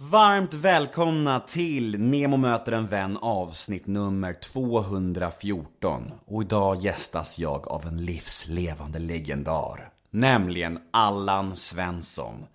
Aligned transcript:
Varmt 0.00 0.54
välkomna 0.54 1.40
till 1.40 2.00
Nemo 2.00 2.36
möter 2.36 2.72
en 2.72 2.86
vän 2.86 3.16
avsnitt 3.16 3.86
nummer 3.86 4.32
214. 4.32 6.12
Och 6.26 6.42
idag 6.42 6.76
gästas 6.76 7.38
jag 7.38 7.68
av 7.68 7.86
en 7.86 8.04
livslevande 8.04 8.98
legendar. 8.98 9.90
Nämligen 10.10 10.78
Allan 10.90 11.56
Svensson. 11.56 12.46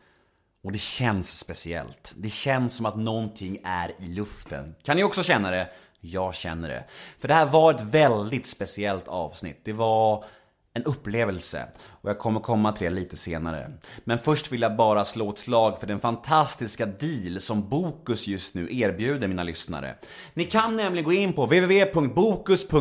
Och 0.63 0.71
det 0.71 0.77
känns 0.77 1.39
speciellt. 1.39 2.13
Det 2.17 2.29
känns 2.29 2.77
som 2.77 2.85
att 2.85 2.95
någonting 2.95 3.57
är 3.63 3.91
i 4.01 4.07
luften. 4.07 4.75
Kan 4.83 4.97
ni 4.97 5.03
också 5.03 5.23
känna 5.23 5.51
det? 5.51 5.69
Jag 5.99 6.35
känner 6.35 6.69
det. 6.69 6.85
För 7.19 7.27
det 7.27 7.33
här 7.33 7.45
var 7.45 7.73
ett 7.73 7.81
väldigt 7.81 8.45
speciellt 8.45 9.07
avsnitt. 9.07 9.61
Det 9.63 9.73
var 9.73 10.25
en 10.73 10.83
upplevelse 10.83 11.65
och 12.01 12.09
jag 12.09 12.19
kommer 12.19 12.39
komma 12.39 12.71
till 12.71 12.85
det 12.85 12.93
lite 12.99 13.17
senare. 13.17 13.71
Men 14.03 14.17
först 14.17 14.51
vill 14.51 14.61
jag 14.61 14.75
bara 14.75 15.05
slå 15.05 15.29
ett 15.29 15.39
slag 15.39 15.79
för 15.79 15.87
den 15.87 15.99
fantastiska 15.99 16.85
deal 16.85 17.41
som 17.41 17.69
Bokus 17.69 18.27
just 18.27 18.55
nu 18.55 18.67
erbjuder 18.71 19.27
mina 19.27 19.43
lyssnare. 19.43 19.95
Ni 20.33 20.45
kan 20.45 20.75
nämligen 20.75 21.05
gå 21.05 21.13
in 21.13 21.33
på 21.33 21.45
www.bokus.se 21.45 22.73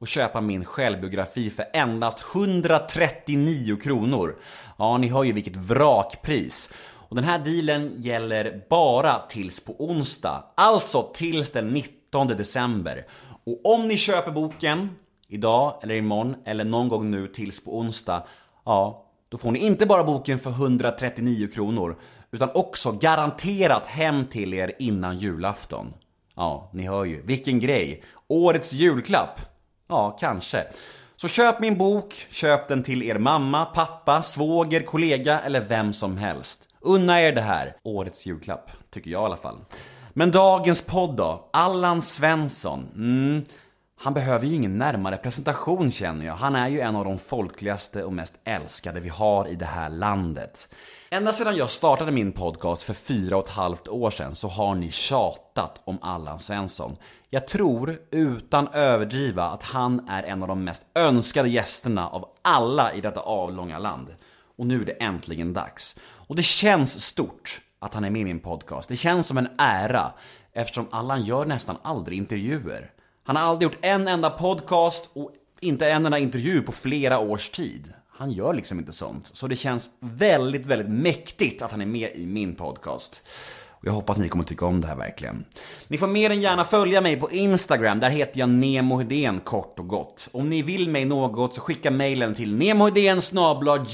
och 0.00 0.08
köpa 0.08 0.40
min 0.40 0.64
självbiografi 0.64 1.50
för 1.50 1.64
endast 1.72 2.24
139 2.34 3.76
kronor. 3.76 4.36
Ja, 4.78 4.98
ni 4.98 5.08
hör 5.08 5.24
ju 5.24 5.32
vilket 5.32 5.56
vrakpris. 5.56 6.72
Och 7.08 7.16
den 7.16 7.24
här 7.24 7.38
dealen 7.38 7.92
gäller 7.96 8.62
bara 8.70 9.18
tills 9.18 9.64
på 9.64 9.76
onsdag, 9.78 10.44
alltså 10.54 11.10
tills 11.14 11.50
den 11.50 11.68
19 11.68 12.26
december. 12.26 13.06
Och 13.44 13.74
om 13.74 13.88
ni 13.88 13.96
köper 13.96 14.30
boken 14.30 14.88
idag 15.30 15.74
eller 15.82 15.94
imorgon 15.94 16.34
eller 16.44 16.64
någon 16.64 16.88
gång 16.88 17.10
nu 17.10 17.26
tills 17.26 17.64
på 17.64 17.78
onsdag, 17.78 18.22
ja, 18.64 19.06
då 19.28 19.38
får 19.38 19.50
ni 19.50 19.58
inte 19.58 19.86
bara 19.86 20.04
boken 20.04 20.38
för 20.38 20.50
139 20.50 21.48
kronor, 21.54 21.96
utan 22.30 22.50
också 22.54 22.92
garanterat 22.92 23.86
hem 23.86 24.26
till 24.26 24.54
er 24.54 24.72
innan 24.78 25.18
julafton. 25.18 25.94
Ja, 26.36 26.70
ni 26.72 26.86
hör 26.86 27.04
ju, 27.04 27.22
vilken 27.22 27.60
grej! 27.60 28.02
Årets 28.28 28.72
julklapp! 28.72 29.40
Ja, 29.88 30.16
kanske. 30.20 30.64
Så 31.16 31.28
köp 31.28 31.60
min 31.60 31.78
bok, 31.78 32.14
köp 32.30 32.68
den 32.68 32.82
till 32.82 33.02
er 33.02 33.18
mamma, 33.18 33.64
pappa, 33.64 34.22
svåger, 34.22 34.80
kollega 34.80 35.40
eller 35.40 35.60
vem 35.60 35.92
som 35.92 36.16
helst. 36.16 36.68
Unna 36.80 37.20
er 37.20 37.32
det 37.32 37.40
här, 37.40 37.76
årets 37.84 38.26
julklapp, 38.26 38.70
tycker 38.90 39.10
jag 39.10 39.22
i 39.22 39.24
alla 39.24 39.36
fall. 39.36 39.58
Men 40.12 40.30
dagens 40.30 40.82
podd 40.82 41.16
då? 41.16 41.48
Allan 41.52 42.02
Svensson. 42.02 42.88
Mm, 42.94 43.44
han 44.02 44.14
behöver 44.14 44.46
ju 44.46 44.54
ingen 44.54 44.78
närmare 44.78 45.16
presentation 45.16 45.90
känner 45.90 46.26
jag. 46.26 46.34
Han 46.34 46.56
är 46.56 46.68
ju 46.68 46.80
en 46.80 46.96
av 46.96 47.04
de 47.04 47.18
folkligaste 47.18 48.04
och 48.04 48.12
mest 48.12 48.34
älskade 48.44 49.00
vi 49.00 49.08
har 49.08 49.48
i 49.48 49.54
det 49.54 49.64
här 49.64 49.88
landet. 49.88 50.68
Ända 51.10 51.32
sedan 51.32 51.56
jag 51.56 51.70
startade 51.70 52.12
min 52.12 52.32
podcast 52.32 52.82
för 52.82 52.94
fyra 52.94 53.36
och 53.36 53.44
ett 53.44 53.50
halvt 53.50 53.88
år 53.88 54.10
sedan 54.10 54.34
så 54.34 54.48
har 54.48 54.74
ni 54.74 54.90
tjatat 54.90 55.82
om 55.84 55.98
Allan 56.02 56.38
Svensson. 56.38 56.96
Jag 57.30 57.48
tror, 57.48 57.98
utan 58.10 58.68
överdriva, 58.68 59.44
att 59.44 59.62
han 59.62 60.08
är 60.08 60.22
en 60.22 60.42
av 60.42 60.48
de 60.48 60.64
mest 60.64 60.82
önskade 60.94 61.48
gästerna 61.48 62.08
av 62.08 62.28
alla 62.42 62.92
i 62.92 63.00
detta 63.00 63.20
avlånga 63.20 63.78
land. 63.78 64.08
Och 64.58 64.66
nu 64.66 64.82
är 64.82 64.86
det 64.86 64.92
äntligen 64.92 65.52
dags. 65.52 65.98
Och 66.26 66.36
det 66.36 66.42
känns 66.42 67.00
stort 67.00 67.60
att 67.78 67.94
han 67.94 68.04
är 68.04 68.10
med 68.10 68.22
i 68.22 68.24
min 68.24 68.40
podcast. 68.40 68.88
Det 68.88 68.96
känns 68.96 69.26
som 69.26 69.38
en 69.38 69.48
ära 69.58 70.12
eftersom 70.52 70.88
Allan 70.90 71.22
gör 71.22 71.44
nästan 71.44 71.76
aldrig 71.82 72.18
intervjuer. 72.18 72.90
Han 73.30 73.36
har 73.36 73.42
aldrig 73.42 73.66
gjort 73.66 73.78
en 73.82 74.08
enda 74.08 74.30
podcast 74.30 75.10
och 75.12 75.32
inte 75.60 75.90
en 75.90 76.06
enda 76.06 76.18
intervju 76.18 76.62
på 76.62 76.72
flera 76.72 77.18
års 77.18 77.50
tid. 77.50 77.92
Han 78.12 78.32
gör 78.32 78.54
liksom 78.54 78.78
inte 78.78 78.92
sånt. 78.92 79.30
Så 79.32 79.48
det 79.48 79.56
känns 79.56 79.90
väldigt, 80.00 80.66
väldigt 80.66 80.88
mäktigt 80.88 81.62
att 81.62 81.70
han 81.70 81.80
är 81.80 81.86
med 81.86 82.10
i 82.14 82.26
min 82.26 82.54
podcast. 82.54 83.22
Och 83.70 83.86
jag 83.86 83.92
hoppas 83.92 84.18
ni 84.18 84.28
kommer 84.28 84.44
tycka 84.44 84.66
om 84.66 84.80
det 84.80 84.86
här 84.86 84.96
verkligen. 84.96 85.44
Ni 85.88 85.98
får 85.98 86.06
mer 86.06 86.30
än 86.30 86.40
gärna 86.40 86.64
följa 86.64 87.00
mig 87.00 87.16
på 87.16 87.30
Instagram, 87.30 88.00
där 88.00 88.10
heter 88.10 88.40
jag 88.40 88.48
nemohedén 88.48 89.40
kort 89.40 89.78
och 89.78 89.88
gott. 89.88 90.28
Om 90.32 90.50
ni 90.50 90.62
vill 90.62 90.88
mig 90.88 91.04
något 91.04 91.54
så 91.54 91.60
skicka 91.60 91.90
mejlen 91.90 92.34
till 92.34 92.56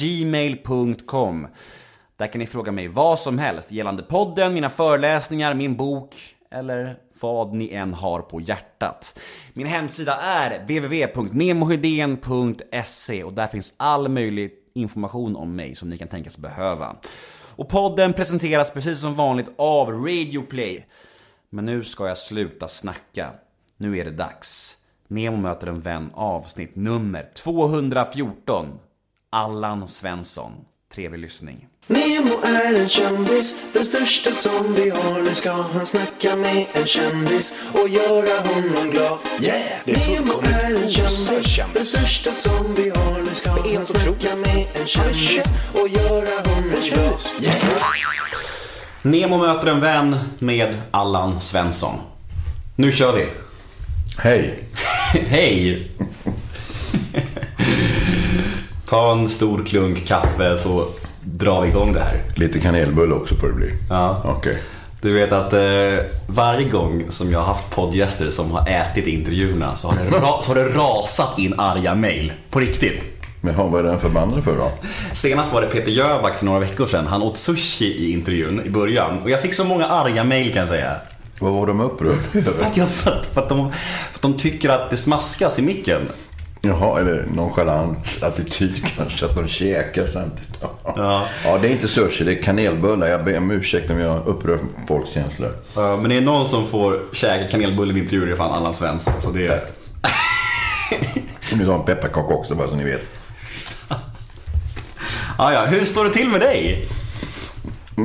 gmail.com 0.00 1.48
Där 2.16 2.26
kan 2.26 2.38
ni 2.38 2.46
fråga 2.46 2.72
mig 2.72 2.88
vad 2.88 3.18
som 3.18 3.38
helst 3.38 3.72
gällande 3.72 4.02
podden, 4.02 4.54
mina 4.54 4.68
föreläsningar, 4.68 5.54
min 5.54 5.76
bok, 5.76 6.35
eller 6.58 6.96
vad 7.20 7.54
ni 7.54 7.72
än 7.72 7.94
har 7.94 8.20
på 8.20 8.40
hjärtat. 8.40 9.18
Min 9.52 9.66
hemsida 9.66 10.16
är 10.16 10.58
www.nemohedén.se 10.58 13.24
och 13.24 13.32
där 13.32 13.46
finns 13.46 13.74
all 13.76 14.08
möjlig 14.08 14.52
information 14.74 15.36
om 15.36 15.56
mig 15.56 15.74
som 15.74 15.90
ni 15.90 15.98
kan 15.98 16.08
tänkas 16.08 16.38
behöva. 16.38 16.96
Och 17.56 17.68
podden 17.68 18.12
presenteras 18.12 18.70
precis 18.70 19.00
som 19.00 19.14
vanligt 19.14 19.50
av 19.56 19.90
Radioplay. 19.90 20.86
Men 21.50 21.64
nu 21.64 21.84
ska 21.84 22.08
jag 22.08 22.18
sluta 22.18 22.68
snacka. 22.68 23.30
Nu 23.76 23.98
är 23.98 24.04
det 24.04 24.10
dags. 24.10 24.76
Nemo 25.08 25.36
möter 25.36 25.66
en 25.66 25.80
vän 25.80 26.10
avsnitt 26.14 26.76
nummer 26.76 27.30
214. 27.34 28.66
Allan 29.30 29.88
Svensson. 29.88 30.52
Trevlig 30.94 31.18
lyssning. 31.18 31.68
Nemo 31.88 32.40
är 32.44 32.74
en 32.74 32.88
kändis, 32.88 33.54
den 33.72 33.86
största 33.86 34.30
som 34.32 34.74
vi 34.74 34.90
har. 34.90 35.22
Nu 35.22 35.34
ska 35.34 35.52
han 35.52 35.86
snacka 35.86 36.36
med 36.36 36.66
en 36.72 36.86
kändis 36.86 37.52
och 37.72 37.88
göra 37.88 38.40
honom 38.48 38.90
glad. 38.90 39.18
Yeah! 39.40 39.62
Det 39.84 39.92
är 39.92 40.10
Nemo 40.10 40.32
är 40.42 40.74
en 40.74 40.90
kändis, 40.90 41.46
kändis. 41.46 41.74
den 41.74 41.86
största 41.86 42.32
som 42.32 42.74
vi 42.74 42.90
har. 42.90 43.18
Nu 43.18 43.34
ska 43.34 43.50
han 43.50 43.86
snacka 43.86 44.36
med 44.36 44.66
en 44.74 44.86
kändis 44.86 45.44
och 45.72 45.88
göra 45.88 46.28
honom 46.44 46.70
glad. 46.82 47.20
Yeah! 47.40 47.56
Nemo 49.02 49.38
möter 49.38 49.70
en 49.70 49.80
vän 49.80 50.16
med 50.38 50.74
Allan 50.90 51.40
Svensson. 51.40 51.94
Nu 52.76 52.92
kör 52.92 53.12
vi. 53.12 53.26
Hej! 54.18 54.58
Hej! 55.28 55.90
Ta 58.86 59.12
en 59.12 59.28
stor 59.28 59.64
klunk 59.66 60.06
kaffe 60.06 60.56
så 60.56 60.84
drar 61.38 61.62
vi 61.62 61.68
igång 61.68 61.92
det 61.92 62.00
här. 62.00 62.22
Lite 62.34 62.60
kanelbulle 62.60 63.14
också 63.14 63.34
får 63.34 63.46
det 63.48 63.54
bli. 63.54 63.70
Ja. 63.90 64.22
Okej. 64.24 64.58
Du 65.00 65.12
vet 65.12 65.32
att 65.32 65.52
eh, 65.52 65.60
varje 66.26 66.68
gång 66.68 67.04
som 67.08 67.30
jag 67.32 67.38
har 67.38 67.46
haft 67.46 67.70
poddgäster 67.70 68.30
som 68.30 68.50
har 68.50 68.68
ätit 68.68 69.06
intervjuerna 69.06 69.76
så 69.76 69.88
har 69.88 69.96
det, 69.96 70.10
ra- 70.16 70.42
så 70.42 70.50
har 70.50 70.54
det 70.54 70.68
rasat 70.68 71.38
in 71.38 71.54
arga 71.60 71.94
mail. 71.94 72.32
På 72.50 72.60
riktigt. 72.60 73.12
Men 73.40 73.56
vad 73.56 73.80
är 73.80 73.82
den 73.90 74.00
förbannad 74.00 74.44
för 74.44 74.56
då? 74.56 74.70
Senast 75.12 75.52
var 75.54 75.60
det 75.60 75.66
Peter 75.66 75.90
Jöback 75.90 76.38
för 76.38 76.44
några 76.44 76.58
veckor 76.58 76.86
sedan. 76.86 77.06
Han 77.06 77.22
åt 77.22 77.36
sushi 77.36 77.84
i 77.84 78.12
intervjun 78.12 78.66
i 78.66 78.70
början. 78.70 79.18
Och 79.22 79.30
jag 79.30 79.42
fick 79.42 79.54
så 79.54 79.64
många 79.64 79.86
arga 79.86 80.24
mail 80.24 80.52
kan 80.52 80.60
jag 80.60 80.68
säga. 80.68 80.96
Vad 81.38 81.52
var 81.52 81.66
de 81.66 81.80
upprörda 81.80 82.16
För 82.32 82.38
över? 82.38 82.64
att, 82.66 82.76
jag, 82.76 82.88
för, 82.88 83.10
att, 83.10 83.26
för, 83.34 83.40
att 83.40 83.48
de, 83.48 83.70
för 84.10 84.16
att 84.18 84.22
de 84.22 84.34
tycker 84.34 84.68
att 84.68 84.90
det 84.90 84.96
smaskas 84.96 85.58
i 85.58 85.62
micken. 85.62 86.00
Jaha, 86.66 87.00
eller 87.00 87.26
nonchalant 87.34 87.98
attityd 88.22 88.84
kanske, 88.96 89.24
att 89.26 89.34
de 89.34 89.48
käkar 89.48 90.06
samtidigt. 90.12 90.56
Ja. 90.98 91.26
ja, 91.44 91.58
det 91.62 91.68
är 91.68 91.72
inte 91.72 91.88
sushi, 91.88 92.24
det 92.24 92.32
är 92.38 92.42
kanelbullar. 92.42 93.06
Jag 93.06 93.24
ber 93.24 93.38
om 93.38 93.50
ursäkt 93.50 93.90
om 93.90 93.98
jag 94.00 94.26
upprör 94.26 94.58
folks 94.88 95.10
känslor. 95.10 95.52
Ja, 95.74 95.96
Men 95.96 96.10
det 96.10 96.16
är 96.16 96.20
någon 96.20 96.48
som 96.48 96.66
får 96.66 97.00
käka 97.12 97.48
kanelbulle 97.48 97.94
i 97.94 97.98
intervjuer, 97.98 98.26
det 98.26 98.32
är 98.32 98.36
fan 98.36 98.52
Allan 98.52 98.74
Svensson. 98.74 99.14
Så 99.18 99.30
det 99.30 99.46
är... 99.46 99.60
Och 101.52 101.58
nu 101.58 101.66
har 101.66 101.74
en 101.74 101.84
pepparkaka 101.84 102.34
också, 102.34 102.54
bara 102.54 102.68
så 102.68 102.76
ni 102.76 102.84
vet. 102.84 103.02
Ah, 105.38 105.52
ja, 105.52 105.64
hur 105.64 105.84
står 105.84 106.04
det 106.04 106.10
till 106.10 106.28
med 106.28 106.40
dig? 106.40 106.88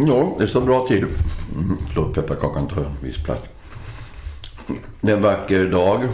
Ja, 0.07 0.35
det 0.39 0.47
står 0.47 0.61
bra 0.61 0.87
till. 0.87 0.97
Mm, 1.55 1.77
förlåt, 1.87 2.13
pepparkakan 2.15 2.67
tar 2.67 2.81
en 2.81 2.97
viss 3.01 3.23
plats. 3.23 3.41
Det 5.01 5.11
är 5.11 5.15
en 5.15 5.21
vacker 5.21 5.65
dag. 5.65 6.07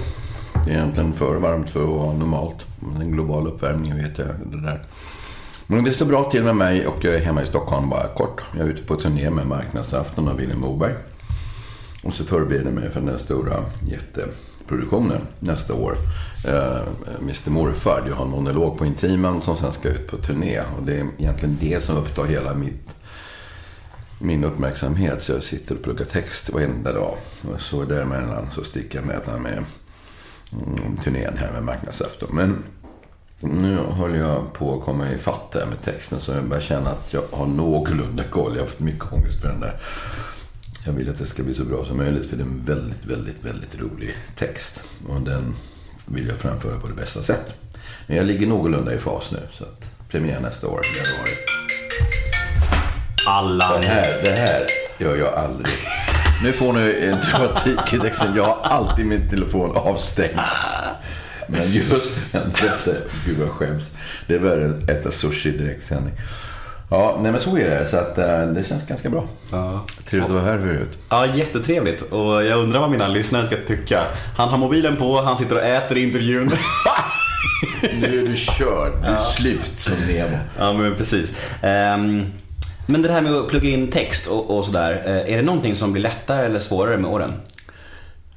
Det 0.67 0.73
är 0.73 0.77
egentligen 0.77 1.13
för 1.13 1.35
varmt 1.35 1.69
för 1.69 1.83
att 1.83 1.89
vara 1.89 2.13
normalt. 2.13 2.65
Den 2.99 3.11
globala 3.11 3.49
uppvärmningen 3.49 3.97
vet 3.97 4.17
jag. 4.17 4.27
Det 4.27 4.61
där. 4.61 4.83
Men 5.67 5.83
det 5.83 5.91
står 5.91 6.05
bra 6.05 6.31
till 6.31 6.43
med 6.43 6.55
mig 6.55 6.87
och 6.87 7.03
jag 7.03 7.15
är 7.15 7.19
hemma 7.19 7.43
i 7.43 7.45
Stockholm 7.45 7.89
bara 7.89 8.07
kort. 8.07 8.41
Jag 8.57 8.67
är 8.67 8.71
ute 8.71 8.83
på 8.83 8.95
turné 8.95 9.29
med 9.29 9.47
Marknadsafton 9.47 10.27
och 10.27 10.39
Vilhelm 10.39 10.59
Moberg. 10.59 10.93
Och 12.03 12.13
så 12.13 12.23
förbereder 12.23 12.65
jag 12.65 12.73
mig 12.73 12.89
för 12.89 12.99
den 12.99 13.09
där 13.09 13.17
stora 13.17 13.55
jätteproduktionen 13.87 15.21
nästa 15.39 15.73
år. 15.73 15.95
Eh, 16.47 16.81
Mr 17.21 17.49
Morfar. 17.49 18.03
Jag 18.07 18.15
har 18.15 18.25
en 18.25 18.31
monolog 18.31 18.77
på 18.77 18.85
Intiman 18.85 19.41
som 19.41 19.57
sen 19.57 19.73
ska 19.73 19.89
ut 19.89 20.07
på 20.07 20.17
turné. 20.17 20.59
Och 20.59 20.85
det 20.85 20.93
är 20.93 21.07
egentligen 21.17 21.57
det 21.59 21.83
som 21.83 21.97
upptar 21.97 22.25
hela 22.25 22.53
mitt 22.53 22.95
min 24.19 24.43
uppmärksamhet. 24.43 25.23
Så 25.23 25.31
jag 25.31 25.43
sitter 25.43 25.75
och 25.75 25.83
pluggar 25.83 26.05
text 26.05 26.49
varenda 26.49 26.93
dag. 26.93 27.17
Och 27.41 27.61
så 27.61 27.83
däremellan 27.83 28.47
så 28.51 28.63
sticker 28.63 28.99
jag 28.99 29.07
med 29.07 29.41
med 29.41 29.63
turnén 31.03 31.37
här 31.37 31.51
med 31.51 31.63
marknadsafton. 31.63 32.29
Men 32.31 32.63
nu 33.39 33.77
håller 33.77 34.19
jag 34.19 34.53
på 34.53 34.77
att 34.77 34.85
komma 34.85 35.11
i 35.11 35.17
fatt 35.17 35.55
här 35.59 35.65
med 35.65 35.81
texten. 35.81 36.19
Så 36.19 36.31
jag 36.31 36.43
börjar 36.43 36.61
känna 36.61 36.89
att 36.89 37.13
jag 37.13 37.23
har 37.31 37.45
någorlunda 37.45 38.23
koll. 38.23 38.51
Jag 38.51 38.61
har 38.61 38.67
haft 38.67 38.79
mycket 38.79 39.13
ångest 39.13 39.41
för 39.41 39.47
den 39.47 39.59
där. 39.59 39.81
Jag 40.85 40.93
vill 40.93 41.09
att 41.09 41.17
det 41.19 41.25
ska 41.25 41.43
bli 41.43 41.53
så 41.53 41.63
bra 41.63 41.85
som 41.85 41.97
möjligt. 41.97 42.29
För 42.29 42.37
det 42.37 42.43
är 42.43 42.47
en 42.47 42.65
väldigt, 42.65 43.05
väldigt, 43.05 43.43
väldigt 43.43 43.81
rolig 43.81 44.15
text. 44.35 44.83
Och 45.09 45.21
den 45.21 45.55
vill 46.07 46.27
jag 46.27 46.37
framföra 46.37 46.79
på 46.79 46.87
det 46.87 46.93
bästa 46.93 47.23
sätt. 47.23 47.53
Men 48.07 48.17
jag 48.17 48.25
ligger 48.25 48.47
någorlunda 48.47 48.93
i 48.93 48.97
fas 48.97 49.31
nu. 49.31 49.39
Så 49.53 49.63
att 49.63 50.09
premiär 50.09 50.39
nästa 50.39 50.67
år 50.67 50.81
januari. 50.97 51.31
Allan. 53.27 53.81
Det 53.81 53.87
här, 53.87 54.23
det 54.23 54.31
här 54.31 54.65
gör 54.97 55.15
jag 55.15 55.33
aldrig. 55.33 55.73
Nu 56.43 56.51
får 56.53 56.73
ni 56.73 56.79
en 57.01 57.17
dramatik. 57.31 57.79
Jag 58.35 58.43
har 58.43 58.57
alltid 58.61 59.05
min 59.05 59.29
telefon 59.29 59.71
avstängd. 59.75 60.39
Men 61.47 61.71
just 61.71 62.11
den 62.31 62.51
detta, 62.61 62.91
gud 63.25 63.37
vad 63.37 63.47
jag 63.47 63.53
skäms. 63.53 63.83
Det 64.27 64.35
är 64.35 64.39
värre 64.39 64.65
än 64.65 64.83
att 64.83 64.89
äta 64.89 65.11
sushi 65.11 65.49
i 65.49 65.57
direktsändning. 65.57 66.13
Ja, 66.89 67.17
nej 67.21 67.31
men 67.31 67.41
så 67.41 67.57
är 67.57 67.69
det. 67.69 67.85
Så 67.85 67.97
att 67.97 68.17
eh, 68.17 68.41
det 68.41 68.63
känns 68.67 68.87
ganska 68.87 69.09
bra. 69.09 69.23
Ja. 69.51 69.85
Trevligt 70.09 70.29
att 70.29 70.35
vara 70.35 70.45
här 70.45 70.59
förut. 70.59 70.97
Ja, 71.09 71.25
jättetrevligt. 71.25 72.01
Och 72.01 72.43
jag 72.45 72.59
undrar 72.59 72.79
vad 72.79 72.91
mina 72.91 73.07
lyssnare 73.07 73.45
ska 73.45 73.55
tycka. 73.67 74.03
Han 74.37 74.49
har 74.49 74.57
mobilen 74.57 74.95
på, 74.95 75.21
han 75.21 75.37
sitter 75.37 75.55
och 75.55 75.63
äter 75.63 75.97
i 75.97 76.03
intervjun. 76.03 76.51
Nu 78.01 78.19
är 78.19 78.27
du 78.27 78.35
körd. 78.35 78.91
Du 79.01 79.07
är 79.07 79.21
slut 79.21 79.71
som 79.77 79.93
Nemo. 80.07 80.37
ja, 80.59 80.73
men 80.73 80.95
precis. 80.95 81.33
Ehm, 81.61 82.25
men 82.87 83.01
det 83.01 83.11
här 83.11 83.21
med 83.21 83.31
att 83.33 83.47
plugga 83.49 83.69
in 83.69 83.87
text 83.87 84.27
och, 84.27 84.57
och 84.57 84.65
sådär. 84.65 85.03
eh, 85.05 85.33
Är 85.33 85.37
det 85.37 85.43
någonting 85.43 85.75
som 85.75 85.91
blir 85.91 86.03
lättare 86.03 86.45
eller 86.45 86.59
svårare 86.59 86.97
med 86.97 87.11
åren? 87.11 87.33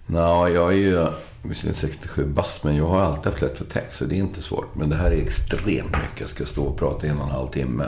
Nå, 0.06 0.48
jag 0.48 0.72
är 0.72 0.76
ju 0.76 1.06
visserligen 1.42 1.76
67 1.80 2.24
bast, 2.26 2.64
men 2.64 2.76
jag 2.76 2.86
har 2.86 3.00
alltid 3.00 3.32
haft 3.32 3.42
lätt 3.42 3.58
för 3.58 3.64
text, 3.64 3.96
så 3.96 4.04
det 4.04 4.14
är 4.14 4.18
inte 4.18 4.42
svårt. 4.42 4.74
Men 4.74 4.90
det 4.90 4.96
här 4.96 5.10
är 5.10 5.22
extremt 5.22 5.90
mycket. 5.90 6.20
Jag 6.20 6.28
ska 6.30 6.46
stå 6.46 6.62
och 6.64 6.78
prata 6.78 7.06
i 7.06 7.10
en 7.10 7.18
och 7.18 7.24
en 7.26 7.30
halv 7.34 7.48
timme. 7.48 7.84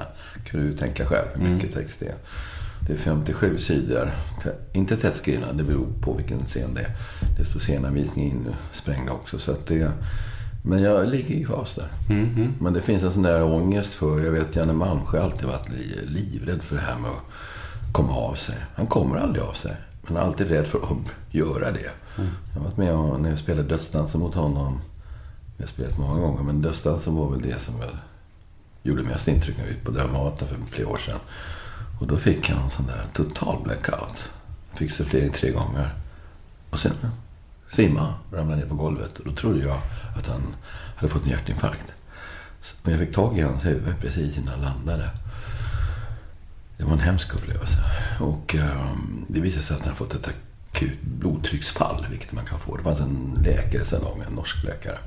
kan 0.51 0.61
du 0.61 0.77
tänka 0.77 1.07
själv 1.07 1.27
hur 1.35 1.49
mycket 1.49 1.75
text 1.75 1.97
det 1.99 2.07
är. 2.07 2.15
Det 2.87 2.93
är 2.93 2.97
57 2.97 3.59
sidor. 3.59 4.11
Inte 4.73 4.97
tätt 4.97 5.17
skrivna, 5.17 5.53
det 5.53 5.63
beror 5.65 5.87
på 6.01 6.13
vilken 6.13 6.47
scen 6.47 6.75
det 6.75 6.81
är. 6.81 6.91
Det 7.39 7.45
står 7.45 7.61
sena 7.61 7.91
visningar 7.91 8.35
insprängda 8.73 9.13
också. 9.13 9.39
Så 9.39 9.53
att 9.53 9.67
det, 9.67 9.91
men 10.63 10.83
jag 10.83 11.09
ligger 11.09 11.35
i 11.35 11.45
fas 11.45 11.75
där. 11.75 11.89
Men 12.61 12.73
det 12.73 12.83
finns 12.83 13.03
en 13.03 13.13
sån 13.13 13.23
där 13.23 13.43
ångest 13.43 13.93
för, 13.95 14.21
jag 14.21 14.31
vet 14.33 14.57
Janne 14.57 14.73
Malmsjö 14.73 15.19
har 15.19 15.25
alltid 15.25 15.49
varit 15.49 15.69
li- 15.69 16.01
livrädd 16.07 16.63
för 16.63 16.77
det 16.77 16.83
här 16.83 16.99
med 16.99 17.11
att 17.11 17.93
komma 17.93 18.13
av 18.17 18.35
sig. 18.35 18.55
Han 18.75 18.87
kommer 18.87 19.17
aldrig 19.17 19.45
av 19.45 19.53
sig. 19.53 19.77
Men 20.07 20.17
alltid 20.17 20.49
rädd 20.49 20.67
för 20.67 20.79
att 20.79 20.91
göra 21.31 21.71
det. 21.73 21.91
Jag 22.53 22.61
har 22.61 22.65
varit 22.65 22.77
med 22.77 22.95
och, 22.95 23.21
när 23.21 23.31
jag 23.31 23.39
spelade 23.39 23.69
Dödsdansen 23.69 24.21
mot 24.21 24.35
honom. 24.35 24.81
Jag 25.57 25.65
har 25.65 25.69
spelat 25.69 25.99
många 25.99 26.21
gånger, 26.21 26.43
men 26.43 26.63
Dödsdansen 26.63 27.15
var 27.15 27.31
väl 27.31 27.43
det 27.43 27.59
som 27.61 27.75
jag 27.81 27.91
gjorde 28.83 29.03
mest 29.03 29.29
intryck 29.29 29.59
när 29.59 29.65
vi 29.67 29.75
på 29.75 29.91
Dramaten 29.91 30.49
för 30.49 30.57
flera 30.71 30.89
år 30.89 30.99
sedan. 30.99 31.19
Och 32.01 32.07
då 32.07 32.17
fick 32.17 32.51
han 32.51 32.65
en 32.65 32.71
sån 32.71 32.87
där 32.87 33.05
total 33.13 33.63
blackout. 33.65 34.31
Fick 34.75 34.91
sufflering 34.93 35.31
tre 35.31 35.51
gånger. 35.51 35.95
Och 36.71 36.79
sen 36.79 36.93
svimmade 37.73 38.07
ramla 38.07 38.39
ramlade 38.39 38.63
ner 38.63 38.69
på 38.69 38.75
golvet. 38.75 39.19
Och 39.19 39.25
då 39.25 39.33
trodde 39.33 39.59
jag 39.59 39.81
att 40.17 40.27
han 40.27 40.57
hade 40.97 41.13
fått 41.13 41.25
en 41.25 41.31
hjärtinfarkt. 41.31 41.95
Men 42.83 42.93
jag 42.93 43.01
fick 43.01 43.15
tag 43.15 43.39
i 43.39 43.43
hans 43.43 43.65
huvud 43.65 43.95
precis 44.01 44.39
innan 44.39 44.49
han 44.49 44.63
landade. 44.63 45.11
Det 46.77 46.85
var 46.85 46.93
en 46.93 46.99
hemsk 46.99 47.35
upplevelse. 47.35 47.79
Och 48.21 48.55
ehm, 48.55 49.25
det 49.29 49.41
visade 49.41 49.65
sig 49.65 49.75
att 49.75 49.81
han 49.81 49.89
hade 49.89 49.99
fått 49.99 50.15
ett 50.15 50.29
akut 50.29 51.03
blodtrycksfall, 51.03 52.07
vilket 52.11 52.33
man 52.33 52.45
kan 52.45 52.59
få. 52.59 52.77
Det 52.77 52.83
fanns 52.83 53.01
en 53.01 53.39
läkare 53.45 53.85
sedan 53.85 54.01
lång, 54.03 54.23
en 54.27 54.35
norsk 54.35 54.65
läkare. 54.65 54.99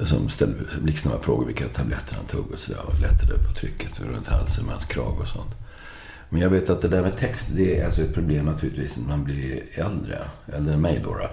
Som 0.00 0.30
ställde 0.30 0.64
blixtsnabba 0.82 1.18
frågor 1.18 1.46
vilka 1.46 1.68
tabletter 1.68 2.16
han 2.16 2.24
tog 2.24 2.50
och 2.52 2.58
sådär. 2.58 2.86
Och 2.86 3.00
lättade 3.00 3.32
upp 3.32 3.48
på 3.48 3.54
trycket 3.54 4.00
runt 4.00 4.26
halsen 4.26 4.64
med 4.64 4.74
hans 4.74 4.86
krag 4.86 5.20
och 5.20 5.28
sånt. 5.28 5.54
Men 6.30 6.40
jag 6.40 6.50
vet 6.50 6.70
att 6.70 6.80
det 6.82 6.88
där 6.88 7.02
med 7.02 7.16
text, 7.16 7.46
det 7.54 7.78
är 7.80 7.86
alltså 7.86 8.02
ett 8.02 8.14
problem 8.14 8.44
naturligtvis 8.46 8.96
när 8.96 9.08
man 9.08 9.24
blir 9.24 9.62
äldre. 9.74 10.20
Äldre 10.52 10.74
än 10.74 10.80
mig 10.80 11.00
då. 11.04 11.14
då. 11.14 11.28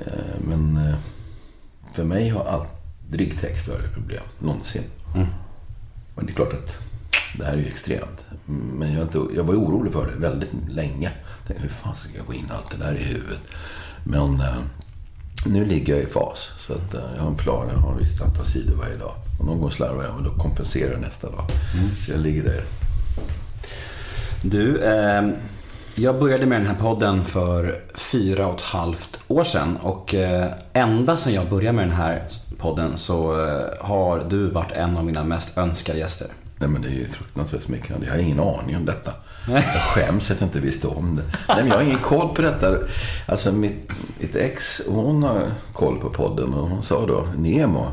Eh, 0.00 0.40
Men 0.48 0.76
eh, 0.76 0.94
för 1.94 2.04
mig 2.04 2.28
har 2.28 2.44
aldrig 2.44 3.40
text 3.40 3.68
varit 3.68 3.84
ett 3.84 3.94
problem, 3.94 4.22
någonsin. 4.38 4.82
Men 6.16 6.26
det 6.26 6.32
är 6.32 6.34
klart 6.34 6.52
att 6.52 6.78
det 7.38 7.44
här 7.44 7.52
är 7.52 7.56
ju 7.56 7.66
extremt. 7.66 8.24
Men 8.46 8.92
jag, 8.92 9.02
inte, 9.02 9.18
jag 9.36 9.44
var 9.44 9.54
orolig 9.54 9.92
för 9.92 10.06
det 10.06 10.16
väldigt 10.28 10.50
länge. 10.68 11.10
Jag 11.38 11.46
tänkte, 11.46 11.62
hur 11.62 11.70
fan 11.70 11.96
ska 11.96 12.16
jag 12.16 12.26
få 12.26 12.34
in 12.34 12.46
allt 12.50 12.70
det 12.70 12.76
där 12.84 12.94
i 12.94 13.02
huvudet? 13.02 13.40
Men 14.04 14.40
eh, 14.40 14.56
nu 15.46 15.64
ligger 15.64 15.94
jag 15.94 16.02
i 16.02 16.06
fas. 16.06 16.48
Så 16.66 16.72
att, 16.72 16.94
jag 17.16 17.22
har 17.22 17.30
en 17.30 17.36
plan. 17.36 17.68
Jag 17.72 17.78
har 17.78 17.96
ett 17.96 18.02
visst 18.02 18.22
antal 18.22 18.46
sidor 18.46 18.76
varje 18.76 18.96
dag. 18.96 19.14
Och 19.38 19.46
någon 19.46 19.60
gång 19.60 19.70
slarvar 19.70 20.04
jag, 20.04 20.14
men 20.14 20.24
då 20.24 20.30
kompenserar 20.30 20.92
jag 20.92 21.00
nästa 21.00 21.30
dag. 21.30 21.44
Så 22.06 22.12
jag 22.12 22.20
ligger 22.20 22.42
där. 22.44 22.64
Du, 24.46 24.78
eh, 24.82 25.22
jag 25.94 26.18
började 26.18 26.46
med 26.46 26.60
den 26.60 26.66
här 26.66 26.74
podden 26.74 27.24
för 27.24 27.80
fyra 27.94 28.46
och 28.46 28.54
ett 28.54 28.60
halvt 28.60 29.20
år 29.28 29.44
sedan. 29.44 29.76
Och 29.76 30.14
eh, 30.14 30.50
ända 30.72 31.16
sedan 31.16 31.34
jag 31.34 31.48
började 31.48 31.76
med 31.76 31.88
den 31.88 31.96
här 31.96 32.22
podden 32.58 32.96
så 32.96 33.32
eh, 33.32 33.86
har 33.86 34.24
du 34.28 34.46
varit 34.46 34.72
en 34.72 34.96
av 34.96 35.04
mina 35.04 35.24
mest 35.24 35.58
önskade 35.58 35.98
gäster. 35.98 36.28
Nej 36.58 36.68
men 36.68 36.82
det 36.82 36.88
är 36.88 36.92
ju 36.92 37.08
fruktansvärt 37.08 37.62
smickrande. 37.62 38.06
Jag 38.06 38.12
har 38.12 38.20
ingen 38.20 38.40
aning 38.40 38.76
om 38.76 38.84
detta. 38.84 39.12
Jag 39.48 39.64
skäms 39.64 40.30
att 40.30 40.40
jag 40.40 40.48
inte 40.48 40.60
visste 40.60 40.88
om 40.88 41.16
det. 41.16 41.22
Nej 41.48 41.56
men 41.56 41.68
jag 41.68 41.76
har 41.76 41.82
ingen 41.82 41.98
koll 41.98 42.34
på 42.34 42.42
detta. 42.42 42.78
Alltså 43.26 43.52
mitt, 43.52 43.92
mitt 44.20 44.36
ex, 44.36 44.82
hon 44.88 45.22
har 45.22 45.50
koll 45.72 46.00
på 46.00 46.10
podden 46.10 46.54
och 46.54 46.68
hon 46.68 46.82
sa 46.82 47.06
då, 47.06 47.26
Nemo, 47.36 47.92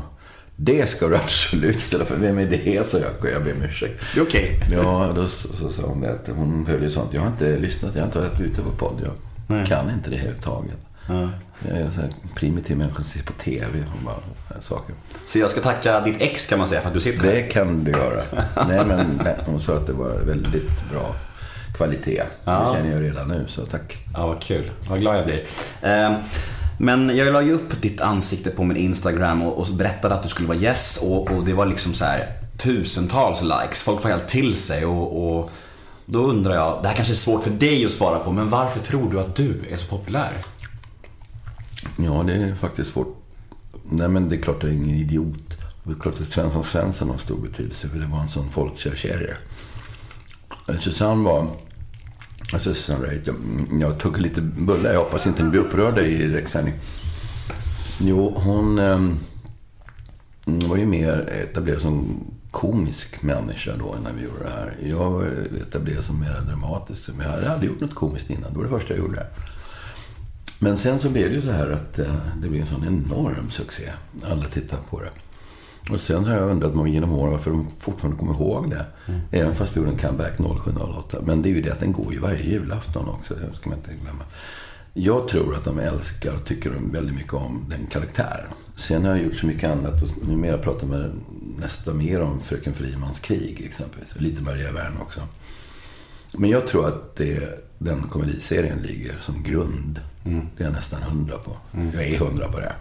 det 0.64 0.88
ska 0.88 1.08
du 1.08 1.16
absolut 1.16 1.80
ställa 1.80 2.04
för. 2.04 2.16
Vem 2.16 2.38
är 2.38 2.46
det? 2.46 2.90
Så 2.90 2.98
jag, 2.98 3.32
jag 3.32 3.44
ber 3.44 3.52
om 3.52 3.62
ursäkt. 3.62 4.04
Det 4.14 4.20
är 4.20 4.24
okej. 4.24 4.60
Ja, 4.72 5.12
då 5.16 5.28
så, 5.28 5.48
så 5.48 5.72
sa 5.72 5.82
hon 5.82 6.00
det 6.00 6.10
att 6.10 6.28
hon 6.36 6.66
följer 6.66 6.88
sånt. 6.88 7.14
Jag 7.14 7.20
har 7.20 7.28
inte 7.28 7.58
lyssnat, 7.58 7.90
jag 7.94 8.02
har 8.02 8.06
inte 8.06 8.18
varit 8.18 8.40
ute 8.40 8.62
på 8.62 8.70
podd. 8.70 9.00
Jag 9.04 9.12
Nej. 9.46 9.66
kan 9.66 9.90
inte 9.90 10.10
det 10.10 10.16
överhuvudtaget. 10.16 10.76
Jag 11.68 11.78
är 11.78 11.82
en 11.84 11.92
sån 11.92 12.02
här 12.02 12.12
primitiv 12.34 12.76
människa 12.76 12.96
som 12.96 13.04
ser 13.04 13.22
på 13.22 13.32
TV 13.32 13.64
och 13.94 14.04
bara 14.04 14.62
saker. 14.62 14.94
Så 15.24 15.38
jag 15.38 15.50
ska 15.50 15.60
tacka 15.60 16.00
ditt 16.00 16.20
ex 16.20 16.46
kan 16.46 16.58
man 16.58 16.68
säga 16.68 16.80
för 16.80 16.88
att 16.88 16.94
du 16.94 17.00
sitter 17.00 17.24
här. 17.24 17.32
Det 17.32 17.42
kan 17.42 17.84
du 17.84 17.90
göra. 17.90 18.22
Nej, 18.68 18.86
men 18.86 19.20
nej, 19.24 19.36
hon 19.46 19.60
sa 19.60 19.76
att 19.76 19.86
det 19.86 19.92
var 19.92 20.10
väldigt 20.10 20.90
bra 20.92 21.14
kvalitet. 21.76 22.22
Ja. 22.44 22.68
Det 22.70 22.78
känner 22.78 22.92
jag 22.92 23.02
redan 23.02 23.28
nu, 23.28 23.44
så 23.48 23.64
tack. 23.64 23.96
Ja, 24.14 24.26
vad 24.26 24.42
kul. 24.42 24.70
Vad 24.88 25.00
glad 25.00 25.16
jag 25.16 25.24
blir. 25.24 25.44
Eh, 25.82 26.12
men 26.84 27.16
jag 27.16 27.32
la 27.32 27.42
ju 27.42 27.52
upp 27.52 27.82
ditt 27.82 28.00
ansikte 28.00 28.50
på 28.50 28.64
min 28.64 28.76
Instagram 28.76 29.42
och, 29.42 29.58
och 29.58 29.76
berättade 29.76 30.14
att 30.14 30.22
du 30.22 30.28
skulle 30.28 30.48
vara 30.48 30.58
gäst 30.58 31.02
och, 31.02 31.30
och 31.30 31.44
det 31.44 31.52
var 31.52 31.66
liksom 31.66 31.92
så 31.92 32.04
här 32.04 32.32
tusentals 32.58 33.42
likes. 33.42 33.82
Folk 33.82 34.02
får 34.02 34.08
helt 34.08 34.28
till 34.28 34.56
sig 34.56 34.86
och, 34.86 35.38
och 35.38 35.50
då 36.06 36.18
undrar 36.18 36.54
jag, 36.54 36.82
det 36.82 36.88
här 36.88 36.94
kanske 36.94 37.12
är 37.12 37.16
svårt 37.16 37.42
för 37.42 37.50
dig 37.50 37.84
att 37.84 37.90
svara 37.90 38.18
på, 38.18 38.32
men 38.32 38.50
varför 38.50 38.80
tror 38.80 39.10
du 39.10 39.20
att 39.20 39.36
du 39.36 39.60
är 39.70 39.76
så 39.76 39.96
populär? 39.96 40.32
Ja, 41.96 42.22
det 42.26 42.32
är 42.32 42.54
faktiskt 42.54 42.90
svårt. 42.90 43.16
Nej, 43.84 44.08
men 44.08 44.28
det 44.28 44.36
är 44.36 44.42
klart 44.42 44.56
att 44.56 44.62
jag 44.62 44.72
är 44.72 44.76
ingen 44.76 44.96
idiot. 44.96 45.58
Det 45.84 45.90
är 45.90 45.94
klart 45.94 46.20
att 46.20 46.28
Svensson 46.28 46.64
Svensson 46.64 47.10
har 47.10 47.18
stor 47.18 47.36
betydelse, 47.36 47.88
för 47.88 47.98
det 47.98 48.06
var 48.06 48.20
en 48.20 48.28
sån 48.28 48.50
folkkär. 48.50 49.36
Eh, 50.68 50.78
Susanne 50.78 51.24
var... 51.24 51.46
Alltså 52.52 52.74
Susan 52.74 53.02
Reid, 53.02 53.20
jag, 53.24 53.36
jag 53.80 53.98
tog 53.98 54.20
lite 54.20 54.40
bullar. 54.40 54.92
Jag 54.92 54.98
hoppas 54.98 55.26
inte 55.26 55.42
ni 55.42 55.50
blir 55.50 55.60
upprörda 55.60 56.02
i 56.02 56.16
direktsändning. 56.16 56.74
Jo, 58.00 58.32
hon 58.36 58.78
eh, 58.78 59.00
var 60.44 60.76
ju 60.76 60.86
mer 60.86 61.28
etablerad 61.42 61.80
som 61.80 62.24
komisk 62.50 63.22
människa 63.22 63.72
då 63.78 63.96
när 64.04 64.12
vi 64.12 64.24
gjorde 64.24 64.44
det 64.44 64.50
här. 64.50 64.76
Jag 64.82 65.10
var 65.10 65.26
etablerad 65.68 66.04
som 66.04 66.20
mer 66.20 66.40
dramatisk. 66.46 67.08
Men 67.16 67.26
jag 67.26 67.34
hade 67.34 67.52
aldrig 67.52 67.70
gjort 67.70 67.80
något 67.80 67.94
komiskt 67.94 68.30
innan. 68.30 68.52
Det 68.52 68.58
var 68.58 68.64
det 68.64 68.70
första 68.70 68.94
jag 68.94 68.98
gjorde. 68.98 69.26
Men 70.58 70.78
sen 70.78 70.98
så 70.98 71.10
blev 71.10 71.28
det 71.28 71.34
ju 71.34 71.42
så 71.42 71.50
här 71.50 71.70
att 71.70 71.98
eh, 71.98 72.14
det 72.42 72.48
blev 72.48 72.62
en 72.62 72.68
sån 72.68 72.84
enorm 72.84 73.50
succé. 73.50 73.90
Alla 74.22 74.44
tittade 74.44 74.82
på 74.90 75.00
det. 75.00 75.10
Och 75.90 76.00
sen 76.00 76.24
har 76.24 76.34
jag 76.36 76.50
undrat 76.50 76.74
många 76.74 76.88
genom 76.88 77.12
åren 77.12 77.32
varför 77.32 77.50
de 77.50 77.66
fortfarande 77.78 78.18
kommer 78.18 78.32
ihåg 78.32 78.70
det. 78.70 78.86
Även 79.30 79.54
fast 79.54 79.76
vi 79.76 79.80
gjorde 79.80 79.92
en 79.92 79.98
comeback 79.98 80.36
0708. 80.36 81.18
Men 81.24 81.42
det 81.42 81.48
är 81.48 81.50
ju 81.50 81.62
det 81.62 81.72
att 81.72 81.80
den 81.80 81.92
går 81.92 82.12
ju 82.12 82.18
varje 82.18 82.42
julafton 82.42 83.08
också. 83.08 83.34
Det 83.34 83.56
ska 83.56 83.70
man 83.70 83.78
inte 83.78 83.90
glömma. 84.02 84.22
Jag 84.94 85.28
tror 85.28 85.54
att 85.54 85.64
de 85.64 85.78
älskar 85.78 86.34
och 86.34 86.44
tycker 86.44 86.72
väldigt 86.92 87.14
mycket 87.14 87.34
om 87.34 87.66
den 87.68 87.86
karaktären. 87.86 88.46
Sen 88.76 89.04
har 89.04 89.10
jag 89.10 89.24
gjort 89.24 89.36
så 89.36 89.46
mycket 89.46 89.70
annat 89.70 90.02
och 90.02 90.28
numera 90.28 90.58
pratar 90.58 90.86
man 90.86 91.20
nästan 91.58 91.98
mer 91.98 92.20
om 92.20 92.40
Fröken 92.40 92.74
Frimans 92.74 93.20
krig 93.20 93.62
exempelvis. 93.64 94.14
Lite 94.16 94.42
Maria 94.42 94.72
Wern 94.72 94.98
också. 95.00 95.20
Men 96.32 96.50
jag 96.50 96.66
tror 96.66 96.88
att 96.88 97.16
det, 97.16 97.64
den 97.78 98.02
komediserien 98.02 98.78
ligger 98.78 99.18
som 99.20 99.42
grund. 99.42 100.00
Det 100.56 100.62
är 100.62 100.66
jag 100.66 100.72
nästan 100.72 101.02
hundra 101.02 101.38
på. 101.38 101.56
Jag 101.94 102.06
är 102.06 102.18
hundra 102.18 102.48
på 102.48 102.60
det. 102.60 102.72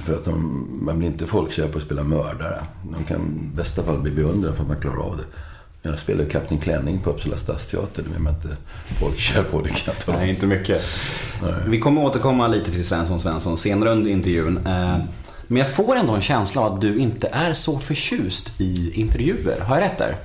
För 0.00 0.14
att 0.14 0.24
de, 0.24 0.66
man 0.82 0.98
blir 0.98 1.08
inte 1.08 1.26
folkkär 1.26 1.68
på 1.68 1.78
att 1.78 1.84
spela 1.84 2.02
mördare. 2.02 2.60
De 2.92 3.04
kan 3.04 3.50
i 3.52 3.56
bästa 3.56 3.82
fall 3.82 3.98
bli 3.98 4.10
beundrade 4.10 4.54
för 4.56 4.62
att 4.62 4.68
man 4.68 4.80
klarar 4.80 4.98
av 4.98 5.16
det. 5.16 5.24
Jag 5.88 5.98
spelade 5.98 6.30
Kapten 6.30 6.58
Klänning 6.58 6.98
på 7.00 7.10
Uppsala 7.10 7.36
stadsteater. 7.36 8.02
Det 8.02 8.08
vill 8.10 8.18
man 8.20 8.34
inte 8.34 8.56
folkkär 9.00 9.42
på. 9.42 9.60
Det 9.60 9.68
kan 9.68 9.94
jag. 10.06 10.14
Nej, 10.16 10.30
inte 10.30 10.46
mycket. 10.46 10.82
Vi 11.66 11.80
kommer 11.80 12.04
återkomma 12.04 12.48
lite 12.48 12.70
till 12.70 12.84
Svensson 12.86 13.20
Svensson 13.20 13.58
senare 13.58 13.90
under 13.92 14.10
intervjun. 14.10 14.56
Eh, 14.56 14.98
Men 15.46 15.56
jag 15.58 15.74
får 15.74 15.96
ändå 15.96 16.12
en 16.14 16.20
känsla 16.20 16.62
av 16.62 16.74
att 16.74 16.80
du 16.80 16.98
inte 16.98 17.28
är 17.32 17.52
så 17.52 17.78
förtjust 17.78 18.60
i 18.60 19.00
intervjuer. 19.00 19.60
Har 19.60 19.76
jag 19.76 19.84
rätt 19.84 19.98
där? 19.98 20.16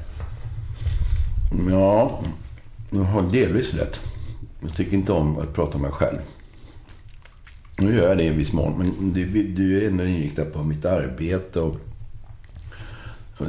Ja, 1.69 2.19
jag 2.89 3.03
har 3.03 3.21
delvis 3.21 3.73
rätt. 3.73 3.99
Jag 4.61 4.75
tycker 4.75 4.93
inte 4.93 5.11
om 5.11 5.39
att 5.39 5.53
prata 5.53 5.75
om 5.75 5.81
mig 5.81 5.91
själv. 5.91 6.17
Nu 7.81 7.95
gör 7.95 8.09
jag 8.09 8.17
det 8.17 8.23
i 8.23 8.29
viss 8.29 8.53
mån, 8.53 8.77
men 8.77 9.13
det, 9.13 9.25
du 9.43 9.81
är 9.81 9.87
ändå 9.87 10.05
inriktat 10.05 10.53
på 10.53 10.63
mitt 10.63 10.85
arbete 10.85 11.59
och 11.59 11.75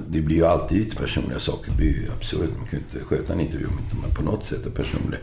Det 0.08 0.20
blir 0.20 0.36
ju 0.36 0.46
alltid 0.46 0.78
lite 0.78 0.96
personliga 0.96 1.38
saker. 1.38 1.70
Det 1.70 1.76
blir 1.76 1.88
ju 1.88 2.08
absurt. 2.12 2.50
Man 2.58 2.66
kan 2.66 2.78
ju 2.78 2.84
inte 2.84 3.04
sköta 3.04 3.32
en 3.32 3.40
intervju 3.40 3.66
om 3.66 3.78
inte 3.78 3.96
man 3.96 4.10
på 4.10 4.22
något 4.22 4.44
sätt 4.44 4.66
är 4.66 4.70
personlig. 4.70 5.18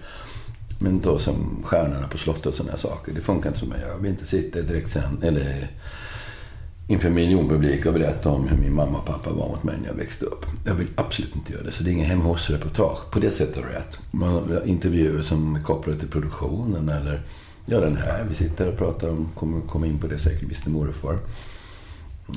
Men 0.80 1.02
då 1.02 1.20
som 1.20 1.64
Stjärnorna 1.64 2.08
på 2.08 2.18
slottet 2.18 2.46
och 2.46 2.54
sådana 2.54 2.78
saker. 2.78 3.14
Det 3.14 3.22
funkar 3.22 3.50
inte 3.50 3.60
för 3.60 3.68
mig. 3.68 3.82
Jag 3.88 3.98
vill 3.98 4.12
inte 4.12 4.26
sitta 4.26 4.62
direkt 4.62 4.92
sen, 4.92 5.24
eller 5.24 5.68
inför 6.88 7.10
miljonpublik 7.10 7.86
och 7.86 7.94
berätta 7.94 8.30
om 8.30 8.48
hur 8.48 8.58
min 8.58 8.76
mamma 8.76 8.98
och 8.98 9.06
pappa 9.06 9.30
var 9.30 9.48
mot 9.48 9.64
mig 9.64 9.76
när 9.82 9.88
jag 9.88 9.96
växte 9.96 10.26
upp. 10.26 10.46
Jag 10.66 10.76
vill 10.76 10.88
absolut 10.96 11.36
inte 11.36 11.54
göra 11.54 11.64
det. 11.64 11.72
Så 11.72 11.84
det 11.84 11.90
är 11.90 11.92
ingen 11.92 12.06
hem 12.06 12.22
hos-reportage. 12.22 13.12
På 13.12 13.20
det 13.20 13.32
sättet 13.32 13.56
har 13.56 13.64
du 13.64 13.70
rätt. 13.70 14.00
Man 14.12 14.62
intervjuer 14.66 15.24
som 15.24 15.56
är 15.56 15.64
kopplade 15.64 16.00
till 16.00 16.08
produktionen 16.08 16.90
eller 16.90 17.22
Ja, 17.70 17.80
den 17.80 17.98
här. 17.98 18.26
Vi 18.30 18.36
sitter 18.36 18.68
och 18.68 18.78
pratar 18.78 19.10
om, 19.10 19.30
kommer 19.36 19.62
komma 19.62 19.88
in 19.88 20.00
på 20.00 20.08
det 20.08 20.18
säkert, 20.18 20.50
visste 20.50 20.70
morfar. 20.70 21.18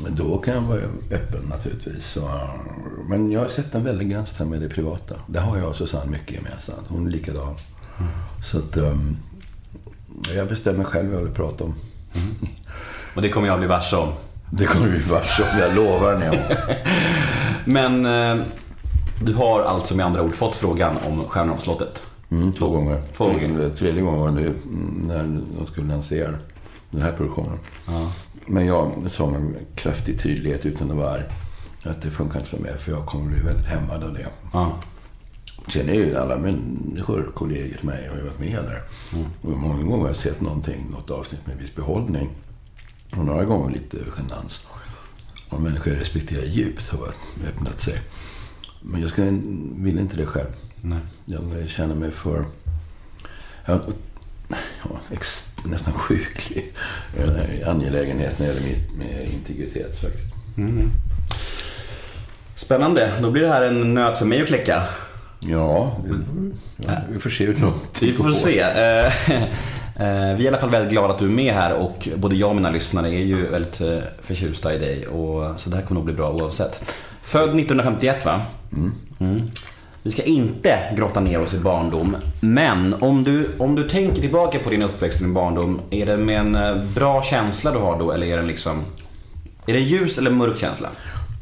Då 0.08 0.38
kan 0.38 0.54
jag 0.54 0.60
vara 0.60 0.80
öppen 1.10 1.42
naturligtvis. 1.48 2.06
Så, 2.06 2.30
men 3.08 3.30
jag 3.30 3.40
har 3.40 3.48
sett 3.48 3.74
en 3.74 3.84
väldig 3.84 4.10
gräns 4.10 4.34
där 4.38 4.44
med 4.44 4.60
det 4.60 4.68
privata. 4.68 5.14
Där 5.26 5.40
har 5.40 5.58
jag 5.58 5.68
och 5.68 5.76
Susanne 5.76 6.10
mycket 6.10 6.34
gemensamt. 6.34 6.86
Hon 6.88 7.06
är 7.06 7.10
likadan. 7.10 7.54
Mm. 7.98 8.10
Så 8.44 8.58
att, 8.58 8.76
um, 8.76 9.16
jag 10.36 10.48
bestämmer 10.48 10.84
själv 10.84 11.08
vad 11.08 11.20
jag 11.20 11.24
vill 11.24 11.34
prata 11.34 11.64
om. 11.64 11.74
Mm. 12.14 12.34
Och 13.14 13.22
det 13.22 13.28
kommer 13.28 13.48
jag 13.48 13.58
bli 13.58 13.68
varse 13.68 13.96
om. 13.96 14.12
Det 14.50 14.66
kommer 14.66 14.86
du 14.86 14.92
bli 14.92 15.08
varse 15.08 15.42
om, 15.42 15.58
jag 15.58 15.76
lovar 15.76 16.18
ni. 16.18 16.38
Men 17.72 18.06
eh, 18.06 18.46
du 19.24 19.34
har 19.34 19.62
alltså 19.62 19.96
med 19.96 20.06
andra 20.06 20.22
ord 20.22 20.34
fått 20.34 20.56
frågan 20.56 20.96
om 21.06 21.24
Stjärnorna 21.24 21.56
på 21.56 21.62
slottet? 21.62 22.09
Mm, 22.30 22.52
två 22.52 22.70
gånger. 22.70 23.02
Två 23.16 23.24
gånger. 23.24 23.70
Tredje, 23.70 24.02
gången 24.02 24.20
var 24.20 24.30
det 24.30 24.54
när 25.06 25.42
de 25.58 25.66
skulle 25.66 25.88
lansera 25.88 26.34
den 26.90 27.02
här 27.02 27.12
produktionen. 27.12 27.58
Ja. 27.86 28.12
Men 28.46 28.66
jag 28.66 28.92
sa 29.10 29.30
med 29.30 29.54
kraftig 29.74 30.22
tydlighet 30.22 30.66
utan 30.66 30.90
att 30.90 30.96
vara 30.96 31.10
arg 31.10 31.24
att 31.84 32.02
det 32.02 32.10
funkar 32.10 32.38
inte 32.38 32.50
för 32.50 32.58
mig 32.58 32.78
för 32.78 32.92
jag 32.92 33.06
kommer 33.06 33.30
bli 33.30 33.40
väldigt 33.40 33.66
hämmad 33.66 34.04
av 34.04 34.14
det. 34.14 34.26
Ja. 34.52 34.80
Sen 35.68 35.88
är 35.88 35.94
ju 35.94 36.16
alla 36.16 36.38
människor 36.38 37.30
kollegor 37.34 37.76
till 37.76 37.86
mig 37.86 38.08
har 38.08 38.22
varit 38.22 38.38
med 38.38 38.64
där. 38.64 38.80
Mm. 39.12 39.26
Och 39.42 39.58
många 39.58 39.82
gånger 39.82 40.00
har 40.00 40.06
jag 40.06 40.16
sett 40.16 40.40
någonting, 40.40 40.86
något 40.90 41.10
avsnitt 41.10 41.46
med 41.46 41.56
viss 41.56 41.74
behållning. 41.74 42.30
Och 43.16 43.24
några 43.24 43.44
gånger 43.44 43.70
lite 43.70 43.96
genans. 44.18 44.66
Och 45.48 45.60
människor 45.60 45.92
jag 45.92 46.00
respekterar 46.00 46.44
djupt 46.44 46.88
har 46.88 47.08
öppnat 47.48 47.80
sig. 47.80 48.00
Men 48.82 49.00
jag 49.00 49.10
ska, 49.10 49.22
vill 49.76 49.98
inte 49.98 50.16
det 50.16 50.26
själv. 50.26 50.50
Nej. 50.80 50.98
Jag 51.24 51.68
känner 51.68 51.94
mig 51.94 52.10
för... 52.10 52.44
Jag, 53.64 53.80
ja, 54.48 55.18
nästan 55.64 55.92
sjuklig 55.92 56.72
angelägenhet 57.66 58.38
när 58.38 58.46
det 58.46 58.52
gäller 58.52 58.96
med 58.98 59.24
integritet 59.32 60.00
faktiskt. 60.00 60.34
Mm. 60.56 60.90
Spännande. 62.54 63.12
Då 63.22 63.30
blir 63.30 63.42
det 63.42 63.48
här 63.48 63.62
en 63.62 63.94
nöt 63.94 64.18
för 64.18 64.26
mig 64.26 64.42
att 64.42 64.48
kläcka. 64.48 64.82
Ja, 65.40 65.96
vi, 66.04 66.14
ja, 66.76 66.92
vi 67.10 67.18
får 67.18 67.30
se 67.30 67.46
hur 67.46 67.56
långt 67.56 68.02
Vi 68.02 68.12
får 68.12 68.30
se. 68.30 68.60
Eh, 68.60 69.06
eh, 69.96 70.36
vi 70.36 70.40
är 70.40 70.40
i 70.40 70.48
alla 70.48 70.58
fall 70.58 70.70
väldigt 70.70 70.90
glada 70.90 71.12
att 71.12 71.18
du 71.18 71.24
är 71.24 71.30
med 71.30 71.54
här 71.54 71.74
och 71.74 72.08
både 72.16 72.36
jag 72.36 72.48
och 72.48 72.56
mina 72.56 72.70
lyssnare 72.70 73.08
är 73.08 73.24
ju 73.24 73.46
väldigt 73.46 73.80
eh, 73.80 73.98
förtjusta 74.22 74.74
i 74.74 74.78
dig. 74.78 75.06
Och, 75.06 75.60
så 75.60 75.70
det 75.70 75.76
här 75.76 75.82
kommer 75.82 75.98
nog 75.98 76.04
bli 76.04 76.14
bra 76.14 76.32
oavsett. 76.32 76.94
Född 77.22 77.48
1951 77.48 78.24
va? 78.24 78.42
Mm. 78.72 78.92
Mm. 79.18 79.50
Vi 80.10 80.14
ska 80.14 80.22
inte 80.22 80.78
grotta 80.96 81.20
ner 81.20 81.40
oss 81.40 81.54
i 81.54 81.58
barndom. 81.58 82.16
Men 82.40 82.94
om 82.94 83.24
du, 83.24 83.50
om 83.58 83.74
du 83.74 83.88
tänker 83.88 84.20
tillbaka 84.20 84.58
på 84.58 84.70
din 84.70 84.82
uppväxt 84.82 85.18
och 85.20 85.24
din 85.24 85.34
barndom. 85.34 85.80
Är 85.90 86.06
det 86.06 86.16
med 86.16 86.40
en 86.40 86.54
eh, 86.54 86.84
bra 86.94 87.22
känsla 87.22 87.70
du 87.70 87.78
har 87.78 87.98
då? 87.98 88.12
Eller 88.12 88.26
är 88.26 88.36
det 88.36 88.42
liksom... 88.42 88.82
Är 89.66 89.72
det 89.72 89.80
ljus 89.80 90.18
eller 90.18 90.30
mörk 90.30 90.58
känsla? 90.58 90.88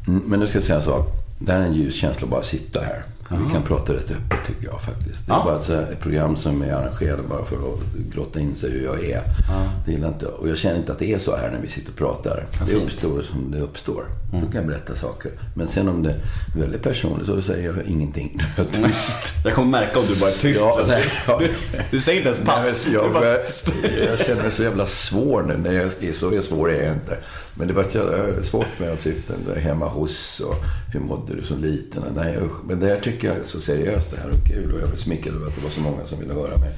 Mm, 0.07 0.21
men 0.25 0.39
nu 0.39 0.47
ska 0.47 0.57
jag 0.57 0.63
säga 0.63 0.77
en 0.77 0.85
sak. 0.85 1.07
Det 1.39 1.51
här 1.51 1.59
är 1.59 1.65
en 1.65 1.73
ljus 1.73 1.95
känsla 1.95 2.25
att 2.25 2.31
bara 2.31 2.43
sitta 2.43 2.79
här. 2.79 3.03
Vi 3.31 3.53
kan 3.53 3.63
prata 3.63 3.93
rätt 3.93 4.11
öppet 4.11 4.47
tycker 4.47 4.65
jag 4.65 4.81
faktiskt. 4.81 5.25
Det 5.25 5.31
är 5.31 5.35
ja. 5.35 5.43
bara 5.45 5.81
ett, 5.81 5.89
ett, 5.91 5.99
program 5.99 6.37
som 6.37 6.61
är 6.61 6.73
arrangerat 6.73 7.29
bara 7.29 7.45
för 7.45 7.55
att 7.55 7.79
grotta 8.13 8.39
in 8.39 8.55
sig 8.55 8.71
hur 8.71 8.83
jag 8.83 9.05
är. 9.05 9.21
Ja. 9.49 9.71
Det 9.85 9.91
gillar 9.91 10.07
inte 10.07 10.25
Och 10.25 10.49
jag 10.49 10.57
känner 10.57 10.77
inte 10.77 10.91
att 10.91 10.99
det 10.99 11.13
är 11.13 11.19
så 11.19 11.35
här 11.35 11.51
när 11.51 11.59
vi 11.61 11.67
sitter 11.67 11.91
och 11.91 11.97
pratar. 11.97 12.45
Ja, 12.59 12.65
det 12.67 12.75
uppstår 12.75 13.21
som 13.21 13.51
det 13.51 13.59
uppstår. 13.59 14.05
Mm. 14.31 14.45
Då 14.45 14.51
kan 14.51 14.61
jag 14.61 14.67
berätta 14.67 14.95
saker. 14.95 15.31
Men 15.55 15.67
sen 15.67 15.89
om 15.89 16.03
det 16.03 16.09
är 16.09 16.59
väldigt 16.59 16.81
personligt 16.81 17.25
så 17.25 17.41
säger 17.41 17.73
jag 17.73 17.85
ingenting. 17.85 18.41
Jag 18.57 18.65
är 18.65 18.71
tyst. 18.71 19.45
Jag 19.45 19.53
kommer 19.53 19.71
märka 19.71 19.99
om 19.99 20.05
du 20.07 20.15
bara 20.15 20.29
är 20.29 20.35
tyst. 20.35 20.59
Ja, 20.59 20.85
nej, 20.87 21.03
ja. 21.27 21.39
Du, 21.39 21.49
du, 21.91 21.99
säger 21.99 22.17
inte 22.17 22.29
ens 22.29 22.45
pass. 22.45 22.85
Nej, 22.85 22.93
jag. 22.93 23.15
Jag, 23.15 24.09
jag 24.09 24.19
känner 24.19 24.43
mig 24.43 24.51
så 24.51 24.63
jävla 24.63 24.85
svår 24.85 25.43
nu. 25.43 25.57
Nej, 25.57 25.89
jag 25.99 26.15
så 26.15 26.41
svår 26.41 26.71
är 26.71 26.83
jag 26.83 26.93
inte. 26.93 27.17
Men 27.59 27.67
det 27.67 27.73
var 27.73 27.85
jag 27.93 28.45
svårt 28.45 28.79
med 28.79 28.93
att 28.93 29.01
sitta 29.01 29.33
där 29.47 29.61
hemma 29.61 29.87
hos 29.87 30.39
och 30.39 30.55
hur 30.93 30.99
mådde 30.99 31.35
du 31.35 31.43
som 31.43 31.61
liten? 31.61 32.03
Nej 32.15 32.37
usch. 32.37 32.65
Men 32.67 32.79
det 32.79 32.87
här 32.87 32.99
tycker 32.99 33.27
jag 33.27 33.37
är 33.37 33.43
så 33.45 33.61
seriöst 33.61 34.11
det 34.11 34.17
här 34.17 34.29
och 34.29 34.47
kul 34.47 34.73
och 34.73 34.81
jag 34.81 34.87
var 34.87 34.95
smickrad 34.95 35.35
över 35.35 35.47
att 35.47 35.55
det 35.55 35.63
var 35.63 35.69
så 35.69 35.81
många 35.81 36.05
som 36.05 36.19
ville 36.19 36.33
höra 36.33 36.57
mig. 36.57 36.71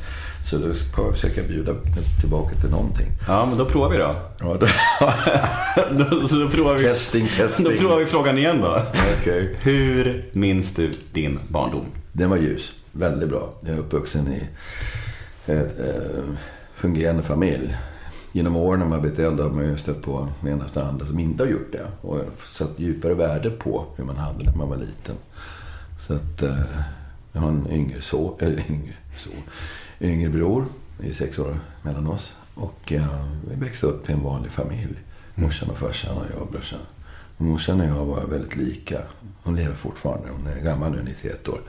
Så 0.49 0.57
då 0.57 0.73
ska 0.73 1.01
jag 1.01 1.13
försöka 1.13 1.41
bjuda 1.47 1.71
tillbaka 2.21 2.55
till 2.55 2.69
någonting. 2.69 3.07
Ja, 3.27 3.45
men 3.45 3.57
då 3.57 3.65
provar 3.65 3.89
vi 3.89 3.97
då. 3.97 4.15
Ja, 4.39 4.57
då... 4.59 4.67
då, 6.03 6.27
så 6.27 6.35
då 6.35 6.49
provar 6.49 6.73
vi... 6.73 6.83
Testing, 6.83 7.27
testing. 7.37 7.65
Då 7.65 7.71
provar 7.71 7.97
vi 7.97 8.05
frågan 8.05 8.37
igen 8.37 8.61
då. 8.61 8.81
Okay. 9.19 9.47
Hur 9.61 10.29
minns 10.31 10.75
du 10.75 10.91
din 11.13 11.39
barndom? 11.47 11.85
Den 12.11 12.29
var 12.29 12.37
ljus. 12.37 12.71
Väldigt 12.91 13.29
bra. 13.29 13.53
Jag 13.61 13.73
är 13.73 13.79
uppvuxen 13.79 14.27
i 14.33 14.43
en 15.45 15.57
eh, 15.57 16.35
fungerande 16.75 17.23
familj 17.23 17.75
genom 18.31 18.55
åren 18.55 18.79
när 18.79 18.87
man 18.87 19.01
blivit 19.01 19.19
äldre 19.19 19.43
har 19.43 19.51
man 19.51 19.63
ju 19.63 19.77
stött 19.77 20.01
på 20.01 20.27
det 20.41 20.49
ena 20.49 20.65
efter 20.65 20.83
andra 20.83 21.05
som 21.05 21.19
inte 21.19 21.43
har 21.43 21.49
gjort 21.49 21.71
det. 21.71 21.87
Och 22.01 22.19
satt 22.53 22.79
djupare 22.79 23.13
värde 23.13 23.49
på 23.49 23.85
hur 23.95 24.03
man 24.03 24.17
hade 24.17 24.43
när 24.43 24.55
man 24.55 24.69
var 24.69 24.77
liten. 24.77 25.15
Så 26.07 26.13
att 26.13 26.41
eh, 26.41 26.57
jag 27.31 27.41
har 27.41 27.49
en 27.49 27.67
yngre, 27.71 28.01
så, 28.01 28.37
eller 28.39 28.71
yngre, 28.71 28.93
så, 29.17 29.29
yngre 30.01 30.29
bror. 30.29 30.65
Det 30.97 31.09
är 31.09 31.13
sex 31.13 31.39
år 31.39 31.59
mellan 31.81 32.07
oss. 32.07 32.33
Och 32.55 32.91
eh, 32.91 33.25
vi 33.49 33.55
växte 33.55 33.85
upp 33.85 34.09
i 34.09 34.13
en 34.13 34.23
vanlig 34.23 34.51
familj. 34.51 34.83
Mm. 34.83 34.95
Morsan 35.35 35.69
och 35.69 35.77
farsan 35.77 36.17
och 36.17 36.25
jag 36.33 36.41
och 36.41 36.51
brorsan. 36.51 36.79
Och 37.37 37.45
morsan 37.45 37.81
och 37.81 37.87
jag 37.87 38.05
var 38.05 38.25
väldigt 38.25 38.55
lika. 38.55 38.99
Hon 39.43 39.55
lever 39.55 39.75
fortfarande. 39.75 40.29
Hon 40.29 40.47
är 40.47 40.61
gammal 40.61 40.91
nu, 40.91 41.01
91 41.03 41.47
år. 41.47 41.59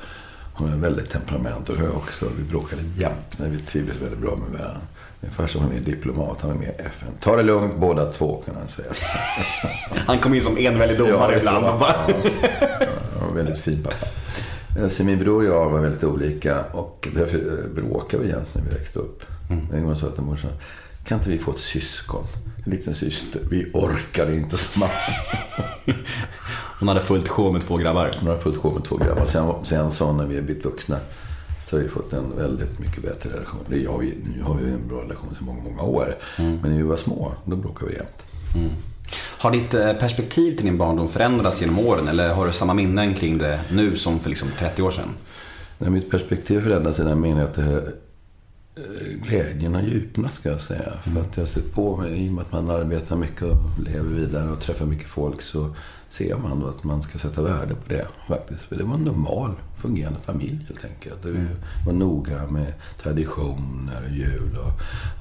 Hon 0.54 0.68
har 0.68 0.76
väldigt 0.76 1.10
temperament 1.10 1.68
och 1.68 1.76
jag 1.78 1.94
också. 1.96 2.26
Vi 2.38 2.44
bråkade 2.44 2.82
jämt, 2.94 3.38
men 3.38 3.52
vi 3.52 3.58
trivdes 3.58 3.96
väldigt 3.96 4.18
bra 4.18 4.36
med 4.36 4.60
varandra. 4.60 4.80
Min 5.20 5.30
farsa 5.30 5.58
var 5.58 5.66
mer 5.66 5.80
diplomat, 5.80 6.40
han 6.40 6.50
var 6.50 6.58
mer 6.58 6.74
FN. 6.78 7.08
Ta 7.20 7.36
det 7.36 7.42
lugnt 7.42 7.76
båda 7.76 8.12
två 8.12 8.42
kan 8.46 8.54
han 8.54 8.68
säga. 8.68 8.92
han 10.06 10.18
kom 10.18 10.34
in 10.34 10.42
som 10.42 10.56
enväldig 10.56 10.98
domare 10.98 11.32
ja, 11.32 11.38
ibland. 11.38 11.66
Ja, 11.66 11.78
bara... 11.78 11.94
ja, 12.80 13.26
var 13.26 13.34
väldigt 13.34 13.58
fin 13.58 13.82
pappa. 13.82 14.06
Så 14.90 15.04
min 15.04 15.18
bror 15.18 15.42
och 15.42 15.48
jag 15.48 15.70
var 15.70 15.80
väldigt 15.80 16.04
olika 16.04 16.64
och 16.72 17.08
därför 17.14 17.68
bråkade 17.74 18.22
vi 18.22 18.28
jämt 18.28 18.54
när 18.54 18.62
vi 18.62 18.70
växte 18.70 18.98
upp. 18.98 19.22
Mm. 19.50 19.66
En 19.74 19.86
gång 19.86 19.96
sa 19.96 20.06
jag 20.06 20.14
till 20.14 20.24
morsan, 20.24 20.50
kan 21.04 21.18
inte 21.18 21.30
vi 21.30 21.38
få 21.38 21.50
ett 21.50 21.58
syskon? 21.58 22.24
En 22.64 22.72
liten 22.72 22.94
syster. 22.94 23.40
Vi 23.50 23.70
orkade 23.74 24.36
inte 24.36 24.56
så. 24.56 24.80
Hon 26.78 26.88
hade 26.88 27.00
fullt 27.00 27.28
sjå 27.28 27.52
med 27.52 27.62
två 27.62 27.76
grabbar. 27.76 28.16
Hon 28.18 28.28
hade 28.28 28.40
fullt 28.40 28.56
sjå 28.56 28.70
med 28.70 28.84
två 28.84 28.96
grabbar. 28.96 29.26
Sen, 29.26 29.64
sen 29.64 29.92
sa 29.92 30.12
när 30.12 30.26
vi 30.26 30.42
blivit 30.42 30.64
vuxna 30.64 30.98
så 31.66 31.76
har 31.76 31.82
vi 31.82 31.88
fått 31.88 32.12
en 32.12 32.36
väldigt 32.36 32.78
mycket 32.78 33.02
bättre 33.02 33.30
relation. 33.30 33.60
Det 33.68 33.86
har 33.86 33.98
vi, 33.98 34.14
nu 34.36 34.42
har 34.42 34.54
vi 34.54 34.70
en 34.70 34.88
bra 34.88 35.02
relation 35.02 35.28
sedan 35.34 35.46
många, 35.46 35.62
många 35.62 35.82
år. 35.82 36.14
Mm. 36.38 36.58
Men 36.62 36.70
när 36.70 36.76
vi 36.76 36.82
var 36.82 36.96
små, 36.96 37.32
då 37.44 37.56
bråkade 37.56 37.90
vi 37.90 37.96
jämt. 37.96 38.24
Mm. 38.54 38.70
Har 39.14 39.50
ditt 39.50 39.74
eh, 39.74 39.92
perspektiv 39.92 40.56
till 40.56 40.64
din 40.64 40.78
barndom 40.78 41.08
förändrats 41.08 41.60
genom 41.60 41.78
åren? 41.78 42.08
Eller 42.08 42.34
har 42.34 42.46
du 42.46 42.52
samma 42.52 42.74
minnen 42.74 43.14
kring 43.14 43.38
det 43.38 43.60
nu 43.72 43.96
som 43.96 44.20
för 44.20 44.28
liksom 44.28 44.48
30 44.58 44.82
år 44.82 44.90
sedan? 44.90 45.08
Nej, 45.78 45.90
mitt 45.90 46.10
perspektiv 46.10 46.60
förändras 46.60 47.00
i 47.00 47.02
den 47.02 47.20
meningen 47.20 47.44
att 47.44 47.58
glädjen 49.22 49.74
har 49.74 49.82
djupnat, 49.82 50.34
ska 50.34 50.50
jag 50.50 50.60
säga. 50.60 50.92
Mm. 51.06 51.14
För 51.14 51.20
att 51.20 51.36
jag 51.36 51.42
har 51.42 51.48
sett 51.48 51.72
på 51.74 51.96
mig, 51.96 52.26
i 52.26 52.28
och 52.28 52.32
med 52.32 52.42
att 52.42 52.52
man 52.52 52.70
arbetar 52.70 53.16
mycket 53.16 53.42
och 53.42 53.58
lever 53.86 54.08
vidare 54.08 54.50
och 54.50 54.60
träffar 54.60 54.86
mycket 54.86 55.08
folk, 55.08 55.42
så 55.42 55.74
ser 56.10 56.36
man 56.36 56.60
då 56.60 56.68
att 56.68 56.84
man 56.84 57.02
ska 57.02 57.18
sätta 57.18 57.42
värde 57.42 57.74
på 57.74 57.88
det 57.88 58.06
faktiskt. 58.28 58.60
För 58.60 58.76
det 58.76 58.84
var 58.84 58.94
en 58.94 59.04
normal 59.04 59.54
fungerande 59.78 60.20
familj 60.20 60.66
helt 60.68 60.84
enkelt. 60.84 61.22
Det 61.22 61.28
mm. 61.28 61.48
var 61.86 61.92
noga 61.92 62.46
med 62.46 62.72
traditioner, 63.02 64.08
jul 64.10 64.58
och 64.58 64.72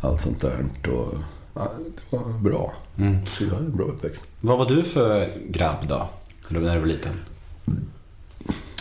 allt 0.07 0.21
sånt 0.21 0.41
där. 0.41 0.65
Och, 0.87 1.13
ja, 1.53 1.71
det 2.11 2.17
var 2.17 2.39
bra. 2.39 2.73
Mm. 2.97 3.25
Så 3.25 3.43
jag 3.43 3.51
hade 3.51 3.65
en 3.65 3.75
bra 3.77 3.85
uppväxt. 3.85 4.21
Vad 4.41 4.57
var 4.57 4.65
du 4.65 4.83
för 4.83 5.29
grabb 5.47 5.87
då? 5.87 6.09
När 6.47 6.59
du 6.59 6.65
var 6.65 6.85
liten? 6.85 7.13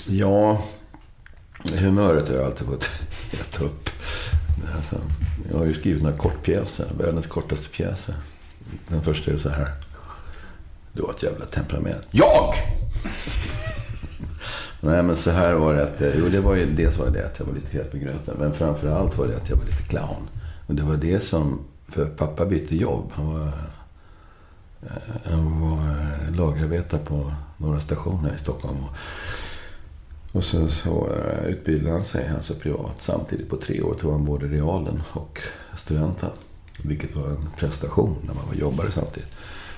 Ja, 0.09 0.65
humöret 1.75 2.29
har 2.29 2.35
jag 2.35 2.47
alltid 2.47 2.67
fått 2.67 2.89
äta 3.33 3.65
upp. 3.65 3.91
Alltså, 4.77 4.97
jag 5.51 5.59
har 5.59 5.67
ju 5.67 5.75
skrivit 5.75 6.03
några 6.03 6.17
kortpjäser, 6.17 6.87
världens 6.99 7.27
kortaste 7.27 7.69
pjäser. 7.69 8.15
Den 8.89 9.03
första 9.03 9.31
är 9.31 9.39
så 9.39 9.49
här. 9.49 9.73
Du 10.93 11.03
har 11.03 11.11
ett 11.11 11.23
jävla 11.23 11.45
temperament. 11.45 12.07
Jag! 12.11 12.55
Nej, 14.81 15.03
men 15.03 15.17
så 15.17 15.31
här 15.31 15.55
var 15.55 15.75
det 15.75 15.83
att... 15.83 16.03
Jo, 16.19 16.29
det 16.29 16.41
var 16.41 16.55
ju, 16.55 16.67
dels 16.67 16.99
var 16.99 17.11
det 17.11 17.27
att 17.27 17.39
jag 17.39 17.47
var 17.47 17.55
lite 17.55 17.77
het 17.77 17.93
med 17.93 18.03
gröten. 18.03 18.37
Men 18.39 18.53
framförallt 18.53 19.19
var 19.19 19.27
det 19.27 19.37
att 19.37 19.49
jag 19.49 19.57
var 19.57 19.65
lite 19.65 19.83
clown. 19.83 20.29
Och 20.67 20.75
det 20.75 20.83
var 20.83 20.97
det 20.97 21.21
som... 21.21 21.61
För 21.89 22.07
pappa 22.07 22.47
bytte 22.47 22.77
jobb. 22.77 23.11
Han 23.13 23.35
var 23.35 23.47
eh, 23.47 23.53
Han 25.25 25.61
var 25.61 25.79
eh, 25.79 26.35
lagerarbetare 26.37 27.01
på 27.05 27.33
några 27.57 27.81
stationer 27.81 28.35
i 28.35 28.39
Stockholm. 28.39 28.77
Och, 28.85 28.97
och 30.33 30.45
sen 30.45 30.71
så 30.71 31.13
eh, 31.13 31.49
utbildade 31.49 31.95
han 31.95 32.05
sig 32.05 32.31
alltså 32.37 32.55
privat. 32.55 32.97
Samtidigt 32.99 33.49
på 33.49 33.57
tre 33.57 33.83
år 33.83 33.95
tog 33.95 34.13
han 34.13 34.25
både 34.25 34.47
realen 34.47 35.03
och 35.13 35.41
studenten. 35.77 36.31
Vilket 36.85 37.17
var 37.17 37.29
en 37.29 37.49
prestation 37.59 38.17
när 38.27 38.35
man 38.35 38.47
var 38.47 38.55
jobbare 38.55 38.91
samtidigt. 38.91 39.37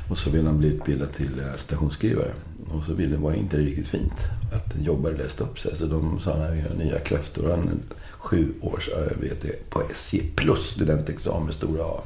Och 0.09 0.19
så 0.19 0.31
ville 0.31 0.49
han 0.49 0.59
bli 0.59 0.69
utbildad 0.69 1.13
till 1.13 1.41
eh, 1.41 1.57
stationsskrivare. 1.57 2.33
Och 2.71 2.85
så 2.87 2.95
ville, 2.95 3.17
var 3.17 3.31
det 3.31 3.39
inte 3.39 3.57
riktigt 3.57 3.89
fint 3.89 4.29
att 4.53 4.75
en 4.75 4.85
jobbare 4.85 5.17
läste 5.17 5.45
upp 5.45 5.59
sig. 5.59 5.77
Så 5.77 5.87
de 5.87 6.21
sa 6.21 6.33
att 6.33 6.55
vi 6.55 6.61
har 6.61 6.75
nya 6.77 6.99
kräftor. 6.99 7.51
Han 7.51 7.69
är 7.69 7.97
sju 8.19 8.53
års 8.61 8.89
arbete 8.89 9.49
på 9.71 9.83
SJ 9.91 10.23
plus 10.37 10.71
studentexamen 10.71 11.53
stora 11.53 11.85
A. 11.85 12.01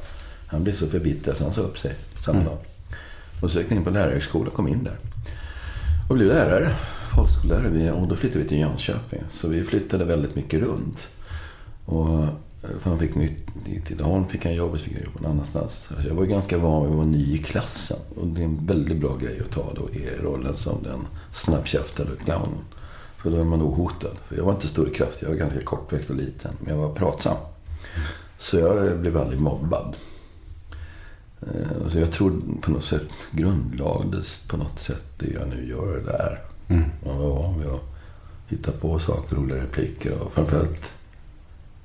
Han 0.47 0.63
blev 0.63 0.75
så 0.75 0.87
förbittrad 0.87 1.37
så 1.37 1.43
han 1.43 1.53
sa 1.53 1.61
upp 1.61 1.77
sig 1.77 1.95
samma 2.25 2.43
dag. 2.43 2.57
Och 3.41 3.51
sökte 3.51 3.75
in 3.75 3.83
på 3.83 3.89
lärarhögskolan 3.89 4.47
och 4.47 4.53
kom 4.53 4.67
in 4.67 4.83
där. 4.83 4.97
Och 6.09 6.15
blev 6.15 6.27
lärare, 6.27 6.75
folkskollärare. 7.15 7.91
Och 7.91 8.07
då 8.07 8.15
flyttade 8.15 8.43
vi 8.43 8.49
till 8.49 8.59
Jönköping. 8.59 9.21
Så 9.31 9.47
vi 9.47 9.63
flyttade 9.63 10.05
väldigt 10.05 10.35
mycket 10.35 10.61
runt. 10.61 11.07
Och 11.85 12.23
eh, 12.23 12.29
för 12.79 12.89
han 12.89 12.99
fick 12.99 13.15
nytt 13.15 13.47
i 13.65 13.81
Tidaholm 13.81 14.27
fick 14.27 14.45
han 14.45 14.55
jobb, 14.55 14.71
och 14.71 14.79
så 14.79 14.83
fick 14.83 14.93
han 14.93 15.03
jobb 15.03 15.21
någon 15.21 15.31
annanstans. 15.31 15.89
Så 16.01 16.07
jag 16.07 16.15
var 16.15 16.25
ganska 16.25 16.57
van 16.57 16.81
vid 16.81 16.91
att 16.91 16.97
vara 16.97 17.07
ny 17.07 17.35
i 17.35 17.37
klassen. 17.37 17.97
Och 18.15 18.27
det 18.27 18.41
är 18.41 18.45
en 18.45 18.65
väldigt 18.65 18.97
bra 18.97 19.17
grej 19.17 19.41
att 19.45 19.51
ta 19.51 19.73
då 19.75 19.89
i 19.89 20.09
rollen 20.21 20.57
som 20.57 20.83
den 20.83 20.99
snabbkäftade 21.31 22.11
clownen. 22.25 22.65
För 23.17 23.31
då 23.31 23.37
är 23.37 23.43
man 23.43 23.61
ohotad. 23.61 24.17
För 24.27 24.37
jag 24.37 24.43
var 24.43 24.53
inte 24.53 24.67
stor 24.67 24.89
i 24.89 24.93
kraft, 24.93 25.21
jag 25.21 25.29
var 25.29 25.35
ganska 25.35 25.61
kortväxt 25.61 26.09
och 26.09 26.15
liten. 26.15 26.51
Men 26.59 26.75
jag 26.75 26.87
var 26.87 26.95
pratsam. 26.95 27.37
Så 28.39 28.57
jag 28.57 28.99
blev 28.99 29.17
aldrig 29.17 29.39
mobbad. 29.39 29.95
Eh, 31.41 31.89
så 31.91 31.99
jag 31.99 32.11
tror 32.11 32.41
på 32.61 32.71
något 32.71 32.83
sätt 32.83 33.09
grundlades 33.31 34.39
på 34.47 34.57
något 34.57 34.79
sätt 34.79 35.03
det 35.17 35.31
jag 35.31 35.47
nu 35.47 35.69
gör 35.69 36.03
där. 36.05 36.39
Man 36.67 37.17
var 37.19 37.29
van 37.29 37.59
vid 37.59 37.67
att 37.67 37.81
hitta 38.47 38.71
på 38.71 38.99
saker, 38.99 39.35
roliga 39.35 39.57
repliker 39.63 40.11
och 40.21 40.33
framförallt 40.33 40.91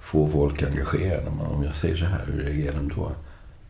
få 0.01 0.29
folk 0.29 0.63
engagerade. 0.63 1.27
Om 1.55 1.65
jag 1.65 1.75
säger 1.75 1.97
så 1.97 2.05
här, 2.05 2.25
hur 2.27 2.43
reagerar 2.43 2.75
de 2.77 2.89
då? 2.89 3.13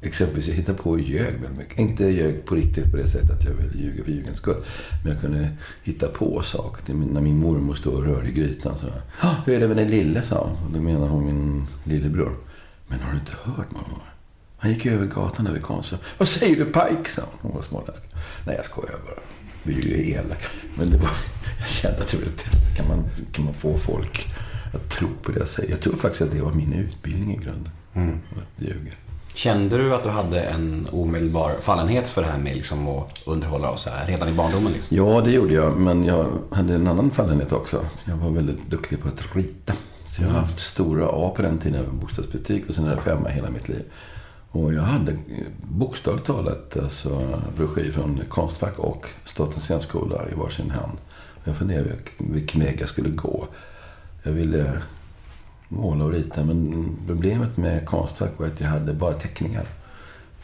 Exempelvis, 0.05 0.47
jag 0.47 0.55
hittade 0.55 0.79
på 0.79 0.91
och 0.91 1.01
ljög 1.01 1.33
väldigt 1.33 1.59
mycket. 1.59 1.79
Inte 1.79 2.05
ljög 2.05 2.45
på 2.45 2.55
riktigt 2.55 2.91
på 2.91 2.97
det 2.97 3.09
sättet 3.09 3.31
att 3.31 3.45
jag 3.45 3.53
ville 3.53 3.83
ljuga 3.85 4.05
för 4.05 4.13
ljugens 4.13 4.39
skull. 4.39 4.65
Men 5.05 5.13
jag 5.13 5.21
kunde 5.21 5.49
hitta 5.83 6.09
på 6.09 6.43
saker. 6.43 6.95
När 6.95 7.21
min 7.21 7.39
mormor 7.39 7.75
stod 7.75 7.95
och 7.95 8.05
rörde 8.05 8.29
i 8.29 8.33
grytan 8.33 8.75
så 8.81 8.87
Hur 9.47 9.55
är 9.55 9.61
det 9.61 9.69
med 9.69 9.77
den 9.77 9.89
lille? 9.89 10.23
sa 10.23 10.47
hon. 10.47 10.67
Och 10.67 10.73
då 10.73 10.81
menar 10.81 11.09
hon 11.09 11.27
min 11.27 11.67
lillebror. 11.85 12.37
Men 12.89 13.01
har 13.01 13.13
du 13.13 13.19
inte 13.19 13.33
hört 13.43 13.71
mormor? 13.71 14.03
Han 14.59 14.71
gick 14.73 14.87
över 14.87 15.07
gatan 15.07 15.45
där 15.45 15.59
kom. 15.59 15.83
Så, 15.83 15.97
Vad 16.19 16.29
säger 16.29 16.57
du 16.57 16.65
Pike? 16.65 17.11
sa 17.17 17.23
hon. 17.23 17.39
Hon 17.43 17.55
var 17.55 17.63
småländsk. 17.63 18.03
Nej, 18.47 18.57
jag 18.57 18.65
skojar 18.65 18.97
bara. 19.07 19.23
Det 19.63 19.73
är 19.73 19.77
ju 19.77 20.11
elakt. 20.11 20.51
Men 20.75 20.91
det 20.91 20.97
var, 20.97 21.11
jag 21.59 21.69
kände 21.69 22.03
att 22.03 22.13
jag 22.13 22.21
ville 22.21 22.33
testa. 22.33 22.77
Kan 22.77 22.89
man, 22.89 23.05
kan 23.33 23.45
man 23.45 23.55
få 23.55 23.79
folk 23.79 24.29
att 24.75 24.91
tro 24.91 25.09
på 25.23 25.33
det 25.33 25.39
jag 25.39 25.49
säger? 25.49 25.71
Jag 25.71 25.81
tror 25.81 25.97
faktiskt 25.97 26.23
att 26.23 26.31
det 26.31 26.41
var 26.41 26.53
min 26.53 26.73
utbildning 26.73 27.33
i 27.35 27.45
grunden. 27.45 27.71
Att 28.39 28.63
ljuga. 28.63 28.93
Kände 29.35 29.79
du 29.79 29.95
att 29.95 30.05
du 30.05 30.11
hade 30.11 30.41
en 30.41 30.89
omedelbar 30.93 31.53
fallenhet 31.61 32.09
för 32.09 32.23
det 32.23 32.29
här 32.29 32.39
med 32.39 32.57
liksom 32.57 32.89
att 32.89 33.23
underhålla 33.27 33.71
oss 33.71 33.87
här 33.87 34.07
redan 34.07 34.29
i 34.29 34.33
barndomen? 34.33 34.73
Liksom? 34.73 34.97
Ja, 34.97 35.21
det 35.21 35.31
gjorde 35.31 35.55
jag. 35.55 35.77
Men 35.77 36.05
jag 36.05 36.27
hade 36.51 36.75
en 36.75 36.87
annan 36.87 37.11
fallenhet 37.11 37.53
också. 37.53 37.85
Jag 38.05 38.17
var 38.17 38.31
väldigt 38.31 38.71
duktig 38.71 39.01
på 39.01 39.09
att 39.09 39.37
rita. 39.37 39.73
Så 40.05 40.23
jag 40.23 40.29
har 40.29 40.39
haft 40.39 40.59
stora 40.59 41.07
A 41.09 41.33
på 41.37 41.43
den 41.43 41.59
tiden. 41.59 41.79
Jag 41.79 41.87
var 41.87 42.01
bostadsbutik 42.01 42.69
och 42.69 42.75
sen 42.75 42.85
hade 42.85 42.97
jag 42.97 43.05
femma 43.05 43.29
hela 43.29 43.51
mitt 43.51 43.69
liv. 43.69 43.83
Och 44.53 44.75
jag 44.75 44.83
hade 44.83 45.17
bokstavligt 45.63 46.27
talat 46.27 46.77
alltså, 46.83 47.39
broschyr 47.57 47.93
från 47.93 48.21
Konstfack 48.29 48.79
och 48.79 49.07
Statens 49.25 49.65
scenskola 49.65 50.29
i 50.33 50.35
varsin 50.35 50.71
hand. 50.71 50.99
Jag 51.45 51.57
funderade 51.57 51.89
vilk- 51.91 52.33
vilken 52.33 52.61
väg 52.61 52.81
jag 52.81 52.89
skulle 52.89 53.09
gå. 53.11 53.47
Jag 54.23 54.33
ville 54.33 54.73
måla 55.69 56.05
och 56.05 56.13
rita, 56.13 56.45
men 56.45 56.89
problemet 57.07 57.57
med 57.57 57.87
Konstfack 57.87 58.31
var 58.39 58.47
att 58.47 58.61
jag 58.61 58.69
hade 58.69 58.93
bara 58.95 59.13
teckningar. 59.13 59.65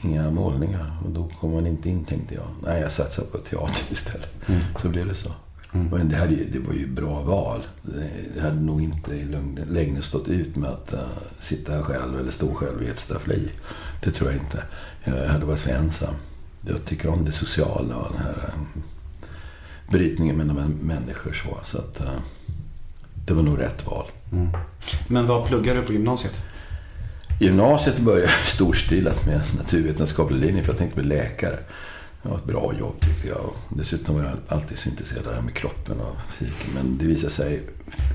Inga 0.02 0.30
målningar. 0.30 0.96
Och 1.04 1.11
då 1.11 1.28
kom 1.40 1.52
man 1.54 1.66
inte 1.66 1.88
in, 1.88 2.04
tänkte 2.04 2.35
jag. 2.35 2.44
Nej, 2.62 2.80
jag 2.80 2.92
satsar 2.92 3.22
på 3.24 3.38
teater 3.38 3.82
istället. 3.92 4.35
Så 4.82 4.88
blev 4.88 5.06
det 5.06 5.14
så. 5.14 5.32
Men 5.72 6.09
det, 6.09 6.26
ju- 6.30 6.50
det 6.52 6.59
var 6.59 6.74
ju 6.74 6.87
bra 6.87 7.20
val. 7.22 7.61
Det- 7.82 8.11
Jag 8.37 8.42
hade 8.42 8.61
nog 8.61 8.82
inte 8.82 9.14
i 9.14 9.24
längden 9.70 10.02
stått 10.02 10.28
ut 10.28 10.56
med 10.56 10.70
att 10.70 10.92
eh, 10.92 11.00
sitta 11.40 11.82
själv 11.82 12.18
eller 12.20 12.30
stå 12.30 12.54
själv 12.54 12.82
i 12.82 12.88
ett 12.88 12.98
staffli. 12.98 13.48
Det 14.00 14.11
tror 14.11 14.30
jag 14.32 14.40
inte. 14.40 14.62
Jag 15.04 15.26
hade 15.28 15.44
varit 15.44 15.61
för 15.61 15.70
ensam. 15.70 16.14
Jag 16.61 16.84
tycker 16.84 17.08
om 17.08 17.24
det 17.24 17.32
sociala 17.32 17.96
och 17.96 18.12
den 18.12 18.22
här 18.22 18.34
eh, 18.48 18.80
brytningen 19.92 20.37
mellan 20.37 20.56
män- 20.58 20.82
människor. 20.82 21.32
Så, 21.32 21.58
så 21.64 21.78
att, 21.78 22.00
eh, 22.00 22.20
det 23.26 23.34
var 23.34 23.42
nog 23.42 23.58
rätt 23.61 23.87
val. 23.87 24.06
Men 25.08 25.26
vad 25.26 25.46
pluggade 25.48 25.80
du 25.80 25.87
på 25.87 25.92
gymnasiet? 25.92 26.42
Gymnasiet 27.40 27.98
började 27.98 28.22
jag 28.22 28.30
storstilat 28.46 29.26
med 29.26 29.40
naturvetenskaplig 29.58 30.40
linje 30.40 30.62
för 30.62 30.72
jag 30.72 30.78
tänkte 30.78 31.00
bli 31.00 31.08
läkare. 31.08 31.58
Det 32.22 32.28
var 32.28 32.37
ett 32.37 32.44
bra 32.44 32.72
jobb 32.78 33.00
tyckte 33.00 33.28
jag. 33.28 33.50
Dessutom 33.68 34.14
var 34.16 34.22
jag 34.24 34.32
alltid 34.48 34.78
så 34.78 34.88
intresserad 34.88 35.26
av 35.26 35.44
med 35.44 35.54
kroppen 35.54 36.00
och 36.00 36.16
fysik. 36.32 36.54
Men 36.74 36.98
det 36.98 37.04
visade 37.06 37.32
sig 37.32 37.62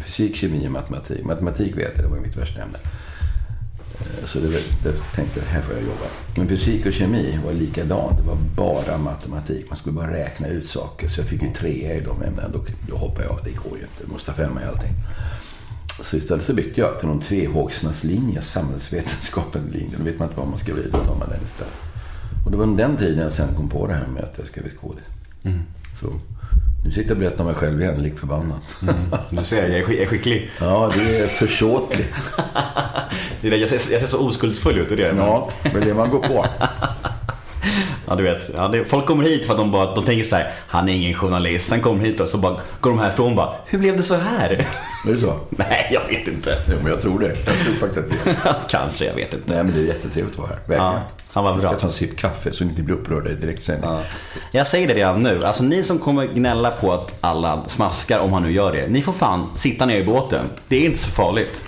fysik, 0.05 0.35
kemi 0.35 0.67
och 0.67 0.71
matematik. 0.71 1.23
Matematik 1.25 1.77
vet 1.77 1.91
jag, 1.95 2.05
det 2.05 2.09
var 2.09 2.17
mitt 2.19 2.37
värsta 2.37 2.61
ämne. 2.61 2.77
Eh, 4.03 4.27
Så 4.27 4.39
det, 4.39 4.47
det 4.83 4.93
tänkte 5.15 5.39
jag, 5.39 5.45
här 5.47 5.61
får 5.61 5.73
jag 5.73 5.83
jobba. 5.83 6.05
Men 6.37 6.47
fysik 6.47 6.85
och 6.85 6.93
kemi 6.93 7.39
var 7.45 7.53
likadant. 7.53 8.17
Det 8.17 8.23
var 8.23 8.37
bara 8.55 8.97
matematik. 8.97 9.65
Man 9.69 9.77
skulle 9.77 9.93
bara 9.95 10.11
räkna 10.13 10.47
ut 10.47 10.67
saker. 10.69 11.09
Så 11.09 11.19
jag 11.19 11.27
fick 11.27 11.41
ju 11.41 11.53
tre 11.53 11.93
i 11.97 12.01
de 12.01 12.23
ämnena. 12.23 12.49
Då, 12.53 12.65
då 12.89 12.95
hoppade 12.95 13.27
jag. 13.27 13.39
Det 13.43 13.51
går 13.51 13.77
ju 13.77 13.83
inte. 13.83 14.11
Måste 14.13 14.31
ha 14.31 14.35
femma 14.35 14.61
i 14.61 14.65
allting. 14.65 14.93
Så 16.03 16.17
istället 16.17 16.43
så 16.45 16.53
bytte 16.53 16.81
jag 16.81 16.99
till 16.99 17.07
någon 17.07 17.19
tvehågsnas 17.21 18.03
linje, 18.03 18.41
samhällsvetenskapen 18.41 19.61
linje. 19.73 19.95
Då 19.97 20.03
vet 20.03 20.19
man 20.19 20.27
inte 20.27 20.39
vad 20.39 20.49
man 20.49 20.59
ska 20.59 20.73
bli, 20.73 20.83
då 20.91 20.97
tar 20.97 21.15
man 21.15 21.29
den 21.29 21.39
istället. 21.45 21.73
Och 22.45 22.51
det 22.51 22.57
var 22.57 22.65
den 22.65 22.97
tiden 22.97 23.19
jag 23.23 23.31
sen 23.33 23.55
kom 23.55 23.69
på 23.69 23.87
det 23.87 23.93
här 23.93 24.07
med 24.07 24.23
att 24.23 24.37
jag 24.37 24.47
ska 24.47 24.61
bli 24.61 24.69
skådis. 24.69 25.03
Så 26.01 26.07
nu 26.83 26.91
sitter 26.91 27.09
jag 27.09 27.11
och 27.11 27.17
berättar 27.17 27.39
om 27.39 27.45
mig 27.45 27.55
själv 27.55 27.81
igen, 27.81 28.03
lik 28.03 28.19
förbannat. 28.19 28.63
Du 29.29 29.43
ser, 29.43 29.69
jag 29.69 29.79
är, 29.79 30.05
skicklig. 30.05 30.51
Ja, 30.59 30.91
det 30.95 31.19
är 31.19 31.27
det, 33.41 33.57
jag, 33.57 33.69
ser, 33.69 33.91
jag 33.91 34.01
ser 34.01 34.07
så 34.07 34.27
oskuldsfull 34.27 34.77
ut, 34.77 34.91
är 34.91 34.97
det. 34.97 35.13
Ja, 35.17 35.49
det 35.63 35.77
är 35.77 35.81
det 35.81 35.93
man 35.93 36.09
går 36.09 36.19
på. 36.19 36.45
Ja, 38.07 38.15
du 38.15 38.23
vet. 38.23 38.49
Ja, 38.55 38.67
det, 38.67 38.85
folk 38.85 39.05
kommer 39.05 39.23
hit 39.23 39.45
för 39.45 39.53
att 39.53 39.59
de, 39.59 39.71
bara, 39.71 39.95
de 39.95 40.03
tänker 40.03 40.23
så 40.23 40.35
här, 40.35 40.51
han 40.67 40.89
är 40.89 40.93
ingen 40.93 41.13
journalist. 41.13 41.67
Sen 41.67 41.81
kommer 41.81 42.05
hit 42.05 42.19
och 42.19 42.27
så 42.27 42.37
bara, 42.37 42.59
går 42.79 42.89
de 42.89 42.99
härifrån 42.99 43.29
och 43.29 43.35
bara, 43.35 43.53
hur 43.65 43.79
blev 43.79 43.97
det 43.97 44.03
så 44.03 44.15
här? 44.15 44.49
Är 45.07 45.13
det 45.13 45.21
så? 45.21 45.39
Nej, 45.49 45.89
jag 45.91 46.07
vet 46.07 46.27
inte. 46.27 46.57
Jo, 46.69 46.75
men 46.81 46.91
jag 46.91 47.01
tror 47.01 47.19
det. 47.19 47.27
Jag 47.27 47.55
tror 47.55 47.73
faktiskt 47.73 47.97
att 47.97 48.43
det. 48.43 48.55
Kanske, 48.69 49.05
jag 49.05 49.13
vet 49.13 49.33
inte. 49.33 49.53
Nej, 49.53 49.63
men 49.63 49.73
det 49.73 49.79
är 49.79 49.85
jättetrevligt 49.85 50.33
att 50.33 50.39
vara 50.39 50.49
här. 50.49 50.57
Verkligen. 50.57 50.83
Ja, 50.83 51.01
han 51.33 51.43
var 51.43 51.51
Jag 51.51 51.59
bra. 51.59 51.69
ska 51.69 51.79
ta 51.79 51.87
en 51.87 51.93
sipp 51.93 52.17
kaffe 52.17 52.51
så 52.51 52.63
ni 52.63 52.69
inte 52.69 52.81
blir 52.83 52.95
upprörda 52.95 53.29
i 53.29 53.33
direktsändning. 53.33 53.89
Ja. 53.89 54.01
Jag 54.51 54.67
säger 54.67 54.87
det 54.87 54.93
redan 54.93 55.23
nu. 55.23 55.45
Alltså 55.45 55.63
ni 55.63 55.83
som 55.83 55.99
kommer 55.99 56.25
gnälla 56.27 56.71
på 56.71 56.91
att 56.93 57.13
alla 57.21 57.63
smaskar, 57.67 58.19
om 58.19 58.33
han 58.33 58.43
nu 58.43 58.51
gör 58.51 58.71
det. 58.73 58.87
Ni 58.87 59.01
får 59.01 59.13
fan 59.13 59.47
sitta 59.55 59.85
ner 59.85 59.97
i 59.97 60.03
båten. 60.03 60.45
Det 60.67 60.75
är 60.75 60.85
inte 60.85 60.97
så 60.99 61.09
farligt. 61.09 61.65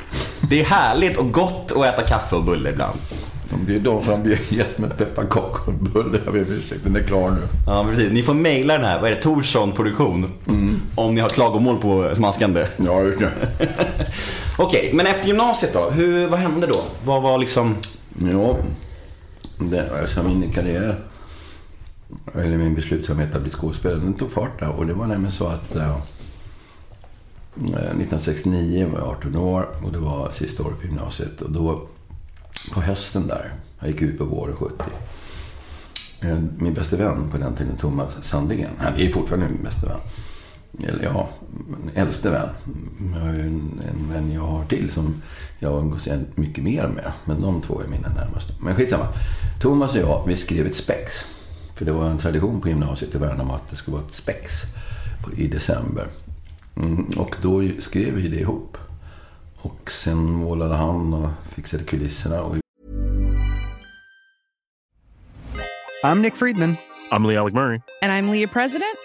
Det 0.49 0.62
är 0.62 0.65
härligt 0.65 1.17
och 1.17 1.32
gott 1.32 1.71
att 1.75 1.86
äta 1.86 2.01
kaffe 2.01 2.36
och 2.36 2.43
bulle 2.43 2.69
ibland. 2.69 2.99
Det 3.67 3.75
är 3.75 3.80
de 3.80 4.08
har 4.08 4.38
gett 4.49 4.78
mig 4.78 4.89
pepparkakor 4.89 5.67
och 5.67 5.73
bulle. 5.73 6.19
Jag 6.25 6.34
ber 6.34 6.39
om 6.41 6.47
ursäkt, 6.49 6.82
den 6.84 6.95
är 6.95 6.99
klar 7.04 7.30
nu. 7.32 7.41
Ja, 7.67 7.86
precis. 7.89 8.12
Ni 8.12 8.23
får 8.23 8.34
mejla 8.34 8.73
den 8.73 8.86
här, 8.86 8.99
vad 9.01 9.12
är 9.12 9.15
det, 9.15 9.21
Torsson 9.21 9.71
Produktion. 9.71 10.32
Om 10.95 11.15
ni 11.15 11.21
har 11.21 11.30
klagomål 11.30 11.78
på 11.78 12.10
smaskande. 12.15 12.65
Ja, 12.78 13.01
just 13.01 13.19
det. 13.19 13.32
Okej, 14.58 14.89
men 14.93 15.08
efter 15.08 15.28
gymnasiet 15.28 15.73
då? 15.73 15.89
Hur, 15.89 16.28
vad 16.28 16.39
hände 16.39 16.67
då? 16.67 16.82
Vad 17.04 17.21
var 17.21 17.38
liksom... 17.38 17.75
Ja, 18.32 18.56
det, 19.58 20.02
alltså 20.02 20.24
min 20.24 20.52
karriär, 20.52 21.00
eller 22.34 22.58
min 22.58 22.76
beslutsamhet 22.76 23.36
att 23.36 23.41
bli 23.41 23.52
skådespelare, 23.52 24.00
den 24.00 24.13
tog 24.13 24.32
fart 24.32 24.60
där. 24.60 24.70
Och 24.70 24.86
det 24.86 24.94
var 24.94 25.08
nämligen 25.08 25.32
så 25.32 25.48
att 25.48 25.76
eh, 25.76 25.89
eh 25.89 25.96
1969 27.56 28.89
var 28.91 29.00
jag 29.00 29.08
18 29.08 29.36
år 29.36 29.68
och 29.84 29.91
det 29.91 30.00
var 30.00 30.32
sista 30.32 30.63
året 30.63 30.80
på 30.80 30.86
gymnasiet. 30.86 31.41
Och 31.41 31.52
då, 31.52 31.88
på 32.74 32.82
hösten 32.82 33.28
där, 33.28 33.54
jag 33.80 33.89
gick 33.89 34.02
ut 34.02 34.18
på 34.18 34.24
våren 34.26 34.56
70. 34.56 34.74
Eh, 36.22 36.39
min 36.58 36.74
bästa 36.74 36.96
vän 36.96 37.30
på 37.32 37.38
den 37.38 37.56
tiden, 37.56 37.78
Thomas 37.78 38.12
Sandén 38.24 38.70
han 38.78 38.96
är 38.96 39.10
fortfarande 39.10 39.48
min 39.50 39.63
bästa 39.63 39.88
vän. 39.88 40.00
Eller 40.83 41.03
ja, 41.03 41.29
min 41.67 41.91
äldste 41.95 42.29
vän. 42.29 42.49
Jag 43.13 43.19
har 43.19 43.33
ju 43.33 43.41
en, 43.41 43.81
en 43.89 44.13
vän 44.13 44.31
jag 44.31 44.41
har 44.41 44.65
till 44.65 44.91
som 44.91 45.21
jag 45.59 45.79
umgås 45.81 46.07
mycket 46.35 46.63
mer 46.63 46.88
med. 46.88 47.11
Men 47.25 47.41
de 47.41 47.61
två 47.61 47.81
är 47.81 47.88
mina 47.88 48.09
närmaste. 48.09 48.53
Men 48.59 48.75
skitsamma. 48.75 49.07
Thomas 49.61 49.95
och 49.95 50.01
jag, 50.01 50.23
vi 50.27 50.38
skrev 50.38 50.65
ett 50.65 50.75
spex. 50.75 51.11
För 51.75 51.85
det 51.85 51.91
var 51.91 52.09
en 52.09 52.17
tradition 52.17 52.61
på 52.61 52.69
gymnasiet 52.69 53.15
i 53.15 53.17
Värnamo 53.17 53.53
att 53.53 53.67
det 53.67 53.75
skulle 53.75 53.97
vara 53.97 54.05
ett 54.07 54.13
spex 54.13 54.51
i 55.38 55.47
december. 55.47 56.07
Mm, 56.75 57.05
och 57.17 57.35
då 57.41 57.69
skrev 57.79 58.13
vi 58.13 58.27
det 58.27 58.39
ihop. 58.39 58.77
Och 59.57 59.91
sen 59.91 60.17
målade 60.17 60.75
han 60.75 61.13
och 61.13 61.29
fixade 61.49 61.83
kulisserna. 61.83 62.41
Och 62.41 62.55
I'm 66.03 66.21
Nick 66.21 66.35
Friedman. 66.35 66.77
I'm 67.11 67.27
Lee 67.27 67.39
Alec 67.39 67.53
Murray. 67.53 67.81
And 68.01 68.11
I'm 68.11 68.31
Leah 68.31 68.51
President. 68.53 69.05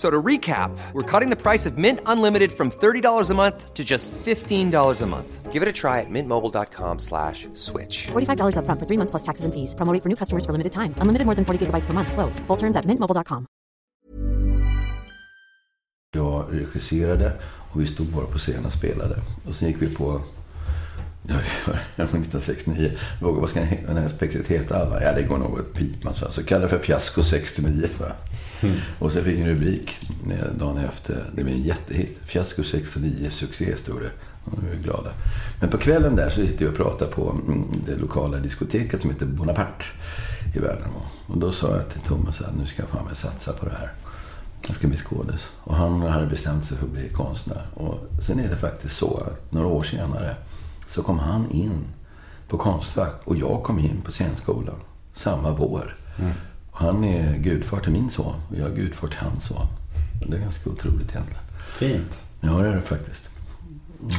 So 0.00 0.08
to 0.08 0.22
recap, 0.22 0.70
we're 0.94 1.02
cutting 1.02 1.28
the 1.28 1.36
price 1.36 1.66
of 1.66 1.76
Mint 1.76 2.00
Unlimited 2.06 2.52
from 2.52 2.70
$30 2.70 3.28
a 3.28 3.34
month 3.34 3.74
to 3.74 3.84
just 3.84 4.10
$15 4.24 5.02
a 5.02 5.06
month. 5.06 5.52
Give 5.52 5.62
it 5.62 5.68
a 5.68 5.72
try 5.72 6.00
at 6.00 6.08
mintmobile.com 6.08 6.98
slash 6.98 7.46
switch. 7.52 8.08
$45 8.08 8.56
upfront 8.56 8.78
for 8.80 8.86
three 8.88 8.96
months 8.96 9.10
plus 9.10 9.22
taxes 9.22 9.44
and 9.44 9.52
fees. 9.52 9.74
Promo 9.74 9.92
rate 9.92 10.02
for 10.02 10.08
new 10.08 10.16
customers 10.16 10.46
for 10.46 10.52
limited 10.52 10.72
time. 10.72 10.94
Unlimited 11.02 11.26
more 11.26 11.36
than 11.36 11.44
40 11.44 11.66
gigabytes 11.66 11.86
per 11.86 11.92
month. 11.92 12.12
Slows. 12.12 12.40
Full 12.48 12.56
terms 12.56 12.76
at 12.76 12.86
mintmobile.com. 12.86 13.46
Jag 16.14 16.44
regisserade 16.50 17.32
och 17.72 17.80
vi 17.80 17.86
stod 17.86 18.06
bara 18.06 18.26
på 18.26 18.38
scenen 18.38 18.66
och 18.66 18.72
spelade. 18.72 19.16
Och 19.48 19.54
sen 19.54 19.68
gick 19.68 19.82
vi 19.82 19.94
på... 19.94 20.20
Ja, 21.28 21.34
det 21.34 21.72
var 21.72 21.74
1969. 22.04 22.92
Frågade 23.18 23.40
vad 23.40 23.50
ska 23.50 23.60
den 23.60 23.96
här 23.96 24.08
spektret 24.08 24.48
heta? 24.48 24.76
Alla? 24.82 25.02
Ja, 25.02 25.12
det 25.12 25.22
går 25.22 25.38
nog 25.38 25.54
åt 25.54 25.74
pipan. 25.74 26.14
Så, 26.14 26.32
så 26.32 26.44
kallade 26.44 26.66
det 26.66 26.78
för 26.78 26.84
Fiasko 26.84 27.22
69. 27.22 27.88
Så. 27.98 28.04
Mm. 28.62 28.76
Och 28.98 29.12
så 29.12 29.20
fick 29.20 29.38
jag 29.38 29.48
en 29.48 29.54
rubrik 29.54 29.98
eh, 30.30 30.58
dagen 30.58 30.78
efter. 30.78 31.24
Det 31.34 31.44
blev 31.44 31.56
en 31.56 31.62
jättehit. 31.62 32.18
Fiasko 32.24 32.62
69, 32.62 33.30
det. 33.86 34.10
Och 34.44 34.62
nu 34.62 34.70
är 34.70 34.76
vi 34.76 34.82
glada. 34.82 35.10
Men 35.60 35.70
på 35.70 35.78
kvällen 35.78 36.16
där 36.16 36.30
så 36.30 36.40
sitter 36.40 36.64
vi 36.64 36.70
och 36.70 36.76
pratar 36.76 37.06
på 37.06 37.30
mm, 37.30 37.66
det 37.86 37.96
lokala 37.96 38.38
diskoteket 38.38 39.00
som 39.00 39.10
heter 39.10 39.26
Bonaparte 39.26 39.84
i 40.54 40.58
Värnamo. 40.58 41.02
Och 41.26 41.38
då 41.38 41.52
sa 41.52 41.76
jag 41.76 41.88
till 41.88 42.00
Thomas 42.00 42.40
att 42.40 42.56
nu 42.56 42.66
ska 42.66 42.82
jag 42.82 42.88
fan 42.88 43.04
med 43.04 43.16
satsa 43.16 43.52
på 43.52 43.66
det 43.66 43.72
här. 43.78 43.92
Jag 44.66 44.76
ska 44.76 44.88
bli 44.88 44.96
skådis. 44.96 45.48
Och 45.56 45.76
han 45.76 46.00
hade 46.00 46.26
bestämt 46.26 46.64
sig 46.64 46.76
för 46.76 46.84
att 46.84 46.92
bli 46.92 47.08
konstnär. 47.08 47.66
Och 47.74 47.98
sen 48.22 48.40
är 48.40 48.48
det 48.48 48.56
faktiskt 48.56 48.96
så 48.96 49.16
att 49.16 49.52
några 49.52 49.66
år 49.66 49.84
senare 49.84 50.36
så 50.86 51.02
kom 51.02 51.18
han 51.18 51.50
in 51.50 51.84
på 52.48 52.58
Konstfack 52.58 53.20
och 53.24 53.36
jag 53.36 53.62
kom 53.62 53.78
in 53.78 54.02
på 54.04 54.12
scenskolan 54.12 54.80
samma 55.14 55.52
vår. 55.52 55.96
Mm 56.18 56.32
han 56.80 57.04
är 57.04 57.38
gudfar 57.38 57.80
till 57.80 57.92
min 57.92 58.10
son 58.10 58.34
och 58.48 58.56
jag 58.56 58.70
är 58.70 58.74
gudfar 58.74 59.08
till 59.08 59.18
hans 59.18 59.44
son. 59.44 59.66
Det 60.28 60.36
är 60.36 60.40
ganska 60.40 60.70
otroligt 60.70 61.10
egentligen. 61.10 61.42
Fint. 61.68 62.22
Ja, 62.40 62.50
det 62.50 62.68
är 62.68 62.76
det 62.76 62.82
faktiskt. 62.82 63.22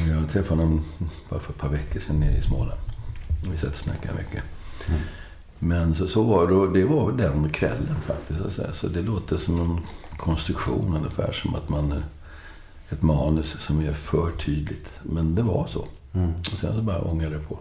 Jag 0.09 0.29
träffade 0.29 0.61
honom 0.61 0.83
bara 1.29 1.39
för 1.39 1.53
ett 1.53 1.59
par 1.59 1.69
veckor 1.69 1.99
sedan 1.99 2.19
nere 2.19 2.37
i 2.37 2.41
Småland. 2.41 2.79
Vi 3.51 3.57
satt 3.57 3.69
och 3.69 3.75
snackade 3.75 4.13
mycket. 4.17 4.43
Men 5.59 5.95
så, 5.95 6.07
så 6.07 6.23
var 6.23 6.47
det, 6.47 6.79
det 6.79 6.85
var 6.85 7.11
den 7.11 7.49
kvällen 7.49 7.95
faktiskt. 8.05 8.55
Så, 8.55 8.63
så 8.73 8.87
det 8.87 9.01
låter 9.01 9.37
som 9.37 9.59
en 9.61 9.79
konstruktion 10.17 10.95
ungefär 10.97 11.31
som 11.31 11.55
att 11.55 11.69
man... 11.69 12.03
Ett 12.89 13.01
manus 13.01 13.55
som 13.59 13.81
är 13.81 13.93
för 13.93 14.31
tydligt. 14.31 14.91
Men 15.03 15.35
det 15.35 15.41
var 15.41 15.67
så. 15.67 15.79
Och 16.39 16.57
sen 16.59 16.75
så 16.75 16.81
bara 16.81 17.01
ångade 17.01 17.37
det 17.37 17.43
på. 17.43 17.59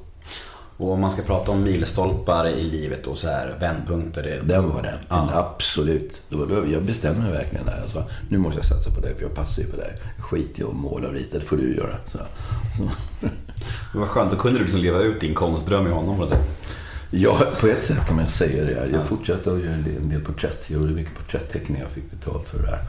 Och 0.81 0.93
om 0.93 1.01
man 1.01 1.11
ska 1.11 1.23
prata 1.23 1.53
om 1.53 1.63
milstolpar 1.63 2.49
i 2.49 2.63
livet 2.63 3.07
och 3.07 3.19
så 3.19 3.29
här 3.29 3.57
vändpunkter. 3.61 4.23
Det, 4.23 4.53
Den 4.53 4.69
var 4.69 4.83
den. 4.83 4.99
Absolut. 5.09 6.23
Då, 6.29 6.45
då, 6.45 6.73
jag 6.73 6.83
bestämde 6.83 7.21
mig 7.21 7.33
verkligen 7.33 7.67
där. 7.67 7.83
Sa, 7.93 8.05
nu 8.29 8.39
måste 8.39 8.59
jag 8.59 8.67
satsa 8.67 8.91
på 8.91 9.01
det 9.01 9.15
för 9.15 9.23
jag 9.23 9.35
passar 9.35 9.63
ju 9.63 9.69
på 9.69 9.77
det. 9.77 9.95
Skit 10.19 10.59
i 10.59 10.63
att 10.63 10.75
måla 10.75 11.09
och 11.09 11.15
rita, 11.15 11.39
det 11.39 11.45
får 11.45 11.57
du 11.57 11.77
göra. 11.77 11.95
Så, 12.13 12.19
så. 12.77 12.89
det 13.93 13.99
var 13.99 14.07
skönt, 14.07 14.31
då 14.31 14.37
kunde 14.37 14.59
du 14.59 14.65
liksom 14.65 14.81
leva 14.81 14.99
ut 14.99 15.21
din 15.21 15.35
konstdröm 15.35 15.87
i 15.87 15.91
honom. 15.91 16.15
på 16.17 16.21
något 16.21 16.31
sätt. 16.31 16.47
Ja, 17.11 17.41
på 17.61 17.67
ett 17.67 17.85
sätt 17.85 18.11
om 18.11 18.19
jag 18.19 18.31
säger 18.31 18.65
det. 18.65 18.89
Jag 18.93 19.07
fortsatte 19.07 19.53
att 19.53 19.61
göra 19.61 19.75
en 19.75 20.09
del, 20.09 20.21
porträtt. 20.21 20.65
Jag 20.71 20.81
gjorde 20.81 20.93
mycket 20.93 21.15
porträttteckningar 21.15 21.85
och 21.85 21.93
fick 21.93 22.11
betalt 22.11 22.49
för 22.49 22.59
det 22.59 22.67
där. 22.67 22.81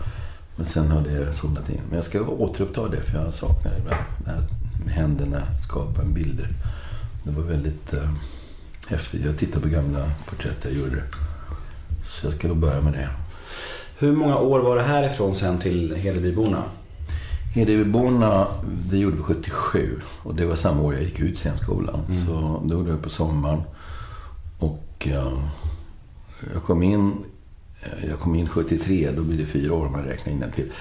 Men 0.56 0.65
sen 0.65 0.91
har 0.91 1.01
det 1.01 1.34
somnat 1.34 1.69
in. 1.69 1.82
Men 1.88 1.95
jag 1.95 2.06
ska 2.06 2.21
återuppta 2.21 2.88
det 2.88 3.01
för 3.01 3.23
jag 3.23 3.34
saknar 3.34 3.71
det 3.71 3.77
ibland. 3.77 4.01
Det 4.25 4.86
med 4.86 4.93
händerna, 4.93 5.41
skapa 5.67 6.01
en 6.01 6.13
bilder. 6.13 6.49
Det 7.23 7.31
var 7.31 7.43
väldigt 7.43 7.93
eh, 7.93 8.10
häftigt. 8.88 9.25
Jag 9.25 9.38
tittar 9.38 9.60
på 9.60 9.67
gamla 9.67 10.12
porträtt 10.25 10.57
jag 10.63 10.73
gjorde. 10.73 11.03
Så 12.10 12.27
jag 12.27 12.34
ska 12.34 12.47
nog 12.47 12.57
börja 12.57 12.81
med 12.81 12.93
det. 12.93 13.10
Hur 13.99 14.12
många 14.12 14.38
år 14.38 14.60
var 14.60 14.75
det 14.75 14.84
härifrån 14.84 15.36
sen 15.36 15.60
till 15.60 15.95
Hedebyborna? 15.95 16.63
Hedebyborna, 17.53 18.47
det 18.91 18.97
gjorde 18.97 19.15
vi 19.15 19.23
77. 19.23 19.99
Och 20.23 20.36
det 20.36 20.45
var 20.45 20.55
samma 20.55 20.81
år 20.81 20.93
jag 20.93 21.03
gick 21.03 21.19
ut 21.19 21.39
scenskolan. 21.39 21.99
Så 22.25 22.62
det 22.65 22.73
gjorde 22.73 22.89
jag 22.89 23.01
på 23.01 23.10
sommaren. 23.10 23.62
Och 24.60 25.07
eh, 25.07 25.39
jag 26.53 26.63
kom 26.63 26.84
in 26.84 27.13
eh, 27.81 28.10
jag 28.10 28.19
kom 28.19 28.36
in 28.36 28.47
73, 28.47 29.10
då 29.15 29.23
blir 29.23 29.38
det 29.38 29.45
fyra 29.45 29.73
år 29.73 29.86
om 29.86 29.91
man 29.91 30.03
räknar 30.03 30.34
in 30.34 30.45
till. 30.55 30.71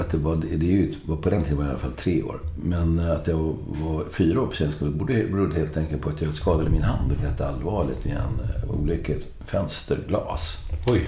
Att 0.00 0.10
det 0.10 0.18
var, 0.18 0.36
det 0.36 0.66
är 0.66 0.70
ju, 0.70 0.94
på 1.22 1.30
den 1.30 1.42
tiden 1.42 1.56
var 1.56 1.64
det 1.64 1.68
i 1.68 1.70
alla 1.70 1.78
fall 1.78 1.92
tre 1.92 2.22
år. 2.22 2.40
Men 2.62 2.98
att 2.98 3.26
jag 3.26 3.56
var 3.66 4.04
fyra 4.10 4.40
år 4.40 4.46
på 4.46 4.52
scenskolan 4.52 4.96
berodde, 4.96 5.54
helt 5.54 5.76
enkelt 5.76 6.02
på 6.02 6.10
att 6.10 6.22
jag 6.22 6.34
skadade 6.34 6.70
min 6.70 6.82
hand 6.82 7.12
rätt 7.22 7.40
allvarligt 7.40 8.06
i 8.06 8.10
en 8.10 8.18
eh, 8.18 8.80
olycka. 8.80 9.12
Ett 9.12 9.26
fönsterglas. 9.46 10.56
Oj. 10.86 11.02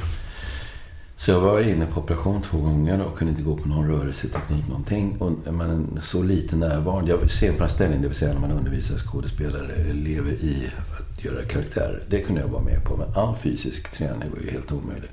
Så 1.22 1.30
jag 1.30 1.40
var 1.40 1.60
inne 1.60 1.86
på 1.86 2.00
operation 2.00 2.42
två 2.42 2.58
gånger 2.58 3.06
och 3.06 3.18
kunde 3.18 3.30
inte 3.30 3.42
gå 3.42 3.56
på 3.56 3.68
någon 3.68 3.88
rörelseteknik, 3.88 4.68
någonting. 4.68 5.16
Och 5.18 5.54
man 5.54 6.00
så 6.02 6.22
lite 6.22 6.56
närvarande. 6.56 7.10
Jag 7.10 7.30
scenframställning, 7.30 8.02
det 8.02 8.08
vill 8.08 8.16
säga 8.16 8.32
när 8.32 8.40
man 8.40 8.52
undervisar 8.52 8.96
skådespelare, 8.96 9.72
elever 9.74 10.32
i 10.32 10.70
att 10.98 11.24
göra 11.24 11.42
karaktärer. 11.42 12.02
Det 12.08 12.20
kunde 12.20 12.40
jag 12.40 12.48
vara 12.48 12.62
med 12.62 12.84
på. 12.84 12.96
Men 12.96 13.08
all 13.14 13.36
fysisk 13.36 13.90
träning 13.90 14.30
var 14.30 14.40
ju 14.44 14.50
helt 14.50 14.72
omöjlig. 14.72 15.10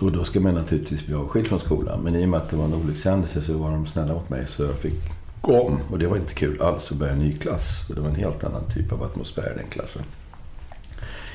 Och 0.00 0.12
då 0.12 0.24
ska 0.24 0.40
man 0.40 0.54
naturligtvis 0.54 1.06
bli 1.06 1.14
avskild 1.14 1.46
från 1.46 1.60
skolan. 1.60 2.00
Men 2.00 2.16
i 2.16 2.24
och 2.24 2.28
med 2.28 2.40
att 2.40 2.50
det 2.50 2.56
var 2.56 2.64
en 2.64 2.74
olyckshändelse 2.74 3.42
så 3.42 3.58
var 3.58 3.70
de 3.70 3.86
snälla 3.86 4.14
mot 4.14 4.28
mig. 4.28 4.46
Så 4.48 4.62
jag 4.62 4.74
fick 4.74 5.02
gå 5.40 5.60
om. 5.60 5.78
Och 5.90 5.98
det 5.98 6.06
var 6.06 6.16
inte 6.16 6.34
kul 6.34 6.62
alls 6.62 6.92
att 6.92 6.98
börja 6.98 7.12
en 7.12 7.18
ny 7.18 7.38
klass. 7.38 7.84
Och 7.88 7.94
det 7.94 8.00
var 8.00 8.08
en 8.08 8.14
helt 8.14 8.44
annan 8.44 8.64
typ 8.74 8.92
av 8.92 9.02
atmosfär 9.02 9.52
i 9.54 9.58
den 9.58 9.68
klassen. 9.70 10.02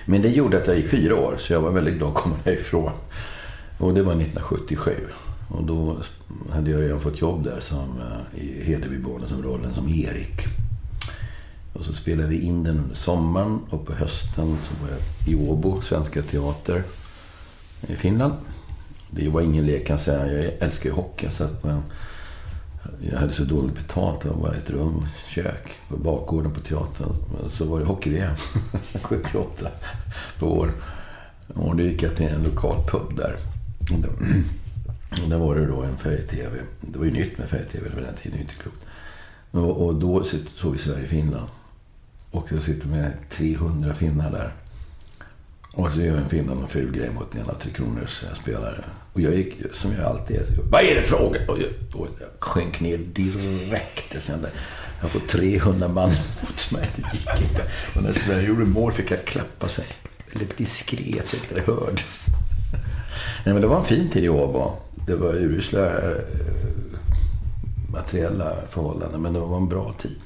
Men 0.06 0.22
det 0.22 0.30
gjorde 0.30 0.58
att 0.58 0.67
jag 0.67 0.76
gick 0.76 0.89
fyra 0.89 1.15
år, 1.15 1.36
så 1.39 1.54
jag 1.54 1.62
var 1.62 1.72
väldigt 1.72 1.93
glad 1.98 2.10
att 2.10 2.15
komma 2.15 2.36
därifrån. 2.43 2.91
Och 3.78 3.93
det 3.93 4.04
var 4.04 4.12
1977. 4.12 4.91
Och 5.50 5.63
då 5.63 5.98
hade 6.52 6.72
jag 6.72 6.82
redan 6.82 7.00
fått 7.00 7.22
jobb 7.22 7.43
där 7.43 7.60
som, 7.60 7.80
eh, 7.80 8.43
i 8.43 8.63
Hedebyborna 8.63 9.28
som 9.74 9.89
Erik. 9.89 10.48
Och 11.74 11.86
så 11.86 11.93
spelade 11.93 12.28
vi 12.28 12.41
in 12.41 12.63
den 12.63 12.78
under 12.78 12.95
sommaren 12.95 13.60
och 13.69 13.86
på 13.86 13.93
hösten 13.93 14.58
så 14.63 14.84
var 14.84 14.89
jag 14.89 15.34
i 15.34 15.50
Åbo, 15.50 15.82
Svenska 15.82 16.22
Teater 16.22 16.84
i 17.88 17.96
Finland. 17.96 18.34
Det 19.10 19.30
var 19.30 19.42
ingen 19.42 19.65
lek 19.65 19.88
kan 19.88 19.96
jag 19.96 20.06
säga. 20.06 20.34
Jag 20.34 20.54
älskar 20.60 20.89
ju 20.89 20.96
hockey. 20.96 21.28
Jag 21.62 21.82
jag 23.02 23.20
hade 23.20 23.32
så 23.32 23.44
dåligt 23.44 23.76
betalt. 23.76 24.22
Det 24.22 24.30
var 24.30 24.54
ett 24.54 24.70
rum, 24.70 25.06
kök, 25.28 25.72
på 25.88 25.98
bakgården 25.98 26.52
på 26.52 26.60
teatern. 26.60 27.15
Så 27.50 27.65
var 27.65 27.80
det 27.80 27.86
hockey-VM 27.86 28.36
78 29.02 29.70
på 30.39 30.58
år. 30.58 30.72
Och 31.48 31.76
då 31.76 31.84
gick 31.84 32.04
jag 32.04 32.15
till 32.15 32.28
en 32.28 32.44
lokal 32.44 32.84
pub 32.88 33.15
där. 33.15 33.38
Och 33.92 34.00
där, 34.00 34.10
och 35.24 35.30
där 35.30 35.38
var 35.38 35.56
det 35.56 35.65
då 35.65 35.82
en 35.82 35.98
färg-tv. 35.98 36.60
Det 36.82 36.98
var 36.98 37.06
ju 37.06 37.12
nytt 37.12 37.38
med 37.38 37.50
färg-tv 37.50 37.89
på 37.89 38.00
den 38.00 38.15
tiden, 38.15 38.39
inte 38.39 38.54
klokt. 38.54 38.82
Och, 39.52 39.86
och 39.86 39.96
då 39.96 40.24
såg 40.56 40.72
vi 40.72 40.78
Sverige-Finland. 40.78 41.48
Och 42.32 42.48
jag 42.52 42.63
sitter 42.63 42.88
med 42.88 43.13
300 43.30 43.94
finnar 43.94 44.32
där. 44.32 44.54
Och 45.73 45.89
så 45.91 46.01
gör 46.01 46.17
en 46.17 46.29
finne 46.29 46.55
någon 46.55 46.67
ful 46.67 46.91
grej 46.91 47.10
mot 47.10 47.36
en 47.36 47.55
Tre 47.62 47.71
Kronors 47.71 48.23
spelare. 48.41 48.84
Och 49.13 49.21
jag 49.21 49.36
gick 49.36 49.58
som 49.73 49.93
jag 49.93 50.05
alltid 50.05 50.38
är. 50.38 50.45
Vad 50.71 50.82
är 50.82 50.95
det 50.95 51.03
fråga? 51.03 51.39
Och 51.47 51.58
jag, 51.60 52.01
och 52.01 52.08
jag 52.19 52.29
sjönk 52.39 52.79
ner 52.79 52.97
direkt. 52.97 54.13
Jag 54.13 54.23
kände, 54.23 54.49
jag 55.01 55.10
får 55.12 55.19
300 55.19 55.88
man 55.88 56.10
mot 56.41 56.71
mig. 56.71 56.89
Det 56.95 57.17
gick 57.17 57.49
inte. 57.49 57.63
Och 57.95 58.03
när 58.03 58.13
Sverige 58.13 58.47
gjorde 58.47 58.65
mål 58.65 58.91
fick 58.91 59.12
jag 59.12 59.25
klappa 59.25 59.67
sig. 59.67 59.86
Väldigt 60.32 60.58
diskret 60.58 61.27
så 61.27 61.38
att 61.38 61.55
det 61.55 61.71
hördes. 61.71 62.25
Nej, 63.45 63.53
men 63.53 63.62
det 63.62 63.67
var 63.67 63.77
en 63.77 63.86
fin 63.86 64.10
tid 64.10 64.23
i 64.23 64.29
Åbo. 64.29 64.71
Det 65.08 65.15
var 65.15 65.34
urusla 65.34 65.86
eh, 65.86 66.17
materiella 67.93 68.55
förhållanden, 68.69 69.21
men 69.21 69.34
det 69.34 69.39
var 69.39 69.58
en 69.58 69.69
bra 69.69 69.93
tid. 69.97 70.19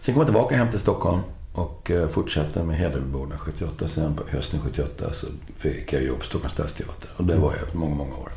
Sen 0.00 0.14
kom 0.14 0.20
jag 0.20 0.26
tillbaka 0.26 0.56
hem 0.56 0.70
till 0.70 0.80
Stockholm 0.80 1.20
och 1.54 1.90
eh, 1.90 2.08
fortsatte 2.08 2.62
med 2.62 2.76
Hedebyborna 2.76 3.38
78. 3.38 3.88
Sen 3.88 4.14
på 4.14 4.22
hösten 4.28 4.60
78 4.64 5.14
så 5.14 5.26
fick 5.58 5.92
jag 5.92 6.02
jobb 6.02 6.18
på 6.18 6.24
Stockholms 6.24 6.52
stadsteater. 6.52 7.10
Och 7.16 7.24
det 7.24 7.36
var 7.36 7.52
jag 7.52 7.74
många, 7.80 7.94
många 7.94 8.14
år. 8.16 8.32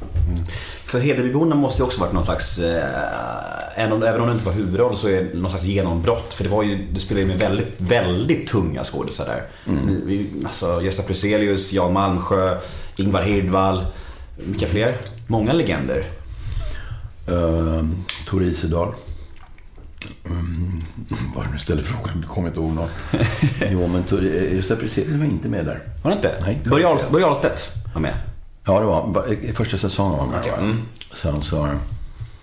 För 0.84 1.00
Hedebyborna 1.00 1.56
måste 1.56 1.82
ju 1.82 1.86
också 1.86 2.02
varit 2.02 2.14
någon 2.14 2.26
slags, 2.26 2.60
eh, 2.60 2.84
även 3.76 3.94
om 3.94 4.04
även 4.04 4.22
om 4.22 4.28
det 4.28 4.34
inte 4.34 4.46
var 4.46 4.54
huvudroll, 4.54 4.98
så 4.98 5.08
är 5.08 5.24
det 5.24 5.40
någon 5.40 5.50
slags 5.50 5.66
genombrott. 5.66 6.34
För 6.34 6.44
det 6.44 6.50
var 6.50 6.64
ju, 6.64 6.88
du 6.92 7.00
spelade 7.00 7.22
ju 7.22 7.28
med 7.28 7.40
väldigt, 7.40 7.74
väldigt 7.78 8.48
tunga 8.48 8.84
skådisar 8.84 9.26
där. 9.26 9.44
Mm. 9.66 10.46
Alltså 10.46 10.82
Gösta 10.82 11.04
Pruselius, 11.04 11.74
Jan 11.74 11.94
Malmsjö, 11.94 12.58
Ingvar 12.96 13.22
Hirdwall. 13.22 13.86
Vilka 14.38 14.68
fler? 14.68 14.98
Många 15.28 15.54
legender. 15.54 16.04
Uh, 17.30 17.84
Tor 18.28 18.44
Isedal. 18.44 18.94
Mm, 20.26 20.84
bara 21.36 21.50
nu 21.52 21.60
ställer 21.60 21.84
frågan, 21.84 22.18
jag 22.22 22.32
kommer 22.32 22.48
inte 22.48 22.60
ihåg 22.60 22.74
någon. 22.74 22.90
jo, 23.72 23.88
men 23.88 24.04
Tor, 24.04 24.24
Gösta 24.24 24.76
Pruselius 24.76 25.20
var 25.20 25.26
inte 25.26 25.50
med 25.50 25.66
där. 25.66 25.80
Var 26.04 26.12
det 26.12 26.16
inte? 26.16 26.36
Nej. 26.42 26.62
Börje 26.66 26.88
Ahlstedt- 26.88 27.94
var 27.94 28.02
med. 28.02 28.14
Ja, 28.66 28.80
det 28.80 28.86
var 28.86 29.54
första 29.54 29.78
säsongen 29.78 30.18
var 30.18 30.28
med. 30.28 30.44
va? 30.44 30.76
Sen 31.16 31.42
så... 31.42 31.70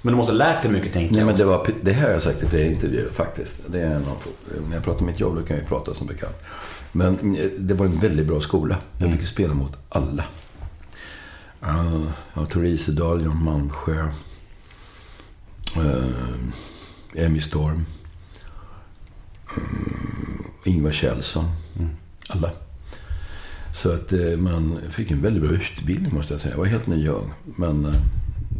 Men 0.02 0.12
du 0.12 0.16
måste 0.16 0.32
ha 0.32 0.38
lärt 0.38 0.62
dig 0.62 0.70
mycket, 0.70 0.92
tänker 0.92 1.14
Nej, 1.14 1.24
men 1.24 1.34
det, 1.34 1.44
var, 1.44 1.66
det 1.82 1.92
här 1.92 2.06
har 2.06 2.12
jag 2.12 2.22
sagt 2.22 2.42
i 2.42 2.46
flera 2.46 2.66
intervjuer 2.66 3.10
faktiskt. 3.10 3.54
Det 3.66 3.80
är 3.80 3.96
av, 3.96 4.22
när 4.68 4.74
jag 4.76 4.84
pratar 4.84 5.00
om 5.00 5.06
mitt 5.06 5.20
jobb, 5.20 5.36
då 5.36 5.42
kan 5.42 5.56
jag 5.56 5.64
ju 5.64 5.68
prata 5.68 5.94
som 5.94 6.06
bekant. 6.06 6.36
Men 6.92 7.36
eh, 7.36 7.46
det 7.58 7.74
var 7.74 7.86
en 7.86 7.98
väldigt 7.98 8.26
bra 8.26 8.40
skola. 8.40 8.76
Jag 8.98 9.10
fick 9.12 9.20
ju 9.20 9.26
spela 9.26 9.54
mot 9.54 9.76
alla. 9.88 10.24
Uh, 11.66 12.10
ja, 12.34 12.46
Tor 12.46 12.66
Isedal, 12.66 13.22
Jan 13.22 13.44
Malmsjö, 13.44 14.08
uh, 15.76 16.04
Emmy 17.16 17.40
Storm, 17.40 17.70
mm, 17.70 17.86
Ingvar 20.64 20.92
Kjellson. 20.92 21.44
Alla. 22.28 22.50
Så 23.74 23.92
att 23.92 24.12
eh, 24.12 24.36
man 24.38 24.78
fick 24.90 25.10
en 25.10 25.22
väldigt 25.22 25.42
bra 25.42 25.52
utbildning 25.52 26.14
måste 26.14 26.34
jag 26.34 26.40
säga. 26.40 26.52
Jag 26.52 26.58
var 26.58 26.66
helt 26.66 26.86
ny 26.86 27.08
ung. 27.08 27.32
Men 27.44 27.84
eh, 27.84 27.94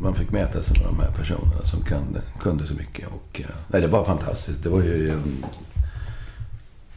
man 0.02 0.14
fick 0.14 0.31
mäta 0.31 0.62
sig 0.62 0.76
med 0.78 0.87
de 0.87 1.00
här 1.00 1.11
personerna 1.11 1.64
som 1.64 1.85
kunde, 1.85 2.22
kunde 2.38 2.66
så 2.66 2.74
mycket. 2.74 3.07
Och, 3.07 3.40
eh, 3.40 3.57
nej, 3.68 3.81
det 3.81 3.87
var 3.87 4.05
fantastiskt. 4.05 4.62
Det 4.62 4.68
var 4.68 4.83
ju 4.83 5.11
en 5.11 5.44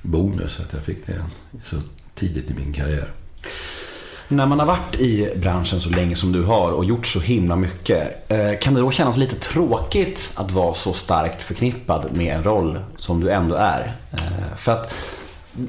bonus 0.02 0.60
att 0.60 0.74
jag 0.74 0.84
fick 0.84 1.08
det 1.08 1.24
så 1.64 1.76
tidigt 2.16 2.52
i 2.52 2.54
min 2.54 2.74
karriär. 2.74 3.12
När 4.28 4.46
man 4.46 4.60
har 4.60 4.66
varit 4.66 4.96
i 5.00 5.34
branschen 5.36 5.80
så 5.82 5.90
länge 5.90 6.16
som 6.16 6.32
du 6.32 6.44
har 6.44 6.72
och 6.72 6.86
gjort 6.86 7.08
så 7.08 7.20
himla 7.20 7.56
mycket. 7.56 8.32
eh, 8.32 8.60
Kan 8.62 8.74
det 8.74 8.80
då 8.80 8.92
kännas 8.92 9.18
lite 9.18 9.36
tråkigt 9.36 10.32
att 10.36 10.52
vara 10.52 10.74
så 10.74 10.94
starkt 10.94 11.44
förknippad 11.44 12.06
med 12.14 12.36
en 12.36 12.44
roll 12.44 12.80
som 12.98 13.20
du 13.20 13.30
ändå 13.32 13.56
är? 13.56 13.96
Eh, 14.14 14.20
För 14.56 14.72
att, 14.72 14.94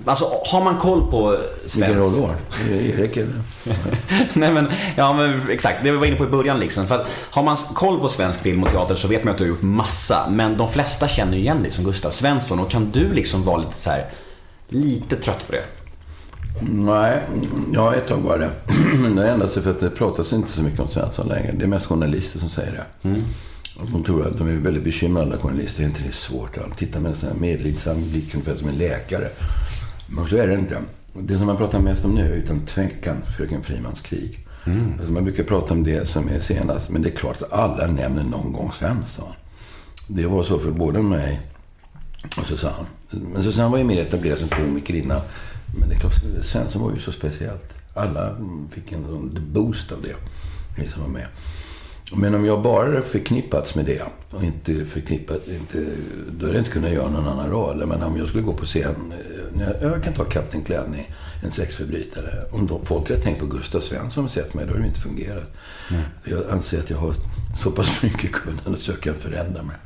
alltså 0.05 0.25
har 0.47 0.65
man 0.65 0.77
koll 0.79 1.11
på 1.11 1.39
svensk... 1.67 1.77
Vilken 1.77 1.97
roll 1.99 2.13
då? 2.69 2.75
Erik 2.75 3.17
eller? 3.17 3.33
Nej 4.33 4.53
men, 4.53 4.69
ja 4.97 5.13
men 5.13 5.43
exakt, 5.51 5.79
det 5.85 5.91
vi 5.91 5.97
var 5.97 6.07
inne 6.07 6.17
på 6.17 6.25
i 6.25 6.29
början 6.29 6.59
liksom. 6.61 6.87
För 6.87 6.95
att 7.01 7.07
har 7.31 7.43
man 7.43 7.57
koll 7.57 8.01
på 8.01 8.09
svensk 8.09 8.41
film 8.43 8.63
och 8.65 8.71
teater 8.71 8.95
så 8.95 9.09
vet 9.09 9.25
man 9.25 9.33
att 9.33 9.39
du 9.39 9.45
har 9.45 9.49
gjort 9.49 9.63
massa. 9.63 10.27
Men 10.31 10.57
de 10.57 10.69
flesta 10.69 11.09
känner 11.09 11.33
ju 11.33 11.39
igen 11.39 11.63
dig 11.63 11.73
som 11.73 11.85
Gustav 11.85 12.11
Svensson. 12.11 12.61
Och 12.61 12.71
kan 12.71 12.91
du 12.91 13.13
liksom 13.13 13.45
vara 13.45 13.57
lite 13.59 13.81
så 13.81 13.91
här, 13.91 14.07
lite 14.69 15.17
trött 15.17 15.47
på 15.47 15.53
det? 15.53 15.65
Nej, 16.61 17.23
ja 17.73 17.95
ett 17.95 18.09
tag 18.09 18.21
var 18.21 18.39
det. 18.39 18.51
Men 18.99 19.17
det 19.17 19.29
ändrade 19.29 19.53
sig 19.53 19.63
för 19.63 19.71
att 19.71 19.81
det 19.81 19.91
pratas 19.91 20.33
inte 20.33 20.49
så 20.49 20.63
mycket 20.63 20.81
om 20.81 20.89
Svensson 20.89 21.29
längre. 21.29 21.55
Det 21.59 21.65
är 21.65 21.69
mest 21.69 21.87
journalister 21.87 22.39
som 22.39 22.49
säger 22.49 22.73
det. 22.73 23.09
Och 23.81 23.91
de 23.91 24.05
tror 24.05 24.27
att 24.27 24.39
de 24.39 24.49
är 24.49 24.53
väldigt 24.53 24.85
bekymrade, 24.85 25.27
alla 25.27 25.39
journalister. 25.39 25.79
Det 25.79 25.85
är 25.85 25.89
inte 25.89 26.03
det 26.07 26.15
svårt 26.15 26.57
att 26.57 26.79
titta 26.79 27.01
med 27.01 27.11
en 27.11 27.17
sån 27.17 27.29
här 27.29 27.37
medlidsam 27.37 28.11
blick 28.11 28.35
ungefär 28.35 28.55
som 28.55 28.69
en 28.69 28.79
läkare. 28.79 29.29
Men 30.09 30.27
så 30.29 30.37
är 30.37 30.47
det 30.49 30.55
inte. 30.55 30.79
Det 31.15 31.37
som 31.37 31.47
man 31.47 31.57
pratar 31.57 31.79
mest 31.79 32.05
om 32.05 32.15
nu 32.15 32.33
är 32.33 32.37
utan 32.37 32.61
tvekan 32.61 33.17
Fröken 33.37 33.63
Frimans 33.63 34.01
krig. 34.01 34.47
Alltså 34.99 35.13
man 35.13 35.25
brukar 35.25 35.45
prata 35.45 35.75
om 35.75 35.85
det 35.85 36.09
som 36.09 36.29
är 36.29 36.41
senast, 36.41 36.91
men 36.91 37.03
det 37.03 37.09
är 37.09 37.17
klart 37.17 37.43
att 37.43 37.53
alla 37.53 37.87
nämner 37.87 38.25
någon 38.25 38.53
gång 38.53 38.73
Svensson. 38.79 39.29
Det 40.09 40.27
var 40.27 40.43
så 40.43 40.59
för 40.59 40.71
både 40.71 41.03
mig 41.03 41.41
och 42.39 42.47
Susanne. 42.47 42.87
Men 43.11 43.45
Susanne 43.45 43.69
var 43.69 43.79
ju 43.79 43.85
mer 43.85 44.03
etablerad 44.03 44.39
som 44.39 44.49
komiker 44.49 44.95
innan. 44.95 45.21
Men 45.75 45.89
det 45.89 45.95
är 45.95 45.99
klart, 45.99 46.23
Svensson 46.43 46.83
var 46.83 46.93
ju 46.93 46.99
så 46.99 47.13
speciellt. 47.13 47.75
Alla 47.95 48.37
fick 48.71 48.93
en 48.93 49.05
sån 49.05 49.39
boost 49.53 49.93
av 49.93 50.03
det, 50.03 50.17
ni 50.83 50.89
som 50.89 51.03
var 51.03 51.09
med. 51.09 51.27
Men 52.13 52.35
om 52.35 52.47
jag 52.47 52.63
bara 52.63 53.03
förknippats 53.03 53.75
med 53.75 53.85
det 53.85 54.03
och 54.31 54.45
inte 54.45 54.85
förknippat, 54.85 55.49
inte, 55.49 55.87
då 56.31 56.47
hade 56.47 56.59
jag 56.59 56.61
inte 56.61 56.71
kunnat 56.71 56.91
göra 56.91 57.11
någon 57.11 57.29
annan 57.29 57.51
roll. 57.51 57.87
Men 57.87 58.03
om 58.03 58.17
jag 58.17 58.29
skulle 58.29 58.43
gå 58.43 58.53
på 58.53 58.65
scen, 58.65 59.13
eh, 59.13 59.63
jag, 59.81 59.93
jag 59.93 60.05
kan 60.05 60.13
ta 60.13 60.25
Kapten 60.25 60.63
Klänning, 60.63 61.11
en 61.43 61.51
sexförbrytare. 61.51 62.43
Om 62.51 62.67
då 62.67 62.81
folk 62.85 63.09
hade 63.09 63.21
tänkt 63.21 63.41
på 63.41 63.47
Gustav 63.47 63.81
Svensson 63.81 64.25
och 64.25 64.31
sett 64.31 64.55
mig, 64.55 64.65
då 64.65 64.71
hade 64.71 64.83
det 64.83 64.89
inte 64.89 65.01
fungerat. 65.01 65.51
Jag 66.25 66.51
anser 66.51 66.79
att 66.79 66.91
jag 66.91 66.99
har 66.99 67.15
så 67.63 67.71
pass 67.71 68.03
mycket 68.03 68.33
kunnande 68.33 68.79
så 68.79 68.91
jag 68.91 69.01
kan 69.01 69.15
förändra 69.15 69.63
mig. 69.63 69.77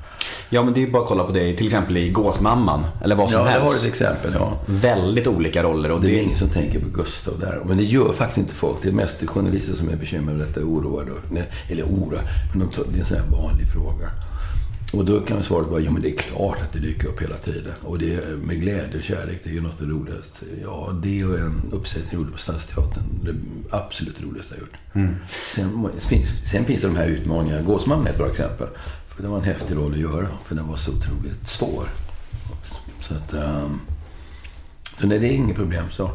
Ja 0.51 0.64
men 0.64 0.75
det 0.75 0.83
är 0.83 0.87
bara 0.90 1.03
att 1.03 1.09
kolla 1.09 1.25
på 1.25 1.33
dig 1.33 1.57
till 1.57 1.66
exempel 1.66 1.97
i 1.97 2.09
Gåsmamman. 2.11 2.85
Eller 3.05 3.16
vad 3.16 3.31
som 3.31 3.40
Ja, 3.40 3.47
helst. 3.47 3.66
har 3.66 3.75
ett 3.75 3.87
exempel, 3.93 4.31
ja. 4.35 4.59
Väldigt 4.66 5.27
olika 5.27 5.62
roller. 5.62 5.90
Och 5.90 6.01
Det 6.01 6.09
det, 6.09 6.19
är 6.19 6.23
ingen 6.23 6.38
som 6.38 6.49
tänker 6.49 6.81
på 6.81 6.88
Gustav 6.88 7.38
där. 7.40 7.61
Men 7.66 7.77
det 7.77 7.85
gör 7.85 8.12
faktiskt 8.12 8.38
inte 8.38 8.55
folk. 8.55 8.79
Det 8.83 8.88
är 8.88 8.93
mest 8.93 9.27
journalister 9.27 9.75
som 9.77 9.88
är 9.88 9.97
bekymrade 9.97 10.38
över 10.38 10.47
detta, 10.47 10.61
oroade. 10.61 11.11
Eller 11.69 11.83
oroade, 11.85 12.21
men 12.55 12.61
de 12.61 12.75
tar, 12.75 12.85
det 12.93 12.97
är 12.97 13.01
en 13.01 13.07
sån 13.07 13.16
här 13.16 13.27
vanlig 13.43 13.66
fråga. 13.73 14.11
Och 14.93 15.05
då 15.05 15.21
kan 15.21 15.43
svaret 15.43 15.66
vara, 15.69 15.81
ja 15.81 15.90
men 15.90 16.03
det 16.03 16.09
är 16.11 16.16
klart 16.16 16.62
att 16.62 16.73
det 16.73 16.79
dyker 16.79 17.09
upp 17.09 17.23
hela 17.23 17.35
tiden. 17.35 17.73
Och 17.83 17.99
det 17.99 18.14
är 18.14 18.37
med 18.37 18.61
glädje 18.61 18.99
och 18.99 19.03
kärlek, 19.03 19.40
det 19.45 19.51
är 19.51 19.55
ju 19.55 19.61
något 19.61 19.81
av 19.81 19.87
det 19.87 19.93
roligaste. 19.93 20.47
Ja, 20.62 20.88
det 21.03 21.25
och 21.25 21.38
en 21.38 21.62
uppsättning 21.73 22.09
jag 22.11 22.19
gjorde 22.21 22.33
på 22.33 22.38
Stadsteatern. 22.38 23.03
Det 23.25 23.35
absolut 23.77 24.23
roligaste 24.23 24.55
jag 24.55 24.61
gjort. 24.61 25.11
Sen, 25.31 25.88
finns, 26.01 26.29
sen 26.51 26.64
finns 26.64 26.81
det 26.81 26.87
de 26.87 26.97
här 26.97 27.07
utmaningarna. 27.07 27.62
Gåsmannen 27.62 28.07
är 28.07 28.11
ett 28.11 28.19
bra 28.19 28.29
exempel. 28.31 28.66
För 29.20 29.26
det 29.26 29.33
var 29.33 29.38
en 29.38 29.44
häftig 29.44 29.76
roll 29.76 29.92
att 29.92 29.98
göra. 29.98 30.26
För 30.44 30.54
den 30.54 30.68
var 30.68 30.76
så 30.76 30.90
otroligt 30.90 31.48
svår. 31.48 31.85
Så 33.00 33.14
att... 33.14 33.33
ehm, 33.33 33.80
så 35.00 35.06
nej, 35.06 35.18
det 35.18 35.26
är 35.26 35.33
inget 35.33 35.56
problem 35.56 35.85
så. 35.90 36.11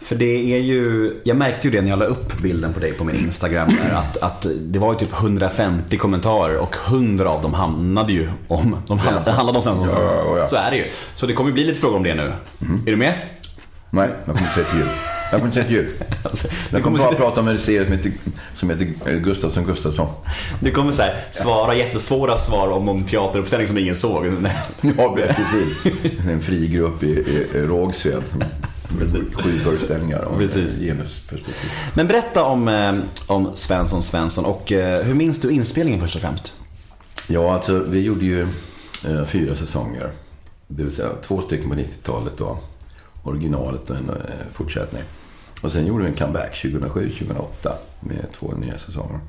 För 0.00 0.16
det 0.16 0.54
är 0.54 0.58
ju, 0.58 1.14
jag 1.24 1.36
märkte 1.36 1.68
ju 1.68 1.74
det 1.74 1.80
när 1.80 1.90
jag 1.90 1.98
la 1.98 2.04
upp 2.04 2.38
bilden 2.42 2.72
på 2.72 2.80
dig 2.80 2.92
på 2.92 3.04
min 3.04 3.16
Instagram 3.16 3.68
där, 3.68 3.94
att, 3.94 4.16
att 4.16 4.46
det 4.56 4.78
var 4.78 4.92
ju 4.92 4.98
typ 4.98 5.12
150 5.12 5.96
kommentarer 5.96 6.56
och 6.56 6.76
100 6.86 7.28
av 7.30 7.42
dem 7.42 7.54
hamnade 7.54 8.12
ju 8.12 8.28
om, 8.48 8.76
de 8.86 8.98
handlade, 8.98 9.30
handlade 9.30 9.58
om 9.58 9.62
Svensson. 9.62 9.88
Ja, 9.88 10.24
ja, 10.24 10.38
ja. 10.38 10.46
Så 10.46 10.56
är 10.56 10.70
det 10.70 10.76
ju. 10.76 10.84
Så 11.16 11.26
det 11.26 11.32
kommer 11.32 11.52
bli 11.52 11.64
lite 11.64 11.80
frågor 11.80 11.96
om 11.96 12.02
det 12.02 12.14
nu. 12.14 12.32
Är 12.86 12.90
du 12.90 12.96
med? 12.96 13.14
Nej, 13.90 14.08
jag 14.24 14.34
får 14.34 14.42
inte 14.42 14.54
säga 14.54 14.66
ett 14.66 14.74
ljud. 14.74 15.09
Jag 15.30 15.40
får 15.40 15.46
inte 15.48 15.54
säga 15.54 15.66
ett 15.66 15.72
ljud. 15.72 15.88
Jag 16.70 16.82
kommer 16.82 16.98
bara 16.98 17.14
prata 17.14 17.40
om 17.40 17.48
en 17.48 17.60
serie 17.60 17.84
som 17.84 17.92
heter, 17.92 18.12
som 18.56 18.70
heter 18.70 19.18
Gustafsson 19.18 19.64
Gustafsson. 19.64 20.08
Du 20.60 20.70
kommer 20.70 20.92
så 20.92 21.02
här, 21.02 21.24
svara 21.30 21.74
jättesvåra 21.74 22.36
svar 22.36 22.68
om 22.68 22.84
någon 22.86 23.04
teateruppställning 23.04 23.68
som 23.68 23.78
ingen 23.78 23.96
såg. 23.96 24.26
Ja, 24.96 25.16
precis. 25.16 26.26
En 26.28 26.40
fri 26.40 26.68
grupp 26.68 27.02
i, 27.02 27.06
i, 27.06 27.46
i 27.54 27.60
Rågsved. 27.60 28.22
sju 29.32 29.58
föreställningar 29.64 30.24
om 30.24 30.38
Precis. 30.38 30.78
genusperspektiv. 30.78 31.70
Men 31.94 32.06
berätta 32.06 32.44
om, 32.44 32.68
eh, 32.68 32.94
om 33.26 33.50
Svensson 33.54 34.02
Svensson 34.02 34.44
och 34.44 34.72
eh, 34.72 35.02
hur 35.02 35.14
minns 35.14 35.40
du 35.40 35.50
inspelningen 35.50 36.00
först 36.00 36.14
och 36.14 36.20
främst? 36.20 36.52
Ja, 37.28 37.54
alltså 37.54 37.78
vi 37.88 38.00
gjorde 38.00 38.24
ju 38.24 38.42
eh, 39.08 39.24
fyra 39.26 39.56
säsonger. 39.56 40.10
Det 40.68 40.82
vill 40.82 40.94
säga 40.94 41.08
två 41.22 41.40
stycken 41.40 41.70
på 41.70 41.76
90-talet 41.76 42.32
då. 42.36 42.58
Originalet 43.22 43.90
och 43.90 43.96
en 43.96 44.08
eh, 44.08 44.14
fortsättning. 44.52 45.02
Och 45.62 45.72
sen 45.72 45.86
gjorde 45.86 46.04
vi 46.04 46.10
en 46.10 46.16
comeback 46.16 46.54
2007-2008 46.54 47.72
med 48.00 48.26
två 48.34 48.52
nya 48.52 48.78
säsonger. 48.78 49.20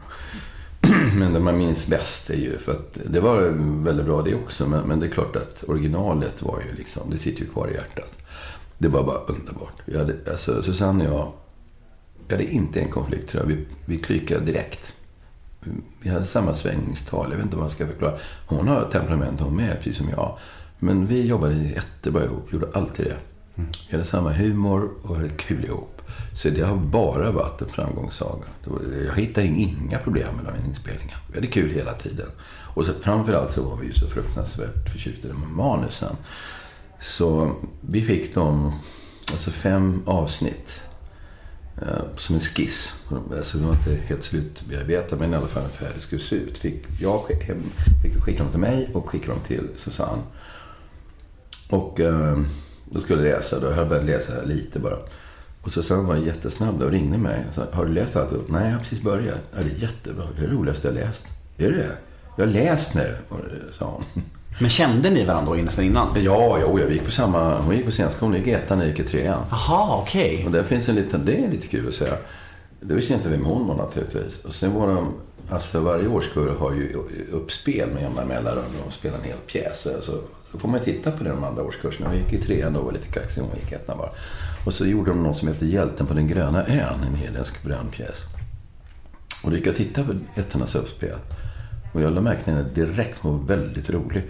Men 1.16 1.34
det 1.34 1.40
man 1.40 1.58
minns 1.58 1.88
bäst 1.88 2.30
är 2.30 2.36
ju, 2.36 2.58
för 2.58 2.72
att 2.72 2.98
det 3.06 3.20
var 3.20 3.42
väldigt 3.84 4.06
bra 4.06 4.22
det 4.22 4.36
också, 4.36 4.68
men, 4.68 4.88
men 4.88 5.00
det 5.00 5.06
är 5.06 5.12
klart 5.12 5.36
att 5.36 5.64
originalet 5.68 6.42
var 6.42 6.62
ju 6.70 6.76
liksom, 6.76 7.10
det 7.10 7.18
sitter 7.18 7.42
ju 7.42 7.50
kvar 7.50 7.68
i 7.68 7.74
hjärtat. 7.74 8.18
Det 8.78 8.88
var 8.88 9.04
bara 9.04 9.18
underbart. 9.18 9.74
Vi 9.86 9.98
hade, 9.98 10.16
alltså, 10.32 10.64
Susanne 10.64 11.10
och 11.10 11.20
jag, 11.20 11.32
vi 12.28 12.36
hade 12.36 12.52
inte 12.52 12.82
en 12.82 12.90
konflikt 12.90 13.30
tror 13.30 13.44
jag. 13.44 13.48
Vi, 13.48 13.66
vi 13.86 13.98
klykade 13.98 14.46
direkt. 14.46 14.94
Vi 16.02 16.10
hade 16.10 16.26
samma 16.26 16.56
svängningstal. 16.56 17.28
Jag 17.30 17.38
vet 17.38 17.46
inte 17.46 17.58
vad 17.58 17.66
jag 17.66 17.72
ska 17.72 17.88
förklara. 17.88 18.14
Hon 18.48 18.68
har 18.68 18.90
temperament 18.92 19.40
hon 19.40 19.56
med, 19.56 19.78
precis 19.78 19.98
som 19.98 20.10
jag. 20.10 20.38
Men 20.80 21.08
vi 21.08 21.28
jobbade 21.28 21.54
jättebra 21.54 22.24
ihop. 22.24 22.54
Gjorde 22.54 22.68
alltid 22.74 23.06
det. 23.06 23.18
Vi 23.90 23.92
hade 23.92 24.06
samma 24.06 24.34
humor 24.34 24.90
och 25.04 25.16
hade 25.16 25.30
kul 25.30 25.66
ihop. 25.66 26.01
Så 26.36 26.50
det 26.50 26.62
har 26.62 26.76
bara 26.76 27.32
varit 27.32 27.62
en 27.62 27.70
framgångssaga. 27.70 28.44
Jag 29.08 29.16
hittade 29.16 29.48
inga 29.48 30.00
problem 30.00 30.36
med 30.36 30.46
de 30.46 30.70
inspelningarna. 30.70 31.22
Vi 31.28 31.36
hade 31.36 31.48
kul 31.48 31.70
hela 31.70 31.94
tiden. 31.94 32.28
Och 32.74 32.86
så, 32.86 32.94
framförallt 33.02 33.52
så 33.52 33.64
var 33.64 33.78
vi 33.78 33.88
ju 33.88 33.94
så 33.94 34.08
fruktansvärt 34.08 34.90
förtjusta 34.90 35.28
i 35.28 35.32
manusen. 35.56 36.16
Så 37.02 37.56
vi 37.82 38.02
fick 38.02 38.36
dem, 38.36 38.72
alltså 39.32 39.52
fem 39.52 40.04
avsnitt. 40.06 40.82
Eh, 41.82 42.02
som 42.18 42.36
en 42.36 42.42
skiss. 42.42 42.94
Alltså 43.38 43.58
det 43.58 43.64
var 43.64 43.74
inte 43.74 43.96
helt 43.96 44.24
slutbearbetat 44.24 45.20
men 45.20 45.34
i 45.34 45.36
alla 45.36 45.48
fall 45.48 45.64
ungefär 45.64 45.88
hur 45.88 45.94
det 45.94 46.02
skulle 46.02 46.22
se 46.22 46.36
ut. 46.36 46.58
Fick, 46.58 46.86
jag 47.00 47.20
skick, 47.20 47.44
hem, 47.44 47.64
fick 48.04 48.24
skicka 48.24 48.44
dem 48.44 48.52
till 48.52 48.60
mig 48.60 48.90
och 48.94 49.10
skicka 49.10 49.32
dem 49.32 49.40
till 49.48 49.68
Susanne. 49.78 50.22
Och 51.70 52.00
eh, 52.00 52.40
då 52.86 53.00
skulle 53.00 53.28
jag 53.28 53.38
läsa. 53.38 53.60
Då 53.60 53.68
hade 53.68 53.80
jag 53.80 53.90
börjat 53.90 54.06
läsa 54.06 54.42
lite 54.42 54.80
bara. 54.80 54.98
Och 55.62 55.72
Susanne 55.72 56.08
var 56.08 56.16
jättesnabb 56.16 56.80
då 56.80 56.86
och 56.86 56.92
ringde 56.92 57.18
mig. 57.18 57.46
och 57.50 57.54
sa, 57.54 57.66
har 57.72 57.86
du 57.86 57.94
läst 57.94 58.16
allt? 58.16 58.32
Nej, 58.48 58.66
jag 58.66 58.72
har 58.72 58.80
precis 58.80 59.02
börjat. 59.02 59.40
Ja, 59.56 59.64
det 59.64 59.72
är 59.72 59.82
jättebra. 59.82 60.26
Det 60.38 60.44
är 60.44 60.48
det 60.48 60.54
roligaste 60.54 60.88
jag 60.88 60.96
läst. 60.96 61.24
Är 61.58 61.72
det 61.72 61.78
det? 61.78 61.98
Jag 62.38 62.46
har 62.46 62.52
läst 62.52 62.94
nu, 62.94 63.16
sa 63.80 63.86
hon. 63.86 64.04
Men 64.60 64.70
kände 64.70 65.10
ni 65.10 65.26
varandra 65.26 65.54
nästan 65.54 65.86
innan? 65.86 66.08
Ja, 66.16 66.58
jo, 66.62 66.80
jag 66.80 66.92
gick 66.92 67.06
på 67.06 67.12
samma... 67.12 67.60
Hon 67.62 67.76
gick 67.76 67.86
på 67.86 67.92
scenskolan. 67.92 68.32
Hon 68.32 68.40
gick 68.40 68.48
i 68.48 68.52
ettan, 68.52 68.80
jag 68.80 68.88
gick 68.88 69.00
i 69.00 69.04
trean. 69.04 69.44
Jaha, 69.52 69.98
okej. 70.02 70.44
Och 70.46 70.52
där 70.52 70.64
finns 70.64 70.90
en 70.90 70.96
liten, 70.96 71.26
det 71.26 71.36
är 71.36 71.52
lite 71.52 71.68
kul 71.68 71.88
att 71.88 71.94
säga. 71.94 72.14
Det 72.80 72.94
visste 72.94 73.14
inte 73.14 73.30
vem 73.30 73.46
hon 73.46 73.68
var 73.68 73.76
naturligtvis. 73.76 74.46
Och 74.46 74.54
sen 74.54 74.74
var 74.74 74.88
de, 74.88 75.14
alltså 75.50 75.80
varje 75.80 76.08
årskull 76.08 76.50
har 76.58 76.72
ju 76.72 76.94
uppspel 77.32 77.90
med 77.90 78.02
jämna 78.02 78.26
mellanrum. 78.26 78.64
De 78.86 78.92
spelar 78.92 79.18
en 79.18 79.24
hel 79.24 79.38
pjäs. 79.38 79.82
Så, 79.82 79.90
så 80.02 80.22
får 80.58 80.68
man 80.70 80.80
titta 80.80 81.12
på 81.12 81.24
det 81.24 81.30
de 81.30 81.44
andra 81.44 81.64
årskurserna. 81.64 82.10
Vi 82.10 82.18
gick 82.18 82.34
i 82.34 82.38
trean 82.38 82.74
då 82.74 82.80
och 82.80 82.86
var 82.86 82.94
lite 82.94 83.08
kaxig. 83.08 83.42
Hon 83.42 83.60
gick 83.60 83.72
i 83.72 83.76
ettan 83.76 83.98
bara. 83.98 84.10
Och 84.66 84.74
så 84.74 84.86
gjorde 84.86 85.12
de 85.12 85.24
något 85.24 85.38
som 85.38 85.48
heter 85.48 85.66
Hjälten 85.66 86.08
på 86.08 86.14
den 86.14 86.28
gröna 86.28 86.66
ön. 86.68 87.04
En 87.08 87.16
heländsk 87.16 87.64
brandpjäs. 87.64 88.18
Och 89.44 89.52
då 89.52 89.58
gick 89.58 89.66
jag 89.66 89.72
och 89.72 89.78
tittade 89.78 90.08
på 90.08 90.40
ettornas 90.40 90.76
uppspel. 90.76 91.18
Och 91.94 92.02
jag 92.02 92.10
lade 92.10 92.22
märke 92.22 92.44
till 92.44 92.54
henne 92.54 92.70
direkt. 92.74 93.18
Hon 93.20 93.38
var 93.38 93.56
väldigt 93.56 93.90
rolig. 93.90 94.24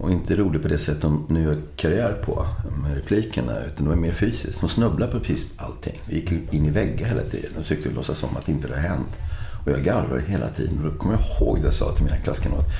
Och 0.00 0.10
inte 0.10 0.36
rolig 0.36 0.62
på 0.62 0.68
det 0.68 0.78
sätt 0.78 1.00
de 1.00 1.26
nu 1.28 1.42
gör 1.42 1.56
karriär 1.76 2.12
på 2.12 2.46
med 2.82 2.94
replikerna. 2.94 3.64
Utan 3.64 3.84
det 3.84 3.90
var 3.90 3.96
mer 3.96 4.12
fysiskt. 4.12 4.60
Hon 4.60 4.70
snubblade 4.70 5.12
på 5.12 5.20
precis 5.20 5.46
allting. 5.56 6.00
Vi 6.04 6.14
gick 6.14 6.54
in 6.54 6.66
i 6.66 6.70
väggar 6.70 7.06
hela 7.06 7.22
tiden. 7.22 7.50
Och 7.58 7.66
tyckte 7.66 7.90
låtsas 7.90 8.18
som 8.18 8.36
att 8.36 8.48
inte 8.48 8.68
det 8.68 8.74
hade 8.74 8.88
hänt. 8.88 9.16
Och 9.64 9.72
jag 9.72 9.82
garvade 9.82 10.22
hela 10.22 10.48
tiden. 10.48 10.78
Och 10.78 10.92
då 10.92 10.98
kommer 10.98 11.14
jag 11.14 11.22
ihåg 11.24 11.58
det 11.58 11.64
jag 11.64 11.74
sa 11.74 11.94
till 11.94 12.04
mina 12.04 12.16
klasskamrater. 12.16 12.72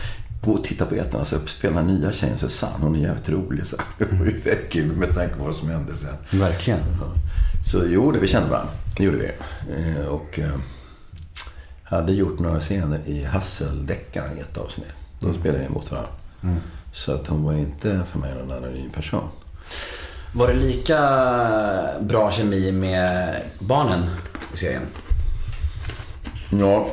Gå 0.44 0.52
och 0.52 0.64
titta 0.64 0.86
på 0.86 0.94
ettornas 0.94 1.32
uppspel. 1.32 1.74
Den 1.74 1.86
nya 1.86 2.12
tjejen 2.12 2.38
Susanne. 2.38 2.74
Hon 2.80 2.94
är 2.96 3.00
jävligt 3.00 3.28
rolig. 3.28 3.66
Så 3.66 3.76
det 3.98 4.04
var 4.12 4.26
ju 4.26 4.40
fett 4.40 4.70
kul 4.72 4.96
med 4.96 5.14
tanke 5.14 5.34
på 5.34 5.44
vad 5.44 5.54
som 5.54 5.68
hände 5.70 5.94
sen. 5.94 6.40
Verkligen. 6.40 6.80
Så 7.72 7.82
jo, 7.86 8.12
det 8.12 8.18
vi 8.18 8.26
kände 8.28 8.48
varandra. 8.50 8.72
Det 8.96 9.04
gjorde 9.04 9.16
vi. 9.18 9.30
Eh, 9.98 10.06
Och 10.06 10.38
eh, 10.38 10.50
hade 11.84 12.12
gjort 12.12 12.38
några 12.38 12.60
scener 12.60 13.00
i 13.06 13.24
Hasseldeckaren 13.24 14.38
i 14.38 14.40
ett 14.40 14.56
avsnitt. 14.58 14.86
Då 15.20 15.34
spelade 15.34 15.62
vi 15.64 15.68
mot 15.68 15.90
varandra. 15.90 16.10
Så 16.92 17.14
att 17.14 17.26
hon 17.26 17.42
var 17.44 17.52
inte 17.52 18.00
för 18.12 18.18
mig 18.18 18.34
någon 18.34 18.52
anonym 18.56 18.90
person. 18.90 19.28
Var 20.34 20.48
det 20.48 20.54
lika 20.54 20.98
bra 22.00 22.30
kemi 22.30 22.72
med 22.72 23.36
barnen 23.58 24.02
i 24.54 24.56
serien? 24.56 24.82
Ja. 26.50 26.86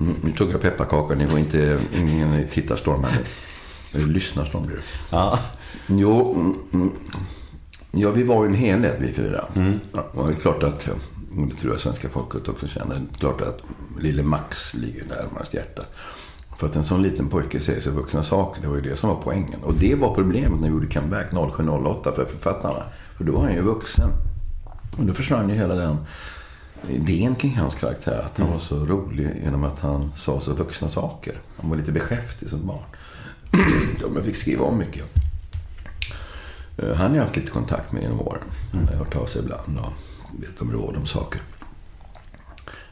Mm, 0.00 0.14
Nu 0.22 0.32
tog 0.32 0.50
jag 0.50 0.60
pepparkakor. 0.60 1.14
Ni 1.14 1.26
var 1.26 1.38
inte 1.38 1.80
ingen 1.94 2.48
tittarstorm 2.48 3.04
här. 3.04 3.20
nu. 3.92 4.06
Lyssnarstorm 4.06 4.66
blir 4.66 4.76
det. 4.76 4.82
Ja. 5.10 5.38
Jo, 5.86 6.34
mm, 6.34 6.56
mm. 6.72 6.92
ja, 7.92 8.10
vi 8.10 8.22
var 8.24 8.44
ju 8.44 8.48
en 8.48 8.54
helhet 8.54 8.96
vi 9.00 9.12
fyra. 9.12 9.44
Ja, 9.92 10.06
och 10.12 10.26
det 10.28 10.32
är 10.32 10.36
klart 10.36 10.62
att, 10.62 10.88
det 11.48 11.54
tror 11.54 11.72
jag 11.72 11.80
svenska 11.80 12.08
folket 12.08 12.48
också 12.48 12.68
känner, 12.68 12.94
det 12.94 13.16
är 13.16 13.18
klart 13.18 13.40
att 13.40 13.58
lille 14.00 14.22
Max 14.22 14.74
ligger 14.74 15.04
närmast 15.04 15.54
hjärtat. 15.54 15.94
För 16.56 16.66
att 16.66 16.76
en 16.76 16.84
sån 16.84 17.02
liten 17.02 17.28
pojke 17.28 17.60
säger 17.60 17.80
så 17.80 17.90
vuxna 17.90 18.22
saker, 18.22 18.62
det 18.62 18.68
var 18.68 18.76
ju 18.76 18.82
det 18.82 18.96
som 18.96 19.08
var 19.08 19.16
poängen. 19.22 19.62
Och 19.62 19.74
det 19.74 19.94
var 19.94 20.14
problemet 20.14 20.60
när 20.60 20.68
vi 20.68 20.74
gjorde 20.74 20.86
comeback 20.86 21.26
0708 21.56 22.12
för 22.12 22.24
författarna. 22.24 22.82
För 23.16 23.24
då 23.24 23.32
var 23.32 23.42
han 23.42 23.54
ju 23.54 23.60
vuxen. 23.62 24.10
Och 24.98 25.04
då 25.04 25.12
försvann 25.12 25.48
ju 25.48 25.54
hela 25.54 25.74
den 25.74 25.96
idén 26.88 27.34
kring 27.34 27.56
hans 27.56 27.74
karaktär. 27.74 28.22
Att 28.26 28.38
han 28.38 28.50
var 28.50 28.58
så 28.58 28.86
rolig 28.86 29.40
genom 29.44 29.64
att 29.64 29.80
han 29.80 30.12
sa 30.16 30.40
så 30.40 30.52
vuxna 30.52 30.88
saker. 30.88 31.34
Han 31.56 31.70
var 31.70 31.76
lite 31.76 31.92
beskäftig 31.92 32.48
som 32.48 32.66
barn. 32.66 32.82
Men 34.14 34.24
fick 34.24 34.36
skriva 34.36 34.64
om 34.64 34.78
mycket. 34.78 35.04
Eh, 36.76 36.94
Han 36.94 37.10
har 37.10 37.16
jag 37.16 37.22
haft 37.24 37.36
lite 37.36 37.50
kontakt 37.50 37.92
med 37.92 38.02
genom 38.02 38.20
åren. 38.20 38.42
Han 38.72 38.88
har 38.88 38.94
hört 38.94 39.16
av 39.16 39.26
sig 39.26 39.42
ibland 39.42 39.78
och 39.78 39.92
bett 40.40 40.60
om 40.60 40.72
råd 40.72 40.96
om 40.96 41.06
saker. 41.06 41.40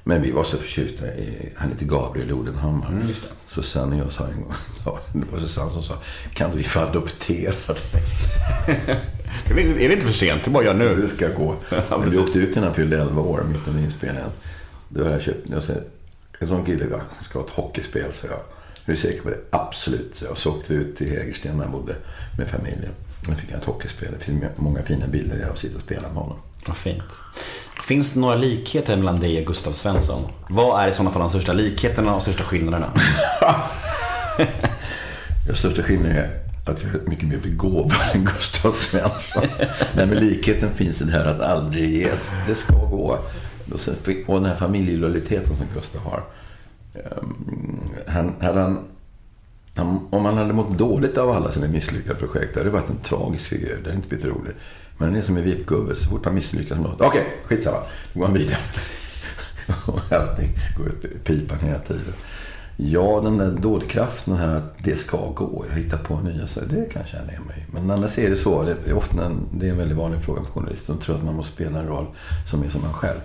Men 0.08 0.22
vi 0.22 0.30
var 0.30 0.44
så 0.44 0.56
förtjusta 0.56 1.06
i, 1.14 1.52
han 1.56 1.70
heter 1.70 1.86
Gabriel 1.86 2.32
Odenhammar. 2.32 3.02
det. 3.06 3.14
Susanne 3.46 3.96
och 3.96 4.06
jag 4.06 4.12
sa 4.12 4.26
en 4.26 4.42
gång, 4.42 4.52
ja, 4.84 4.98
det 5.12 5.32
var 5.32 5.38
Susanne 5.38 5.72
som 5.72 5.82
sa, 5.82 5.94
kan 6.32 6.56
vi 6.56 6.62
få 6.62 6.80
adoptera 6.80 7.74
dig? 7.74 8.02
Är 9.84 9.88
det 9.88 9.94
inte 9.94 10.06
för 10.06 10.12
sent? 10.12 10.44
Det 10.44 10.50
bara 10.50 10.64
gör 10.64 10.74
nu. 10.74 10.96
Det 10.96 11.08
ska 11.08 11.28
gå. 11.28 11.56
Men 11.90 12.10
vi 12.10 12.18
åkte 12.18 12.38
ut 12.38 12.50
innan 12.50 12.64
han 12.64 12.74
fyllde 12.74 13.00
11 13.00 13.22
år, 13.22 13.42
mitt 13.52 13.68
under 13.68 13.82
inspelningen. 13.82 14.30
Då 14.88 15.04
har 15.04 15.10
jag 15.10 15.22
köpt, 15.22 15.50
jag 15.50 15.62
säger, 15.62 15.82
en 16.38 16.48
sån 16.48 16.64
kille 16.64 16.86
va, 16.86 17.00
ska 17.20 17.38
ha 17.38 17.46
ett 17.46 17.52
hockeyspel, 17.52 18.12
så 18.12 18.26
jag. 18.26 18.40
Är 18.84 18.92
du 18.92 18.96
säker 18.96 19.22
på 19.22 19.30
det? 19.30 19.38
Absolut, 19.50 20.14
så 20.14 20.24
jag. 20.24 20.38
Så 20.38 20.50
åkte 20.50 20.72
vi 20.72 20.78
ut 20.78 20.96
till 20.96 21.08
Hägersten 21.08 21.58
där 21.58 21.64
han 21.64 21.72
bodde 21.72 21.96
med 22.38 22.48
familjen. 22.48 22.92
Då 23.26 23.34
fick 23.34 23.50
jag 23.50 23.58
ett 23.58 23.64
hockeyspel. 23.64 24.08
Det 24.18 24.24
finns 24.24 24.44
många 24.56 24.82
fina 24.82 25.06
bilder 25.06 25.36
där 25.36 25.46
jag 25.46 25.58
sitter 25.58 25.76
och 25.76 25.82
spelar 25.82 26.08
med 26.08 26.18
honom. 26.22 26.38
Vad 26.66 26.76
fint. 26.76 27.02
Finns 27.88 28.14
det 28.14 28.20
några 28.20 28.34
likheter 28.34 28.96
mellan 28.96 29.20
dig 29.20 29.40
och 29.40 29.46
Gustav 29.46 29.72
Svensson? 29.72 30.22
Vad 30.48 30.82
är 30.82 30.88
i 30.88 30.92
sådana 30.92 31.10
fall 31.10 31.20
de 31.20 31.30
största 31.30 31.52
likheterna 31.52 32.14
och 32.14 32.22
största 32.22 32.44
skillnaderna? 32.44 32.86
Den 35.46 35.56
största 35.56 35.82
skillnaden 35.82 36.16
är 36.16 36.30
att 36.66 36.82
jag 36.82 36.94
är 36.94 37.08
mycket 37.08 37.28
mer 37.28 37.38
begåvad 37.38 38.14
än 38.14 38.24
Gustav 38.24 38.72
Svensson. 38.72 39.42
Nej, 39.96 40.06
men 40.06 40.18
likheten 40.18 40.70
finns 40.74 41.02
i 41.02 41.04
det 41.04 41.12
här 41.12 41.24
att 41.24 41.40
aldrig 41.40 41.90
ge. 41.90 42.10
Det 42.46 42.54
ska 42.54 42.74
gå. 42.76 43.18
Och, 43.72 43.80
sen, 43.80 43.94
och 44.26 44.34
den 44.34 44.50
här 44.50 44.56
familjelojaliteten 44.56 45.56
som 45.56 45.66
Gustav 45.74 46.02
har. 46.02 46.22
Ehm, 46.94 47.80
han, 48.06 48.34
hade 48.40 48.60
han, 48.60 48.78
han, 49.74 50.08
om 50.10 50.24
han 50.24 50.36
hade 50.36 50.52
mått 50.52 50.78
dåligt 50.78 51.18
av 51.18 51.30
alla 51.30 51.52
sina 51.52 51.68
misslyckade 51.68 52.14
projekt, 52.14 52.54
det 52.54 52.60
hade 52.60 52.70
varit 52.70 52.90
en 52.90 52.96
tragisk 52.96 53.48
figur. 53.48 53.76
Det 53.82 53.84
hade 53.84 53.96
inte 53.96 54.08
blivit 54.08 54.26
roligt. 54.26 54.56
Men 54.98 55.08
han 55.08 55.18
är 55.18 55.22
som 55.22 55.36
en 55.36 55.44
vipgubbe. 55.44 55.94
Så 55.94 56.08
fort 56.08 56.24
han 56.24 56.34
misslyckas 56.34 56.78
med 56.78 56.86
något, 56.86 57.00
okej, 57.00 57.24
skitsamma. 57.44 57.78
Då 58.12 58.18
går 58.18 58.26
han 58.26 58.34
vidare. 58.34 58.58
Och 59.86 60.12
allting 60.12 60.48
går 60.76 60.88
ut 60.88 61.04
i 61.04 61.08
pipan 61.08 61.58
hela 61.58 61.78
tiden. 61.78 62.14
Ja, 62.76 63.20
den 63.24 63.38
där 63.38 63.50
dådkraften 63.50 64.36
här 64.36 64.54
att 64.54 64.84
det 64.84 64.96
ska 64.96 65.30
gå. 65.30 65.64
Jag 65.68 65.76
hittar 65.76 65.98
på 65.98 66.20
nya 66.20 66.46
så 66.46 66.60
det 66.60 66.92
kan 66.92 67.02
jag 67.02 67.08
känna 67.08 67.30
igen 67.30 67.42
mig 67.46 67.56
i. 67.68 67.72
Men 67.72 67.90
annars 67.90 68.18
är 68.18 68.30
det 68.30 68.36
så. 68.36 68.62
Det 68.62 68.76
är, 68.86 68.94
ofta 68.94 69.24
en, 69.24 69.40
det 69.52 69.66
är 69.66 69.70
en 69.70 69.78
väldigt 69.78 69.98
vanlig 69.98 70.20
fråga 70.20 70.42
för 70.44 70.50
journalister. 70.50 70.92
De 70.92 71.00
tror 71.00 71.16
att 71.16 71.24
man 71.24 71.34
måste 71.34 71.52
spela 71.52 71.78
en 71.78 71.86
roll 71.86 72.06
som 72.50 72.62
är 72.62 72.68
som 72.68 72.80
man 72.80 72.92
själv. 72.92 73.18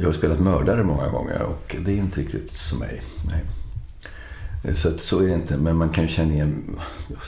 Jag 0.00 0.08
har 0.08 0.12
spelat 0.12 0.40
mördare 0.40 0.82
många 0.82 1.08
gånger 1.08 1.42
och 1.42 1.76
det 1.84 1.92
är 1.92 1.96
inte 1.96 2.20
riktigt 2.20 2.52
som 2.52 2.78
mig. 2.78 3.02
Nej. 3.26 3.44
Så, 4.74 4.88
att, 4.88 5.00
så 5.00 5.18
är 5.18 5.26
det 5.26 5.34
inte. 5.34 5.56
Men 5.56 5.76
man 5.76 5.88
kan 5.88 6.04
ju 6.04 6.10
känna 6.10 6.32
igen 6.32 6.78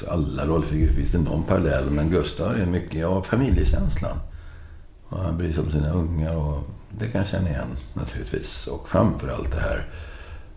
alla 0.09 0.47
rollfigurer. 0.47 0.93
Finns 0.93 1.13
det 1.13 1.19
någon 1.19 1.45
parallell? 1.45 1.91
Men 1.91 2.11
Gustav 2.11 2.53
är 2.61 2.67
mycket, 2.67 3.01
ja, 3.01 3.23
familjekänslan. 3.23 4.17
Och 5.09 5.19
han 5.19 5.39
bryr 5.39 5.53
sig 5.53 5.63
om 5.63 5.71
sina 5.71 5.93
ungar 5.93 6.37
och 6.37 6.59
det 6.99 7.09
kan 7.09 7.21
jag 7.21 7.31
känna 7.31 7.49
igen 7.49 7.77
naturligtvis. 7.95 8.67
Och 8.67 8.89
framförallt 8.89 9.53
det 9.53 9.61
här 9.61 9.87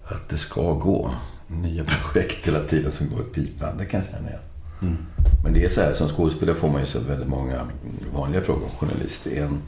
att 0.03 0.29
det 0.29 0.37
ska 0.37 0.73
gå 0.73 1.11
nya 1.47 1.83
projekt 2.01 2.47
hela 2.47 2.59
tiden 2.59 2.91
som 2.91 3.09
går 3.09 3.19
åt 3.19 3.33
pipan. 3.33 3.77
Det 3.77 3.85
kan 3.85 3.99
jag 3.99 4.09
känna 4.09 4.29
igen. 4.29 4.41
Men 5.43 5.53
det 5.53 5.65
är 5.65 5.69
så 5.69 5.81
här, 5.81 5.93
som 5.93 6.09
skådespelare 6.09 6.55
får 6.55 6.69
man 6.69 6.81
ju 6.81 6.87
så 6.87 6.99
väldigt 6.99 7.27
många 7.27 7.67
vanliga 8.13 8.41
frågor 8.41 8.63
om 8.63 8.69
journalist. 8.69 9.27
En, 9.27 9.61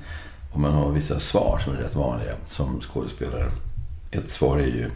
om 0.52 0.62
man 0.62 0.74
har 0.74 0.92
vissa 0.92 1.20
svar 1.20 1.62
som 1.64 1.74
är 1.74 1.78
rätt 1.78 1.96
vanliga 1.96 2.34
som 2.48 2.82
skådespelare. 2.82 3.52
Ett 4.12 4.32
svar 4.32 4.58
är 4.58 4.66
ju, 4.66 4.90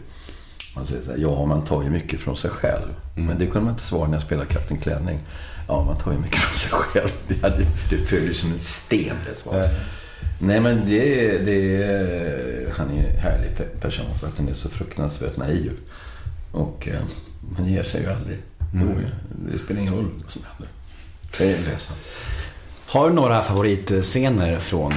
man 0.76 0.86
säger 0.86 1.02
så 1.02 1.10
här, 1.10 1.18
ja 1.18 1.46
man 1.46 1.64
tar 1.64 1.82
ju 1.82 1.90
mycket 1.90 2.20
från 2.20 2.36
sig 2.36 2.50
själv. 2.50 2.88
Men 3.14 3.38
det 3.38 3.46
kunde 3.46 3.60
man 3.60 3.70
inte 3.74 3.82
svara 3.82 4.08
när 4.08 4.14
jag 4.14 4.22
spelade 4.22 4.46
Kapten 4.48 4.76
Klänning. 4.78 5.18
Ja, 5.68 5.84
man 5.84 5.96
tar 5.96 6.12
ju 6.12 6.18
mycket 6.18 6.38
från 6.38 6.58
sig 6.58 6.70
själv. 6.70 7.10
Det, 7.28 7.42
hade, 7.42 7.66
det 7.90 7.98
följer 7.98 8.32
som 8.32 8.52
en 8.52 8.58
sten, 8.60 9.16
det 9.30 9.38
svaret. 9.38 9.70
Nej, 10.38 10.60
men 10.60 10.84
det, 10.86 11.38
det. 11.38 12.72
Han 12.76 12.90
är 12.90 13.08
en 13.08 13.16
härlig 13.16 13.50
pe- 13.56 13.80
person 13.80 14.06
för 14.20 14.26
att 14.26 14.38
han 14.38 14.48
är 14.48 14.54
så 14.54 14.68
fruktansvärt 14.68 15.36
naiv. 15.36 15.72
Och 16.52 16.88
eh, 16.88 17.00
han 17.56 17.66
ger 17.68 17.84
sig 17.84 18.00
ju 18.02 18.10
aldrig. 18.12 18.38
Det, 18.72 19.52
det 19.52 19.58
spelar 19.58 19.80
ingen 19.80 19.94
roll 19.94 20.10
vad 20.22 20.32
som 20.32 20.42
händer. 20.52 20.68
Det 21.38 21.44
är 21.52 21.58
lösa. 21.72 21.92
Har 22.88 23.08
du 23.08 23.14
några 23.14 23.42
favoritscener 23.42 24.58
från 24.58 24.92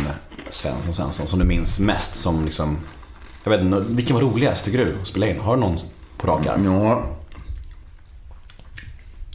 Svensson 0.49 0.93
Svensson 0.93 1.28
som 1.28 1.39
du 1.39 1.45
minns 1.45 1.80
mest? 1.80 2.15
Som 2.15 2.45
liksom, 2.45 2.78
jag 3.45 3.51
vet 3.51 3.61
inte, 3.61 3.79
vilken 3.89 4.15
var 4.15 4.21
roligast 4.21 4.65
tycker 4.65 4.85
du 4.85 4.95
att 5.01 5.07
spela 5.07 5.27
in? 5.27 5.39
Har 5.39 5.55
du 5.55 5.59
någon 5.59 5.77
på 6.17 6.27
rak 6.27 6.47
arm? 6.47 6.65
Ja. 6.65 7.07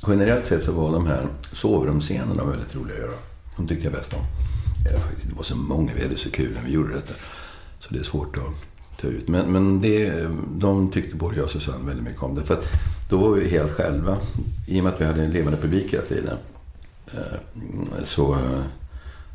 Generellt 0.07 0.47
sett 0.47 0.65
så 0.65 0.73
var 0.73 0.93
de 0.93 1.07
här 1.07 1.27
sovrumsscenerna 1.53 2.45
väldigt 2.45 2.75
roliga 2.75 2.95
att 2.95 3.01
göra. 3.03 3.19
De 3.57 3.69
tyckte 3.69 3.85
jag 3.85 3.93
bäst 3.93 4.15
om. 4.15 4.21
Det 5.29 5.37
var 5.37 5.43
så 5.43 5.57
många, 5.57 5.93
vi 5.97 6.03
hade 6.03 6.17
så 6.17 6.31
kul 6.31 6.55
när 6.55 6.63
vi 6.63 6.73
gjorde 6.73 6.95
detta. 6.95 7.15
Så 7.81 7.95
det 7.95 7.99
är 7.99 8.03
svårt 8.03 8.37
att 8.37 9.01
ta 9.01 9.07
ut. 9.07 9.29
Men, 9.29 9.53
men 9.53 9.81
det, 9.81 10.29
de 10.49 10.91
tyckte 10.91 11.17
både 11.17 11.37
jag 11.37 11.45
och 11.45 11.51
Susanne 11.51 11.87
väldigt 11.87 12.05
mycket 12.05 12.23
om 12.23 12.35
det. 12.35 12.43
För 12.43 12.55
att 12.55 12.65
då 13.11 13.19
var 13.19 13.31
vi 13.31 13.49
helt 13.49 13.73
själva. 13.73 14.17
I 14.67 14.81
och 14.81 14.85
med 14.85 14.93
att 14.93 15.01
vi 15.01 15.05
hade 15.05 15.23
en 15.25 15.33
levande 15.33 15.59
publik 15.59 15.93
hela 15.93 16.05
tiden. 16.05 16.39
Eh, 17.07 18.05
så, 18.05 18.35
eh, 18.35 18.63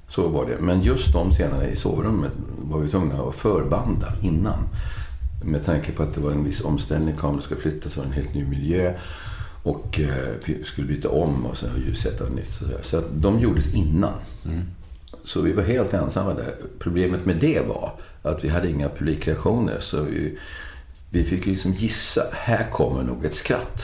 så 0.09 0.27
var 0.27 0.45
det. 0.45 0.57
Men 0.59 0.81
just 0.81 1.13
de 1.13 1.31
scenerna 1.31 1.67
i 1.67 1.75
sovrummet 1.75 2.31
var 2.57 2.79
vi 2.79 2.89
tvungna 2.89 3.23
att 3.23 3.35
förbanda 3.35 4.13
innan. 4.21 4.59
Med 5.43 5.65
tanke 5.65 5.91
på 5.91 6.03
att 6.03 6.13
det 6.15 6.21
var 6.21 6.31
en 6.31 6.43
viss 6.43 6.61
omställning. 6.61 7.15
Kameran 7.17 7.41
skulle 7.41 7.59
flyttas 7.61 7.97
och 7.97 8.05
en 8.05 8.11
helt 8.11 8.33
ny 8.33 8.45
miljö. 8.45 8.93
Och 9.63 9.99
eh, 9.99 10.33
vi 10.45 10.63
skulle 10.63 10.87
byta 10.87 11.09
om 11.09 11.45
och 11.45 11.57
sen 11.57 11.69
ljussätta 11.87 12.23
nytt. 12.29 12.53
Så, 12.53 12.65
så 12.81 12.97
att 12.97 13.05
de 13.13 13.39
gjordes 13.39 13.73
innan. 13.73 14.13
Så 15.23 15.41
vi 15.41 15.53
var 15.53 15.63
helt 15.63 15.93
ensamma 15.93 16.33
där. 16.33 16.55
Problemet 16.79 17.25
med 17.25 17.37
det 17.37 17.67
var 17.67 17.91
att 18.23 18.43
vi 18.43 18.49
hade 18.49 18.69
inga 18.69 18.89
publikreaktioner. 18.89 19.79
Så 19.79 20.01
vi, 20.01 20.37
vi 21.09 21.23
fick 21.23 21.45
liksom 21.45 21.73
gissa, 21.73 22.21
här 22.31 22.69
kommer 22.71 23.03
nog 23.03 23.25
ett 23.25 23.35
skratt. 23.35 23.83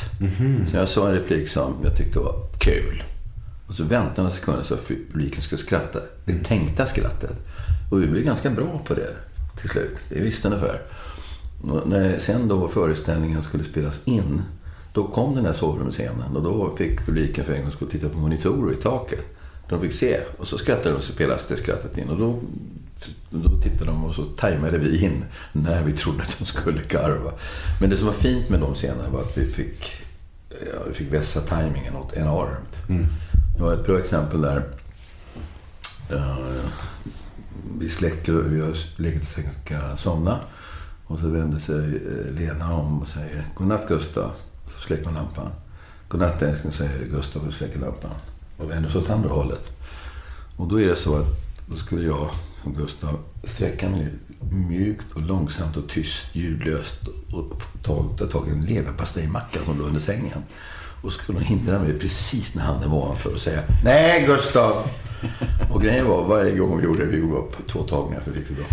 Så 0.72 0.78
jag 0.78 0.90
sa 0.90 1.08
en 1.08 1.14
replik 1.14 1.50
som 1.50 1.76
jag 1.84 1.98
tyckte 1.98 2.20
var 2.20 2.36
kul. 2.60 3.04
Och 3.72 3.78
så 3.78 3.84
väntade 3.84 4.22
några 4.22 4.36
sekunder 4.36 4.64
så 4.64 4.74
att 4.74 4.88
publiken 4.88 5.42
skulle 5.42 5.62
skratta. 5.62 6.00
Det 6.26 6.44
tänkta 6.44 6.86
skrattet. 6.86 7.36
Och 7.92 8.02
vi 8.02 8.08
blev 8.08 8.24
ganska 8.24 8.50
bra 8.50 8.82
på 8.86 8.94
det 8.94 9.16
till 9.62 9.70
slut. 9.70 9.98
Det 10.10 10.20
visste 10.20 10.48
ungefär. 10.48 10.82
Och 11.62 11.90
när 11.90 12.20
sen 12.20 12.48
då 12.48 12.68
föreställningen 12.68 13.44
skulle 13.44 13.64
spelas 13.64 14.00
in, 14.06 14.42
då 14.94 15.08
kom 15.08 15.36
den 15.36 15.46
här 15.46 15.54
sovrumsscenen 15.54 16.36
och 16.36 16.44
då 16.44 16.76
fick 16.78 17.06
publiken 17.06 17.46
för 17.46 17.54
en 17.54 17.62
gång 17.62 17.90
titta 17.90 18.10
på 18.10 18.18
monitorer 18.18 18.74
i 18.74 18.76
taket. 18.76 19.38
De 19.70 19.82
fick 19.82 19.94
se 19.94 20.20
och 20.38 20.48
så 20.48 20.58
skrattade 20.58 20.90
de 20.90 20.96
och 20.96 21.04
så 21.04 21.14
spelades 21.14 21.46
det 21.48 21.58
skrattet 21.58 21.98
in 21.98 22.10
och 22.10 22.18
då, 22.18 22.40
då 23.30 23.62
tittade 23.62 23.92
de 23.92 24.06
och 24.06 24.16
så 24.16 24.24
tajmade 24.24 24.78
vi 24.78 25.06
in 25.06 25.26
när 25.54 25.84
vi 25.84 25.92
trodde 25.92 26.22
att 26.22 26.40
de 26.40 26.46
skulle 26.46 26.82
garva. 26.90 27.32
Men 27.82 27.90
det 27.90 27.98
som 27.98 28.08
var 28.08 28.14
fint 28.14 28.50
med 28.50 28.60
de 28.60 28.76
scenerna 28.76 29.10
var 29.10 29.20
att 29.20 29.38
vi 29.38 29.46
fick, 29.46 29.86
ja, 30.50 30.80
vi 30.88 30.94
fick 30.94 31.14
vässa 31.14 31.42
tajmingen 31.42 31.94
något 31.94 32.14
enormt. 32.14 32.90
Mm. 32.90 33.06
Det 33.62 33.66
var 33.66 33.74
ett 33.74 33.86
bra 33.86 34.00
exempel 34.00 34.42
där. 34.42 34.64
Eh, 36.12 36.38
vi 37.80 37.90
släcker, 37.90 38.34
vi 38.34 38.62
har 38.62 39.02
legat 39.02 39.22
och 39.22 39.28
ska 39.64 39.98
somna. 39.98 40.40
Och 41.06 41.20
så 41.20 41.28
vänder 41.28 41.60
sig 41.60 41.78
eh, 41.78 42.34
Lena 42.34 42.74
om 42.74 43.02
och 43.02 43.08
säger 43.08 43.46
Godnatt 43.56 43.88
Gustav. 43.88 44.32
Och 44.66 44.72
så 44.72 44.80
släcker 44.80 45.06
hon 45.06 45.14
lampan. 45.14 45.52
Godnatt 46.08 46.42
älskling, 46.42 46.72
säger 46.72 47.06
Gustav 47.06 47.48
och 47.48 47.54
släcker 47.54 47.80
lampan. 47.80 48.12
Och 48.58 48.72
vänder 48.72 48.90
sig 48.90 49.02
åt 49.02 49.10
andra 49.10 49.30
hållet. 49.30 49.70
Och 50.58 50.68
då 50.68 50.82
är 50.82 50.88
det 50.88 50.96
så 50.96 51.16
att 51.16 51.28
då 51.70 51.76
skulle 51.76 52.06
jag 52.06 52.30
som 52.64 52.74
Gustav 52.74 53.20
sträcka 53.44 53.90
mig 53.90 54.08
mjukt 54.52 55.14
och 55.14 55.22
långsamt 55.22 55.78
och 55.78 55.90
tyst, 55.90 56.36
ljudlöst 56.36 57.08
och 57.32 57.62
ta, 57.84 58.16
ta 58.18 58.26
tag 58.26 58.48
i 58.48 58.52
en 58.52 58.66
leverpastejmacka 58.66 59.60
som 59.66 59.78
låg 59.78 59.88
under 59.88 60.02
sängen. 60.02 60.44
Och 61.02 61.12
så 61.12 61.20
skulle 61.20 61.38
hon 61.38 61.46
hindra 61.46 61.80
mig 61.80 62.00
precis 62.00 62.56
när 62.56 62.64
handen 62.64 62.92
var 62.92 62.98
ovanför 62.98 63.34
och 63.34 63.42
säga 63.42 63.62
Nej 63.84 64.26
Gustav! 64.26 64.88
Och 65.72 65.82
grejen 65.82 66.08
var 66.08 66.24
varje 66.24 66.58
gång 66.58 66.78
vi 66.78 66.84
gjorde 66.84 67.06
det, 67.06 67.12
vi 67.12 67.18
gjorde 67.18 67.38
upp 67.38 67.68
två 67.68 67.84
tagningar 67.84 68.22
för 68.22 68.32
riktigt 68.32 68.58
bra. 68.58 68.66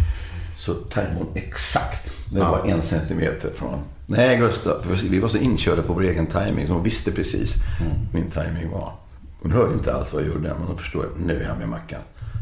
Så 0.59 0.75
tajmade 0.75 1.17
hon 1.17 1.29
exakt. 1.35 2.11
Det 2.33 2.41
var 2.41 2.65
en 2.67 2.83
centimeter 2.83 3.51
från. 3.57 3.79
Nej 4.07 4.37
Gustav, 4.37 4.99
vi 5.11 5.19
var 5.19 5.29
så 5.29 5.39
inkörda 5.39 5.83
på 5.83 5.93
vår 5.93 6.03
egen 6.03 6.27
timing 6.27 6.67
så 6.67 6.73
hon 6.73 6.83
visste 6.83 7.13
precis 7.13 7.55
min 8.13 8.31
timing 8.31 8.71
var. 8.71 8.93
Hon 9.43 9.53
hörde 9.53 9.73
inte 9.73 9.95
alls 9.95 10.13
vad 10.13 10.23
jag 10.23 10.29
gjorde, 10.29 10.41
men 10.41 10.67
hon 10.67 10.79
förstod 10.79 11.05
att 11.05 11.21
nu 11.27 11.43
är 11.43 11.49
han 11.49 11.59
med 11.59 11.69
mackan. 11.69 12.01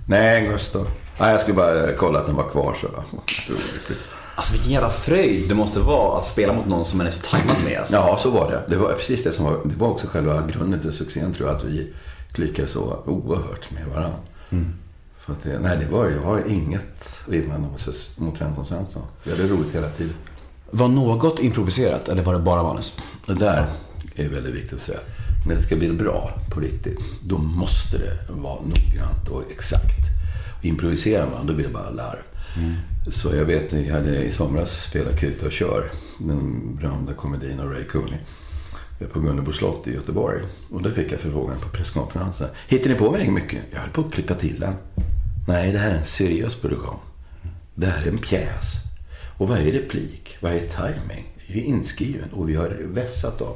Nej 0.08 0.48
Gustav. 0.48 0.88
Nej, 1.20 1.30
jag 1.30 1.40
skulle 1.40 1.56
bara 1.56 1.92
kolla 1.92 2.18
att 2.18 2.26
den 2.26 2.36
var 2.36 2.48
kvar 2.48 2.76
så. 2.80 2.88
Alltså 4.36 4.52
vilken 4.52 4.72
jävla 4.72 4.90
fröjd 4.90 5.48
det 5.48 5.54
måste 5.54 5.80
vara 5.80 6.18
att 6.18 6.26
spela 6.26 6.52
mot 6.52 6.66
någon 6.66 6.84
som 6.84 6.98
man 6.98 7.06
är 7.06 7.10
så 7.10 7.30
tajmad 7.30 7.56
med. 7.64 7.78
Alltså. 7.78 7.94
Ja, 7.94 8.18
så 8.22 8.30
var 8.30 8.50
det. 8.50 8.62
Det 8.68 8.76
var 8.76 8.92
precis 8.92 9.24
det 9.24 9.32
som 9.32 9.44
var, 9.44 9.58
det 9.64 9.76
var 9.76 9.88
också 9.88 10.06
själva 10.06 10.46
grunden 10.46 10.80
till 10.80 10.92
succén 10.92 11.34
tror 11.34 11.48
jag, 11.48 11.56
att 11.56 11.64
vi 11.64 11.92
klickade 12.32 12.68
så 12.68 13.02
oerhört 13.06 13.70
med 13.70 13.86
varandra. 13.86 14.18
Så 15.26 15.32
att 15.32 15.42
det, 15.42 15.58
nej, 15.58 15.78
det 15.80 15.96
var, 15.96 16.10
jag 16.10 16.22
har 16.22 16.42
inget 16.48 17.22
att 17.26 17.34
invända 17.34 17.68
mot, 17.68 17.86
mot 18.16 18.38
Svensson 18.38 18.64
Svensson. 18.64 19.02
Vi 19.24 19.30
hade 19.30 19.48
roligt 19.48 19.74
hela 19.74 19.88
tiden. 19.88 20.14
Var 20.70 20.88
något 20.88 21.40
improviserat 21.40 22.08
eller 22.08 22.22
var 22.22 22.32
det 22.32 22.40
bara 22.40 22.62
manus? 22.62 22.96
Det 23.26 23.34
där 23.34 23.66
är 24.14 24.28
väldigt 24.28 24.54
viktigt 24.54 24.72
att 24.72 24.80
säga. 24.80 24.98
När 25.46 25.54
det 25.54 25.62
ska 25.62 25.76
bli 25.76 25.92
bra 25.92 26.30
på 26.50 26.60
riktigt, 26.60 27.00
då 27.22 27.38
måste 27.38 27.98
det 27.98 28.32
vara 28.32 28.60
noggrant 28.60 29.28
och 29.30 29.42
exakt. 29.50 30.06
Improviserar 30.62 31.26
man, 31.30 31.46
då 31.46 31.54
blir 31.54 31.66
det 31.66 31.72
bara 31.72 31.90
larv. 31.90 32.35
Så 33.10 33.34
jag 33.34 33.44
vet, 33.44 33.72
vi 33.72 33.90
hade 33.90 34.24
i 34.24 34.32
somras 34.32 34.82
spelat 34.82 35.20
Kuta 35.20 35.46
och 35.46 35.52
kör, 35.52 35.90
den 36.18 36.76
berömda 36.76 37.12
komedin 37.12 37.60
av 37.60 37.70
Ray 37.70 37.84
Cooney 37.84 38.18
på 39.12 39.20
Gunnebo 39.20 39.52
slott 39.52 39.86
i 39.86 39.94
Göteborg. 39.94 40.40
Och 40.70 40.82
då 40.82 40.90
fick 40.90 41.12
jag 41.12 41.20
förfrågan 41.20 41.58
på 41.58 41.68
presskonferensen. 41.68 42.48
Hittar 42.68 42.90
ni 42.90 42.96
på 42.96 43.10
mig 43.10 43.30
mycket? 43.30 43.62
Jag 43.70 43.80
höll 43.80 43.90
på 43.90 44.00
att 44.00 44.12
klippa 44.12 44.34
till 44.34 44.60
den. 44.60 44.74
Nej, 45.48 45.72
det 45.72 45.78
här 45.78 45.90
är 45.90 45.98
en 45.98 46.04
seriös 46.04 46.54
produktion. 46.54 46.98
Det 47.74 47.86
här 47.86 48.02
är 48.02 48.08
en 48.08 48.18
pjäs. 48.18 48.72
Och 49.38 49.48
varje 49.48 49.72
replik, 49.72 50.36
varje 50.40 50.60
timing 50.60 51.34
är 51.46 51.54
ju 51.54 51.60
inskriven 51.60 52.30
och 52.32 52.48
vi 52.48 52.54
har 52.56 52.76
vässat 52.84 53.38
dem. 53.38 53.54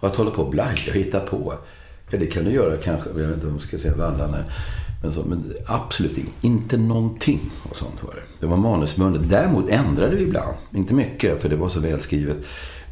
Och 0.00 0.08
att 0.08 0.16
hålla 0.16 0.30
på 0.30 0.42
och 0.42 0.50
blaja 0.50 0.90
och 0.90 0.96
hitta 0.96 1.20
på. 1.20 1.54
Ja, 2.10 2.18
det 2.18 2.26
kan 2.26 2.44
du 2.44 2.50
göra 2.50 2.76
kanske, 2.76 3.08
jag 3.08 3.16
vet 3.16 3.34
inte 3.34 3.46
om 3.46 3.52
jag 3.52 3.62
ska 3.62 3.78
säga 3.78 3.96
vallarna. 3.96 4.44
Men, 5.04 5.12
så, 5.12 5.24
men 5.24 5.54
absolut 5.66 6.18
inte, 6.18 6.30
inte 6.40 6.76
någonting 6.76 7.40
och 7.62 7.76
sånt 7.76 8.02
var 8.02 8.14
det. 8.14 8.22
Det 8.40 8.46
var 8.46 8.56
manusbundet. 8.56 9.28
Däremot 9.28 9.68
ändrade 9.68 10.16
vi 10.16 10.22
ibland. 10.22 10.56
Inte 10.74 10.94
mycket, 10.94 11.42
för 11.42 11.48
det 11.48 11.56
var 11.56 11.68
så 11.68 11.80
välskrivet. 11.80 12.36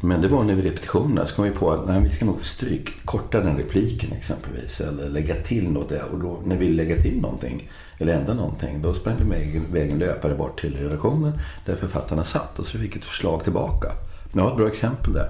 Men 0.01 0.21
det 0.21 0.27
var 0.27 0.43
när 0.43 0.55
vi 0.55 0.61
repetitionerna 0.61 1.25
så 1.25 1.35
kom 1.35 1.45
vi 1.45 1.51
på 1.51 1.71
att 1.71 1.87
nej, 1.87 2.01
vi 2.03 2.09
ska 2.09 2.25
nog 2.25 2.41
stryk, 2.41 3.05
korta 3.05 3.39
den 3.39 3.57
repliken 3.57 4.11
exempelvis. 4.11 4.81
Eller 4.81 5.09
lägga 5.09 5.35
till 5.35 5.69
något 5.69 5.89
där. 5.89 6.03
Och 6.11 6.19
då, 6.19 6.39
när 6.45 6.55
vi 6.55 6.69
lägga 6.69 7.01
till 7.01 7.21
någonting, 7.21 7.69
eller 7.97 8.13
ändra 8.13 8.33
någonting, 8.33 8.81
då 8.81 8.93
sprang 8.93 9.15
vi 9.19 9.29
vägen, 9.29 9.63
vägen 9.71 9.99
löpare 9.99 10.35
bort 10.35 10.61
till 10.61 10.77
redaktionen 10.77 11.33
där 11.65 11.75
författarna 11.75 12.23
satt. 12.23 12.59
Och 12.59 12.65
så 12.65 12.77
fick 12.77 12.95
vi 12.95 12.99
ett 12.99 13.05
förslag 13.05 13.43
tillbaka. 13.43 13.91
Jag 14.33 14.41
har 14.41 14.51
ett 14.51 14.57
bra 14.57 14.67
exempel 14.67 15.13
där. 15.13 15.27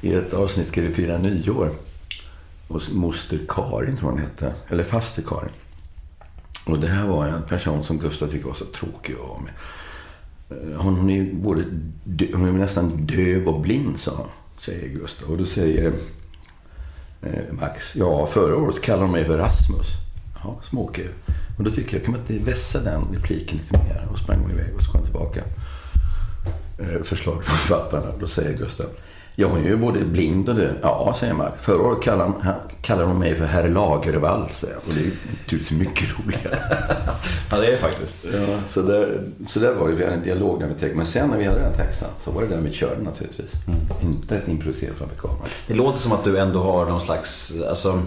I 0.00 0.14
ett 0.14 0.34
avsnitt 0.34 0.68
ska 0.68 0.80
vi 0.80 0.94
fira 0.94 1.18
nyår 1.18 1.70
hos 2.68 2.90
moster 2.92 3.38
Karin 3.48 3.96
tror 3.96 4.10
hon 4.10 4.20
hette. 4.20 4.54
Eller 4.68 4.84
faster 4.84 5.22
Karin. 5.22 5.52
Och 6.66 6.78
det 6.78 6.88
här 6.88 7.06
var 7.06 7.26
en 7.26 7.42
person 7.42 7.84
som 7.84 7.98
Gustav 7.98 8.26
tyckte 8.26 8.48
var 8.48 8.54
så 8.54 8.64
tråkig 8.64 9.12
att 9.12 9.28
vara 9.28 9.40
med. 9.40 9.52
Eh, 10.50 10.80
hon, 10.80 10.96
hon 10.96 11.10
är 11.10 11.14
ju 11.14 11.34
både 11.34 11.64
dö, 12.04 12.26
hon 12.32 12.48
är 12.48 12.52
nästan 12.52 13.06
döv 13.06 13.48
och 13.48 13.60
blind, 13.60 14.00
sa 14.00 14.10
hon, 14.16 14.28
säger 14.58 14.88
Gustav. 14.88 15.30
Och 15.30 15.38
då 15.38 15.44
säger 15.44 15.92
eh, 17.22 17.52
Max, 17.60 17.96
ja 17.96 18.26
förra 18.26 18.56
året 18.56 18.82
kallade 18.82 19.04
de 19.04 19.12
mig 19.12 19.24
för 19.24 19.38
Rasmus. 19.38 19.86
Ja, 20.44 20.60
småkul. 20.70 21.10
Och 21.58 21.64
då 21.64 21.70
tycker 21.70 21.96
jag, 21.96 22.04
kan 22.04 22.12
man 22.12 22.20
inte 22.20 22.50
vässa 22.50 22.80
den 22.80 23.02
repliken 23.12 23.58
lite 23.58 23.78
mer? 23.78 24.08
Och 24.12 24.18
sprang 24.18 24.38
hon 24.38 24.50
iväg 24.50 24.74
och 24.76 24.82
så 24.82 24.92
kom 24.92 25.02
tillbaka. 25.02 25.40
Eh. 26.78 27.00
Då 28.20 28.26
säger 28.26 28.58
Gustav, 28.58 28.86
ja 29.36 29.48
hon 29.48 29.64
är 29.64 29.68
ju 29.68 29.76
både 29.76 30.04
blind 30.04 30.48
och 30.48 30.54
döv. 30.54 30.72
Ja, 30.82 31.16
säger 31.20 31.32
Max. 31.32 31.52
Förra 31.60 31.82
året 31.82 32.02
kallade, 32.02 33.02
de 33.02 33.18
mig 33.18 33.34
för 33.34 33.44
herr 33.44 33.68
Lagervall, 33.68 34.48
säger 34.60 34.74
han. 34.74 34.82
Och 34.88 34.94
det 34.94 35.00
är 35.00 35.10
naturligtvis 35.40 35.78
mycket 35.78 36.08
roligare. 36.18 36.58
Ja, 37.50 37.56
det 37.56 37.66
är 37.66 37.70
det 37.70 37.76
faktiskt. 37.76 38.24
Ja, 38.32 38.58
så, 38.68 38.82
där, 38.82 39.20
så 39.48 39.60
där 39.60 39.74
var 39.74 39.88
det. 39.88 39.94
Vi 39.94 40.04
hade 40.04 40.16
en 40.16 40.22
dialog 40.22 40.60
när 40.60 40.68
vi 40.68 40.74
tänkte. 40.74 40.96
Men 40.96 41.06
sen 41.06 41.28
när 41.28 41.38
vi 41.38 41.44
hade 41.44 41.60
den 41.60 41.72
texten 41.72 42.08
så 42.24 42.30
var 42.30 42.42
det 42.42 42.48
där 42.48 42.60
vi 42.60 42.72
körde 42.72 43.02
naturligtvis. 43.02 43.50
Inte 44.02 44.36
ett 44.36 44.48
improviserat 44.48 44.96
framför 44.96 45.16
kameran. 45.16 45.48
Det 45.66 45.74
låter 45.74 45.98
som 45.98 46.12
att 46.12 46.24
du 46.24 46.38
ändå 46.38 46.62
har 46.62 46.86
någon 46.86 47.00
slags, 47.00 47.54
alltså 47.68 48.02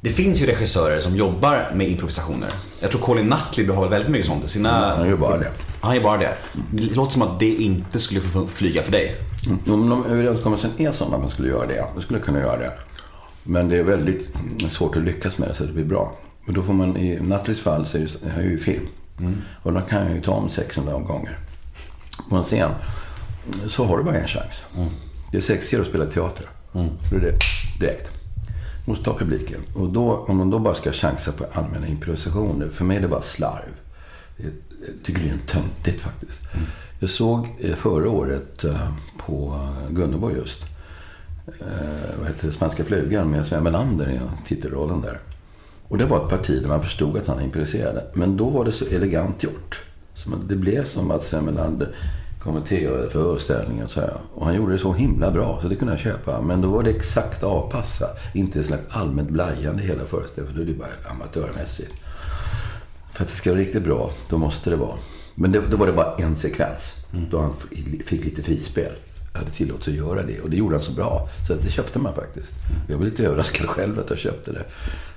det 0.00 0.10
finns 0.10 0.40
ju 0.40 0.46
regissörer 0.46 1.00
som 1.00 1.16
jobbar 1.16 1.70
med 1.74 1.88
improvisationer. 1.88 2.48
Jag 2.80 2.90
tror 2.90 3.00
Colin 3.00 3.26
Nutley 3.26 3.76
har 3.76 3.88
väldigt 3.88 4.10
mycket 4.10 4.26
sånt 4.26 4.44
i 4.44 4.48
sina... 4.48 4.96
Han 4.96 5.08
gör 5.08 5.16
bara 5.16 5.38
det. 5.38 5.50
Han 5.80 5.94
gör 5.94 6.02
bara 6.02 6.16
det. 6.16 6.34
Det 6.72 6.82
låter 6.82 7.12
som 7.12 7.22
att 7.22 7.40
det 7.40 7.54
inte 7.54 8.00
skulle 8.00 8.20
flyga 8.48 8.82
för 8.82 8.92
dig. 8.92 9.16
Om 9.50 9.90
de 9.90 10.04
överenskommelsen 10.04 10.70
är 10.76 10.92
sådana 10.92 11.16
att 11.16 11.22
man 11.22 11.30
skulle 11.30 11.48
göra 11.48 11.66
det, 11.66 11.84
då 11.94 12.00
skulle 12.00 12.18
jag 12.18 12.26
kunna 12.26 12.40
göra 12.40 12.58
det. 12.58 12.72
Men 13.42 13.68
det 13.68 13.76
är 13.76 13.82
väldigt 13.82 14.28
svårt 14.68 14.96
att 14.96 15.02
lyckas 15.02 15.38
med 15.38 15.48
det 15.48 15.54
så 15.54 15.62
att 15.62 15.68
det 15.68 15.74
blir 15.74 15.84
bra. 15.84 16.12
Och 16.46 16.52
då 16.52 16.62
får 16.62 16.72
man, 16.72 16.96
i 16.96 17.20
Nattlis 17.20 17.60
fall 17.60 17.86
så 17.86 17.98
är 17.98 18.00
det, 18.00 18.32
jag 18.36 18.44
ju 18.44 18.58
film. 18.58 18.86
Och 19.62 19.72
då 19.72 19.80
kan 19.80 20.06
jag 20.06 20.14
ju 20.14 20.20
ta 20.20 20.32
om 20.32 20.48
600 20.48 20.94
omgångar. 20.94 21.38
På 22.30 22.36
en 22.36 22.44
scen 22.44 22.70
så 23.50 23.84
har 23.84 23.98
du 23.98 24.04
bara 24.04 24.16
en 24.16 24.28
chans. 24.28 24.66
Det 25.32 25.36
är 25.36 25.40
sexigare 25.40 25.82
att 25.82 25.88
spela 25.88 26.06
teater. 26.06 26.48
För 26.72 27.20
det 27.20 27.28
är 27.28 27.32
det 27.32 27.38
direkt. 27.80 28.10
Måste 28.84 29.04
ta 29.04 29.18
publiken. 29.18 29.60
Och 29.74 29.88
då, 29.88 30.24
om 30.28 30.36
man 30.36 30.50
då 30.50 30.58
bara 30.58 30.74
ska 30.74 30.92
chansa 30.92 31.32
på 31.32 31.44
allmänna 31.52 31.86
improvisationer. 31.86 32.68
För 32.68 32.84
mig 32.84 32.96
är 32.96 33.00
det 33.00 33.08
bara 33.08 33.22
slarv. 33.22 33.72
Jag 34.36 34.52
tycker 35.04 35.22
det 35.22 35.28
är 35.28 35.38
töntigt 35.46 36.00
faktiskt. 36.00 36.38
Jag 36.98 37.10
såg 37.10 37.48
eh, 37.60 37.74
förra 37.74 38.10
året 38.10 38.64
eh, 38.64 38.90
på 39.26 39.60
Gunnebo 39.90 40.30
just. 40.30 40.62
eh, 41.46 42.18
Vad 42.18 42.26
heter 42.28 42.46
det? 42.46 42.52
Spanska 42.52 42.84
flugan 42.84 43.30
med 43.30 43.46
Sven 43.46 43.62
Melander 43.62 44.08
i 44.10 44.20
titelrollen 44.48 45.00
där. 45.00 45.18
Och 45.88 45.98
det 45.98 46.04
var 46.04 46.24
ett 46.24 46.30
parti 46.30 46.62
där 46.62 46.68
man 46.68 46.82
förstod 46.82 47.16
att 47.16 47.26
han 47.26 47.40
improviserade. 47.40 48.04
Men 48.14 48.36
då 48.36 48.48
var 48.50 48.64
det 48.64 48.72
så 48.72 48.84
elegant 48.84 49.42
gjort. 49.42 49.80
Så 50.14 50.30
det 50.48 50.56
blev 50.56 50.84
som 50.84 51.10
att 51.10 51.24
Semelander 51.24 51.88
kommenterade 52.42 53.10
föreställningen. 53.10 53.88
Så 53.88 54.00
här. 54.00 54.12
Och 54.34 54.46
han 54.46 54.54
gjorde 54.54 54.72
det 54.72 54.78
så 54.78 54.92
himla 54.92 55.30
bra, 55.30 55.58
så 55.62 55.68
det 55.68 55.76
kunde 55.76 55.92
jag 55.94 56.00
köpa. 56.00 56.40
Men 56.42 56.60
då 56.60 56.68
var 56.68 56.82
det 56.82 56.90
exakt 56.90 57.42
avpassat. 57.42 58.18
Inte 58.34 58.64
slags 58.64 58.82
allmänt 58.88 59.30
blajande 59.30 59.82
hela 59.82 60.04
föreställningen. 60.04 60.52
För 60.56 60.64
då 60.64 60.70
är 60.70 60.74
det 60.74 60.78
bara 60.78 61.12
amatörmässigt. 61.14 62.04
För 63.12 63.22
att 63.24 63.28
det 63.30 63.36
ska 63.36 63.50
vara 63.50 63.60
riktigt 63.60 63.84
bra, 63.84 64.10
då 64.28 64.38
måste 64.38 64.70
det 64.70 64.76
vara. 64.76 64.96
Men 65.34 65.52
det, 65.52 65.62
då 65.70 65.76
var 65.76 65.86
det 65.86 65.92
bara 65.92 66.14
en 66.14 66.36
sekvens. 66.36 66.92
Då 67.30 67.40
han 67.40 67.52
fick 68.04 68.24
lite 68.24 68.42
frispel. 68.42 68.92
Hade 69.36 69.50
tillåtelse 69.50 69.90
att 69.90 69.96
göra 69.96 70.22
det. 70.22 70.40
Och 70.40 70.50
det 70.50 70.56
gjorde 70.56 70.74
han 70.74 70.82
så 70.82 70.92
bra. 70.92 71.28
Så 71.46 71.52
att 71.52 71.62
det 71.62 71.70
köpte 71.70 71.98
man 71.98 72.14
faktiskt. 72.14 72.48
Jag 72.88 72.96
var 72.98 73.04
lite 73.04 73.26
överraskad 73.26 73.68
själv 73.68 74.00
att 74.00 74.10
jag 74.10 74.18
köpte 74.18 74.52
det. 74.52 74.64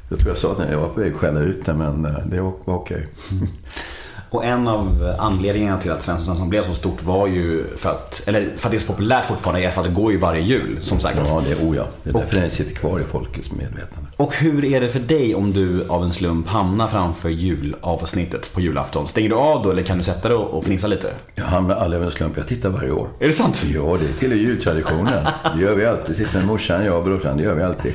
Jag 0.09 0.19
tror 0.19 0.29
jag 0.29 0.37
sa 0.37 0.53
det, 0.57 0.71
jag 0.71 0.79
var 0.79 0.89
på 0.89 0.99
väg 0.99 1.13
att 1.13 1.19
skälla 1.19 1.39
ut 1.39 1.65
det, 1.65 1.73
men 1.73 2.05
eh, 2.05 2.11
det 2.25 2.41
var, 2.41 2.53
okej. 2.65 3.07
Och 4.29 4.45
en 4.45 4.67
av 4.67 5.15
anledningarna 5.19 5.77
till 5.77 5.91
att 5.91 6.03
Svensson 6.03 6.49
blev 6.49 6.63
så 6.63 6.73
stort 6.73 7.03
var 7.03 7.27
ju 7.27 7.63
för 7.75 7.89
att, 7.89 8.23
eller 8.27 8.49
för 8.57 8.67
att 8.67 8.71
det 8.71 8.77
är 8.77 8.79
så 8.79 8.93
populärt 8.93 9.25
fortfarande, 9.25 9.63
är 9.63 9.71
för 9.71 9.81
att 9.81 9.87
det 9.87 9.93
går 9.93 10.11
ju 10.11 10.17
varje 10.17 10.41
jul, 10.41 10.77
som 10.81 10.99
sagt. 10.99 11.21
Ja, 11.25 11.41
det 11.45 11.51
är 11.51 11.63
o 11.63 11.75
ja. 11.75 11.87
Det 12.03 12.09
är 12.09 12.13
därför 12.13 12.35
den 12.35 12.51
sitter 12.51 12.75
kvar 12.75 12.99
i 12.99 13.03
folkets 13.03 13.51
medvetande. 13.51 14.08
Och 14.19 14.35
hur 14.35 14.65
är 14.65 14.81
det 14.81 14.89
för 14.89 14.99
dig 14.99 15.35
om 15.35 15.53
du 15.53 15.85
av 15.87 16.03
en 16.03 16.11
slump 16.11 16.47
hamnar 16.47 16.87
framför 16.87 17.29
julavsnittet 17.29 18.53
på 18.53 18.61
julafton? 18.61 19.07
Stänger 19.07 19.29
du 19.29 19.35
av 19.35 19.63
då 19.63 19.71
eller 19.71 19.83
kan 19.83 19.97
du 19.97 20.03
sätta 20.03 20.27
dig 20.27 20.37
och 20.37 20.63
fnissa 20.63 20.87
lite? 20.87 21.13
Jag 21.35 21.43
hamnar 21.43 21.75
aldrig 21.75 22.01
av 22.01 22.07
en 22.07 22.11
slump. 22.11 22.37
Jag 22.37 22.47
tittar 22.47 22.69
varje 22.69 22.91
år. 22.91 23.07
Är 23.19 23.27
det 23.27 23.33
sant? 23.33 23.63
Ja, 23.73 23.97
det 23.99 24.07
tillhör 24.07 24.37
jultraditionen. 24.37 25.25
Det 25.55 25.61
gör 25.61 25.75
vi 25.75 25.85
alltid. 25.85 26.15
Sitter 26.15 26.37
med 26.37 26.47
morsan, 26.47 26.85
jag 26.85 26.97
och 26.97 27.03
brorsan. 27.03 27.37
Det 27.37 27.43
gör 27.43 27.55
vi 27.55 27.63
alltid. 27.63 27.93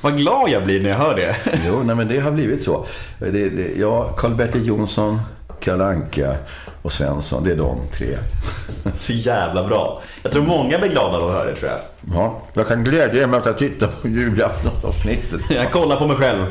Vad 0.00 0.16
glad 0.16 0.50
jag 0.50 0.64
blir 0.64 0.82
när 0.82 0.88
jag 0.88 0.96
hör 0.96 1.16
det. 1.16 1.36
Jo, 1.66 1.82
nej, 1.84 1.96
men 1.96 2.08
det 2.08 2.20
har 2.20 2.30
blivit 2.30 2.62
så. 2.62 2.86
Det, 3.18 3.30
det, 3.30 3.76
ja, 3.78 4.14
Karl-Bertil 4.16 4.66
Jonsson, 4.66 5.20
Kalle 5.60 5.84
Anka 5.84 6.34
och 6.86 6.92
Svensson. 6.92 7.44
Det 7.44 7.52
är 7.52 7.56
de 7.56 7.78
tre. 7.92 8.16
Så 8.96 9.12
jävla 9.12 9.66
bra. 9.66 10.02
Jag 10.22 10.32
tror 10.32 10.42
många 10.42 10.78
blir 10.78 10.88
glada 10.88 11.18
av 11.18 11.28
att 11.28 11.34
höra 11.34 11.50
det 11.50 11.56
tror 11.56 11.70
jag. 11.70 11.80
Ja, 12.14 12.42
jag 12.54 12.68
kan 12.68 12.84
glädja 12.84 13.26
mig 13.26 13.40
åt 13.40 13.46
att 13.46 13.58
titta 13.58 13.86
på 13.86 14.08
julaftonsavsnittet. 14.08 15.40
Jag 15.50 15.72
kollar 15.72 15.96
på 15.96 16.06
mig 16.06 16.16
själv. 16.16 16.46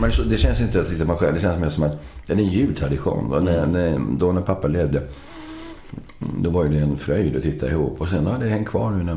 Men 0.00 0.12
så, 0.12 0.22
det 0.22 0.36
känns 0.36 0.60
inte 0.60 0.80
att 0.80 0.88
titta 0.88 1.04
på 1.04 1.10
mig 1.10 1.18
själv. 1.18 1.34
Det 1.34 1.40
känns 1.40 1.60
mer 1.60 1.68
som 1.68 1.84
att 1.84 2.02
det 2.26 2.32
är 2.32 2.36
en 2.36 2.44
jultradition. 2.44 3.32
Och 3.32 3.42
när, 3.42 3.66
när, 3.66 3.98
då 4.18 4.32
när 4.32 4.42
pappa 4.42 4.68
levde, 4.68 5.02
då 6.18 6.50
var 6.50 6.64
det 6.64 6.78
en 6.78 6.98
fröjd 6.98 7.36
att 7.36 7.42
titta 7.42 7.68
ihop. 7.68 8.00
Och 8.00 8.08
sen 8.08 8.26
har 8.26 8.38
det 8.38 8.48
hängt 8.48 8.68
kvar 8.68 8.90
nu 8.90 9.04
när 9.04 9.16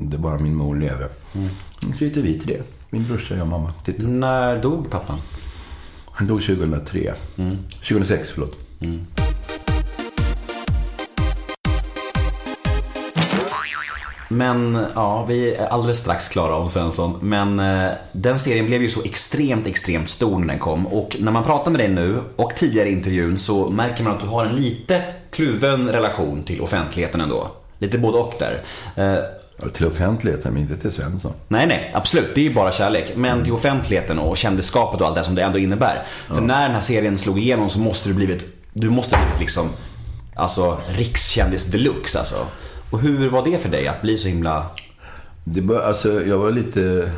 det 0.00 0.18
bara 0.18 0.38
min 0.38 0.54
mor 0.54 0.76
lever. 0.76 1.08
Mm. 1.34 1.48
Så 1.80 1.98
sitter 1.98 2.22
vi 2.22 2.38
till 2.38 2.48
det. 2.48 2.62
Min 2.90 3.06
brorsa, 3.08 3.34
jag 3.34 3.42
och 3.42 3.48
mamma. 3.48 3.72
Titta. 3.84 4.02
När 4.02 4.62
dog 4.62 4.90
pappan? 4.90 5.18
Han 6.10 6.26
dog 6.26 6.42
2003. 6.42 7.14
2006, 7.70 8.30
förlåt. 8.30 8.66
Men 14.28 14.86
ja, 14.94 15.24
vi 15.24 15.54
är 15.54 15.66
alldeles 15.66 15.98
strax 15.98 16.28
klara 16.28 16.56
om 16.56 16.68
Svensson. 16.68 17.18
Men 17.20 17.60
eh, 17.60 17.90
den 18.12 18.38
serien 18.38 18.66
blev 18.66 18.82
ju 18.82 18.90
så 18.90 19.02
extremt, 19.04 19.66
extremt 19.66 20.08
stor 20.08 20.38
när 20.38 20.46
den 20.46 20.58
kom. 20.58 20.86
Och 20.86 21.16
när 21.20 21.32
man 21.32 21.44
pratar 21.44 21.70
med 21.70 21.80
dig 21.80 21.88
nu 21.88 22.20
och 22.36 22.52
tidigare 22.56 22.88
i 22.88 22.92
intervjun 22.92 23.38
så 23.38 23.68
märker 23.68 24.04
man 24.04 24.12
att 24.12 24.20
du 24.20 24.26
har 24.26 24.46
en 24.46 24.56
lite 24.56 25.02
kluven 25.30 25.88
relation 25.88 26.42
till 26.42 26.60
offentligheten 26.60 27.20
ändå. 27.20 27.50
Lite 27.78 27.98
både 27.98 28.18
och 28.18 28.34
där. 28.38 28.62
Eh, 28.96 29.24
Till 29.72 29.86
offentligheten, 29.86 30.52
men 30.52 30.62
inte 30.62 30.76
till 30.76 30.92
Svensson. 30.92 31.32
Nej, 31.48 31.66
nej, 31.66 31.90
absolut. 31.94 32.34
Det 32.34 32.40
är 32.40 32.42
ju 32.42 32.54
bara 32.54 32.72
kärlek. 32.72 33.12
Men 33.16 33.44
till 33.44 33.52
offentligheten 33.52 34.18
och 34.18 34.36
kändisskapet 34.36 35.00
och 35.00 35.06
allt 35.06 35.16
det 35.16 35.24
som 35.24 35.34
det 35.34 35.42
ändå 35.42 35.58
innebär. 35.58 36.02
För 36.06 36.40
när 36.40 36.62
den 36.62 36.74
här 36.74 36.80
serien 36.80 37.18
slog 37.18 37.38
igenom 37.38 37.70
så 37.70 37.78
måste 37.78 38.08
du 38.08 38.14
blivit, 38.14 38.46
du 38.72 38.90
måste 38.90 39.16
blivit 39.16 39.40
liksom, 39.40 39.68
alltså 40.34 40.78
rikskändis 40.88 41.66
deluxe 41.66 42.18
alltså. 42.18 42.46
Och 42.90 43.00
hur 43.00 43.28
var 43.28 43.44
det 43.44 43.58
för 43.58 43.68
dig 43.68 43.88
att 43.88 44.02
bli 44.02 44.18
så 44.18 44.28
himla... 44.28 44.66
Det 45.44 45.60
var, 45.60 45.80
alltså, 45.80 46.26
jag 46.26 46.38
var 46.38 46.50
lite 46.50 47.12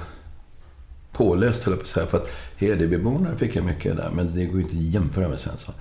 påläst, 1.12 1.64
höll 1.64 1.72
jag 1.72 1.80
på 1.80 1.84
att 1.84 1.90
säga. 1.90 2.06
För 2.06 2.18
att 2.18 2.30
Hedebyborna 2.56 3.28
fick 3.36 3.56
jag 3.56 3.64
mycket 3.64 3.96
där, 3.96 4.10
men 4.14 4.34
det 4.34 4.44
går 4.44 4.60
inte 4.60 4.76
att 4.76 4.82
jämföra 4.82 5.28
med 5.28 5.38
Svensson. 5.38 5.74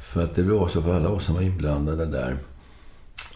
För 0.00 0.24
att 0.24 0.34
det 0.34 0.42
var 0.42 0.68
så 0.68 0.82
för 0.82 0.96
alla 0.96 1.08
oss 1.08 1.24
som 1.24 1.34
var 1.34 1.42
inblandade 1.42 2.06
där. 2.06 2.36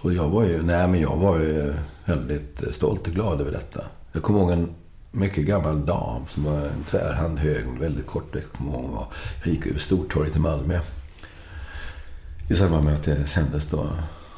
Och 0.03 0.13
jag 0.13 0.29
var 0.29 0.45
ju, 0.45 0.63
nej 0.63 0.89
men 0.89 1.01
jag 1.01 1.17
var 1.17 1.39
ju 1.39 1.75
väldigt 2.09 2.75
stolt 2.75 3.07
och 3.07 3.15
glad 3.15 3.41
över 3.41 3.53
detta. 3.53 3.85
Jag 4.13 4.23
kommer 4.23 4.41
ihåg 4.41 4.51
en 4.51 4.69
mycket 5.13 5.47
gammal 5.47 5.87
dam 5.87 6.23
som 6.31 6.45
var 6.45 6.57
en 6.59 6.85
tvärhand 6.91 7.39
hög, 7.39 7.65
väldigt 7.81 8.07
kommer 8.07 9.07
jag 9.45 9.55
gick 9.55 9.67
över 9.67 9.79
Stortorget 9.79 10.37
i 10.37 10.39
Malmö. 10.39 10.81
I 12.51 12.55
samband 12.55 12.85
med 12.85 12.95
att 12.95 13.05
det 13.05 13.27
sändes 13.27 13.67
då. 13.67 13.87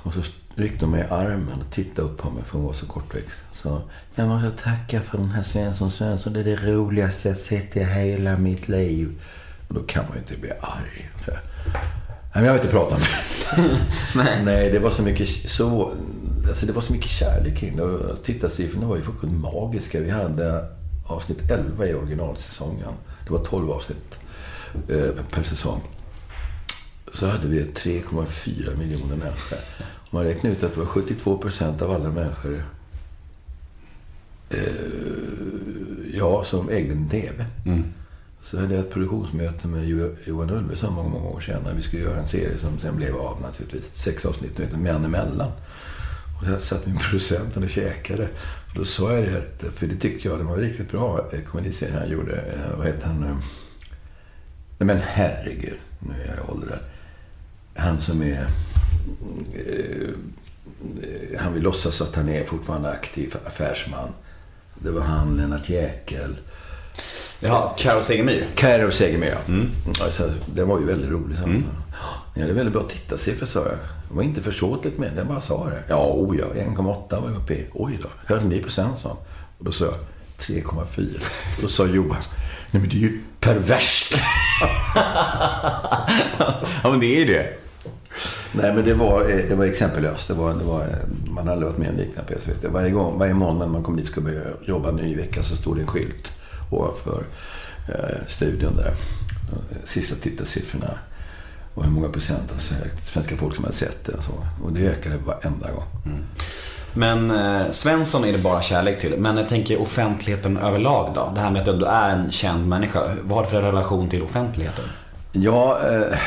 Och 0.03 0.15
så 0.15 0.21
ryckte 0.55 0.85
hon 0.85 0.93
mig 0.93 1.01
i 1.01 1.13
armen 1.13 1.61
och 1.61 1.75
tittade 1.75 2.09
upp 2.09 2.19
på 2.19 2.31
mig 2.31 2.45
för 2.45 2.59
hon 2.59 2.67
var 2.67 2.73
så 2.73 2.87
kortväxt. 2.87 3.39
Så 3.53 3.83
jag 4.15 4.29
måste 4.29 4.51
tacka 4.51 5.01
för 5.01 5.19
den 5.19 5.31
här 5.31 5.43
Svensson 5.43 5.93
Svensson. 5.93 6.33
Det 6.33 6.41
är 6.41 6.45
det 6.45 6.57
roligaste 6.57 7.29
jag 7.29 7.37
sett 7.37 7.77
i 7.77 7.85
hela 7.85 8.37
mitt 8.37 8.69
liv. 8.69 9.23
Och 9.69 9.75
då 9.75 9.83
kan 9.83 10.05
man 10.05 10.13
ju 10.13 10.19
inte 10.19 10.37
bli 10.37 10.51
arg. 10.51 11.11
Så. 11.25 11.31
Nej, 11.31 12.43
men 12.43 12.45
jag 12.45 12.53
vill 12.53 12.63
inte 12.63 12.73
prata 12.73 12.95
om 12.95 13.01
det. 13.01 13.79
Nej. 14.15 14.45
Nej, 14.45 14.71
det 14.71 14.79
var 14.79 14.91
så 14.91 15.03
mycket 15.03 15.29
så... 15.29 15.93
Alltså 16.49 16.67
det 16.67 16.73
var 16.73 16.83
så 16.83 16.93
mycket 16.93 17.11
kärlek 17.11 17.57
kring 17.59 17.77
det. 17.77 18.17
Tittarsiffrorna 18.25 18.87
var 18.87 18.97
ju 18.97 19.03
fullkomligt 19.03 19.41
magiska. 19.41 20.01
Vi 20.01 20.11
hade 20.11 20.69
avsnitt 21.07 21.51
11 21.51 21.87
i 21.87 21.95
originalsäsongen. 21.95 22.93
Det 23.27 23.31
var 23.33 23.39
12 23.45 23.71
avsnitt 23.71 24.19
eh, 24.89 25.25
per 25.31 25.43
säsong. 25.43 25.81
Så 27.13 27.27
hade 27.27 27.49
vi 27.49 27.63
3,4 27.65 28.79
miljoner 28.79 29.17
människor. 29.17 29.59
Om 29.79 29.85
man 30.19 30.25
räknar 30.25 30.51
ut 30.51 30.63
att 30.63 30.73
det 30.75 30.79
var 30.81 30.87
72 30.87 31.39
procent 31.39 31.83
av 31.83 31.91
alla 31.91 32.11
människor 32.11 32.65
eh, 34.51 36.17
ja, 36.19 36.45
som 36.45 36.69
ägde 36.71 36.93
en 36.93 37.09
TV. 37.09 37.45
Så 38.43 38.61
hade 38.61 38.75
jag 38.75 38.85
ett 38.85 38.93
produktionsmöte 38.93 39.69
med 39.69 39.89
Jo- 39.89 40.17
Johan 40.27 40.51
Ulveson 40.51 40.95
många, 40.95 41.09
många 41.09 41.29
år 41.29 41.41
sedan. 41.41 41.63
Vi 41.77 41.83
skulle 41.83 42.03
göra 42.03 42.19
en 42.19 42.27
serie 42.27 42.59
som 42.59 42.79
sen 42.79 42.97
blev 42.97 43.17
av 43.17 43.41
naturligtvis. 43.41 43.91
Sex 43.95 44.25
avsnitt, 44.25 44.55
som 44.55 44.65
heter 44.65 44.77
Män 44.79 45.05
emellan. 45.05 45.49
Och 46.41 46.47
där 46.47 46.59
satt 46.59 46.87
min 46.87 46.97
producenten 46.99 47.63
och 47.65 47.71
käkade. 47.71 48.23
Och 48.69 48.75
då 48.75 48.85
sa 48.85 49.13
jag 49.13 49.25
det, 49.25 49.71
för 49.71 49.87
det 49.87 49.97
tyckte 49.97 50.29
jag 50.29 50.39
det 50.39 50.45
var 50.45 50.57
riktigt 50.57 50.91
bra 50.91 51.29
eh, 51.33 51.41
komediserie 51.41 51.99
han 51.99 52.09
gjorde. 52.11 52.37
Eh, 52.37 52.79
Vad 52.79 52.87
heter 52.87 53.07
han 53.07 53.21
nu? 53.21 53.27
Nej 54.79 54.87
men 54.87 54.99
herregud, 55.05 55.79
nu 55.99 56.15
är 56.23 56.37
jag 56.37 56.51
åldern. 56.51 56.79
Han 57.75 58.01
som 58.01 58.23
är... 58.23 58.47
Eh, 59.55 60.09
eh, 61.03 61.41
han 61.41 61.53
vill 61.55 61.63
låtsas 61.63 62.01
att 62.01 62.15
han 62.15 62.29
är 62.29 62.45
fortfarande 62.45 62.91
aktiv 62.91 63.37
affärsman. 63.47 64.09
Det 64.75 64.91
var 64.91 65.01
han, 65.01 65.37
Lennart 65.37 65.69
Jäkel. 65.69 66.37
Ja, 67.41 67.77
Carro 67.79 68.03
Segemyhr. 68.03 68.47
Carro 68.55 68.91
Segemyhr, 68.91 69.31
ja. 69.49 69.55
Alltså, 70.05 70.33
den 70.55 70.69
var 70.69 70.81
ju 70.81 70.87
väldigt 70.87 71.11
rolig. 71.11 71.39
Så. 71.39 71.47
Ni 72.35 72.43
hade 72.43 72.53
väldigt 72.55 72.73
bra 72.73 72.89
tittarsiffror, 72.89 73.47
sa 73.47 73.61
jag. 73.67 73.79
Det 74.11 74.17
var 74.17 74.23
inte 74.23 74.43
försåtligt 74.43 74.99
med 74.99 75.11
det, 75.13 75.19
jag 75.19 75.27
bara 75.27 75.41
sa 75.41 75.65
det. 75.65 75.83
Ja, 75.89 76.17
ja, 76.39 76.45
1,8 76.63 77.21
var 77.21 77.29
jag 77.29 77.37
uppe 77.37 77.55
i. 77.55 77.67
Oj 77.73 77.99
då, 78.03 78.09
hörde 78.27 78.45
ni 78.45 78.63
procent, 78.63 78.99
sa. 78.99 79.09
Och 79.59 79.65
då 79.65 79.73
sa 79.73 79.85
jag 79.85 79.95
3,4. 80.39 81.23
Och 81.57 81.63
då 81.63 81.69
sa 81.69 81.87
Johan, 81.87 82.17
nej 82.71 82.81
men 82.81 82.89
det 82.89 82.97
är 82.97 83.01
ju 83.01 83.21
perverst. 83.41 84.15
Ja, 86.83 86.91
men 86.91 87.01
det 87.01 87.07
är 87.07 87.19
ju 87.19 87.25
det. 87.25 87.55
Nej, 88.53 88.75
men 88.75 88.85
det 88.85 88.95
var, 88.95 89.31
eh, 89.31 89.37
det 89.49 89.55
var 89.55 89.65
exempellöst. 89.65 90.29
Det 90.29 90.35
var, 90.35 90.55
det 90.55 90.65
var, 90.65 90.81
eh, 90.81 91.31
man 91.31 91.47
har 91.47 91.53
aldrig 91.53 91.71
varit 91.71 91.79
med 91.79 91.91
om 91.91 91.97
liknande 91.97 92.35
på 92.35 92.41
SVT. 92.41 92.65
Varje, 92.65 92.91
gång, 92.91 93.19
varje 93.19 93.35
måndag 93.35 93.65
när 93.65 93.73
man 93.73 93.83
kom 93.83 93.97
dit 93.97 94.05
och 94.05 94.13
ska 94.13 94.21
börja 94.21 94.43
jobba 94.65 94.89
en 94.89 94.97
ny 94.97 95.17
vecka 95.17 95.43
så 95.43 95.57
stod 95.57 95.77
det 95.77 95.81
en 95.81 95.87
skylt 95.87 96.33
ovanför 96.71 97.25
eh, 97.89 98.27
studion 98.29 98.77
där. 98.77 98.95
Sista 99.85 100.15
tittarsiffrorna 100.15 100.91
och 101.75 101.85
hur 101.85 101.91
många 101.91 102.09
procent 102.09 102.53
av 102.53 102.59
svenska 103.05 103.37
folk 103.37 103.55
som 103.55 103.65
hade 103.65 103.77
sett 103.77 104.05
det. 104.05 104.13
Och, 104.13 104.25
så. 104.25 104.33
och 104.65 104.73
det 104.73 104.89
ökade 104.89 105.17
varenda 105.17 105.71
gång. 105.71 105.85
Men 106.95 107.31
eh, 107.31 107.71
Svensson 107.71 108.25
är 108.25 108.33
det 108.33 108.39
bara 108.39 108.63
kärlek 108.63 109.01
till. 109.01 109.15
Men 109.19 109.37
jag 109.37 109.49
tänker 109.49 109.83
offentligheten 109.83 110.57
överlag 110.57 111.13
då? 111.15 111.33
Det 111.35 111.41
här 111.41 111.51
med 111.51 111.69
att 111.69 111.79
du 111.79 111.87
är 111.87 112.11
en 112.11 112.31
känd 112.31 112.69
människa. 112.69 113.01
Vad 113.23 113.39
har 113.39 113.45
du 113.45 113.51
för 113.51 113.63
relation 113.63 114.09
till 114.09 114.23
offentligheten? 114.23 114.85
Ja, 115.33 115.79
eh, 115.89 116.19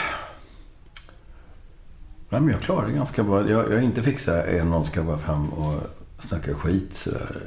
nej, 2.29 2.41
men 2.41 2.49
jag 2.49 2.61
klarar 2.61 2.87
det 2.87 2.93
ganska 2.93 3.23
bra. 3.23 3.49
Jag, 3.49 3.65
jag 3.65 3.73
är 3.73 3.81
inte 3.81 4.03
fixar 4.03 4.37
är 4.37 4.63
någon 4.63 4.85
ska 4.85 5.01
vara 5.01 5.17
fram 5.17 5.49
och 5.49 5.81
snacka 6.19 6.53
skit 6.53 6.95
sådär. 6.95 7.37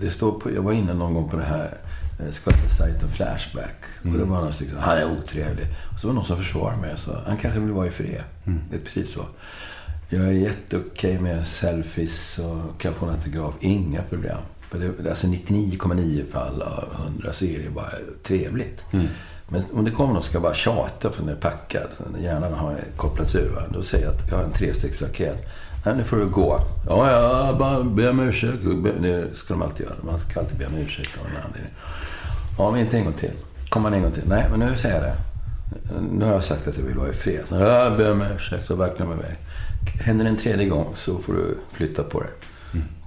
Det 0.00 0.10
står 0.10 0.32
på, 0.32 0.52
jag 0.52 0.62
var 0.62 0.72
inne 0.72 0.94
någon 0.94 1.14
gång 1.14 1.28
på 1.28 1.36
det 1.36 1.44
här 1.44 1.70
skvallersajten 2.32 3.10
Flashback. 3.10 3.84
Och 4.02 4.18
det 4.18 4.24
var 4.24 4.40
någon 4.40 4.52
stycken, 4.52 4.76
han 4.78 4.98
är 4.98 5.04
otrevlig. 5.18 5.66
Och 5.94 6.00
så 6.00 6.06
var 6.06 6.14
det 6.14 6.18
någon 6.18 6.26
som 6.26 6.36
försvarade 6.36 6.80
mig 6.80 6.92
och 6.92 6.98
sa, 6.98 7.20
han 7.26 7.36
kanske 7.36 7.60
vill 7.60 7.70
vara 7.72 7.86
i 7.86 7.90
fred. 7.90 8.22
Det 8.70 8.76
är 8.76 8.80
precis 8.80 9.12
så. 9.12 9.24
Jag 10.08 10.24
är 10.24 10.30
jätteokej 10.30 11.18
med 11.18 11.46
selfies 11.46 12.38
och 12.38 12.80
kan 12.80 12.94
få 12.94 13.06
en 13.06 13.12
autograf. 13.12 13.54
Inga 13.60 14.02
problem. 14.02 14.38
För 14.70 14.78
det, 14.78 15.10
alltså 15.10 15.26
99,9 15.26 16.32
fall 16.32 16.62
av 16.62 16.88
100 17.04 17.32
så 17.32 17.44
är 17.44 17.58
det 17.58 17.70
bara 17.70 17.90
trevligt. 18.22 18.84
Men 19.48 19.62
om 19.72 19.84
det 19.84 19.90
kommer 19.90 20.14
någon 20.14 20.22
som 20.22 20.30
ska 20.30 20.40
bara 20.40 20.54
tjata 20.54 21.10
för 21.10 21.22
den 21.22 21.36
är 21.36 21.40
packad, 21.40 21.88
hjärnan 22.18 22.52
har 22.52 22.80
kopplats 22.96 23.34
ur, 23.34 23.48
va? 23.48 23.62
då 23.72 23.82
säger 23.82 24.04
jag 24.04 24.14
att 24.14 24.30
jag 24.30 24.36
har 24.36 24.44
en 24.44 24.52
trestegsraket. 24.52 25.50
Nej, 25.84 25.96
nu 25.96 26.04
får 26.04 26.16
du 26.16 26.28
gå. 26.28 26.60
Ja, 26.88 27.10
ja, 27.10 27.56
bara 27.58 27.82
be 27.82 28.08
om 28.08 28.20
ursäkt. 28.20 28.58
Det 29.00 29.26
ska 29.34 29.54
de 29.54 29.62
alltid 29.62 29.86
göra. 29.86 29.96
Man 30.02 30.18
ska 30.18 30.40
alltid 30.40 30.58
be 30.58 30.66
om 30.66 30.74
ursäkt 30.74 31.18
av 31.20 31.26
en 31.26 31.42
anledning. 31.46 31.72
Ja, 32.58 32.70
men 32.70 32.80
inte 32.80 32.96
en 32.96 33.04
gång 33.04 33.12
till. 33.12 33.32
Kommer 33.68 33.90
man 33.90 33.94
en 33.94 34.02
gång 34.02 34.12
till? 34.12 34.28
Nej, 34.28 34.46
men 34.50 34.60
nu 34.60 34.76
säger 34.76 34.94
jag 34.94 35.04
det. 35.04 35.16
Nu 36.10 36.24
har 36.24 36.32
jag 36.32 36.44
sagt 36.44 36.68
att 36.68 36.78
jag 36.78 36.84
vill 36.84 36.96
vara 36.98 37.08
i 37.08 37.12
fred. 37.12 37.44
Ja, 37.50 37.90
be 37.96 38.10
om 38.10 38.22
ursäkt. 38.22 38.66
Så 38.66 38.76
vacklar 38.76 39.06
med 39.06 39.16
mig. 39.16 39.38
Händer 40.00 40.24
det 40.24 40.30
en 40.30 40.36
tredje 40.36 40.68
gång 40.68 40.92
så 40.94 41.18
får 41.18 41.32
du 41.32 41.58
flytta 41.72 42.02
på 42.02 42.20
dig. 42.20 42.30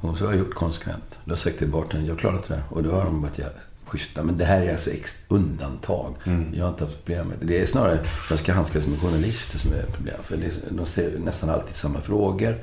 Och 0.02 0.18
så 0.18 0.26
har 0.26 0.32
jag 0.32 0.40
gjort 0.40 0.54
konsekvent. 0.54 1.20
Du 1.26 1.32
har 1.32 1.38
sagt 1.38 1.58
till 1.58 1.68
bartendern, 1.68 2.08
jag 2.08 2.20
klarar 2.20 2.36
inte 2.36 2.54
det. 2.54 2.62
Och 2.70 2.84
då 2.84 2.92
har 2.92 3.06
de 3.06 3.22
varit 3.22 3.40
schyssta. 3.88 4.24
Men 4.24 4.38
det 4.38 4.46
här 4.46 4.62
är 4.62 4.72
alltså 4.72 4.90
undantag. 5.28 6.16
Jag 6.54 6.64
har 6.64 6.70
inte 6.70 6.84
haft 6.84 7.06
problem 7.06 7.28
med 7.28 7.38
det. 7.40 7.46
Det 7.46 7.62
är 7.62 7.66
snarare, 7.66 8.00
jag 8.30 8.40
ska 8.40 8.54
handskas 8.54 8.88
med 8.88 9.00
journalister 9.00 9.60
som 9.60 9.74
är 9.74 9.82
problem. 9.82 10.16
För 10.24 10.38
det, 10.38 10.52
de 10.70 10.86
ser 10.86 11.20
nästan 11.20 11.50
alltid 11.50 11.76
samma 11.76 12.02
frågor. 12.02 12.56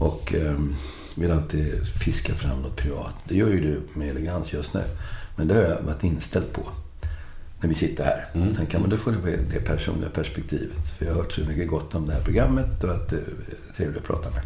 Och 0.00 0.34
ehm, 0.34 0.74
vill 1.16 1.32
alltid 1.32 1.88
fiska 1.88 2.34
fram 2.34 2.62
något 2.62 2.76
privat. 2.76 3.14
Det 3.28 3.36
gör 3.36 3.48
ju 3.48 3.60
du 3.60 3.98
med 3.98 4.08
elegans 4.10 4.52
just 4.52 4.74
nu. 4.74 4.82
Men 5.36 5.48
det 5.48 5.54
har 5.54 5.62
jag 5.62 5.82
varit 5.82 6.04
inställd 6.04 6.52
på. 6.52 6.62
När 7.60 7.68
vi 7.68 7.74
sitter 7.74 8.04
här. 8.04 8.26
Mm. 8.34 8.54
Tänker, 8.54 8.78
men 8.78 8.90
då 8.90 8.96
får 8.96 9.12
du 9.12 9.36
det 9.52 9.60
personliga 9.60 10.10
perspektivet. 10.10 10.90
För 10.98 11.06
jag 11.06 11.12
har 11.12 11.22
hört 11.22 11.32
så 11.32 11.40
mycket 11.40 11.68
gott 11.68 11.94
om 11.94 12.06
det 12.06 12.12
här 12.12 12.20
programmet 12.20 12.84
och 12.84 12.90
att 12.90 13.08
du 13.08 13.16
är 13.16 13.74
trevlig 13.76 13.98
att 13.98 14.04
prata 14.04 14.30
med. 14.30 14.42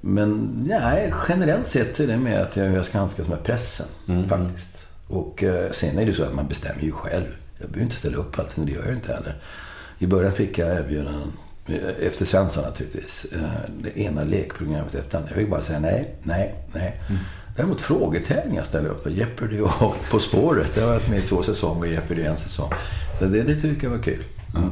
Men 0.00 0.50
nej, 0.66 1.14
generellt 1.28 1.70
sett 1.70 1.96
så 1.96 2.02
är 2.02 2.06
det 2.06 2.16
med 2.16 2.42
att 2.42 2.56
jag, 2.56 2.72
jag 2.72 2.86
ska 2.86 2.98
handskas 2.98 3.28
med 3.28 3.44
pressen. 3.44 3.86
Faktiskt. 4.28 4.73
Och 5.06 5.42
eh, 5.42 5.70
sen 5.72 5.98
är 5.98 6.06
det 6.06 6.14
så 6.14 6.24
att 6.24 6.34
man 6.34 6.48
bestämmer 6.48 6.82
ju 6.82 6.92
själv. 6.92 7.36
Jag 7.58 7.68
behöver 7.68 7.84
inte 7.84 7.96
ställa 7.96 8.16
upp 8.16 8.38
allting, 8.38 8.66
det 8.66 8.72
gör 8.72 8.84
jag 8.84 8.94
inte 8.94 9.12
heller. 9.12 9.34
I 9.98 10.06
början 10.06 10.32
fick 10.32 10.58
jag 10.58 10.68
erbjudanden, 10.68 11.32
eh, 11.66 12.06
efter 12.06 12.24
Svensson 12.24 12.64
naturligtvis, 12.64 13.26
eh, 13.32 13.40
det 13.82 13.98
ena 13.98 14.24
lekprogrammet 14.24 14.94
efter 14.94 15.18
andra. 15.18 15.30
Jag 15.30 15.38
fick 15.38 15.50
bara 15.50 15.62
säga 15.62 15.80
nej, 15.80 16.14
nej, 16.22 16.54
nej. 16.74 17.00
Däremot 17.56 17.80
frågetävlingar 17.80 18.62
ställer 18.62 18.88
jag 18.88 18.96
upp. 18.96 19.10
Jeopardy 19.10 19.60
och 19.60 19.96
På 20.10 20.18
spåret. 20.18 20.76
Jag 20.76 20.82
har 20.82 20.92
varit 20.92 21.08
med 21.08 21.18
i 21.18 21.22
två 21.22 21.42
säsonger, 21.42 21.86
Jeopardy 21.86 22.22
en 22.22 22.36
säsong. 22.36 22.70
Så 23.18 23.24
det, 23.24 23.42
det 23.42 23.54
tycker 23.54 23.84
jag 23.84 23.90
var 23.90 24.02
kul. 24.02 24.24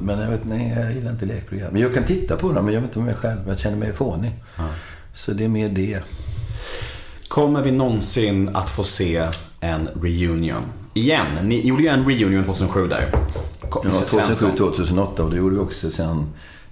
Men 0.02 0.18
jag 0.18 0.30
vet, 0.30 0.44
nej, 0.44 0.74
jag 0.76 0.92
gillar 0.92 1.10
inte 1.10 1.26
lekprogram. 1.26 1.72
Men 1.72 1.82
jag 1.82 1.94
kan 1.94 2.04
titta 2.04 2.36
på 2.36 2.52
dem, 2.52 2.64
men 2.64 2.74
jag 2.74 2.80
vet 2.80 2.88
inte 2.88 2.98
om 2.98 3.04
mig 3.04 3.14
själv. 3.14 3.38
Jag 3.48 3.58
känner 3.58 3.76
mig 3.76 3.92
fånig. 3.92 4.32
Så 5.14 5.32
det 5.32 5.44
är 5.44 5.48
mer 5.48 5.68
det. 5.68 6.00
Kommer 7.32 7.62
vi 7.62 7.70
någonsin 7.70 8.50
att 8.56 8.70
få 8.70 8.84
se 8.84 9.28
en 9.60 9.88
reunion? 10.02 10.62
Igen. 10.94 11.26
Ni 11.42 11.66
gjorde 11.66 11.82
ju 11.82 11.88
en 11.88 12.04
reunion 12.08 12.44
2007 12.44 12.88
där. 12.88 13.10
Ja, 13.72 13.92
Svensson. 14.06 14.50
2007-2008 14.50 15.18
och 15.20 15.30
det 15.30 15.36
gjorde 15.36 15.54
vi 15.54 15.60
också 15.60 15.90
sen 15.90 16.26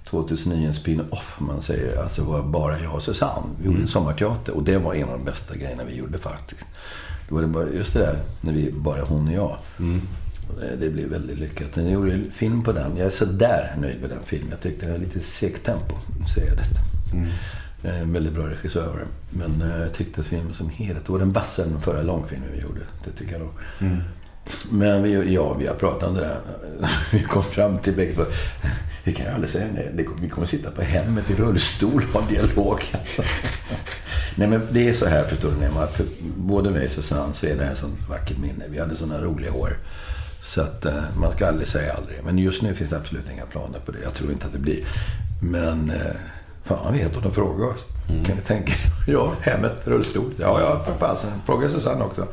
2009 0.05 0.67
en 0.67 0.73
spin-off, 0.73 1.35
man 1.39 1.61
säger. 1.61 2.01
Alltså 2.03 2.23
var 2.23 2.43
bara 2.43 2.79
jag 2.79 2.95
och 2.95 3.01
Susanne. 3.03 3.47
Vi 3.59 3.65
gjorde 3.65 3.81
en 3.81 3.87
sommarteater 3.87 4.53
och 4.55 4.63
det 4.63 4.77
var 4.77 4.93
en 4.93 5.03
av 5.09 5.17
de 5.17 5.23
bästa 5.25 5.55
grejerna 5.55 5.83
vi 5.89 5.95
gjorde 5.95 6.17
faktiskt. 6.17 6.61
Det 7.27 7.33
var 7.33 7.41
det 7.41 7.47
bara, 7.47 7.69
just 7.69 7.93
det 7.93 7.99
där, 7.99 8.19
när 8.41 8.53
vi 8.53 8.71
bara 8.71 9.01
hon 9.01 9.27
och 9.27 9.33
jag. 9.33 9.57
Det- 10.59 10.75
Det 10.79 10.89
blev 10.89 11.09
väldigt 11.09 11.37
lyckat. 11.39 11.67
Jag 11.77 11.91
gjorde 11.91 12.11
en 12.13 12.31
film 12.31 12.61
på 12.63 12.71
den. 12.71 12.97
Jag 12.97 13.05
är 13.07 13.11
sådär 13.11 13.75
nöjd 13.81 14.01
med 14.01 14.09
den 14.09 14.19
filmen. 14.25 14.49
Jag 14.51 14.61
tyckte 14.61 14.85
den 14.85 14.91
var 14.93 14.99
lite 14.99 15.19
segt 15.19 15.65
tempo, 15.65 15.95
säger 16.35 16.47
jag 16.47 16.57
detta. 16.57 16.79
Är 17.17 17.31
en 17.83 18.13
väldigt 18.13 18.33
bra 18.33 18.47
regissör. 18.47 19.05
Men 19.29 19.61
eh, 19.61 19.81
jag 19.81 19.93
tyckte 19.93 20.21
att 20.21 20.27
filmen 20.27 20.53
som 20.53 20.69
helhet, 20.69 21.09
var 21.09 21.19
den 21.19 21.31
vassare 21.31 21.65
än 21.65 21.71
den 21.71 21.81
förra 21.81 22.01
långfilmen 22.01 22.49
vi 22.53 22.61
gjorde. 22.61 22.79
Det 23.05 23.11
tycker 23.11 23.31
jag 23.31 23.41
nog. 23.41 23.53
Men 24.71 25.03
vi, 25.03 25.33
ja, 25.33 25.53
vi 25.53 25.67
har 25.67 25.75
pratat 25.75 26.09
om 26.09 26.15
det 26.15 26.21
där. 26.21 26.37
Vi 27.11 27.23
kom 27.23 27.43
fram 27.43 27.77
till 27.77 27.93
bägge 27.93 28.13
två. 28.13 28.25
Vi 29.03 29.13
kan 29.13 29.25
ju 29.25 29.31
aldrig 29.31 29.49
säga 29.49 29.67
nej. 29.73 30.07
Vi 30.21 30.29
kommer 30.29 30.47
sitta 30.47 30.71
på 30.71 30.81
hemmet 30.81 31.29
i 31.29 31.35
rullstol 31.35 32.03
och 32.13 32.21
ha 32.21 32.29
dialog. 32.29 32.81
Nej, 34.35 34.47
men 34.47 34.67
det 34.71 34.89
är 34.89 34.93
så 34.93 35.05
här, 35.05 35.23
förstår 35.23 35.51
du, 35.51 35.57
Nema. 35.57 35.87
För 35.87 36.05
både 36.37 36.69
mig 36.69 36.85
och 36.85 36.91
Susanne 36.91 37.33
så 37.33 37.45
är 37.45 37.55
det 37.55 37.65
här 37.65 37.75
sånt 37.75 38.09
vackert 38.09 38.37
minne. 38.37 38.63
Vi 38.69 38.79
hade 38.79 38.97
såna 38.97 39.21
roliga 39.21 39.53
år. 39.53 39.69
Så 40.41 40.61
att 40.61 40.85
eh, 40.85 41.03
man 41.17 41.31
ska 41.31 41.47
aldrig 41.47 41.67
säga 41.67 41.93
aldrig. 41.93 42.19
Men 42.25 42.37
just 42.37 42.61
nu 42.61 42.73
finns 42.75 42.89
det 42.89 42.97
absolut 42.97 43.29
inga 43.31 43.45
planer 43.45 43.79
på 43.79 43.91
det. 43.91 43.99
Jag 44.03 44.13
tror 44.13 44.31
inte 44.31 44.47
att 44.47 44.53
det 44.53 44.59
blir. 44.59 44.79
Men 45.41 45.89
eh, 45.89 46.15
fan 46.65 46.93
vet 46.93 47.15
om 47.17 47.21
de 47.23 47.31
frågar 47.33 47.67
oss. 47.67 47.81
Kan 48.25 48.35
ni 48.35 48.41
tänka 48.41 48.73
Ja, 49.07 49.31
hemmet, 49.41 49.81
rullstol. 49.83 50.31
Ja, 50.39 50.61
ja, 50.61 50.83
för 50.85 51.07
fasen. 51.07 51.31
Fråga 51.45 51.69
Susanne 51.69 52.03
också. 52.03 52.27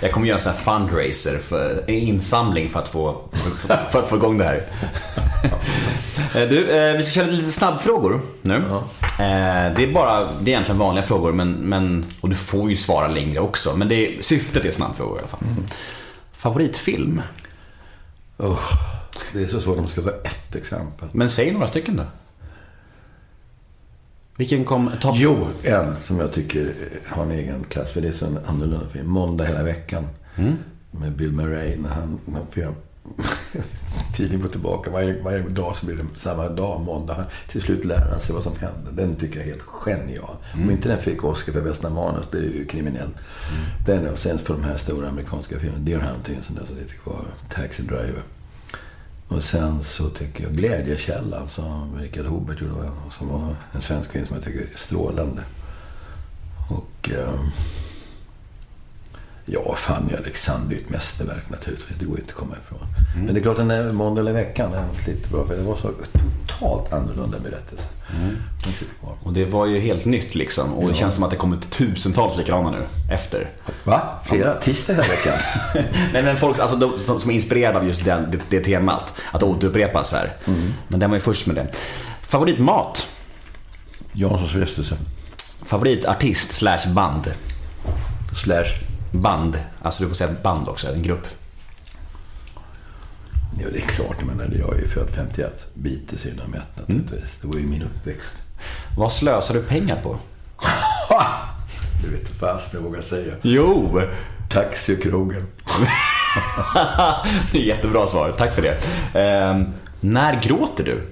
Jag 0.00 0.12
kommer 0.12 0.26
göra 0.26 0.36
en 0.36 0.42
sån 0.42 0.52
här 0.52 0.58
fundraiser, 0.60 1.38
för, 1.38 1.84
en 1.86 1.94
insamling 1.94 2.68
för 2.68 2.80
att 2.80 2.88
få, 2.88 3.20
för, 3.32 3.76
för 3.90 3.98
att 3.98 4.08
få 4.08 4.16
igång 4.16 4.38
det 4.38 4.44
här. 4.44 4.62
Eh, 6.34 6.48
du, 6.48 6.70
eh, 6.70 6.96
vi 6.96 7.02
ska 7.02 7.12
köra 7.20 7.26
lite 7.30 7.50
snabbfrågor 7.50 8.20
nu. 8.42 8.54
Eh, 8.54 9.74
Det 9.76 9.82
är 9.82 9.92
bara, 9.94 10.20
det 10.24 10.28
är 10.44 10.48
egentligen 10.48 10.78
vanliga 10.78 11.04
frågor, 11.04 11.32
men, 11.32 11.52
men, 11.52 12.04
och 12.20 12.28
du 12.28 12.34
får 12.34 12.70
ju 12.70 12.76
svara 12.76 13.08
längre 13.08 13.40
också. 13.40 13.76
Men 13.76 13.88
det 13.88 13.94
är, 13.94 14.22
syftet 14.22 14.64
är 14.64 14.70
snabbfrågor 14.70 15.16
i 15.16 15.18
alla 15.18 15.28
fall. 15.28 15.40
Favoritfilm? 16.32 17.22
Oh, 18.38 18.60
det 19.32 19.42
är 19.42 19.46
så 19.46 19.60
svårt 19.60 19.76
om 19.76 19.82
man 19.82 19.90
ska 19.90 20.02
ta 20.02 20.10
ett 20.10 20.54
exempel. 20.54 21.08
Men 21.12 21.28
säg 21.30 21.52
några 21.52 21.66
stycken 21.66 21.96
då. 21.96 22.02
Vilken 24.36 24.64
kom 24.64 24.90
topp? 25.00 25.14
Jo, 25.18 25.46
en 25.62 25.96
som 25.96 26.20
jag 26.20 26.32
tycker 26.32 26.74
har 27.06 27.22
en 27.22 27.30
egen 27.30 27.64
klass. 27.64 27.90
För 27.90 28.00
det 28.00 28.08
är 28.08 28.12
så 28.12 28.26
en 28.26 28.38
annorlunda 28.46 28.88
film. 28.88 29.08
Måndag 29.08 29.44
hela 29.44 29.62
veckan. 29.62 30.04
Med 30.90 31.12
Bill 31.12 31.32
Murray. 31.32 31.76
När 31.76 31.88
han, 31.88 32.20
när 32.24 32.40
får 32.50 32.74
tiden 34.16 34.40
går 34.40 34.48
tillbaka. 34.48 34.90
Varje, 34.90 35.22
varje 35.22 35.42
dag 35.48 35.76
så 35.76 35.86
blir 35.86 35.96
det 35.96 36.04
samma 36.16 36.48
dag, 36.48 36.80
måndag. 36.80 37.24
Till 37.48 37.62
slut 37.62 37.84
lär 37.84 37.98
han 38.10 38.20
sig 38.20 38.34
vad 38.34 38.44
som 38.44 38.56
hände. 38.56 39.02
Den 39.02 39.16
tycker 39.16 39.36
jag 39.36 39.46
är 39.46 39.50
helt 39.50 39.62
genial. 39.62 40.36
Om 40.54 40.70
inte 40.70 40.88
den 40.88 40.98
fick 40.98 41.24
Oscar 41.24 41.52
för 41.52 41.62
bästa 41.62 41.90
manus, 41.90 42.26
det 42.32 42.38
är 42.38 42.42
ju 42.42 42.66
kriminellt. 42.66 43.16
Den 43.86 44.08
och 44.08 44.18
sen 44.18 44.38
för 44.38 44.54
de 44.54 44.62
här 44.62 44.76
stora 44.76 45.08
amerikanska 45.08 45.58
filmerna. 45.58 45.84
Deer 45.84 45.98
Hunting 45.98 46.38
sånt 46.42 46.58
där 46.58 46.66
som 46.66 46.76
sitter 46.76 46.94
kvar. 46.96 47.24
Taxi 47.48 47.82
Driver. 47.82 48.22
Och 49.34 49.42
sen 49.42 49.84
så 49.84 50.08
tycker 50.08 50.44
jag 50.44 50.52
Glädjekällan 50.52 51.48
som 51.48 51.98
Richard 51.98 52.26
Hobert 52.26 52.60
gjorde. 52.60 52.90
Som 53.18 53.28
var 53.28 53.56
en 53.72 53.82
svensk 53.82 54.10
film 54.12 54.26
som 54.26 54.36
jag 54.36 54.44
tycker 54.44 54.60
är 54.60 54.76
strålande. 54.76 55.42
Och... 56.70 57.10
ehm, 57.10 57.50
Ja, 59.44 59.74
Fanny 59.76 60.14
Alexander 60.14 60.76
är 60.76 60.80
ett 60.80 60.90
mästerverk 60.90 61.50
naturligtvis. 61.50 61.98
Det 61.98 62.04
går 62.04 62.18
inte 62.18 62.30
att 62.32 62.36
komma 62.38 62.54
ifrån. 62.64 62.86
Men 63.24 63.34
det 63.34 63.40
är 63.40 63.42
klart, 63.42 63.56
den 63.56 63.68
där 63.68 63.92
måndag 63.92 64.20
eller 64.20 64.32
veckan 64.32 64.70
den 64.70 64.84
lite 65.06 65.28
bra. 65.28 65.46
För 65.46 65.56
det 65.56 65.62
var 65.62 65.76
så 65.76 65.90
totalt 66.62 66.92
annorlunda 66.92 67.38
berättelse. 67.38 67.84
Den 68.64 68.72
kvar. 69.00 69.14
Och 69.22 69.32
det 69.32 69.44
var 69.44 69.66
ju 69.66 69.80
helt 69.80 70.04
nytt 70.04 70.34
liksom. 70.34 70.74
Och 70.74 70.88
det 70.88 70.94
känns 70.94 71.14
som 71.14 71.24
att 71.24 71.30
det 71.30 71.36
kommit 71.36 71.70
tusentals 71.70 72.36
likadana 72.36 72.70
nu, 72.70 73.12
efter. 73.14 73.50
Va? 73.84 74.00
Flera? 74.24 74.54
Tisdag 74.54 74.92
hela 74.92 75.06
veckan? 75.08 75.34
Nej 76.12 76.22
men 76.22 76.36
folk 76.36 76.58
alltså, 76.58 76.76
de, 76.76 76.92
de 77.06 77.20
som 77.20 77.30
är 77.30 77.34
inspirerade 77.34 77.78
av 77.78 77.86
just 77.86 78.04
den, 78.04 78.30
det, 78.30 78.38
det 78.48 78.60
temat. 78.60 79.14
Att 79.32 79.42
återupprepas 79.42 80.12
här. 80.12 80.32
Men 80.88 81.00
den 81.00 81.10
var 81.10 81.16
ju 81.16 81.20
först 81.20 81.46
med 81.46 81.56
det. 81.56 81.66
Favoritmat? 82.22 83.08
Janssons 84.12 84.52
frestelse. 84.52 84.96
Favoritartist 85.66 86.52
slash 86.52 86.88
band? 86.88 87.32
Slash? 88.44 88.66
Band. 89.10 89.58
Alltså 89.82 90.02
du 90.02 90.08
får 90.08 90.16
säga 90.16 90.30
band 90.42 90.68
också, 90.68 90.88
en 90.88 91.02
grupp. 91.02 91.26
Ja, 93.60 93.66
det 93.72 93.78
är 93.78 93.86
klart. 93.86 94.24
Menar, 94.24 94.48
jag 94.58 94.74
är 94.74 94.80
ju 94.80 94.88
född 94.88 95.10
51. 95.10 95.66
Beatles 95.74 96.24
är 96.24 96.28
ju 96.28 96.36
nummer 96.36 96.58
ett 96.58 96.78
naturligtvis. 96.78 97.36
Det 97.40 97.46
var 97.46 97.56
ju 97.56 97.66
min 97.66 97.82
uppväxt. 97.82 98.32
Vad 98.96 99.12
slösar 99.12 99.54
du 99.54 99.62
pengar 99.62 99.96
på? 100.02 100.16
Du 102.02 102.10
vet 102.10 102.20
inte 102.20 102.32
fast 102.32 102.74
jag 102.74 102.80
vågar 102.80 103.00
säga. 103.00 103.34
Jo! 103.42 104.00
Taxi 104.50 104.96
och 104.96 105.02
krogen. 105.02 105.46
det 107.52 107.58
är 107.58 107.62
jättebra 107.62 108.06
svar, 108.06 108.32
tack 108.32 108.54
för 108.54 108.62
det. 108.62 108.78
Ehm, 109.20 109.66
när 110.00 110.42
gråter 110.42 110.84
du? 110.84 111.02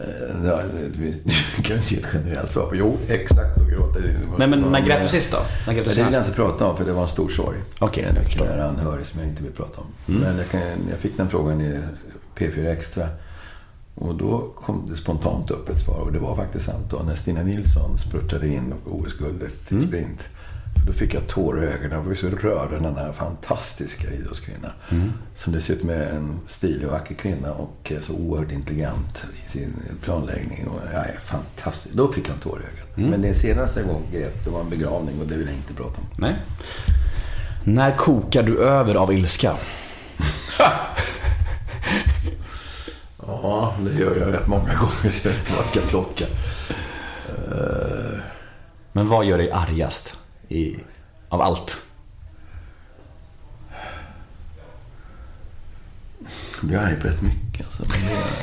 Eh, 0.00 0.46
ja, 0.46 0.60
vi 0.98 1.14
kan 1.62 1.76
inte 1.76 1.94
ge 1.94 2.00
ett 2.00 2.06
generellt 2.14 2.50
svar 2.52 2.66
på. 2.66 2.76
Jo, 2.76 2.96
exakt. 3.08 3.56
Då 3.58 3.64
gråter 3.64 4.02
Nej, 4.38 4.48
men 4.48 4.60
när 4.60 4.80
grät 4.80 5.02
du 5.02 5.08
sist 5.08 5.32
då? 5.32 5.38
När 5.66 5.74
grät 5.74 5.84
du 5.84 5.90
det 5.90 5.96
vill 6.04 6.12
jag 6.14 6.22
inte 6.22 6.34
prata 6.36 6.66
om, 6.66 6.76
för 6.76 6.84
det 6.84 6.92
var 6.92 7.02
en 7.02 7.08
stor 7.08 7.28
sorg. 7.28 7.58
Okej, 7.78 8.04
en 8.04 8.14
jag 8.16 8.24
förstår. 8.24 8.44
nära 8.44 8.68
anhörig 8.68 9.06
som 9.06 9.20
jag 9.20 9.28
inte 9.28 9.42
vill 9.42 9.52
prata 9.52 9.80
om. 9.80 9.86
Mm. 10.08 10.20
Men 10.22 10.36
jag, 10.38 10.48
kan, 10.48 10.60
jag 10.90 10.98
fick 10.98 11.16
den 11.16 11.28
frågan 11.28 11.60
i 11.60 11.80
P4 12.36 12.66
Extra. 12.72 13.08
Och 13.94 14.14
då 14.14 14.52
kom 14.56 14.86
det 14.88 14.96
spontant 14.96 15.50
upp 15.50 15.68
ett 15.68 15.80
svar. 15.80 15.96
Och 15.98 16.12
det 16.12 16.18
var 16.18 16.36
faktiskt 16.36 16.66
sant 16.66 16.86
då. 16.90 16.96
När 16.98 17.14
Stina 17.14 17.42
Nilsson 17.42 17.98
spurtade 17.98 18.48
in 18.48 18.74
OS-guldet 18.84 19.66
till 19.66 19.76
Mm. 19.76 19.88
sprint. 19.88 20.28
För 20.78 20.86
då 20.86 20.92
fick 20.92 21.14
jag 21.14 21.26
tårar 21.26 21.62
i 21.62 21.66
ögonen. 21.66 21.92
Jag 21.92 22.02
var 22.02 22.14
så 22.14 22.28
rörd 22.28 22.74
av 22.74 22.82
den 22.82 22.96
här 22.96 23.12
fantastiska 23.12 24.10
idrottskvinnan. 24.10 24.70
Mm. 24.88 25.12
Som 25.36 25.52
dessutom 25.52 25.90
är 25.90 26.06
en 26.06 26.40
stilig 26.48 26.86
och 26.86 26.92
vacker 26.92 27.14
kvinna 27.14 27.52
och 27.52 27.92
är 27.92 28.00
så 28.00 28.12
oerhört 28.12 28.52
intelligent 28.52 29.24
i 29.46 29.50
sin 29.50 29.82
planläggning. 30.02 30.66
Och 30.68 30.80
är 30.92 31.18
fantastisk. 31.24 31.94
Då 31.94 32.12
fick 32.12 32.28
en 32.28 32.38
tår 32.38 32.60
i 32.60 32.62
ögat. 32.62 32.96
Mm. 32.96 33.10
Men 33.10 33.22
det 33.22 33.34
senaste 33.34 33.82
gången 33.82 34.12
grät, 34.12 34.44
det 34.44 34.50
var 34.50 34.60
en 34.60 34.70
begravning 34.70 35.20
och 35.20 35.26
det 35.26 35.36
vill 35.36 35.46
jag 35.46 35.56
inte 35.56 35.74
prata 35.74 36.00
om. 36.00 36.06
Nej. 36.18 36.36
När 37.64 37.96
kokar 37.96 38.42
du 38.42 38.58
över 38.58 38.94
av 38.94 39.12
ilska? 39.12 39.52
Ja, 43.26 43.74
det 43.80 44.00
gör 44.00 44.16
jag 44.16 44.34
rätt 44.34 44.46
många 44.46 44.74
gånger. 44.74 45.16
jag 45.56 45.64
ska 45.64 45.80
plocka. 45.80 46.24
Men 48.92 49.08
vad 49.08 49.24
gör 49.24 49.38
dig 49.38 49.50
argast 49.50 50.16
i, 50.48 50.76
av 51.28 51.40
allt? 51.42 51.82
Jag 56.60 56.68
blir 56.68 56.78
arg 56.78 56.96
på 57.00 57.06
rätt 57.08 57.22
mycket. 57.22 57.66
Alltså. 57.66 57.82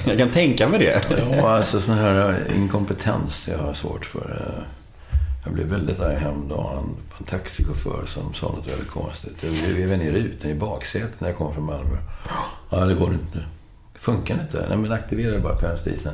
Jag 0.06 0.18
kan 0.18 0.30
tänka 0.30 0.70
mig 0.70 0.80
det. 0.80 1.02
Ja, 1.38 1.58
alltså 1.58 1.82
sån 1.82 1.96
här 1.98 2.48
inkompetens 2.56 3.48
jag 3.48 3.58
har 3.58 3.74
svårt 3.74 4.06
för. 4.06 4.32
Eh, 4.58 4.64
Jag 5.44 5.54
blev 5.54 5.68
väldigt 5.68 6.00
arg 6.00 6.16
häromdagen 6.16 6.84
på 7.10 7.16
en 7.20 7.26
taxichaufför 7.26 8.06
som 8.08 8.34
sa 8.34 8.48
något 8.48 8.68
väldigt 8.68 8.90
konstigt. 8.90 9.44
Jag 9.44 9.50
vevar 9.52 9.98
ner 9.98 10.12
rutan 10.12 10.52
i 10.52 10.56
baksätet 10.56 11.22
när 11.22 11.28
jag 11.30 11.38
kom 11.38 11.54
från 11.54 11.66
Malmö. 11.66 11.98
Ja, 12.70 12.78
det 12.86 12.94
går 12.94 13.14
inte. 13.14 13.38
Det 13.94 14.00
funkar 14.00 14.34
inte. 14.42 14.66
Nej, 14.70 14.78
men 14.78 14.92
aktivera 14.92 15.40
bara 15.40 15.58
fönsterisen. 15.58 16.14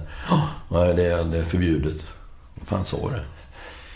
Nej, 0.70 0.94
det 0.94 1.06
är, 1.06 1.24
det 1.24 1.38
är 1.38 1.44
förbjudet. 1.44 2.04
Vad 2.56 2.68
fan 2.68 2.86
sa 2.86 2.98
du? 3.10 3.20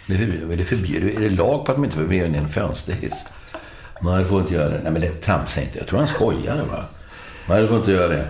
Det 0.08 0.16
är. 0.16 0.52
Är 0.52 0.58
det 0.58 0.66
förbjudet? 0.66 1.16
Är 1.16 1.22
det 1.22 1.30
lag 1.30 1.66
på 1.66 1.72
att 1.72 1.78
man 1.78 1.86
inte 1.86 1.98
får 1.98 2.04
vrida 2.04 2.28
ner 2.28 2.40
en 2.40 2.50
fönsterhiss? 2.50 3.14
Nej, 4.02 4.20
det 4.24 4.26
får 4.26 4.42
inte 4.42 4.54
göra 4.54 4.70
det. 4.70 4.80
Nej, 4.84 4.92
men 4.92 5.02
det 5.02 5.10
tramsar 5.10 5.62
inte. 5.62 5.78
Jag 5.78 5.88
tror 5.88 6.00
han 6.00 6.08
skojade, 6.08 6.64
va? 6.64 6.86
Nej, 7.50 7.62
det 7.62 7.68
får 7.68 7.78
inte 7.78 7.92
göra 7.92 8.08
det. 8.08 8.28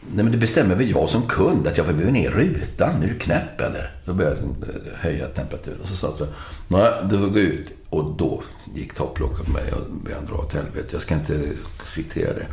Nej, 0.00 0.24
men 0.24 0.32
det 0.32 0.38
bestämmer 0.38 0.74
väl 0.74 0.90
jag 0.90 1.08
som 1.08 1.22
kund 1.22 1.66
att 1.66 1.76
jag 1.76 1.86
får 1.86 1.92
väva 1.92 2.10
ner 2.10 2.30
rutan. 2.30 3.02
Är 3.02 3.06
du 3.06 3.18
knäpp 3.18 3.60
eller? 3.60 3.90
Då 4.04 4.14
började 4.14 4.36
jag 4.36 4.68
eh, 4.68 4.82
höja 4.94 5.26
temperaturen. 5.26 5.80
Och 5.82 5.88
så 5.88 5.96
sa 5.96 6.06
jag 6.06 6.16
så 6.16 6.26
nej, 6.68 6.92
du 7.10 7.18
får 7.18 7.28
gå 7.28 7.38
ut. 7.38 7.68
Och 7.90 8.16
då 8.18 8.42
gick 8.74 8.94
topplocket 8.94 9.46
på 9.46 9.50
mig 9.52 9.72
och 9.72 9.92
började 10.04 10.26
dra 10.26 10.34
åt 10.34 10.52
helvete. 10.52 10.88
Jag 10.92 11.02
ska 11.02 11.14
inte 11.14 11.48
citera 11.86 12.32
det. 12.32 12.46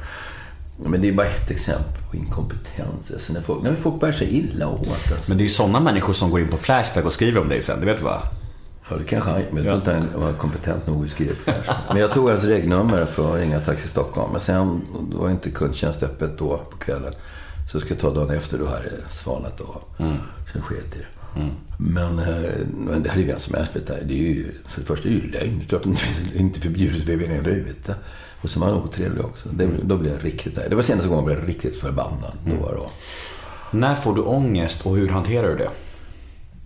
Men 0.77 1.01
det 1.01 1.07
är 1.07 1.13
bara 1.13 1.27
ett 1.27 1.51
exempel 1.51 2.01
på 2.09 2.15
inkompetens. 2.15 3.11
Alltså 3.13 3.33
när, 3.33 3.41
folk, 3.41 3.63
när 3.63 3.75
folk 3.75 3.99
bär 3.99 4.11
sig 4.11 4.37
illa 4.37 4.67
åt. 4.67 4.87
Alltså. 4.87 5.13
Men 5.27 5.37
det 5.37 5.41
är 5.41 5.45
ju 5.45 5.49
sådana 5.49 5.79
människor 5.79 6.13
som 6.13 6.29
går 6.29 6.39
in 6.39 6.47
på 6.47 6.57
Flashback 6.57 7.05
och 7.05 7.13
skriver 7.13 7.41
om 7.41 7.49
dig 7.49 7.61
sen, 7.61 7.79
det 7.79 7.85
vet 7.85 7.97
du 7.97 8.03
va? 8.03 8.21
Ja, 8.89 8.95
det 8.95 9.03
kanske 9.03 9.29
han 9.29 9.41
Men 9.51 9.63
jag 9.63 9.65
tror 9.65 9.75
inte 9.75 9.91
han 9.91 10.21
var 10.21 10.33
kompetent 10.33 10.87
nog 10.87 11.05
att 11.05 11.11
skriva 11.11 11.33
här. 11.45 11.77
Men 11.89 11.97
jag 11.97 12.13
tog 12.13 12.29
hans 12.29 12.43
regnummer 12.43 13.05
för 13.05 13.33
att 13.33 13.39
ringa 13.39 13.59
Taxi 13.59 13.87
Stockholm. 13.87 14.31
Men 14.31 14.41
sen 14.41 14.81
då 15.11 15.17
var 15.17 15.29
inte 15.29 15.49
kundtjänst 15.49 16.03
öppet 16.03 16.37
då 16.37 16.61
på 16.71 16.77
kvällen. 16.77 17.13
Så 17.71 17.79
ska 17.79 17.89
jag 17.89 17.99
ta 17.99 18.13
dagen 18.13 18.37
efter, 18.37 18.57
då 18.57 18.65
hade 18.65 18.83
det 18.83 19.13
svalnat 19.15 19.61
av. 19.61 19.81
Mm. 19.99 20.17
Sen 20.53 20.61
sket 20.61 20.95
i 20.95 20.97
det. 20.97 21.05
Men, 21.77 22.19
eh, 22.19 22.51
men 22.71 23.03
det 23.03 23.09
hade 23.09 23.21
ju 23.21 23.27
vem 23.27 23.39
som 23.39 23.53
helst. 23.53 23.71
Det 23.85 24.13
är 24.13 24.17
ju, 24.17 24.51
för 24.69 24.81
det 24.81 24.87
första 24.87 25.07
är 25.07 25.11
det 25.11 25.17
ju 25.17 25.31
lögn. 25.31 25.57
Det 25.59 25.65
är 25.65 25.67
klart 25.67 25.85
att 25.85 26.03
det 26.33 26.39
inte 26.39 26.59
är 26.59 26.61
förbjudet 26.61 27.07
väva 27.07 27.21
ner 27.21 27.37
en 27.37 27.45
ruta. 27.45 27.93
Och 28.45 28.51
så 28.51 28.59
var 28.59 28.67
han 28.67 28.83
otrevlig 28.83 29.25
också. 29.25 29.49
Det, 29.49 29.69
då 29.83 29.97
blev 29.97 30.13
jag 30.13 30.25
riktigt. 30.25 30.55
Det 30.55 30.75
var 30.75 30.83
senaste 30.83 31.09
gången 31.09 31.27
jag 31.27 31.37
blev 31.37 31.47
riktigt 31.47 31.75
förbannad. 31.75 32.31
Då 32.45 32.55
var 32.65 32.75
det. 32.75 32.81
När 33.77 33.95
får 33.95 34.15
du 34.15 34.21
ångest 34.21 34.85
och 34.85 34.95
hur 34.95 35.09
hanterar 35.09 35.49
du 35.49 35.55
det? 35.55 35.69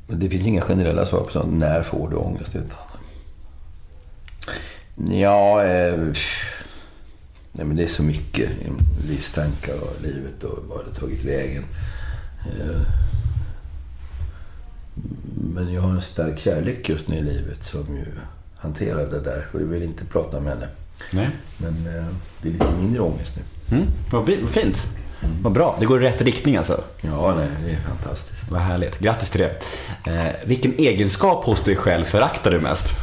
Det 0.07 0.29
finns 0.29 0.45
inga 0.45 0.61
generella 0.61 1.05
svar 1.05 1.19
på 1.19 1.31
sånt. 1.31 1.59
När 1.59 1.83
får 1.83 2.09
du 2.09 2.15
ångest? 2.15 2.55
Utan... 2.55 2.77
Ja, 5.19 5.63
eh, 5.63 5.99
nej 7.51 7.65
men 7.65 7.75
det 7.75 7.83
är 7.83 7.87
så 7.87 8.03
mycket. 8.03 8.49
Livstankar 9.07 9.73
och 9.73 10.03
livet 10.03 10.43
och 10.43 10.63
vad 10.67 10.85
det 10.85 10.99
tagit 10.99 11.25
vägen. 11.25 11.63
Eh, 12.45 12.81
men 15.53 15.73
jag 15.73 15.81
har 15.81 15.91
en 15.91 16.01
stark 16.01 16.39
kärlek 16.39 16.89
just 16.89 17.07
nu 17.07 17.17
i 17.17 17.21
livet 17.21 17.63
som 17.63 17.95
ju 17.95 18.05
hanterar 18.55 19.07
det 19.07 19.19
där. 19.19 19.45
Och 19.53 19.61
jag 19.61 19.65
vill 19.65 19.83
inte 19.83 20.05
prata 20.05 20.37
om 20.37 20.47
henne. 20.47 20.67
Nej. 21.11 21.29
Men 21.57 21.69
eh, 21.69 22.05
det 22.41 22.49
är 22.49 22.51
lite 22.53 22.71
mindre 22.79 23.01
ångest 23.01 23.33
nu. 23.35 23.75
Mm. 23.77 23.87
Vad 24.11 24.29
fint. 24.49 24.87
Vad 25.41 25.53
bra. 25.53 25.77
Det 25.79 25.85
går 25.85 26.03
i 26.03 26.05
rätt 26.05 26.21
riktning 26.21 26.57
alltså. 26.57 26.83
Ja, 27.01 27.33
nej, 27.37 27.47
det 27.65 27.71
är 27.71 27.79
fantastiskt. 27.79 28.51
Vad 28.51 28.61
härligt. 28.61 28.99
Grattis 28.99 29.31
till 29.31 29.41
det. 29.41 29.55
Eh, 30.11 30.35
vilken 30.45 30.73
egenskap 30.73 31.45
hos 31.45 31.63
dig 31.63 31.75
själv 31.75 32.05
föraktar 32.05 32.51
du 32.51 32.59
mest? 32.59 32.97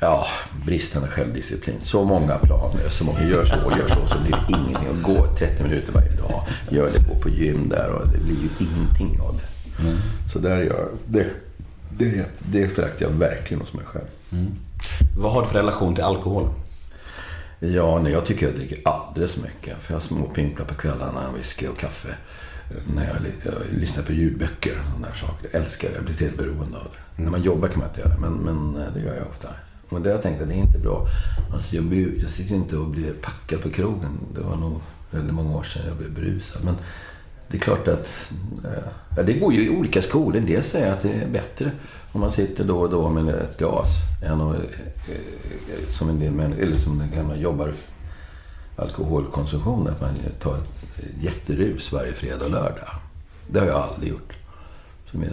Ja, 0.00 0.26
bristande 0.66 1.08
självdisciplin. 1.08 1.76
Så 1.82 2.04
många 2.04 2.38
planer, 2.38 2.88
så 2.88 3.04
många 3.04 3.24
gör 3.24 3.44
så 3.44 3.54
och 3.64 3.78
gör 3.78 3.88
så, 3.88 4.06
så 4.14 4.18
blir 4.18 4.32
det 4.32 4.56
ingenting. 4.56 4.88
Och 4.88 5.02
gå 5.02 5.26
30 5.38 5.62
minuter 5.62 5.92
varje 5.92 6.10
dag, 6.10 6.42
gör 6.70 6.90
det, 6.92 7.14
gå 7.14 7.20
på 7.20 7.28
gym 7.28 7.68
där 7.68 7.90
och 7.90 8.08
det 8.08 8.18
blir 8.18 8.36
ju 8.36 8.48
ingenting 8.58 9.20
av 9.20 9.36
det. 9.36 9.50
Så 10.32 10.38
där 10.38 10.58
gör 10.62 10.88
det, 11.06 11.26
det, 11.98 12.30
det 12.38 12.68
föraktar 12.68 13.04
jag 13.06 13.10
verkligen 13.10 13.60
hos 13.60 13.72
mig 13.72 13.84
själv. 13.84 14.04
Vad 15.18 15.32
har 15.32 15.42
du 15.42 15.48
för 15.48 15.54
relation 15.58 15.94
till 15.94 16.04
alkohol? 16.04 16.48
Ja, 17.62 18.00
nej, 18.02 18.12
jag 18.12 18.26
tycker 18.26 18.46
jag 18.46 18.54
dricker 18.54 18.78
alldeles 18.84 19.32
för 19.32 19.42
mycket. 19.42 19.78
För 19.78 19.94
jag 19.94 20.02
småpimplar 20.02 20.66
på 20.66 20.74
kvällarna, 20.74 21.32
whisky 21.36 21.66
och 21.66 21.78
kaffe. 21.78 22.08
Eh, 22.70 22.94
när 22.94 23.04
jag, 23.06 23.16
jag 23.44 23.78
lyssnar 23.80 24.04
på 24.04 24.12
ljudböcker 24.12 24.70
och 24.70 24.92
sådana 24.92 25.14
saker. 25.14 25.48
Jag 25.52 25.62
älskar 25.62 25.88
det, 25.88 25.94
jag 25.94 26.04
blir 26.04 26.14
helt 26.14 26.38
beroende 26.38 26.76
av 26.76 26.86
det. 26.92 27.22
När 27.22 27.30
man 27.30 27.42
jobbar 27.42 27.68
kan 27.68 27.78
man 27.78 27.88
inte 27.88 28.00
göra 28.00 28.12
det, 28.12 28.20
men, 28.20 28.32
men 28.32 28.82
eh, 28.82 28.92
det 28.94 29.00
gör 29.00 29.16
jag 29.16 29.26
ofta. 29.26 29.48
Och 29.88 30.00
det 30.00 30.08
har 30.08 30.14
jag 30.14 30.22
tänkt 30.22 30.42
att 30.42 30.48
det 30.48 30.54
är 30.54 30.58
inte 30.58 30.78
bra. 30.78 31.06
Alltså 31.52 31.76
jag, 31.76 31.84
blir, 31.84 32.22
jag 32.22 32.30
sitter 32.30 32.54
inte 32.54 32.76
och 32.76 32.88
blir 32.88 33.12
packad 33.12 33.62
på 33.62 33.70
krogen. 33.70 34.18
Det 34.34 34.40
var 34.40 34.56
nog 34.56 34.80
väldigt 35.10 35.34
många 35.34 35.56
år 35.56 35.62
sedan 35.62 35.82
jag 35.86 35.96
blev 35.96 36.10
berusad. 36.10 36.64
Men 36.64 36.74
det 37.50 37.56
är 37.56 37.60
klart 37.60 37.88
att 37.88 38.32
eh, 38.64 38.82
ja, 39.16 39.22
det 39.22 39.32
går 39.32 39.52
ju 39.52 39.66
i 39.66 39.70
olika 39.70 40.02
skolor. 40.02 40.36
En 40.36 40.46
del 40.46 40.62
säger 40.62 40.92
att 40.92 41.02
det 41.02 41.12
är 41.12 41.26
bättre 41.26 41.70
om 42.12 42.20
man 42.20 42.32
sitter 42.32 42.64
då 42.64 42.80
och 42.80 42.90
då 42.90 43.08
med 43.08 43.34
ett 43.34 43.58
glas 43.58 43.88
än 44.24 44.40
att, 44.40 44.54
eh, 44.54 45.88
som 45.90 46.08
en 46.08 46.20
del 46.20 46.32
människor, 46.32 46.62
eller 46.62 46.76
som 46.76 46.98
den 46.98 47.10
gamla 47.10 47.36
jobbar 47.36 47.72
alkoholkonsumtion, 48.76 49.88
att 49.88 50.00
man 50.00 50.10
tar 50.40 50.56
ett 50.56 50.74
jätterus 51.20 51.92
varje 51.92 52.12
fredag 52.12 52.44
och 52.44 52.50
lördag. 52.50 52.88
Det 53.46 53.60
har 53.60 53.66
jag 53.66 53.76
aldrig 53.76 54.10
gjort. 54.10 54.32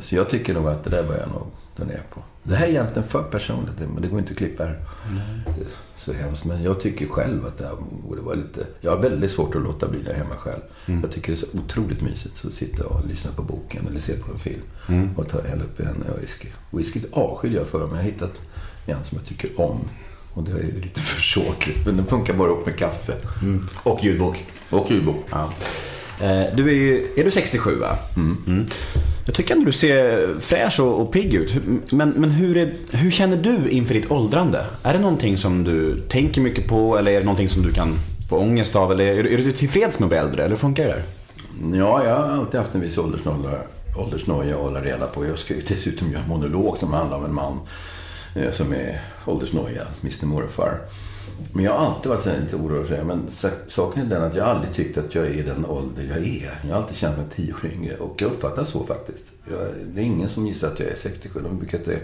Så 0.02 0.16
jag 0.16 0.30
tycker 0.30 0.54
nog 0.54 0.68
att 0.68 0.84
det 0.84 0.90
där 0.90 1.04
börjar 1.04 1.22
jag 1.22 1.30
nog 1.30 1.48
dra 1.76 1.86
ner 1.86 2.02
på. 2.14 2.22
Det 2.44 2.56
här 2.56 2.66
är 2.66 2.70
egentligen 2.70 3.08
för 3.08 3.24
personligt, 3.24 3.80
men 3.80 4.02
det 4.02 4.08
går 4.08 4.20
inte 4.20 4.32
att 4.32 4.38
klippa 4.38 4.64
här. 4.64 4.80
Är 5.46 5.66
så 6.08 6.14
hemskt. 6.14 6.46
Men 6.46 6.64
jag 6.64 6.80
tycker 6.80 7.08
själv 7.08 7.46
att 7.46 7.58
det 7.58 7.64
här 7.66 7.76
borde 8.08 8.22
vara 8.22 8.36
lite... 8.36 8.66
Jag 8.82 8.92
har 8.92 8.98
väldigt 8.98 9.32
svårt 9.32 9.56
att 9.56 9.62
låta 9.62 9.88
bli 9.88 10.02
där 10.02 10.14
hemma 10.14 10.36
själv. 10.38 10.62
Jag 11.02 11.12
tycker 11.12 11.32
det 11.32 11.36
är 11.36 11.46
så 11.52 11.58
otroligt 11.66 12.02
mysigt 12.02 12.46
att 12.46 12.54
sitta 12.54 12.86
och 12.86 13.08
lyssna 13.08 13.32
på 13.32 13.42
boken 13.42 13.88
eller 13.90 14.00
se 14.00 14.14
på 14.14 14.32
en 14.32 14.38
film. 14.40 14.62
Och 15.18 15.28
ta 15.30 15.42
hälla 15.42 15.64
upp 15.64 15.80
en 15.80 16.04
whisky. 16.22 16.48
Whisky 16.72 17.02
avskyr 17.12 17.56
jag 17.56 17.68
för, 17.68 17.80
men 17.80 17.90
jag 17.90 17.96
har 17.96 18.04
hittat 18.04 18.34
en 18.86 19.04
som 19.04 19.18
jag 19.18 19.28
tycker 19.28 19.62
om. 19.62 19.80
Och 20.34 20.44
det 20.44 20.52
är 20.52 20.82
lite 20.82 21.02
försåtligt, 21.16 21.86
men 21.86 21.98
den 21.98 22.06
funkar 22.06 22.34
bara 22.34 22.50
upp 22.52 22.66
med 22.66 22.76
kaffe. 22.78 23.14
Och 23.84 24.04
ljudbok. 24.04 24.46
Och 24.70 24.92
ljudbok. 24.92 25.26
Ja. 25.32 25.54
Eh, 26.22 26.56
Du 26.56 26.70
är 26.70 26.74
ju, 26.74 27.08
är 27.18 27.24
du 27.24 27.32
67 27.32 27.76
va? 27.80 27.98
Jag 29.28 29.36
tycker 29.36 29.54
ändå 29.54 29.66
du 29.66 29.72
ser 29.72 30.28
fräsch 30.40 30.80
och, 30.80 31.02
och 31.02 31.12
pigg 31.12 31.34
ut. 31.34 31.56
Men, 31.92 32.10
men 32.10 32.32
hur, 32.32 32.58
är, 32.58 32.74
hur 32.92 33.12
känner 33.12 33.38
du 33.38 33.70
inför 33.70 33.94
ditt 33.94 34.12
åldrande? 34.12 34.66
Är 34.84 34.94
det 34.94 35.00
någonting 35.00 35.38
som 35.38 35.64
du 35.64 35.98
tänker 36.10 36.42
mycket 36.42 36.68
på 36.68 36.98
eller 36.98 37.12
är 37.12 37.20
det 37.20 37.26
någonting 37.26 37.50
som 37.50 37.64
du 37.64 37.72
kan 37.74 37.94
få 38.30 38.38
ångest 38.38 38.76
av? 38.76 38.92
Eller 38.92 39.06
är, 39.06 39.24
du- 39.24 39.34
är 39.34 39.38
du 39.38 39.52
tillfreds 39.52 40.00
med 40.00 40.06
att 40.06 40.10
bli 40.10 40.18
äldre? 40.18 40.42
Eller 40.42 40.50
hur 40.50 40.58
funkar 40.58 40.84
det? 40.86 40.90
där? 40.90 41.04
Ja, 41.78 42.04
jag 42.06 42.16
har 42.16 42.24
alltid 42.30 42.60
haft 42.60 42.76
en 42.76 42.82
viss 42.82 42.98
åldersnoja, 42.98 43.58
åldersnoja 43.98 44.56
att 44.56 44.62
hålla 44.62 44.82
reda 44.82 45.08
på. 45.08 45.26
Jag 45.26 45.38
ska 45.40 45.54
ju 45.54 45.62
dessutom 45.62 46.12
göra 46.12 46.24
en 46.24 46.30
monolog 46.30 46.78
som 46.78 46.94
handlar 46.94 47.18
om 47.18 47.26
en 47.26 47.34
man 47.34 47.60
eh, 48.36 48.52
som 48.52 48.74
är 48.74 49.02
åldersnoja, 49.26 49.82
Mr 50.04 50.26
Morfar. 50.26 50.80
Men 51.54 51.66
jag 51.66 51.72
har 51.78 51.86
alltid 51.86 52.10
varit 52.10 52.26
lite 52.26 52.56
orolig 52.56 52.88
för 52.88 52.98
det. 52.98 53.04
Men 53.04 53.22
sa- 53.32 53.50
saken 53.68 54.02
är 54.06 54.10
den 54.10 54.24
att 54.24 54.36
jag 54.36 54.48
aldrig 54.48 54.74
tyckt 54.74 54.98
att 54.98 55.16
jag 55.16 55.26
är 55.28 55.44
den 55.44 55.66
ålder 55.66 56.04
jag 56.04 56.18
är. 56.18 56.60
Jag 56.68 56.70
har 56.76 56.82
alltid 56.82 56.98
känt 56.98 57.18
mig 57.18 57.26
tio 57.36 57.54
år 57.54 57.66
yngre. 57.74 57.96
Och 57.96 58.22
jag 58.22 58.32
uppfattar 58.32 58.64
så 58.64 58.84
faktiskt. 58.86 59.24
Jag, 59.50 59.60
det 59.94 60.02
är 60.02 60.06
ingen 60.06 60.30
som 60.30 60.48
gissar 60.48 60.68
att 60.68 60.80
jag 60.80 60.90
är 60.90 60.96
67. 60.96 61.40
De 61.44 61.58
brukar 61.58 61.78
inte... 61.78 62.00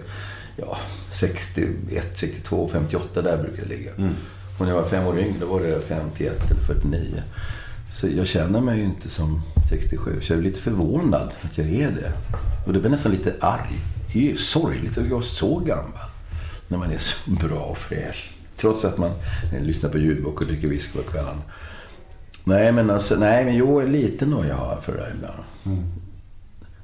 Ja, 0.57 0.77
61, 1.19 2.05
62, 2.15 2.69
58, 2.71 3.21
där 3.21 3.37
brukar 3.37 3.61
det 3.63 3.69
ligga. 3.69 3.91
Och 4.59 4.65
när 4.65 4.73
jag 4.73 4.81
var 4.81 4.89
fem 4.89 5.07
år 5.07 5.19
yngre, 5.19 5.35
då 5.39 5.45
var 5.47 5.59
det 5.61 5.81
51 5.87 6.51
eller 6.51 6.61
49. 6.61 7.21
Så 7.99 8.07
jag 8.07 8.27
känner 8.27 8.61
mig 8.61 8.77
ju 8.77 8.83
inte 8.83 9.09
som 9.09 9.41
67. 9.69 10.21
Så 10.21 10.33
jag 10.33 10.39
är 10.39 10.43
lite 10.43 10.59
förvånad 10.59 11.29
att 11.41 11.57
jag 11.57 11.67
är 11.67 11.91
det. 11.91 12.11
Och 12.65 12.73
det 12.73 12.79
blir 12.79 12.91
nästan 12.91 13.11
lite 13.11 13.33
arg. 13.39 13.79
Det 14.13 14.19
är 14.19 14.23
ju 14.23 14.37
sorgligt 14.37 14.97
att 14.97 15.07
jag 15.09 15.17
är 15.17 15.21
så 15.21 15.59
gammal. 15.59 16.09
När 16.67 16.77
man 16.77 16.91
är 16.91 16.97
så 16.97 17.31
bra 17.31 17.59
och 17.59 17.77
fräsch. 17.77 18.31
Trots 18.63 18.85
att 18.85 18.97
man 18.97 19.11
lyssnar 19.61 19.89
på 19.89 19.97
ljudbok 19.97 20.41
och 20.41 20.47
dricker 20.47 20.67
whisky 20.67 20.97
på 20.97 21.11
kvällen. 21.11 21.41
Nej, 22.43 22.71
men 22.71 22.89
alltså, 22.89 23.15
nej, 23.15 23.45
men 23.45 23.55
jo, 23.55 23.81
lite 23.81 24.25
noja 24.25 24.55
har 24.55 24.73
jag 24.73 24.83
för 24.83 24.97
det 24.97 25.11
ibland. 25.15 25.43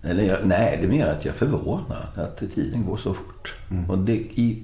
Eller 0.03 0.23
jag, 0.23 0.38
nej, 0.45 0.77
det 0.82 0.88
är 0.88 0.89
mer 0.89 1.07
att 1.07 1.25
jag 1.25 1.34
är 1.34 1.38
förvånad 1.38 2.07
att 2.15 2.38
tiden 2.38 2.86
går 2.86 2.97
så 2.97 3.13
fort. 3.13 3.55
Och 3.88 3.97
det 3.97 4.13
i, 4.13 4.63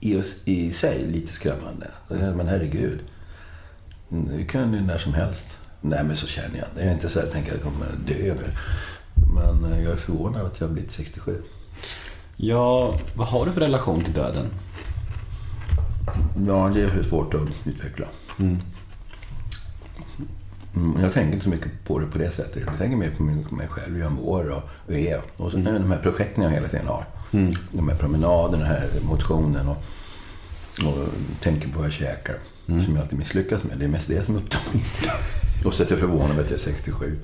i, 0.00 0.22
i 0.44 0.72
sig 0.72 1.06
lite 1.06 1.32
skrämmande. 1.32 1.86
Men 2.08 2.46
herregud. 2.46 3.00
Nu 4.08 4.44
kan 4.44 4.72
det 4.72 4.80
när 4.80 4.98
som 4.98 5.14
helst. 5.14 5.46
Nej, 5.80 6.04
men 6.04 6.16
så 6.16 6.26
känner 6.26 6.58
jag. 6.58 6.66
Det 6.76 6.82
är 6.82 6.92
inte 6.92 7.08
så 7.08 7.18
att 7.18 7.24
jag 7.24 7.32
tänker 7.32 7.52
att 7.54 7.60
jag 7.62 7.72
kommer 7.72 7.86
dö 8.06 8.34
nu. 8.34 8.50
Men 9.34 9.72
eh, 9.72 9.82
jag 9.82 9.92
är 9.92 9.96
förvånad 9.96 10.46
att 10.46 10.60
jag 10.60 10.66
har 10.66 10.72
blivit 10.72 10.90
67. 10.90 11.42
Ja, 12.36 12.98
vad 13.14 13.26
har 13.28 13.46
du 13.46 13.52
för 13.52 13.60
relation 13.60 14.04
till 14.04 14.12
döden? 14.12 14.46
Ja, 16.46 16.70
det 16.74 16.82
är 16.82 17.02
svårt 17.02 17.34
att 17.34 17.66
utveckla. 17.66 18.06
Mm. 18.38 18.58
Mm, 20.76 21.02
jag 21.02 21.12
tänker 21.12 21.32
inte 21.32 21.44
så 21.44 21.50
mycket 21.50 21.84
på 21.84 21.98
det 21.98 22.06
på 22.06 22.18
det 22.18 22.30
sättet. 22.30 22.62
Jag 22.66 22.78
tänker 22.78 22.96
mer 22.96 23.10
på 23.48 23.54
mig 23.54 23.68
själv, 23.68 23.94
hur 23.94 24.02
jag 24.02 24.12
mår 24.12 24.50
och, 24.50 24.62
och 24.86 24.92
är. 24.92 25.20
Och 25.36 25.50
så 25.50 25.56
de 25.56 25.90
här 25.90 25.98
projekten 26.02 26.44
jag 26.44 26.50
hela 26.50 26.68
tiden 26.68 26.86
har. 26.86 27.04
Mm. 27.32 27.52
De 27.70 27.88
här 27.88 27.96
promenaderna, 27.96 28.58
den 28.58 28.66
här 28.66 28.88
motionen 29.02 29.68
och, 29.68 29.76
och 30.86 31.08
tänker 31.40 31.68
på 31.68 31.78
vad 31.78 31.86
jag 31.86 31.92
käkar. 31.92 32.36
Mm. 32.66 32.84
Som 32.84 32.94
jag 32.94 33.02
alltid 33.02 33.18
misslyckas 33.18 33.64
med. 33.64 33.78
Det 33.78 33.84
är 33.84 33.88
mest 33.88 34.08
det 34.08 34.24
som 34.24 34.36
upptar 34.36 34.60
min 34.72 34.82
tid. 34.82 35.10
Och 35.64 35.74
så 35.74 35.82
att 35.82 35.90
jag 35.90 35.96
är 35.96 36.00
förvånad 36.00 36.30
över 36.30 36.42
att 36.44 36.50
jag 36.50 36.58
är 36.58 36.62
67. 36.64 37.18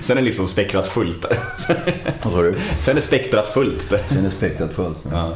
Sen 0.00 0.18
är 0.18 0.22
liksom 0.22 0.48
spektrat 0.48 0.86
fullt 0.86 1.22
där. 1.22 1.38
Vad 2.22 2.32
sa 2.32 2.42
du? 2.42 2.56
Sen 2.80 2.96
är 2.96 3.00
spektrat 3.00 3.48
fullt. 3.48 3.92
Sen 4.08 4.26
är 4.26 4.30
spektrat 4.30 4.72
fullt. 4.72 4.98
Ja. 5.12 5.32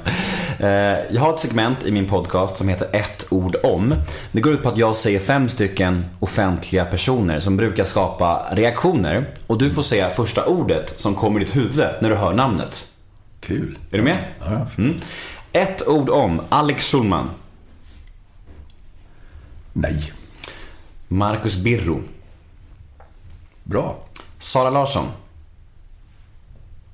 Eh, 0.59 0.99
Jag 1.11 1.21
har 1.21 1.35
ett 1.35 1.41
segment 1.41 1.79
i 1.87 1.93
min 1.93 2.07
podcast 2.09 2.57
som 2.57 2.69
heter 2.69 2.89
ett 2.93 3.27
ord 3.31 3.57
om. 3.63 3.95
Det 4.33 4.41
går 4.41 4.53
ut 4.53 4.63
på 4.63 4.69
att 4.69 4.77
jag 4.79 4.97
säger 4.97 5.19
fem 5.21 5.49
stycken 5.49 6.05
offentliga 6.19 6.85
personer 6.85 7.41
som 7.41 7.57
brukar 7.57 7.85
skapa 7.85 8.47
reaktioner. 8.53 9.35
Och 9.47 9.59
du 9.59 9.71
får 9.71 9.83
säga 9.83 10.09
första 10.11 10.47
ordet 10.47 11.01
som 11.01 11.15
kommer 11.15 11.41
i 11.41 11.45
ditt 11.45 11.57
huvud 11.57 11.87
när 12.01 12.11
du 12.11 12.15
hör 12.17 12.33
namnet. 12.35 12.87
Kul. 13.41 13.79
Är 13.91 13.97
du 13.99 14.03
med? 14.05 14.19
Ja, 14.41 14.67
Mm. 14.79 14.95
Ett 15.53 15.89
ord 15.89 16.11
om 16.11 16.41
Alex 16.49 16.91
Schulman. 16.93 17.31
Nej. 19.73 20.13
Marcus 21.13 21.57
Birro. 21.57 22.01
Bra. 23.65 23.97
Sara 24.39 24.71
Larsson. 24.71 25.05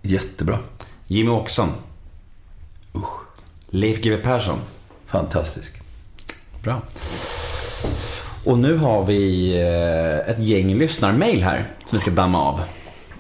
Jättebra. 0.03 0.59
Jimmy 1.07 1.31
Åkesson. 1.31 1.69
Usch. 2.95 3.21
Leif 3.71 4.03
GW 4.03 4.17
Persson. 4.23 4.59
Fantastisk. 5.07 5.73
Bra. 6.63 6.83
Och 8.45 8.59
nu 8.59 8.77
har 8.77 9.05
vi 9.05 9.53
eh, 9.57 10.31
ett 10.31 10.43
gäng 10.43 10.75
lyssnarmail 10.75 11.43
här 11.43 11.65
som 11.87 11.97
vi 11.97 11.99
ska 11.99 12.11
damma 12.11 12.43
av. 12.43 12.61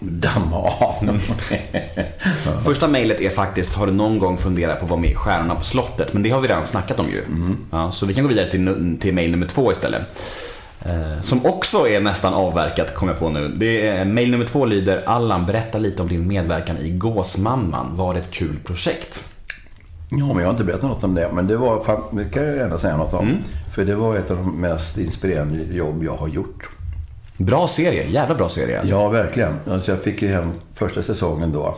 Damma 0.00 0.56
av? 0.56 1.20
Första 2.64 2.88
mejlet 2.88 3.20
är 3.20 3.30
faktiskt, 3.30 3.74
har 3.74 3.86
du 3.86 3.92
någon 3.92 4.18
gång 4.18 4.38
funderat 4.38 4.78
på 4.78 4.84
att 4.84 4.90
vara 4.90 5.00
med 5.00 5.10
i 5.10 5.14
Stjärnorna 5.14 5.54
på 5.54 5.64
slottet? 5.64 6.12
Men 6.12 6.22
det 6.22 6.30
har 6.30 6.40
vi 6.40 6.48
redan 6.48 6.66
snackat 6.66 7.00
om 7.00 7.10
ju. 7.10 7.24
Ja, 7.70 7.92
så 7.92 8.06
vi 8.06 8.14
kan 8.14 8.24
gå 8.24 8.28
vidare 8.28 8.50
till, 8.50 8.96
till 9.00 9.14
mejl 9.14 9.30
nummer 9.30 9.46
två 9.46 9.72
istället. 9.72 10.02
Eh, 10.84 11.20
Som 11.22 11.46
också 11.46 11.88
är 11.88 12.00
nästan 12.00 12.34
avverkat, 12.34 12.94
kom 12.94 13.08
jag 13.08 13.18
på 13.18 13.28
nu. 13.28 13.48
Det 13.48 13.86
är, 13.88 14.04
mejl 14.04 14.30
nummer 14.30 14.44
två 14.46 14.64
lyder, 14.64 15.02
Allan, 15.06 15.46
berätta 15.46 15.78
lite 15.78 16.02
om 16.02 16.08
din 16.08 16.28
medverkan 16.28 16.78
i 16.78 16.90
Gåsmamman. 16.90 17.96
Var 17.96 18.14
det 18.14 18.20
ett 18.20 18.30
kul 18.30 18.56
projekt? 18.64 19.24
Ja, 20.10 20.26
men 20.26 20.36
jag 20.38 20.44
har 20.44 20.50
inte 20.50 20.64
berättat 20.64 20.82
något 20.90 21.04
om 21.04 21.14
det. 21.14 21.30
Men 21.32 21.46
det 21.46 21.56
var, 21.56 21.84
fan, 21.84 22.02
det 22.10 22.24
kan 22.24 22.42
jag 22.46 22.56
gärna 22.56 22.78
säga 22.78 22.96
något 22.96 23.14
om. 23.14 23.28
För 23.74 23.84
det 23.84 23.94
var 23.94 24.16
ett 24.16 24.30
av 24.30 24.36
de 24.36 24.60
mest 24.60 24.98
inspirerande 24.98 25.56
jobb 25.74 26.04
jag 26.04 26.16
har 26.16 26.28
gjort. 26.28 26.68
Bra 27.38 27.68
serie, 27.68 28.06
jävla 28.10 28.34
bra 28.34 28.48
serie. 28.48 28.80
Ja, 28.84 29.08
verkligen. 29.08 29.54
Alltså 29.70 29.90
jag 29.90 30.02
fick 30.02 30.22
ju 30.22 30.28
hem 30.28 30.50
första 30.74 31.02
säsongen 31.02 31.52
då. 31.52 31.76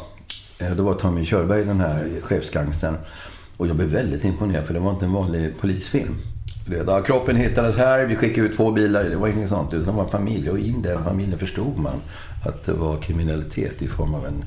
Eh, 0.58 0.70
Då 0.70 0.82
var 0.82 0.94
Tommy 0.94 1.24
Körberg 1.24 1.64
den 1.64 1.80
här 1.80 2.08
chefsgangstern. 2.22 2.96
Och 3.56 3.66
jag 3.66 3.76
blev 3.76 3.88
väldigt 3.88 4.24
imponerad 4.24 4.66
för 4.66 4.74
det 4.74 4.80
var 4.80 4.90
inte 4.90 5.04
en 5.04 5.12
vanlig 5.12 5.60
polisfilm. 5.60 6.14
Ja, 6.86 7.02
kroppen 7.02 7.36
hittades 7.36 7.76
här, 7.76 8.06
vi 8.06 8.16
skickade 8.16 8.48
ut 8.48 8.56
två 8.56 8.70
bilar. 8.70 9.04
Det 9.04 9.16
var 9.16 9.28
inget 9.28 9.48
sånt. 9.48 9.74
Utan 9.74 9.86
det 9.86 9.92
var 9.92 10.04
en 10.04 10.10
familj. 10.10 10.50
Och 10.50 10.58
i 10.58 10.74
den 10.82 11.04
familjen 11.04 11.38
förstod 11.38 11.78
man 11.78 12.00
att 12.44 12.66
det 12.66 12.72
var 12.72 12.96
kriminalitet 12.96 13.82
i 13.82 13.88
form 13.88 14.14
av 14.14 14.26
en 14.26 14.44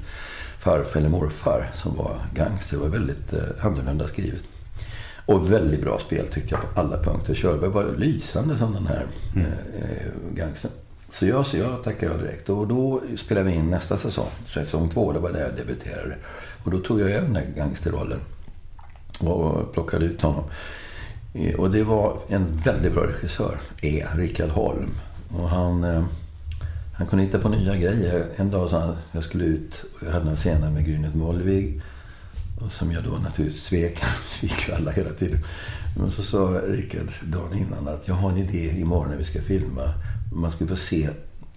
farfar 0.60 1.00
eller 1.00 1.10
morfar 1.10 1.70
som 1.74 1.96
var 1.96 2.16
gangster. 2.34 2.78
Det 2.78 2.84
var 2.84 2.90
väldigt 2.90 3.34
eh, 3.34 3.66
annorlunda 3.66 4.08
skrivet. 4.08 4.44
Och 5.26 5.52
väldigt 5.52 5.82
bra 5.82 6.00
spel 6.00 6.28
tyckte 6.28 6.56
jag 6.56 6.62
på 6.62 6.80
alla 6.80 7.04
punkter. 7.04 7.36
Körberg 7.36 7.70
var 7.70 7.96
lysande 7.98 8.58
som 8.58 8.74
den 8.74 8.88
här 8.88 9.06
eh, 9.36 9.44
eh, 9.44 10.36
gangstern. 10.36 10.72
Så 11.10 11.26
jag, 11.26 11.46
så 11.46 11.58
jag 11.58 11.84
tackade 11.84 12.12
jag 12.12 12.22
direkt. 12.22 12.50
Och 12.50 12.68
då 12.68 13.02
spelade 13.18 13.50
vi 13.50 13.56
in 13.56 13.70
nästa 13.70 13.98
säsong. 13.98 14.30
Säsong 14.46 14.90
två, 14.90 15.12
det 15.12 15.20
var 15.20 15.32
där 15.32 15.42
jag 15.42 15.56
debuterade. 15.56 16.16
Och 16.64 16.72
då 16.72 16.80
tog 16.80 17.00
jag 17.00 17.10
över 17.10 17.28
den 17.28 17.36
här 17.36 17.48
gangsterrollen. 17.56 18.20
Och 19.20 19.74
plockade 19.74 20.06
ut 20.06 20.22
honom. 20.22 20.44
Eh, 21.34 21.56
och 21.56 21.72
det 21.72 21.84
var 21.84 22.20
en 22.28 22.62
väldigt 22.64 22.94
bra 22.94 23.08
regissör, 23.08 23.58
E. 23.82 24.06
Rickard 24.16 24.50
Holm. 24.50 24.92
Och 25.30 25.50
han, 25.50 25.84
eh, 25.84 26.04
han 26.94 27.08
kunde 27.08 27.26
hitta 27.26 27.40
på 27.40 27.50
nya 27.50 27.76
grejer. 27.76 28.28
En 28.36 28.52
dag 28.52 28.70
sa 28.70 28.80
han 28.80 28.90
att 28.90 28.98
jag 29.12 29.24
skulle 29.24 29.44
ut 29.44 29.86
och 29.94 30.08
jag 30.08 30.12
hade 30.12 30.30
en 30.30 30.36
scen 30.36 30.74
med 30.74 30.86
Grynet 30.86 31.16
Molvig. 31.16 31.82
Och 32.62 32.72
som 32.72 32.92
jag 32.92 33.04
då 33.04 33.10
naturligtvis 33.10 33.64
svek. 33.64 34.00
Svek 34.40 34.68
ju 34.68 34.74
alla 34.74 34.92
hela 34.92 35.10
tiden. 35.10 35.40
Men 35.98 36.12
så 36.12 36.24
sa 36.24 36.62
Rickard 36.68 37.08
dagen 37.24 37.58
innan 37.58 37.88
att 37.88 38.08
jag 38.08 38.16
har 38.16 38.30
en 38.30 38.38
idé 38.38 38.80
imorgon 38.80 39.10
när 39.10 39.18
vi 39.18 39.24
ska 39.24 39.42
filma. 39.42 39.94
Man 40.34 40.52
skulle 40.52 40.68
få 40.68 40.76
se 40.76 41.10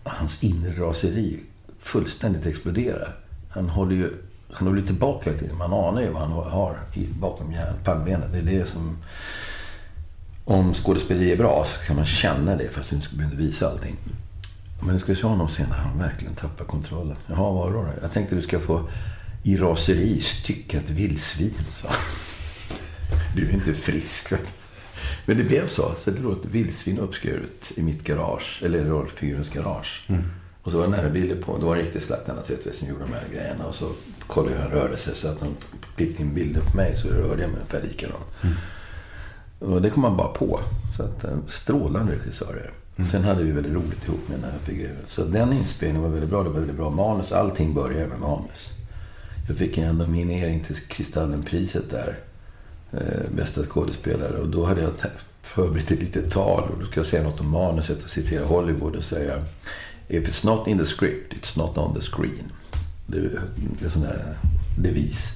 hans 0.02 0.44
inre 0.44 0.86
raseri 0.86 1.40
fullständigt 1.78 2.46
explodera. 2.46 3.08
Han 3.50 3.68
håller 3.68 3.96
ju 3.96 4.10
han 4.54 4.68
håller 4.68 4.82
tillbaka 4.82 5.30
hela 5.30 5.40
tiden. 5.42 5.58
Man 5.58 5.72
anar 5.72 6.00
ju 6.00 6.10
vad 6.10 6.22
han 6.22 6.32
har 6.32 6.78
i, 6.94 7.06
bakom 7.06 7.54
pannbenet. 7.84 8.32
Det 8.32 8.38
är 8.38 8.42
det 8.42 8.68
som... 8.68 8.96
Om 10.46 10.74
skådespeleri 10.74 11.32
är 11.32 11.36
bra 11.36 11.66
så 11.66 11.86
kan 11.86 11.96
man 11.96 12.06
känna 12.06 12.56
det 12.56 12.68
fast 12.68 12.90
du 12.90 12.96
inte 12.96 13.14
behöver 13.14 13.36
visa 13.36 13.70
allting. 13.70 13.96
Men 14.82 14.94
du 14.94 15.00
ska 15.00 15.14
se 15.14 15.26
honom 15.26 15.48
sen 15.48 15.66
när 15.68 15.76
han 15.76 15.98
verkligen 15.98 16.34
tappar 16.34 16.64
kontrollen. 16.64 17.16
Jaha, 17.26 17.52
vad 17.52 17.72
då? 17.72 17.88
Jag 18.02 18.12
tänkte 18.12 18.34
du 18.34 18.42
ska 18.42 18.60
få 18.60 18.88
i 19.42 19.56
raseri 19.56 20.20
stycka 20.20 20.78
ett 20.78 20.90
vildsvin, 20.90 21.54
han. 21.82 21.94
Du 23.36 23.48
är 23.48 23.54
inte 23.54 23.74
frisk. 23.74 24.32
Men 25.26 25.36
det 25.36 25.44
blev 25.44 25.68
så. 25.68 25.94
Så 26.04 26.10
det 26.10 26.32
ett 26.32 26.44
vildsvin 26.44 26.98
uppskuret 26.98 27.72
i 27.76 27.82
mitt 27.82 28.04
garage, 28.04 28.62
eller 28.64 28.78
i 28.78 28.84
rollfigurens 28.84 29.48
garage. 29.48 30.08
Och 30.62 30.72
så 30.72 30.78
var 30.78 30.86
närbilder 30.86 31.36
på. 31.36 31.58
Det 31.58 31.64
var 31.64 31.76
en 31.76 31.82
riktig 31.82 32.02
slaktare 32.02 32.36
naturligtvis 32.36 32.78
som 32.78 32.88
gjorde 32.88 33.04
de 33.04 33.12
här 33.12 33.24
grejerna. 33.32 33.66
Och 33.66 33.74
så 33.74 33.90
kollade 34.26 34.54
jag 34.54 34.62
hur 34.62 34.68
han 34.68 34.78
rörde 34.78 34.96
sig. 34.96 35.14
Så 35.14 35.28
att 35.28 35.40
de 35.40 35.56
klippte 35.96 36.22
in 36.22 36.34
bilder 36.34 36.60
på 36.60 36.76
mig 36.76 36.96
så 36.96 37.08
rörde 37.08 37.42
jag 37.42 37.50
mig 37.50 37.60
ungefär 37.60 37.82
likadant. 37.82 38.24
Och 39.66 39.82
det 39.82 39.90
kom 39.90 40.02
man 40.02 40.16
bara 40.16 40.28
på. 40.28 40.60
Så 40.96 41.02
att, 41.02 41.24
eh, 41.24 41.30
strålande 41.48 42.12
regissörer. 42.12 42.70
Sen 43.10 43.24
hade 43.24 43.44
vi 43.44 43.52
väldigt 43.52 43.72
roligt 43.72 44.04
ihop 44.08 44.28
med 44.28 44.38
den 44.38 44.50
här 44.50 44.58
figuren. 44.58 44.96
Så 45.08 45.24
den 45.24 45.52
inspelningen 45.52 46.02
var 46.02 46.08
väldigt 46.08 46.30
bra. 46.30 46.42
Det 46.42 46.48
var 46.48 46.58
väldigt 46.58 46.76
bra 46.76 46.90
manus. 46.90 47.32
Allting 47.32 47.74
började 47.74 48.06
med 48.06 48.20
manus. 48.20 48.70
Jag 49.48 49.56
fick 49.56 49.78
en 49.78 49.98
nominering 49.98 50.60
till 50.60 50.76
Kristallenpriset 50.76 51.90
där. 51.90 52.18
Eh, 52.92 53.30
bästa 53.36 53.64
skådespelare. 53.64 54.38
Och 54.38 54.48
då 54.48 54.64
hade 54.64 54.80
jag 54.80 54.90
förberett 55.42 55.90
ett 55.90 56.00
litet 56.00 56.30
tal. 56.30 56.62
Och 56.62 56.78
då 56.80 56.86
ska 56.86 57.00
jag 57.00 57.06
säga 57.06 57.22
något 57.22 57.40
om 57.40 57.50
manuset 57.50 58.04
och 58.04 58.10
citera 58.10 58.46
Hollywood 58.46 58.96
och 58.96 59.04
säga 59.04 59.44
If 60.08 60.28
it's 60.28 60.46
not 60.46 60.68
in 60.68 60.78
the 60.78 60.84
script, 60.84 61.34
it's 61.34 61.58
not 61.58 61.78
on 61.78 61.94
the 61.94 62.00
screen. 62.00 62.52
Det 63.06 63.18
är 63.18 63.40
en 63.84 63.90
sån 63.90 64.02
där 64.02 64.36
devis. 64.78 65.32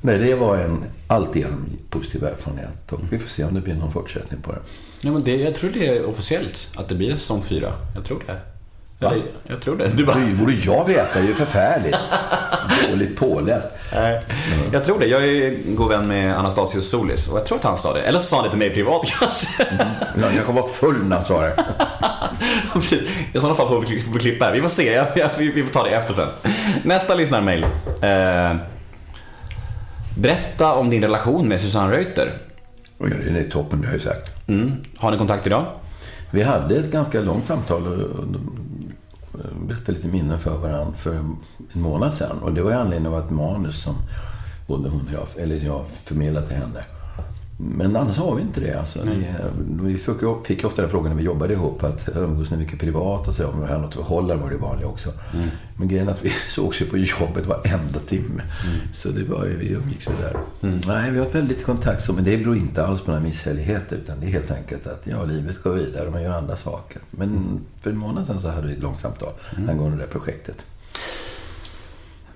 Nej, 0.00 0.18
det 0.18 0.34
var 0.34 0.56
en 0.56 0.84
alltigenom 1.06 1.66
positiv 1.90 2.24
erfarenhet. 2.24 2.92
Och 2.92 3.00
vi 3.10 3.18
får 3.18 3.28
se 3.28 3.44
om 3.44 3.54
det 3.54 3.60
blir 3.60 3.74
någon 3.74 3.92
fortsättning 3.92 4.40
på 4.42 4.52
det. 4.52 4.58
Ja, 5.00 5.12
men 5.12 5.24
det, 5.24 5.36
jag 5.36 5.54
tror 5.54 5.70
det 5.70 5.88
är 5.88 6.04
officiellt 6.04 6.68
att 6.76 6.88
det 6.88 6.94
blir 6.94 7.10
en 7.10 7.18
säsong 7.18 7.42
fyra. 7.42 7.72
Jag 7.94 8.04
tror 8.04 8.22
det. 8.26 8.36
Va? 9.00 9.10
Eller, 9.12 9.22
jag 9.46 9.62
tror 9.62 9.76
det. 9.76 9.88
Du 9.88 10.04
bara... 10.04 10.18
Det 10.18 10.34
borde 10.34 10.52
jag 10.52 10.84
veta. 10.84 11.18
Det 11.18 11.24
är 11.24 11.28
ju 11.28 11.34
förfärligt. 11.34 11.96
Dåligt 12.90 13.16
påläst. 13.16 13.68
Nej, 13.92 14.22
jag 14.72 14.84
tror 14.84 14.98
det. 14.98 15.06
Jag 15.06 15.24
är 15.24 15.74
god 15.74 15.88
vän 15.88 16.08
med 16.08 16.38
Anastasius 16.38 16.90
Solis 16.90 17.28
och 17.32 17.38
jag 17.38 17.46
tror 17.46 17.58
att 17.58 17.64
han 17.64 17.76
sa 17.76 17.92
det. 17.92 18.00
Eller 18.00 18.18
så 18.18 18.24
sa 18.24 18.36
han 18.36 18.44
det 18.44 18.50
till 18.50 18.58
mig 18.58 18.70
privat 18.74 19.02
kanske. 19.20 19.66
Jag 20.20 20.32
kanske 20.34 20.52
var 20.52 20.68
full 20.68 21.04
när 21.04 21.16
han 21.16 21.24
sa 21.24 21.40
det. 21.40 21.64
I 23.32 23.40
sådana 23.40 23.54
fall 23.54 23.68
får 23.68 23.80
vi, 23.80 24.18
klippa 24.18 24.44
här. 24.44 24.52
Vi 24.52 24.60
får 24.60 24.68
se. 24.68 24.92
Jag, 24.92 25.06
jag, 25.14 25.30
vi, 25.38 25.52
vi 25.52 25.62
får 25.62 25.72
ta 25.72 25.84
det 25.84 25.90
efter 25.90 26.14
sen. 26.14 26.28
Nästa 26.82 27.14
lyssnarmail. 27.14 27.62
Eh, 28.02 28.56
berätta 30.16 30.74
om 30.74 30.90
din 30.90 31.02
relation 31.02 31.48
med 31.48 31.60
Susanne 31.60 31.92
Reuter. 31.96 32.32
Oj, 32.98 33.10
det 33.34 33.40
är 33.40 33.50
toppen, 33.50 33.80
det 33.80 33.86
har 33.86 33.94
jag 33.94 34.00
ju 34.02 34.06
sagt. 34.08 34.48
Mm. 34.48 34.72
Har 34.98 35.10
ni 35.10 35.18
kontakt 35.18 35.46
idag? 35.46 35.64
Vi 36.30 36.42
hade 36.42 36.76
ett 36.76 36.90
ganska 36.92 37.20
långt 37.20 37.46
samtal. 37.46 37.86
och- 37.86 37.92
och- 37.94 38.26
berättade 39.66 39.92
lite 39.92 40.08
minnen 40.08 40.38
för 40.38 40.56
varandra 40.56 40.92
för 40.96 41.14
en 41.14 41.36
månad 41.72 42.14
sedan. 42.14 42.38
Och 42.42 42.52
det 42.52 42.62
var 42.62 42.70
i 42.70 42.74
anledning 42.74 43.12
av 43.12 43.18
ett 43.18 43.30
manus 43.30 43.82
som 43.82 43.94
både 44.66 44.88
hon 44.88 45.00
och 45.00 45.12
jag, 45.12 45.42
eller 45.44 45.56
jag 45.56 45.84
förmedlade 46.04 46.46
till 46.46 46.56
henne. 46.56 46.80
Men 47.62 47.96
annars 47.96 48.16
har 48.16 48.34
vi 48.34 48.42
inte 48.42 48.60
det. 48.60 48.80
Alltså. 48.80 48.98
Vi, 49.04 49.26
vi 49.82 49.98
fick, 49.98 50.16
fick 50.46 50.64
ofta 50.64 50.82
den 50.82 50.90
frågan 50.90 51.10
när 51.10 51.16
vi 51.16 51.24
jobbade 51.24 51.52
ihop 51.52 51.84
att 51.84 52.08
umgås 52.16 52.50
ni 52.50 52.56
mycket 52.56 52.80
privat 52.80 53.28
och 53.28 53.34
så. 53.34 53.46
Om 53.46 53.60
vi 53.60 53.66
hade 53.66 53.80
något 53.80 53.94
förhållande 53.94 54.42
var 54.42 54.50
det 54.50 54.56
vanliga 54.56 54.88
också. 54.88 55.12
Men 55.76 55.88
grejen 55.88 56.08
är 56.08 56.12
att 56.12 56.24
vi 56.24 56.30
sågs 56.50 56.82
ju 56.82 56.86
på 56.86 56.98
jobbet 56.98 57.46
varenda 57.46 57.98
timme. 58.08 58.42
Så 58.94 59.08
det 59.08 59.24
var 59.24 59.44
ju, 59.46 59.56
vi 59.56 59.72
umgicks 59.72 60.06
ju 60.06 60.12
där. 60.22 60.36
Nej, 60.86 61.10
vi 61.10 61.18
har 61.18 61.26
väldigt 61.26 61.64
kontakt 61.64 62.10
men 62.14 62.24
det 62.24 62.36
beror 62.36 62.56
inte 62.56 62.86
alls 62.86 63.00
på 63.00 63.10
några 63.10 63.22
misshälligheter. 63.24 63.96
Utan 63.96 64.20
det 64.20 64.26
är 64.26 64.30
helt 64.30 64.50
enkelt 64.50 64.86
att 64.86 65.06
ja, 65.06 65.24
livet 65.24 65.62
går 65.62 65.72
vidare 65.72 66.06
och 66.06 66.12
man 66.12 66.22
gör 66.22 66.30
andra 66.30 66.56
saker. 66.56 67.02
Men 67.10 67.60
för 67.80 67.90
en 67.90 67.96
månad 67.96 68.26
sedan 68.26 68.40
så 68.40 68.48
hade 68.48 68.66
vi 68.66 68.72
ett 68.72 68.82
långt 68.82 69.00
samtal 69.00 69.32
angående 69.68 69.96
det 69.96 70.02
här 70.02 70.10
projektet. 70.10 70.56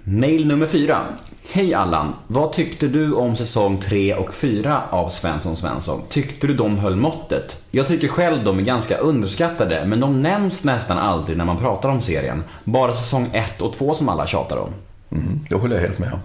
Mail 0.07 0.47
nummer 0.47 0.67
fyra. 0.67 1.07
Hej 1.53 1.75
Allan! 1.75 2.15
Vad 2.27 2.53
tyckte 2.53 2.89
du 2.89 3.13
om 3.13 3.37
säsong 3.37 3.79
3 3.79 4.15
och 4.15 4.35
4 4.35 4.83
av 4.91 5.09
Svensson 5.09 5.57
Svensson? 5.57 6.01
Tyckte 6.09 6.47
du 6.47 6.55
de 6.55 6.79
höll 6.79 6.97
måttet? 6.97 7.63
Jag 7.71 7.87
tycker 7.87 8.09
själv 8.09 8.45
de 8.45 8.59
är 8.59 8.63
ganska 8.63 8.97
underskattade, 8.97 9.85
men 9.87 10.01
de 10.01 10.23
nämns 10.23 10.65
nästan 10.65 10.99
aldrig 10.99 11.39
när 11.39 11.45
man 11.45 11.57
pratar 11.57 11.89
om 11.89 12.01
serien. 12.01 12.45
Bara 12.65 12.93
säsong 12.93 13.31
1 13.33 13.63
och 13.63 13.73
2 13.73 13.95
som 13.95 14.09
alla 14.09 14.27
tjatar 14.27 14.57
om. 14.57 14.71
Mm, 15.11 15.41
det 15.49 15.55
håller 15.55 15.77
jag 15.77 15.83
helt 15.83 15.99
med 15.99 16.13
om. 16.13 16.21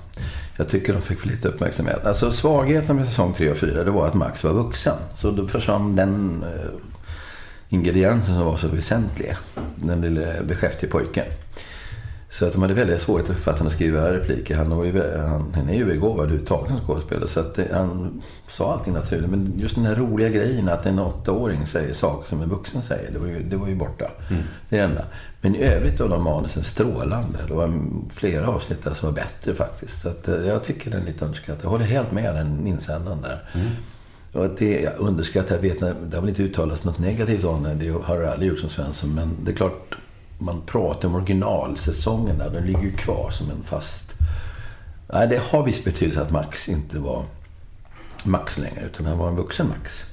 Jag 0.58 0.70
tycker 0.70 0.94
de 0.94 1.02
fick 1.02 1.20
för 1.20 1.28
lite 1.28 1.48
uppmärksamhet. 1.48 2.06
Alltså 2.06 2.32
svagheten 2.32 2.96
med 2.96 3.08
säsong 3.08 3.34
3 3.34 3.52
och 3.52 3.58
4 3.58 3.84
det 3.84 3.92
var 3.92 4.08
att 4.08 4.14
Max 4.14 4.44
var 4.44 4.54
vuxen. 4.54 4.98
Så 5.18 5.32
då 5.32 5.48
försvann 5.48 5.96
den 5.96 6.44
eh, 6.44 6.70
ingrediensen 7.70 8.36
som 8.36 8.46
var 8.46 8.58
så 8.58 8.68
väsentlig. 8.68 9.36
Den 9.76 10.02
lille 10.02 10.44
beskäftige 10.44 10.92
pojken. 10.92 11.26
Så 12.32 12.46
att 12.46 12.54
de 12.54 12.62
hade 12.62 12.74
väldigt 12.74 13.02
svårt 13.02 13.22
att 13.22 13.28
författaren 13.28 13.68
att 13.68 13.74
skriva 13.74 14.14
repliker. 14.14 14.56
Han, 14.56 14.78
var 14.78 14.86
ju, 14.86 15.18
han, 15.18 15.54
han 15.56 15.70
är 15.70 15.74
ju 15.74 15.86
begåvad 15.86 16.20
överhuvudtaget 16.20 16.72
som 16.72 16.80
skådespelare. 16.80 17.28
Så 17.28 17.40
att 17.40 17.60
han 17.72 18.22
sa 18.50 18.74
allting 18.74 18.94
naturligt. 18.94 19.30
Men 19.30 19.54
just 19.58 19.76
den 19.76 19.86
här 19.86 19.96
roliga 19.96 20.30
grejen 20.30 20.70
att 20.70 20.86
en 20.86 21.00
åttaåring 21.00 21.66
säger 21.66 21.94
saker 21.94 22.30
som 22.30 22.42
en 22.42 22.50
vuxen 22.50 22.82
säger. 22.82 23.12
Det 23.12 23.20
var 23.20 23.28
ju, 23.28 23.44
det 23.44 23.56
var 23.56 23.68
ju 23.68 23.76
borta. 23.76 24.12
Det 24.70 24.78
är 24.78 24.80
det 24.80 24.86
enda. 24.86 25.04
Men 25.42 25.56
i 25.56 25.64
övrigt 25.64 26.00
var 26.00 26.10
de 26.10 26.24
manusen 26.24 26.64
strålande. 26.64 27.38
Det 27.48 27.54
var 27.54 27.74
flera 28.14 28.48
avsnitt 28.48 28.84
där 28.84 28.94
som 28.94 29.10
var 29.10 29.16
bättre 29.16 29.56
faktiskt. 29.56 30.02
Så 30.02 30.10
att, 30.10 30.28
eh, 30.28 30.48
jag 30.48 30.64
tycker 30.64 30.92
den 30.92 31.02
är 31.02 31.06
lite 31.06 31.26
underskattad. 31.26 31.64
Jag 31.64 31.70
håller 31.70 31.86
helt 31.86 32.12
med 32.12 32.36
den 32.36 32.68
insändaren 32.68 33.22
där. 33.22 33.40
Och 34.34 34.46
att 34.46 34.58
det, 34.58 34.82
jag 34.82 34.94
underskattar, 34.98 35.56
jag 35.56 35.62
vet, 35.62 35.80
det 35.80 36.18
har 36.18 36.22
väl 36.22 36.30
inte 36.30 36.44
uttalats 36.44 36.84
något 36.84 37.00
negativt 37.00 37.44
om 37.44 37.64
det. 37.64 37.74
Det 37.74 37.90
har 38.04 38.20
det 38.20 38.32
aldrig 38.32 38.50
gjort 38.50 38.60
som 38.60 38.70
Svensson. 38.70 39.16
Men 39.16 39.30
det 39.44 39.52
är 39.52 39.56
klart, 39.56 39.96
man 40.40 40.62
pratar 40.62 41.08
om 41.08 41.16
originalsäsongerna. 41.16 42.50
Den 42.50 42.66
ligger 42.66 42.82
ju 42.82 42.92
kvar 42.92 43.30
som 43.32 43.50
en 43.50 43.64
fast... 43.64 44.14
Nej, 45.14 45.28
det 45.28 45.42
har 45.52 45.64
viss 45.64 45.84
betydelse 45.84 46.22
att 46.22 46.32
Max 46.32 46.70
inte 46.70 47.00
var 47.00 47.24
Max 48.26 48.58
längre, 48.58 48.86
utan 48.86 49.06
han 49.06 49.18
var 49.18 49.28
en 49.28 49.36
vuxen 49.36 49.68
Max. 49.68 50.04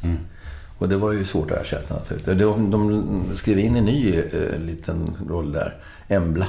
Och 0.78 0.88
det 0.88 0.96
var 0.96 1.12
ju 1.12 1.26
svårt 1.26 1.50
att 1.50 1.58
ersätta 1.58 1.94
naturligtvis. 1.94 2.38
De, 2.38 2.70
de 2.70 3.36
skrev 3.36 3.58
in 3.58 3.76
en 3.76 3.84
ny 3.84 4.14
eh, 4.14 4.58
liten 4.58 5.16
roll 5.28 5.52
där. 5.52 5.74
Embla. 6.08 6.46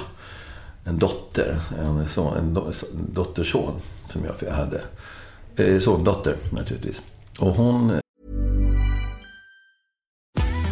En 0.83 0.97
dotter. 0.97 1.59
En, 1.79 2.07
son, 2.07 2.37
en, 2.37 2.53
do, 2.53 2.71
en 2.93 3.13
dotterson 3.13 3.73
som 4.11 4.21
jag 4.25 4.51
hade. 4.51 4.81
Eh, 5.55 5.79
son, 5.79 6.03
dotter 6.03 6.35
naturligtvis. 6.51 7.01
Och 7.39 7.51
hon 7.51 7.99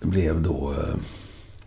blev 0.00 0.42
då... 0.42 0.70
eh, 0.78 0.94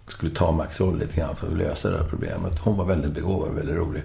Skulle 0.08 0.32
ta 0.32 0.52
Max 0.52 0.80
roll 0.80 1.00
lite 1.00 1.18
grann 1.20 1.36
för 1.36 1.48
att 1.48 1.58
lösa 1.58 1.90
det 1.90 1.98
här 1.98 2.06
problemet. 2.10 2.60
Hon 2.60 2.78
var 2.78 2.86
väldigt 2.86 3.12
begåvad 3.12 3.50
och 3.50 3.58
väldigt 3.58 3.76
rolig. 3.76 4.04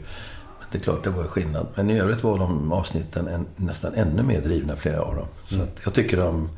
Men 0.59 0.66
det 0.72 0.79
är 0.79 0.83
klart, 0.83 1.05
det 1.05 1.11
var 1.11 1.24
skillnad. 1.24 1.66
Men 1.74 1.91
i 1.91 1.99
övrigt 2.01 2.22
var 2.24 2.39
de 2.39 2.72
avsnitten 2.72 3.29
en, 3.29 3.47
nästan 3.57 3.95
ännu 3.95 4.22
mer 4.22 4.41
drivna, 4.41 4.76
flera 4.76 5.01
av 5.03 5.14
dem. 5.14 5.26
Så 5.49 5.62
att 5.62 5.76
jag 5.85 5.95
tycker 5.95 6.16
de 6.16 6.49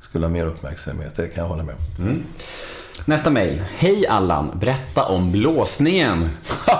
skulle 0.00 0.26
ha 0.26 0.30
mer 0.30 0.46
uppmärksamhet. 0.46 1.12
Det 1.16 1.28
kan 1.28 1.42
jag 1.42 1.48
hålla 1.48 1.62
med 1.62 1.74
om. 1.74 2.22
Nästa 3.04 3.30
mail. 3.30 3.62
Hej 3.76 4.06
Allan! 4.06 4.50
Berätta 4.60 5.04
om 5.04 5.32
blåsningen. 5.32 6.28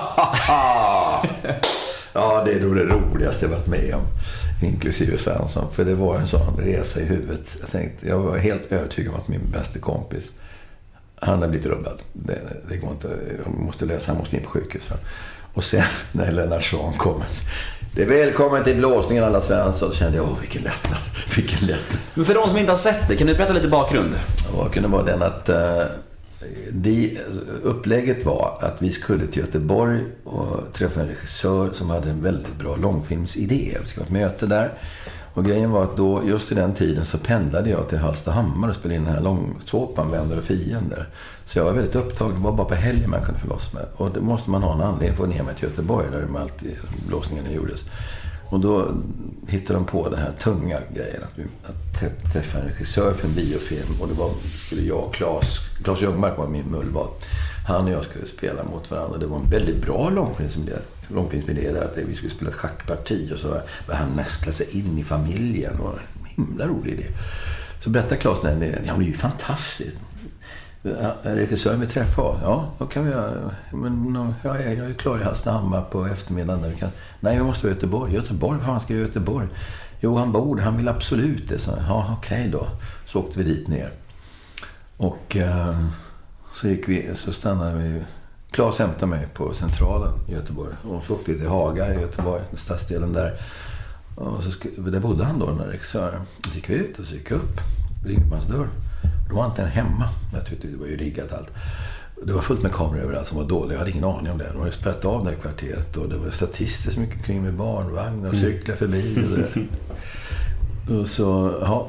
Ja, 2.13 2.43
det 2.45 2.51
är 2.53 2.59
nog 2.59 2.75
det 2.75 2.83
roligaste 2.85 3.45
jag 3.45 3.49
varit 3.49 3.67
med 3.67 3.95
om. 3.95 4.01
Inklusive 4.65 5.17
Svensson. 5.17 5.65
För 5.73 5.85
det 5.85 5.95
var 5.95 6.17
en 6.17 6.27
sån 6.27 6.57
resa 6.57 6.99
i 6.99 7.05
huvudet. 7.05 7.57
Jag, 7.59 7.71
tänkte, 7.71 8.07
jag 8.07 8.19
var 8.19 8.37
helt 8.37 8.71
övertygad 8.71 9.13
om 9.13 9.19
att 9.19 9.27
min 9.27 9.51
bästa 9.51 9.79
kompis, 9.79 10.23
han 11.15 11.41
har 11.41 11.47
blivit 11.47 11.67
rubbad. 11.67 11.99
Det, 12.13 12.39
det 12.69 12.77
går 12.77 12.91
inte, 12.91 13.07
jag 13.43 13.53
måste 13.53 13.85
lösa, 13.85 14.11
han 14.11 14.17
måste 14.17 14.35
in 14.35 14.43
på 14.43 14.49
sjukhus. 14.49 14.83
Och 15.53 15.63
sen 15.63 15.83
när 16.11 16.31
Lennart 16.31 16.63
Swahn 16.63 16.93
kommer. 16.93 17.25
Det 17.95 18.01
är 18.01 18.07
välkommen 18.07 18.63
till 18.63 18.75
blåsningen 18.75 19.23
alla 19.23 19.41
Svensson. 19.41 19.91
Så 19.91 19.95
kände 19.95 20.17
jag, 20.17 20.25
åh 20.25 20.39
vilken 20.39 20.61
lättnad. 20.61 20.99
Vilken 21.35 21.67
lättnad. 21.67 21.99
Men 22.13 22.25
för 22.25 22.33
de 22.33 22.49
som 22.49 22.57
inte 22.57 22.71
har 22.71 22.77
sett 22.77 23.07
det, 23.07 23.15
kan 23.15 23.27
du 23.27 23.35
berätta 23.35 23.53
lite 23.53 23.67
bakgrund? 23.67 24.15
Bakgrunden 24.57 24.91
var 24.91 25.03
den 25.05 25.21
att 25.21 25.49
eh, 25.49 25.83
de, 26.71 27.19
upplägget 27.63 28.25
var 28.25 28.57
att 28.61 28.81
vi 28.81 28.91
skulle 28.91 29.27
till 29.27 29.41
Göteborg 29.41 30.03
och 30.23 30.73
träffa 30.73 31.01
en 31.01 31.07
regissör 31.07 31.71
som 31.73 31.89
hade 31.89 32.09
en 32.09 32.23
väldigt 32.23 32.57
bra 32.59 32.75
långfilmsidé. 32.75 33.77
Vi 33.81 33.87
skulle 33.87 34.03
ha 34.03 34.05
ett 34.05 34.11
möte 34.11 34.45
där. 34.45 34.71
Och 35.33 35.45
grejen 35.45 35.71
var 35.71 35.83
att 35.83 35.97
då, 35.97 36.21
just 36.25 36.51
i 36.51 36.55
den 36.55 36.73
tiden 36.73 37.05
så 37.05 37.17
pendlade 37.17 37.69
jag 37.69 37.89
till 37.89 37.97
Hallstahammar 37.97 38.69
och 38.69 38.75
spelade 38.75 38.95
in 38.95 39.03
den 39.03 39.13
här 39.13 39.21
långsåpan 39.21 40.11
Vänner 40.11 40.37
och 40.37 40.43
fiender. 40.43 41.07
Så 41.45 41.59
jag 41.59 41.65
var 41.65 41.73
väldigt 41.73 41.95
upptagen. 41.95 42.35
Det 42.35 42.41
var 42.41 42.51
bara 42.51 42.67
på 42.67 42.75
helgen 42.75 43.09
man 43.09 43.21
kunde 43.21 43.39
få 43.39 43.47
loss 43.47 43.73
mig. 43.73 43.83
Och 43.95 44.11
då 44.11 44.21
måste 44.21 44.49
man 44.49 44.63
ha 44.63 44.73
en 44.73 44.81
anledning 44.81 45.09
att 45.09 45.17
få 45.17 45.25
ner 45.25 45.43
mig 45.43 45.55
till 45.55 45.69
Göteborg 45.69 46.07
där 46.11 46.21
de 46.21 46.35
alltid 46.35 46.77
blåsningarna 47.07 47.51
gjordes. 47.51 47.79
Och 48.53 48.59
då 48.59 48.91
hittade 49.47 49.79
de 49.79 49.85
på 49.85 50.09
den 50.09 50.19
här 50.19 50.31
tunga 50.31 50.79
grejen. 50.95 51.23
Att, 51.23 51.33
vi, 51.35 51.43
att 51.63 52.33
träffa 52.33 52.59
en 52.59 52.67
regissör 52.67 53.13
för 53.13 53.27
en 53.27 53.35
biofilm. 53.35 54.01
Och 54.01 54.07
det 54.07 54.13
var 54.13 54.31
skulle 54.65 54.81
jag 54.81 55.03
och 55.03 55.13
Claes, 55.13 55.59
Claes 55.83 56.01
Ljungmark 56.01 56.37
var 56.37 56.47
min 56.47 56.65
mullvad. 56.65 57.07
Han 57.67 57.85
och 57.85 57.91
jag 57.91 58.05
skulle 58.05 58.27
spela 58.27 58.63
mot 58.63 58.91
varandra. 58.91 59.17
Det 59.17 59.25
var 59.25 59.37
en 59.37 59.49
väldigt 59.49 59.81
bra 59.81 60.09
långfilmsidé. 60.09 60.73
Långfilmsidé 61.07 61.71
där 61.71 61.81
att 61.81 61.97
vi 61.97 62.15
skulle 62.15 62.31
spela 62.31 62.49
ett 62.49 62.55
schackparti. 62.55 63.31
Och 63.33 63.39
så 63.39 63.47
var 63.87 63.95
han 63.95 64.15
nästla 64.15 64.51
sig 64.51 64.77
in 64.77 64.97
i 64.97 65.03
familjen. 65.03 65.71
Det 65.77 65.83
var 65.83 65.91
en 65.91 66.25
himla 66.25 66.67
rolig 66.67 66.93
idé. 66.93 67.05
Så 67.79 67.89
berättade 67.89 68.15
Claes 68.15 68.41
den 68.41 68.57
här 68.57 68.67
idén. 68.67 68.83
Ja, 68.85 68.93
det 68.93 69.03
är 69.03 69.07
ju 69.07 69.13
fantastiskt. 69.13 69.97
Regissören 71.21 71.79
vill 71.79 71.89
träffa. 71.89 72.21
Ja, 72.21 72.65
då 72.77 72.85
kan 72.85 73.05
vi 73.05 73.11
göra. 73.11 73.51
Men 73.71 74.15
ja, 74.43 74.59
jag 74.59 74.75
jag 74.75 74.89
är 74.89 74.93
klar 74.93 75.19
i 75.19 75.23
Hallstahammar 75.23 75.81
på 75.81 76.05
eftermiddagen. 76.05 76.61
Där 76.61 76.69
vi 76.69 76.75
kan... 76.75 76.89
Nej, 77.19 77.37
jag 77.37 77.45
måste 77.45 77.65
vara 77.65 77.71
i 77.71 77.75
Göteborg. 77.75 78.13
Göteborg? 78.13 78.57
Vad 78.57 78.65
fan 78.65 78.79
ska 78.79 78.93
jag 78.93 79.01
i 79.01 79.05
Göteborg? 79.05 79.47
Jo, 79.99 80.17
han 80.17 80.31
bor 80.31 80.57
Han 80.57 80.77
vill 80.77 80.87
absolut 80.87 81.49
det. 81.49 81.59
Så, 81.59 81.71
ja, 81.87 82.15
okej 82.17 82.49
då. 82.51 82.67
Så 83.07 83.19
åkte 83.19 83.39
vi 83.39 83.45
dit 83.45 83.67
ner. 83.67 83.91
Och 84.97 85.37
eh, 85.37 85.87
så 86.53 86.67
gick 86.67 86.89
vi, 86.89 87.09
så 87.15 87.33
stannade 87.33 87.77
vi. 87.77 88.01
Claes 88.51 88.79
hämtade 88.79 89.05
mig 89.05 89.27
på 89.33 89.53
Centralen 89.53 90.13
i 90.27 90.33
Göteborg. 90.33 90.73
Och 90.83 91.03
så 91.03 91.13
åkte 91.13 91.31
vi 91.31 91.39
till 91.39 91.47
Haga 91.47 91.93
i 91.93 92.01
Göteborg, 92.01 92.43
stadsdelen 92.53 93.13
där. 93.13 93.33
Och 94.15 94.43
så, 94.43 94.51
där 94.77 94.99
bodde 94.99 95.25
han 95.25 95.39
då, 95.39 95.45
den 95.45 95.57
där 95.57 95.67
regissören. 95.67 96.21
Så 96.49 96.55
gick 96.55 96.69
vi 96.69 96.73
ut 96.73 96.99
och 96.99 97.05
så 97.05 97.15
gick 97.15 97.31
jag 97.31 97.37
upp. 97.37 97.59
Ringde 98.05 98.29
på 98.29 98.35
hans 98.35 98.47
dörr. 98.47 98.69
Då 99.29 99.35
var 99.35 99.45
inte 99.45 99.61
en 99.61 99.67
hemma. 99.67 100.09
Jag 100.33 100.45
tyckte 100.45 100.67
det 100.67 100.77
var 100.77 100.87
ju 100.87 100.97
riggat 100.97 101.33
allt. 101.33 101.49
Det 102.25 102.33
var 102.33 102.41
fullt 102.41 102.61
med 102.61 102.71
kameror 102.71 103.03
överallt 103.03 103.27
som 103.27 103.37
var 103.37 103.45
dåliga. 103.45 103.73
Jag 103.73 103.79
hade 103.79 103.91
ingen 103.91 104.03
aning 104.03 104.31
om 104.31 104.37
det. 104.37 104.49
De 104.53 104.59
hade 104.59 104.71
spärrat 104.71 105.05
av 105.05 105.23
det 105.23 105.29
här 105.29 105.37
kvarteret. 105.37 105.97
Och 105.97 106.09
det 106.09 106.17
var 106.17 106.31
statister 106.31 106.91
som 106.91 107.03
gick 107.03 107.15
omkring 107.15 107.41
med 107.43 107.53
barnvagnar 107.53 108.29
och 108.29 108.35
cyklade 108.35 108.77
förbi. 108.79 109.17
Och, 109.17 109.37
det 109.37 109.67
där. 110.87 110.99
och 111.01 111.09
så, 111.09 111.57
ja. 111.61 111.87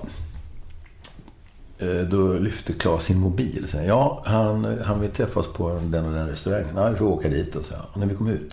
Eh, 1.78 2.08
Då 2.08 2.32
lyfte 2.32 2.72
Claes 2.72 3.04
sin 3.04 3.18
mobil. 3.18 3.66
Så, 3.68 3.76
ja, 3.76 4.22
han, 4.26 4.78
han 4.84 5.00
vill 5.00 5.10
träffa 5.10 5.40
oss 5.40 5.52
på 5.52 5.80
den 5.82 6.04
och 6.04 6.12
den 6.12 6.28
restaurangen. 6.28 6.76
Ja, 6.76 6.88
vi 6.88 6.96
får 6.96 7.06
åka 7.06 7.28
dit. 7.28 7.56
Och, 7.56 7.64
så. 7.64 7.74
och 7.92 8.00
när 8.00 8.06
vi 8.06 8.14
kom 8.14 8.28
ut, 8.28 8.52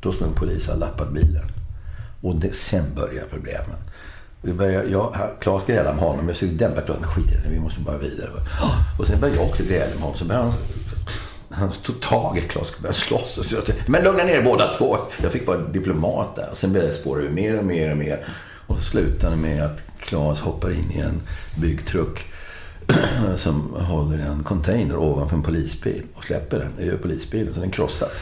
då 0.00 0.12
stod 0.12 0.28
en 0.28 0.34
polis 0.34 0.62
och 0.68 0.74
hade 0.74 0.80
lappat 0.86 1.12
bilen. 1.12 1.44
Och 2.22 2.34
det, 2.36 2.54
sen 2.54 2.84
började 2.94 3.28
problemen. 3.30 3.76
Vi 4.44 4.52
började, 4.52 4.88
jag, 4.88 5.16
Claes 5.40 5.66
grälade 5.66 5.94
med 5.94 6.04
honom. 6.04 6.28
Jag 6.28 6.36
försökte 6.36 6.56
dämpa 6.56 6.80
Claes. 6.80 7.00
Men 7.00 7.08
skit 7.08 7.32
i 7.32 7.34
det, 7.44 7.48
vi 7.48 7.60
måste 7.60 7.80
bara 7.80 7.96
vidare. 7.96 8.30
Och 8.98 9.06
sen 9.06 9.20
började 9.20 9.38
jag 9.38 9.48
också 9.48 9.62
gräla 9.62 9.90
med 9.94 10.02
honom. 10.02 10.18
Så 10.18 10.24
började 10.24 10.44
han, 10.44 10.54
han 11.50 11.72
tog 11.72 12.00
tag 12.00 12.38
i 12.38 12.40
Claes 12.40 12.70
och 12.70 12.82
började 12.82 12.98
slåss. 12.98 13.38
Och 13.38 13.44
så, 13.44 13.56
men 13.86 14.04
lugna 14.04 14.24
ner 14.24 14.42
båda 14.42 14.74
två. 14.74 14.98
Jag 15.22 15.32
fick 15.32 15.46
vara 15.46 15.58
diplomat 15.58 16.34
där. 16.34 16.48
Och 16.50 16.56
sen 16.56 16.72
började 16.72 16.90
det 16.90 16.96
spåra 16.96 17.22
ur 17.22 17.30
mer 17.30 17.58
och 17.58 17.64
mer 17.64 17.90
och 17.90 17.96
mer. 17.96 18.26
Och 18.66 18.76
så 18.76 18.82
slutade 18.82 19.36
med 19.36 19.64
att 19.64 19.82
Claes 20.00 20.40
hoppar 20.40 20.70
in 20.70 20.92
i 20.92 21.00
en 21.00 21.22
byggtruck 21.60 22.24
som 23.36 23.74
håller 23.74 24.18
en 24.18 24.44
container 24.44 24.96
ovanför 24.96 25.36
en 25.36 25.42
polisbil 25.42 26.02
och 26.14 26.24
släpper 26.24 26.58
den. 26.58 26.70
Det 26.78 26.84
gör 26.84 26.96
polisbilen 26.96 27.54
så 27.54 27.60
den 27.60 27.70
krossas. 27.70 28.12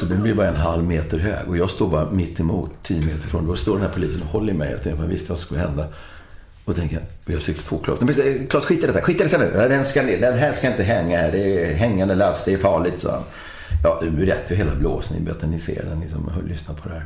Så 0.00 0.04
den 0.04 0.22
blir 0.22 0.34
bara 0.34 0.48
en 0.48 0.56
halv 0.56 0.84
meter 0.84 1.18
hög 1.18 1.48
och 1.48 1.56
jag 1.56 1.70
står 1.70 1.88
bara 1.88 2.10
mitt 2.10 2.40
emot, 2.40 2.70
tio 2.82 3.00
meter 3.00 3.26
ifrån. 3.26 3.46
Då 3.46 3.56
står 3.56 3.72
den 3.72 3.82
här 3.82 3.92
polisen 3.92 4.22
och 4.22 4.28
håller 4.28 4.52
i 4.52 4.56
mig. 4.56 4.70
Jag 4.70 4.82
tänkte, 4.82 5.02
jag 5.02 5.08
visste 5.08 5.32
vad 5.32 5.38
som 5.38 5.46
skulle 5.46 5.60
hända. 5.60 5.86
Och 6.64 6.76
tänker, 6.76 7.00
jag 7.26 7.38
försökte 7.38 7.62
få 7.62 7.78
Claes. 7.78 8.00
Men 8.00 8.08
eh, 8.08 8.46
Claes, 8.48 8.64
skit 8.64 8.84
i 8.84 8.86
detta. 8.86 9.00
Skit 9.00 9.20
i 9.20 9.24
detta 9.24 9.38
nu. 9.38 9.50
Den, 9.68 9.84
ska, 9.84 10.02
den 10.02 10.38
här 10.38 10.52
ska 10.52 10.70
inte 10.70 10.82
hänga 10.82 11.18
här. 11.20 11.32
Det 11.32 11.64
är 11.64 11.74
hängande 11.74 12.14
last. 12.14 12.44
Det 12.44 12.52
är 12.52 12.58
farligt, 12.58 12.94
så 12.98 13.10
han. 13.10 13.22
Ja, 13.82 13.98
du 14.02 14.10
berättar 14.10 14.50
ju 14.50 14.56
hela 14.56 14.74
blåsningen. 14.74 15.24
Bättre 15.24 15.46
ni 15.46 15.60
ser 15.60 15.84
den, 15.84 16.00
ni 16.00 16.08
som 16.08 16.30
lyssnar 16.48 16.74
på 16.74 16.88
det 16.88 16.94
här. 16.94 17.04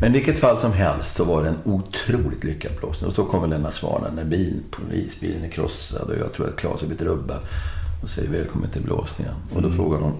Men 0.00 0.10
i 0.10 0.12
vilket 0.12 0.38
fall 0.38 0.58
som 0.58 0.72
helst 0.72 1.16
så 1.16 1.24
var 1.24 1.42
det 1.42 1.48
en 1.48 1.58
otroligt 1.64 2.44
lyckad 2.44 2.72
blåsning. 2.80 3.08
Och 3.08 3.16
så 3.16 3.24
kommer 3.24 3.46
Lennart 3.48 3.74
Svanen 3.74 4.14
när 4.14 4.24
bilen, 4.24 4.62
polisbilen 4.70 5.44
är 5.44 5.48
krossad 5.48 6.10
och 6.10 6.18
jag 6.18 6.32
tror 6.32 6.48
att 6.48 6.56
Claes 6.56 6.80
har 6.80 6.86
blivit 6.86 7.02
rubbad. 7.02 7.38
Och 8.02 8.08
säger 8.08 8.30
välkommen 8.30 8.70
till 8.70 8.82
blåsningen. 8.82 9.34
Och 9.54 9.62
då 9.62 9.70
frågar 9.70 9.98
hon. 9.98 10.12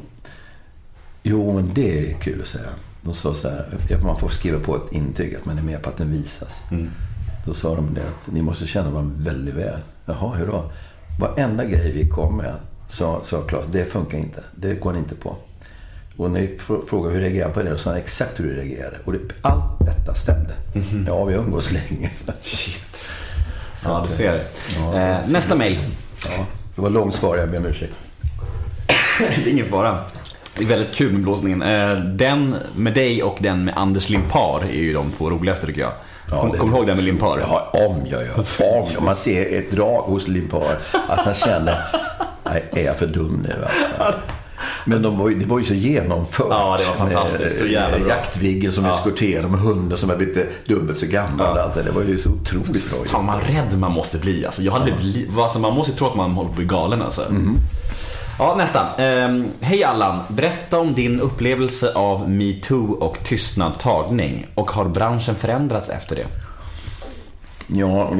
Jo, 1.29 1.53
men 1.53 1.75
det 1.75 2.11
är 2.11 2.15
kul 2.15 2.41
att 2.43 2.49
säga. 2.49 2.71
De 3.03 3.15
sa 3.15 3.35
så 3.35 3.49
här, 3.49 3.67
man 4.03 4.19
får 4.19 4.29
skriva 4.29 4.61
på 4.61 4.77
ett 4.77 4.93
intyg 4.93 5.35
att 5.35 5.45
man 5.45 5.59
är 5.59 5.63
med 5.63 5.83
på 5.83 5.89
att 5.89 5.97
den 5.97 6.13
visas. 6.13 6.49
Mm. 6.71 6.91
Då 7.47 7.55
sa 7.55 7.75
de 7.75 7.95
det 7.95 8.01
att 8.01 8.33
ni 8.33 8.43
måste 8.43 8.67
känna 8.67 8.91
varandra 8.91 9.15
väldigt 9.19 9.55
väl. 9.55 9.81
Jaha, 10.07 10.35
hur 10.35 10.47
då? 10.47 10.71
Varenda 11.21 11.65
grej 11.65 11.93
vi 11.93 12.09
kom 12.09 12.37
med, 12.37 12.55
sa, 12.91 13.23
sa 13.25 13.43
Claes, 13.43 13.67
det 13.73 13.85
funkar 13.85 14.19
inte. 14.19 14.43
Det 14.55 14.75
går 14.75 14.93
ni 14.93 14.99
inte 14.99 15.15
på. 15.15 15.37
Och 16.17 16.31
när 16.31 16.41
vi 16.41 16.59
frågade 16.89 17.15
hur 17.15 17.21
reagerade 17.21 17.55
på 17.55 17.63
det, 17.63 17.71
då 17.71 17.79
sa 17.79 17.91
han 17.91 17.99
exakt 17.99 18.41
hur 18.41 18.45
du 18.45 18.55
reagerade. 18.55 18.97
Och 19.05 19.13
det, 19.13 19.19
allt 19.43 19.79
detta 19.81 20.15
stämde. 20.15 20.55
Mhm. 20.75 21.05
Ja, 21.07 21.25
vi 21.25 21.35
umgås 21.35 21.73
länge. 21.73 22.11
Shit. 22.43 23.11
Ja, 23.85 24.05
du 24.07 24.15
ser. 24.15 24.43
Ja. 24.79 25.01
Eh, 25.01 25.29
nästa 25.29 25.55
mejl. 25.55 25.79
Ja, 26.25 26.47
det 26.75 26.83
var 26.83 26.91
långt 26.91 27.15
svar, 27.15 27.37
jag 27.37 27.51
ber 27.51 27.59
om 27.59 27.67
ursäkt. 27.67 27.93
det 29.19 29.51
är 29.51 29.53
ingen 29.53 29.67
fara. 29.67 29.99
Det 30.59 30.65
är 30.65 30.69
väldigt 30.69 30.95
kul 30.95 31.13
med 31.13 31.23
blåsningen. 31.23 31.63
Eh, 31.63 31.97
den 31.97 32.57
med 32.77 32.95
dig 32.95 33.23
och 33.23 33.37
den 33.41 33.65
med 33.65 33.75
Anders 33.77 34.09
Limpar 34.09 34.63
är 34.65 34.83
ju 34.83 34.93
de 34.93 35.11
två 35.11 35.31
roligaste 35.31 35.67
tycker 35.67 35.81
jag. 35.81 35.93
Ja, 36.31 36.41
kom 36.41 36.71
du 36.71 36.77
ihåg 36.77 36.87
den 36.87 36.97
med 36.97 37.05
Limpar? 37.05 37.39
Ja, 37.41 37.71
om 37.73 38.07
jag 38.07 38.23
gör. 38.23 38.35
Om 38.79 38.87
jag. 38.95 39.03
Man 39.03 39.17
ser 39.17 39.59
ett 39.59 39.71
drag 39.71 40.03
hos 40.03 40.29
Limpar. 40.29 40.77
Att 41.09 41.25
man 41.25 41.35
känner, 41.35 41.79
nej, 42.45 42.65
är 42.73 42.85
jag 42.85 42.97
för 42.97 43.07
dum 43.07 43.47
nu? 43.49 43.55
Men 44.85 45.03
de 45.03 45.19
var 45.19 45.29
ju, 45.29 45.39
det 45.39 45.47
var 45.47 45.59
ju 45.59 45.65
så 45.65 45.75
genomfört. 45.75 46.47
Ja, 46.51 46.79
det 46.81 46.85
var 46.85 47.09
fantastiskt. 47.09 47.59
Så 47.59 47.67
jävla 47.67 47.99
bra. 47.99 48.09
Jaktviggen 48.09 48.73
som 48.73 48.85
ja. 48.85 48.95
eskorterade 48.95 49.49
med 49.49 49.61
hunden 49.61 49.99
som 49.99 50.09
har 50.09 50.17
blivit 50.17 50.67
dubbelt 50.67 50.99
så 50.99 51.07
gammal. 51.07 51.57
Ja. 51.57 51.63
Allt 51.63 51.75
det. 51.75 51.83
det 51.83 51.91
var 51.91 52.03
ju 52.03 52.19
så 52.19 52.31
otroligt 52.31 52.91
bra. 52.91 52.99
Fan, 53.07 53.27
vad 53.27 53.43
rädd 53.43 53.79
man 53.79 53.93
måste 53.93 54.19
bli. 54.19 54.47
Alltså, 54.47 54.63
jag 54.63 54.73
hade 54.73 54.91
ja. 54.91 54.97
blivit, 54.97 55.39
alltså, 55.39 55.59
man 55.59 55.75
måste 55.75 55.93
tro 55.93 56.07
att 56.07 56.17
man 56.17 56.31
håller 56.31 56.49
på 56.49 56.53
att 56.53 56.57
bli 56.57 56.67
galen 56.67 57.03
alltså. 57.03 57.25
Mm. 57.29 57.57
Ja, 58.39 58.55
nästa. 58.55 58.95
Ehm, 58.99 59.49
hej 59.61 59.85
Allan. 59.85 60.23
Berätta 60.29 60.79
om 60.79 60.95
din 60.95 61.21
upplevelse 61.21 61.93
av 61.95 62.31
metoo 62.31 62.93
och 62.93 63.19
tystnadtagning. 63.25 64.47
Och 64.55 64.71
har 64.71 64.85
branschen 64.85 65.35
förändrats 65.35 65.91
efter 65.91 66.17
det? 66.17 66.27
Ja, 67.67 68.13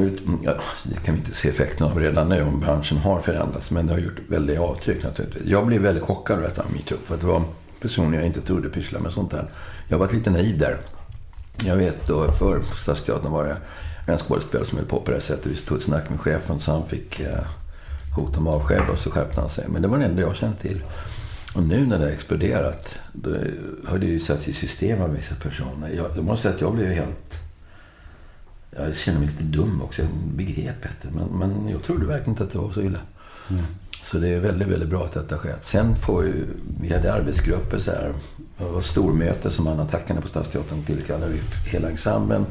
det 0.83 0.95
kan 1.05 1.13
vi 1.15 1.19
inte 1.19 1.33
se 1.33 1.49
effekten 1.49 1.87
av 1.87 1.99
redan 1.99 2.29
nu 2.29 2.43
om 2.43 2.59
branschen 2.59 2.97
har 2.97 3.19
förändrats. 3.19 3.71
Men 3.71 3.87
det 3.87 3.93
har 3.93 3.99
gjort 3.99 4.19
väldigt 4.27 4.59
avtryck 4.59 5.03
naturligtvis. 5.03 5.43
Jag 5.45 5.65
blev 5.65 5.81
väldigt 5.81 6.03
chockad 6.03 6.35
av 6.35 6.43
detta 6.43 6.63
med 6.63 6.73
metoo. 6.73 6.97
För 7.05 7.17
det 7.17 7.25
var 7.25 7.43
personer 7.81 8.17
jag 8.17 8.25
inte 8.27 8.41
trodde 8.41 8.69
pysslade 8.69 9.03
med 9.03 9.13
sånt 9.13 9.33
här. 9.33 9.45
Jag 9.87 9.97
var 9.97 10.09
lite 10.13 10.29
naiv 10.29 10.57
där. 10.57 10.77
Jag 11.65 11.75
vet 11.75 12.07
då 12.07 12.31
förr 12.31 12.59
på 12.69 12.75
Stadsteatern 12.75 13.31
var 13.31 13.43
det 13.43 13.57
en 14.11 14.17
skådespelare 14.17 14.67
som 14.67 14.77
höll 14.77 14.87
på 14.87 14.99
på 14.99 15.11
det 15.11 15.17
här 15.17 15.21
sättet. 15.21 15.45
Vi 15.45 15.55
tog 15.55 15.77
ett 15.77 15.83
snack 15.83 16.09
med 16.09 16.19
chefen 16.19 16.59
så 16.59 16.71
han 16.71 16.87
fick 16.87 17.19
eh, 17.19 17.39
hot 18.17 18.37
om 18.37 18.47
avsked 18.47 18.89
och 18.93 18.99
så 18.99 19.11
skärpte 19.11 19.41
han 19.41 19.49
sig. 19.49 19.65
Men 19.67 19.81
det 19.81 19.87
var 19.87 19.97
det 19.97 20.05
enda 20.05 20.21
jag 20.21 20.35
kände 20.35 20.55
till. 20.55 20.83
Och 21.55 21.63
nu 21.63 21.85
när 21.85 21.99
det 21.99 22.05
har 22.05 22.11
exploderat, 22.11 22.99
då 23.13 23.29
har 23.87 23.97
det 23.97 24.05
ju 24.05 24.19
satts 24.19 24.47
i 24.47 24.53
system 24.53 25.01
av 25.01 25.13
vissa 25.13 25.35
personer. 25.35 25.89
Jag, 25.89 26.05
jag 26.15 26.25
måste 26.25 26.41
säga 26.41 26.55
att 26.55 26.61
jag 26.61 26.75
blev 26.75 26.91
helt... 26.91 27.33
Jag 28.77 28.95
känner 28.95 29.19
mig 29.19 29.27
lite 29.27 29.43
dum 29.43 29.81
också. 29.81 30.01
Jag 30.01 30.11
begrep 30.35 30.81
bättre. 30.81 31.09
Men, 31.15 31.27
men 31.39 31.69
jag 31.69 31.83
trodde 31.83 32.05
verkligen 32.05 32.29
inte 32.29 32.43
att 32.43 32.51
det 32.51 32.57
var 32.57 32.71
så 32.71 32.81
illa. 32.81 32.99
Mm. 33.49 33.63
Så 34.03 34.17
det 34.17 34.29
är 34.29 34.39
väldigt, 34.39 34.67
väldigt 34.67 34.89
bra 34.89 35.05
att 35.05 35.13
detta 35.13 35.37
sker. 35.37 35.55
Sen 35.61 35.95
får 35.95 36.25
ju, 36.25 36.45
vi 36.81 36.93
hade 36.93 37.13
arbetsgrupper 37.13 37.79
så 37.79 37.91
här. 37.91 38.13
Det 38.57 38.63
var 38.63 38.81
stormöte 38.81 39.51
som 39.51 39.67
Anna 39.67 39.85
Tackarna 39.85 40.21
på 40.21 40.27
Stadsteatern 40.27 40.83
tillkallade 40.83 41.33
hela 41.65 41.89
ensemblen 41.89 42.45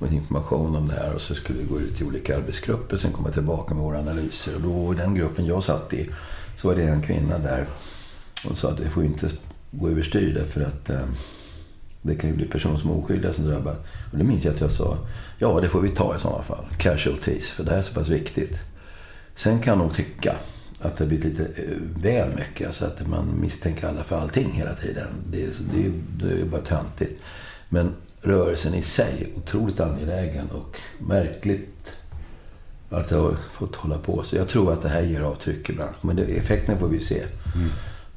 med 0.00 0.12
information 0.12 0.76
om 0.76 0.88
det 0.88 0.94
här. 0.94 1.14
Och 1.14 1.20
så 1.20 1.34
skulle 1.34 1.58
vi 1.58 1.64
gå 1.64 1.80
ut 1.80 2.00
i 2.00 2.04
olika 2.04 2.36
arbetsgrupper, 2.36 2.96
sen 2.96 3.12
komma 3.12 3.30
tillbaka 3.30 3.74
med 3.74 3.82
våra 3.82 3.98
analyser. 3.98 4.54
Och 4.54 4.60
då 4.60 4.94
i 4.94 4.96
den 4.96 5.14
gruppen 5.14 5.46
jag 5.46 5.64
satt 5.64 5.92
i, 5.92 6.10
så 6.56 6.68
var 6.68 6.74
det 6.74 6.82
en 6.82 7.02
kvinna 7.02 7.38
där 7.38 7.66
och 8.50 8.58
sa 8.58 8.70
att 8.70 8.76
det 8.76 8.90
får 8.90 9.04
inte 9.04 9.30
gå 9.70 9.88
överstyr 9.88 10.34
därför 10.34 10.60
att 10.60 10.90
eh, 10.90 11.08
det 12.02 12.14
kan 12.14 12.30
ju 12.30 12.36
bli 12.36 12.46
personer 12.46 12.78
som 12.78 12.90
är 12.90 12.98
oskyldiga 12.98 13.32
som 13.32 13.44
drabbas. 13.44 13.76
Och 14.12 14.18
det 14.18 14.24
minns 14.24 14.44
jag 14.44 14.54
att 14.54 14.60
jag 14.60 14.72
sa, 14.72 14.98
ja 15.38 15.60
det 15.60 15.68
får 15.68 15.80
vi 15.80 15.88
ta 15.88 16.16
i 16.16 16.18
sådana 16.18 16.42
fall. 16.42 16.64
Casualties, 16.78 17.48
för 17.48 17.64
det 17.64 17.70
här 17.70 17.78
är 17.78 17.82
så 17.82 17.94
pass 17.94 18.08
viktigt. 18.08 18.58
Sen 19.36 19.60
kan 19.60 19.78
de 19.78 19.90
tycka 19.90 20.36
att 20.80 20.96
det 20.96 21.04
har 21.04 21.08
blivit 21.08 21.24
lite 21.24 21.62
eh, 21.62 22.02
väl 22.02 22.28
mycket. 22.28 22.66
Alltså 22.66 22.84
att 22.84 23.06
man 23.06 23.40
misstänker 23.40 23.88
alla 23.88 24.02
för 24.02 24.16
allting 24.16 24.52
hela 24.52 24.74
tiden. 24.74 25.08
Det 25.30 25.42
är, 25.42 25.50
det 25.72 25.86
är, 25.86 25.92
det 26.18 26.40
är 26.40 26.44
bara 26.44 26.60
töntigt. 26.60 27.20
Men 27.68 27.94
rörelsen 28.22 28.74
i 28.74 28.82
sig 28.82 29.32
otroligt 29.36 29.80
angelägen 29.80 30.50
och 30.50 30.78
märkligt 30.98 31.92
att 32.90 33.08
det 33.08 33.16
har 33.16 33.36
fått 33.52 33.76
hålla 33.76 33.98
på. 33.98 34.22
Så 34.22 34.36
jag 34.36 34.48
tror 34.48 34.72
att 34.72 34.82
det 34.82 34.88
här 34.88 35.02
ger 35.02 35.20
avtryck 35.20 35.70
i 35.70 35.72
branschen. 35.72 35.94
Men 36.00 36.16
det, 36.16 36.22
effekten 36.22 36.78
får 36.78 36.88
vi 36.88 37.00
se. 37.00 37.22
Mm. 37.54 37.68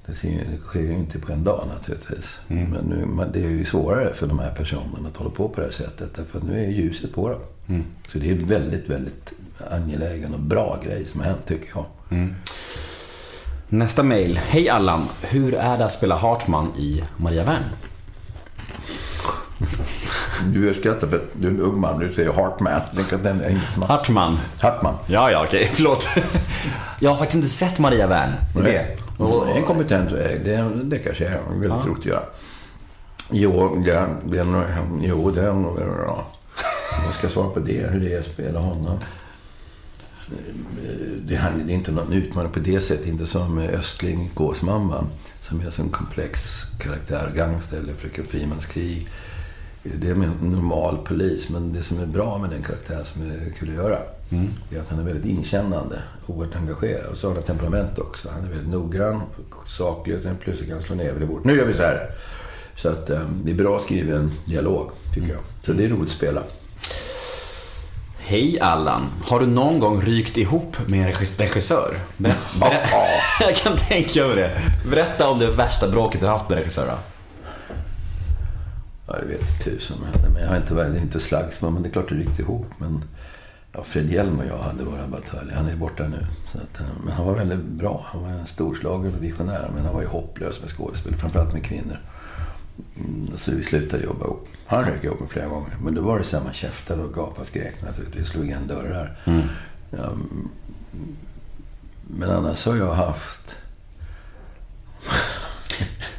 Det, 0.06 0.16
ser, 0.16 0.30
det 0.30 0.58
sker 0.62 0.80
ju 0.80 0.94
inte 0.94 1.20
på 1.20 1.32
en 1.32 1.44
dag 1.44 1.68
naturligtvis. 1.76 2.40
Mm. 2.48 2.70
Men 2.70 2.86
nu, 2.86 3.30
det 3.34 3.40
är 3.40 3.50
ju 3.50 3.66
svårare 3.66 4.14
för 4.14 4.28
de 4.28 4.40
här 4.40 4.52
personerna 4.52 5.08
att 5.08 5.18
hålla 5.18 5.30
på 5.30 5.50
på 5.50 5.62
det 5.62 5.68
här 5.68 5.74
sättet. 5.74 6.10
Därför 6.16 6.38
att 6.38 6.44
nu 6.44 6.64
är 6.64 6.70
ljuset 6.70 7.14
på 7.14 7.30
dem. 7.30 7.42
Mm. 7.68 7.84
Så 8.08 8.18
det 8.18 8.30
är 8.30 8.32
en 8.32 8.48
väldigt, 8.48 8.90
väldigt 8.90 9.34
angelägen 9.72 10.34
och 10.34 10.40
bra 10.40 10.80
grej 10.86 11.06
som 11.06 11.20
har 11.20 11.28
hänt 11.28 11.46
tycker 11.46 11.70
jag. 11.76 11.86
Mm. 12.10 12.36
Nästa 13.70 14.04
mail. 14.04 14.38
Hej 14.38 14.70
Allan. 14.70 15.08
Hur 15.22 15.54
är 15.54 15.78
det 15.78 15.86
att 15.86 15.92
spela 15.92 16.16
Hartman 16.16 16.72
i 16.78 17.04
Maria 17.18 17.44
Wern? 17.44 17.64
Du 20.52 20.74
skrattar 20.74 21.08
för 21.08 21.16
att 21.16 21.24
du 21.34 21.48
är 21.48 21.52
en 21.52 21.60
ung 21.60 21.80
man. 21.80 22.00
Du 22.00 22.14
säger 22.14 22.34
Hartman. 22.34 22.82
Den 23.24 23.42
är 23.42 23.52
Hartman. 23.88 24.38
Hartman. 24.60 24.94
Ja, 25.08 25.32
ja, 25.32 25.44
okej. 25.48 25.70
Förlåt. 25.74 26.08
Jag 27.00 27.10
har 27.10 27.18
faktiskt 27.18 27.36
inte 27.36 27.50
sett 27.50 27.80
Maria 27.80 28.08
Wern. 28.08 28.32
Det 28.56 28.60
är 28.60 28.64
det. 28.64 29.24
Och, 29.24 29.50
en 29.50 29.64
kompetent 29.64 30.12
väg. 30.12 30.42
Det, 30.46 30.70
det 30.84 30.98
kanske 30.98 31.26
är 31.26 31.40
väldigt 31.50 31.70
ja. 31.70 31.84
roligt 31.86 32.00
att 32.00 32.06
göra. 32.06 32.24
Jo, 33.32 33.82
det, 33.86 34.08
det, 34.26 34.40
är 34.40 34.46
nog, 34.46 34.64
jo, 35.02 35.32
det 35.32 35.42
är 35.42 35.54
nog 35.54 35.76
bra. 35.76 36.26
Jag 37.06 37.14
ska 37.14 37.30
svara 37.30 37.50
på 37.50 37.60
det. 37.60 37.90
Hur 37.92 38.00
det 38.00 38.14
är 38.14 38.20
att 38.20 38.26
spela 38.26 38.60
honom. 38.60 39.00
Det 41.22 41.36
är 41.36 41.70
inte 41.70 41.92
någon 41.92 42.14
utmaning 42.14 42.52
på 42.52 42.60
det 42.60 42.80
sättet. 42.80 43.08
Inte 43.08 43.26
som 43.26 43.58
Östling, 43.58 44.32
Gåsmamman. 44.34 45.08
Som 45.42 45.62
är 45.62 45.66
en 45.66 45.72
sån 45.72 45.90
komplex 45.90 46.64
karaktär. 46.80 47.32
Gangster 47.36 47.78
eller 47.78 47.94
Fröken 47.94 48.26
Frimans 48.26 48.66
krig 48.66 49.08
det 49.84 50.08
är 50.08 50.12
en 50.12 50.32
normal 50.42 50.98
polis, 50.98 51.50
men 51.50 51.74
det 51.74 51.84
som 51.84 52.00
är 52.00 52.06
bra 52.06 52.38
med 52.38 52.50
den 52.50 52.64
karaktären 52.64 53.06
som 53.06 53.22
är 53.22 53.54
kul 53.60 53.70
att 53.70 53.76
göra 53.76 53.98
mm. 54.30 54.50
är 54.72 54.80
att 54.80 54.90
han 54.90 55.00
är 55.00 55.04
väldigt 55.04 55.26
inkännande, 55.26 56.00
oerhört 56.28 56.56
engagerad. 56.56 57.06
Och 57.12 57.18
så 57.18 57.28
har 57.28 57.36
han 57.36 57.44
temperament 57.44 58.00
också. 58.00 58.30
Han 58.30 58.46
är 58.46 58.50
väldigt 58.50 58.70
noggrann, 58.70 59.22
saklig 59.66 60.16
och 60.16 60.22
sen 60.22 60.38
plötsligt 60.42 60.70
kan 60.70 60.78
han 60.78 60.86
slå 60.86 60.96
näven 60.96 61.24
i 61.24 61.26
bordet. 61.26 61.46
Nu 61.46 61.58
gör 61.58 61.66
vi 61.66 61.74
så 61.74 61.82
här! 61.82 62.10
Så 62.76 62.90
att 62.90 63.10
um, 63.10 63.42
det 63.44 63.52
är 63.52 63.56
bra 63.56 63.80
skriven 63.80 64.32
dialog, 64.46 64.90
tycker 65.14 65.28
jag. 65.28 65.42
Så 65.62 65.74
det 65.74 65.86
är 65.86 65.90
roligt 65.90 66.10
att 66.10 66.18
spela. 66.18 66.44
Hej 68.18 68.60
Allan! 68.60 69.02
Har 69.24 69.40
du 69.40 69.46
någon 69.46 69.80
gång 69.80 70.02
rykt 70.02 70.38
ihop 70.38 70.78
med 70.88 71.08
en 71.08 71.14
regissör? 71.38 71.98
Ber 72.18 72.36
ber 72.60 72.80
jag 73.42 73.56
kan 73.56 73.78
tänka 73.78 74.28
mig 74.28 74.36
det. 74.36 74.52
Berätta 74.90 75.30
om 75.30 75.40
det 75.40 75.52
värsta 75.52 75.90
bråket 75.90 76.22
du 76.22 76.28
haft 76.28 76.50
med 76.50 76.58
regissörer. 76.58 76.98
Ja, 79.08 79.14
det 79.20 79.26
vet 79.26 79.64
tusan 79.64 79.98
Men 80.34 80.42
jag 80.42 80.50
har 80.50 80.58
inte 80.58 80.74
varit 80.74 80.96
inte 80.98 81.20
slagsmål, 81.20 81.74
men 81.74 81.84
det 81.84 81.90
är 81.90 81.92
klart 81.92 82.10
det 82.10 82.16
ryckte 82.16 82.42
ihop. 82.42 82.66
Men 82.78 83.04
ja, 83.72 83.84
Fred 83.84 84.10
Hjelm 84.10 84.40
och 84.40 84.46
jag 84.46 84.58
hade 84.58 84.84
våra 84.84 85.08
bataljer. 85.08 85.56
Han 85.56 85.68
är 85.68 85.76
borta 85.76 86.04
nu. 86.08 86.26
Så 86.52 86.58
att, 86.58 86.80
eh, 86.80 86.86
men 87.04 87.14
han 87.14 87.26
var 87.26 87.34
väldigt 87.36 87.60
bra. 87.66 88.06
Han 88.08 88.22
var 88.24 88.30
en 88.30 88.48
storslagen 88.48 89.20
visionär. 89.20 89.72
Men 89.76 89.86
han 89.86 89.94
var 89.94 90.02
ju 90.02 90.08
hopplös 90.08 90.62
med 90.62 90.70
skådespel, 90.70 91.16
framförallt 91.16 91.54
med 91.54 91.64
kvinnor. 91.66 91.98
Mm, 92.96 93.38
Så 93.38 93.52
vi 93.52 93.64
slutade 93.64 94.04
jobba 94.04 94.26
ihop. 94.26 94.48
Han 94.66 94.86
rök 94.86 95.04
ihop 95.04 95.20
mig 95.20 95.30
flera 95.30 95.48
gånger. 95.48 95.78
Men 95.84 95.96
då 95.96 96.02
var 96.02 96.20
det 96.20 96.44
man 96.44 96.54
käftade 96.54 97.04
och 97.04 97.14
gapade 97.14 97.42
och 97.42 97.48
skrek 97.48 97.82
naturligtvis. 97.84 98.28
Slog 98.28 98.46
igen 98.46 98.68
dörrar. 98.68 99.20
Mm. 99.26 99.42
Ja, 99.90 100.04
mm, 100.06 100.50
men 102.08 102.30
annars 102.30 102.66
har 102.66 102.76
jag 102.76 102.94
haft 102.94 103.56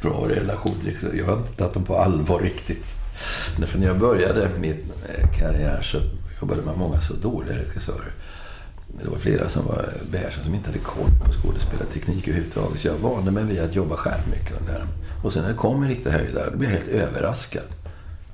bra 0.01 0.29
relation. 0.29 0.75
Jag 1.13 1.25
har 1.25 1.37
inte 1.37 1.53
tagit 1.53 1.73
dem 1.73 1.83
på 1.83 1.97
allvar 1.97 2.39
riktigt. 2.39 2.85
För 3.67 3.79
när 3.79 3.87
jag 3.87 3.99
började 3.99 4.49
min 4.59 4.91
eh, 5.09 5.29
karriär 5.39 5.81
så 5.81 5.97
jobbade 6.41 6.61
man 6.61 6.79
många 6.79 7.01
så 7.01 7.13
dåliga 7.13 7.57
regissörer. 7.57 8.11
Det 9.03 9.09
var 9.09 9.17
flera 9.17 9.49
som 9.49 9.65
var 9.65 9.85
bärsen 10.11 10.43
som 10.43 10.55
inte 10.55 10.69
hade 10.69 10.79
koll 10.79 11.09
på 11.25 11.31
skådespelarteknik 11.31 12.27
överhuvudtaget. 12.27 12.79
Så 12.79 12.87
jag 12.87 12.95
vande 12.95 13.31
mig 13.31 13.43
vid 13.43 13.59
att 13.59 13.75
jobba 13.75 13.95
själv 13.95 14.21
mycket 14.31 14.61
under 14.61 14.79
dem. 14.79 14.87
Och 15.23 15.33
sen 15.33 15.41
när 15.41 15.49
det 15.49 15.55
kom 15.55 15.83
en 15.83 15.89
riktig 15.89 16.09
höjdare, 16.09 16.49
då 16.51 16.57
blev 16.57 16.71
jag 16.71 16.79
helt 16.79 16.91
överraskad. 16.91 17.63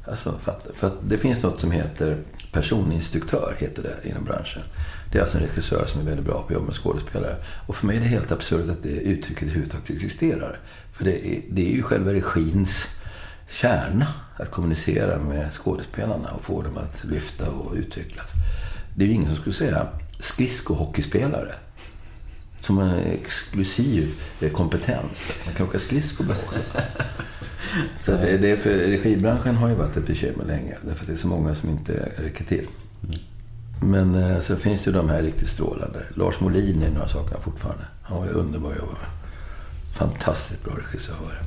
Alltså, 0.05 0.37
för, 0.39 0.51
att, 0.51 0.67
för 0.73 0.87
att 0.87 0.97
det 1.01 1.17
finns 1.17 1.43
något 1.43 1.59
som 1.59 1.71
heter 1.71 2.17
personinstruktör, 2.51 3.55
heter 3.59 3.83
det 3.83 4.09
inom 4.09 4.23
branschen. 4.23 4.61
Det 5.11 5.17
är 5.17 5.21
alltså 5.21 5.37
en 5.37 5.43
regissör 5.43 5.85
som 5.85 6.01
är 6.01 6.05
väldigt 6.05 6.25
bra 6.25 6.33
på 6.33 6.45
att 6.45 6.51
jobba 6.51 6.65
med 6.65 6.75
skådespelare. 6.75 7.35
Och 7.67 7.75
för 7.75 7.87
mig 7.87 7.97
är 7.97 8.01
det 8.01 8.07
helt 8.07 8.31
absurt 8.31 8.69
att 8.69 8.83
det 8.83 8.89
uttrycket 8.89 9.43
överhuvudtaget 9.43 9.89
existerar. 9.89 10.59
För 11.01 11.05
det 11.05 11.27
är, 11.27 11.41
det 11.49 11.71
är 11.71 11.75
ju 11.75 11.83
själva 11.83 12.13
regins 12.13 12.87
kärna 13.47 14.07
att 14.37 14.51
kommunicera 14.51 15.19
med 15.19 15.53
skådespelarna 15.53 16.29
och 16.29 16.43
få 16.43 16.61
dem 16.61 16.77
att 16.77 17.03
lyfta 17.03 17.49
och 17.49 17.73
utvecklas. 17.75 18.25
Det 18.95 19.03
är 19.03 19.07
ju 19.07 19.13
ingen 19.13 19.27
som 19.27 19.35
skulle 19.35 19.55
säga 19.55 19.87
skridskohockeyspelare. 20.19 21.53
Som 22.59 22.79
en 22.79 22.97
exklusiv 22.99 24.21
kompetens. 24.53 25.37
Man 25.45 25.55
kan 25.55 25.67
åka 25.67 25.79
skridskor 25.79 26.25
bra 26.25 26.35
också. 26.35 26.59
Så 27.99 28.11
det, 28.11 28.37
det 28.37 28.51
är 28.51 28.57
för 28.57 28.69
regibranschen 28.69 29.55
har 29.55 29.69
ju 29.69 29.75
varit 29.75 29.97
ett 29.97 30.07
bekymmer 30.07 30.45
länge. 30.45 30.77
Därför 30.81 31.03
att 31.03 31.07
det 31.07 31.13
är 31.13 31.17
så 31.17 31.27
många 31.27 31.55
som 31.55 31.69
inte 31.69 32.09
räcker 32.17 32.43
till. 32.43 32.67
Men 33.81 34.15
eh, 34.15 34.39
så 34.39 34.55
finns 34.55 34.83
det 34.83 34.91
ju 34.91 34.97
de 34.97 35.09
här 35.09 35.21
riktigt 35.21 35.49
strålande. 35.49 35.99
Lars 36.15 36.39
Molin 36.39 36.81
är 36.81 36.91
några 36.91 37.07
saker 37.07 37.37
fortfarande. 37.41 37.83
Han 38.03 38.17
var 38.17 38.25
ju 38.25 38.31
underbar 38.31 38.71
att 38.71 38.77
jobba 38.77 38.91
med. 38.91 39.20
Fantastiskt 39.93 40.63
bra 40.63 40.73
regissör. 40.73 41.41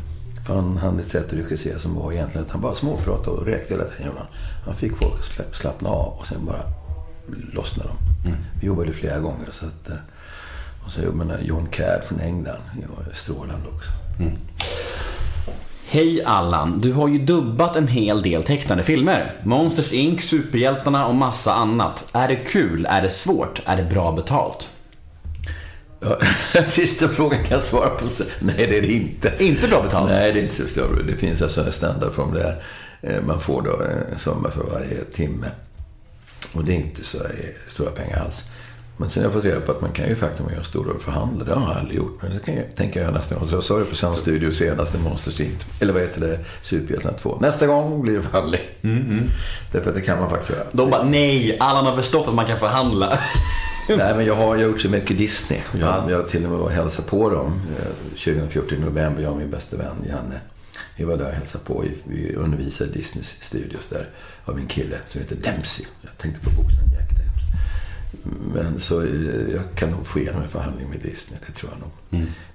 För 0.46 0.54
han 0.54 0.76
hade 0.76 1.00
ett 1.02 1.10
sätt 1.10 1.26
att 1.26 1.32
regissera 1.32 1.78
som 1.78 1.94
var 1.94 2.12
egentligen 2.12 2.46
att 2.46 2.52
han 2.52 2.60
bara 2.60 2.74
småpratade 2.74 3.36
och 3.36 3.46
räkte 3.46 3.74
hela 3.74 3.84
tiden. 3.84 4.12
Han 4.66 4.74
fick 4.74 4.96
folk 4.96 5.40
att 5.40 5.56
slappna 5.56 5.88
av 5.88 6.12
och 6.18 6.26
sen 6.26 6.46
bara 6.46 6.62
lossnade 7.52 7.88
de. 7.88 7.96
Vi 8.60 8.66
jobbade 8.66 8.92
flera 8.92 9.18
gånger. 9.18 9.48
Så 9.50 9.66
att, 9.66 9.88
eh, 9.88 9.96
och 10.86 10.92
så 10.92 11.00
jobbade 11.02 11.24
med 11.24 11.44
John 11.46 11.66
Caird 11.70 12.04
från 12.04 12.20
England. 12.20 12.58
Strålande 13.12 13.68
också. 13.68 13.90
Hej 15.88 16.24
Allan, 16.24 16.80
du 16.80 16.92
har 16.92 17.08
ju 17.08 17.18
dubbat 17.18 17.76
en 17.76 17.88
hel 17.88 18.22
del 18.22 18.42
tecknade 18.42 18.82
filmer. 18.82 19.32
Monsters 19.42 19.92
Inc, 19.92 20.22
Superhjältarna 20.22 21.06
och 21.06 21.14
massa 21.14 21.54
annat. 21.54 22.08
Är 22.12 22.28
det 22.28 22.36
kul? 22.36 22.86
Är 22.90 23.02
det 23.02 23.10
svårt? 23.10 23.60
Är 23.64 23.76
det 23.76 23.84
bra 23.84 24.12
betalt? 24.12 24.70
Ja, 26.04 26.18
sista 26.68 27.08
frågan 27.08 27.38
kan 27.44 27.54
jag 27.54 27.62
svara 27.62 27.88
på. 27.90 28.04
Nej, 28.40 28.54
det 28.56 28.78
är 28.78 28.82
det 28.82 28.92
inte. 28.92 29.32
Inte 29.38 29.68
bra 29.68 29.82
betalt? 29.82 30.10
Nej, 30.10 30.32
det 30.32 30.38
är 30.40 30.42
inte 30.42 30.54
så 30.54 30.62
bra. 30.74 30.86
Det 31.06 31.16
finns 31.16 31.42
alltså 31.42 31.60
en 31.60 31.72
standardformulär. 31.72 32.62
Eh, 33.02 33.22
Man 33.22 33.40
får 33.40 33.62
då 33.62 33.70
en 34.12 34.18
summa 34.18 34.50
för 34.50 34.62
varje 34.64 35.04
timme. 35.04 35.46
Och 36.54 36.64
det 36.64 36.72
är 36.72 36.76
inte 36.76 37.04
så 37.04 37.18
eh, 37.18 37.24
stora 37.72 37.90
pengar 37.90 38.20
alls. 38.24 38.42
Men 38.96 39.10
sen 39.10 39.22
har 39.22 39.26
jag 39.26 39.32
fått 39.32 39.44
reda 39.44 39.60
på 39.60 39.72
att 39.72 39.80
man 39.80 39.92
kan 39.92 40.08
ju 40.08 40.14
faktiskt 40.16 40.50
göra 40.52 40.64
stora 40.64 40.98
förhandla. 40.98 41.44
Det 41.44 41.54
har 41.54 41.68
jag 41.72 41.78
aldrig 41.78 41.96
gjort. 41.98 42.18
Men 42.22 42.32
det 42.34 42.38
kan 42.38 42.54
jag, 42.56 42.64
tänker 42.76 43.00
jag 43.00 43.06
göra 43.06 43.18
nästa 43.18 43.34
gång. 43.34 43.48
Så 43.48 43.54
jag 43.54 43.64
sa 43.64 43.78
det 43.78 43.84
på 43.84 43.96
Sound 43.96 44.18
Studio 44.18 44.50
senast 44.52 44.94
i 44.94 44.98
Monsters. 44.98 45.40
Eller 45.80 45.92
vad 45.92 46.02
heter 46.02 46.20
det? 46.20 46.38
Superhjältarna 46.62 47.18
2. 47.18 47.38
Nästa 47.40 47.66
gång 47.66 48.02
blir 48.02 48.16
det 48.16 48.22
förhandling. 48.22 48.60
Därför 49.72 49.90
att 49.90 49.96
det 49.96 50.02
kan 50.02 50.18
man 50.20 50.30
faktiskt 50.30 50.50
göra. 50.58 50.66
De 50.72 50.90
bara, 50.90 51.04
nej, 51.04 51.56
Allan 51.60 51.86
har 51.86 51.96
förstått 51.96 52.28
att 52.28 52.34
man 52.34 52.46
kan 52.46 52.58
förhandla. 52.58 53.18
Nej, 53.96 54.14
men 54.16 54.26
jag 54.26 54.34
har 54.34 54.56
gjort 54.56 54.80
så 54.80 54.88
mycket 54.88 55.18
Disney. 55.18 55.60
Jag, 55.80 56.10
jag 56.10 56.16
har 56.16 56.22
till 56.28 56.44
och 56.44 56.50
med 56.50 56.58
varit 56.60 56.70
och 56.70 56.82
hälsat 56.82 57.06
på 57.06 57.30
dem. 57.30 57.60
eh, 57.78 57.84
2014 58.10 58.78
i 58.78 58.80
november, 58.80 59.22
jag 59.22 59.32
och 59.32 59.38
min 59.38 59.50
bästa 59.50 59.76
vän 59.76 59.96
Janne. 60.08 60.40
Vi 60.96 61.04
var 61.04 61.16
där 61.16 61.24
och 61.28 61.32
hälsade 61.34 61.64
på. 61.64 61.80
Vi- 61.82 61.96
Vi 62.28 62.34
undervisade 62.34 62.90
i 62.90 62.92
Disney 62.92 63.24
Studios 63.40 63.86
där 63.86 64.08
av 64.44 64.58
en 64.58 64.66
kille 64.66 64.96
som 65.08 65.20
heter 65.20 65.36
Dempsey. 65.36 65.86
Jag 66.02 66.18
tänkte 66.18 66.40
på 66.40 66.50
bokstavn 66.50 66.90
Jack 66.92 67.08
Dempsey. 67.10 67.44
Men 68.54 68.80
så 68.80 69.00
eh, 69.02 69.52
jag 69.54 69.62
kan 69.74 69.90
nog 69.90 70.06
få 70.06 70.18
igenom 70.18 70.42
en 70.42 70.48
förhandling 70.48 70.88
med 70.90 70.98
Disney, 71.00 71.38
det 71.46 71.52
tror 71.52 71.70
jag 71.72 71.80
nog. 71.80 71.90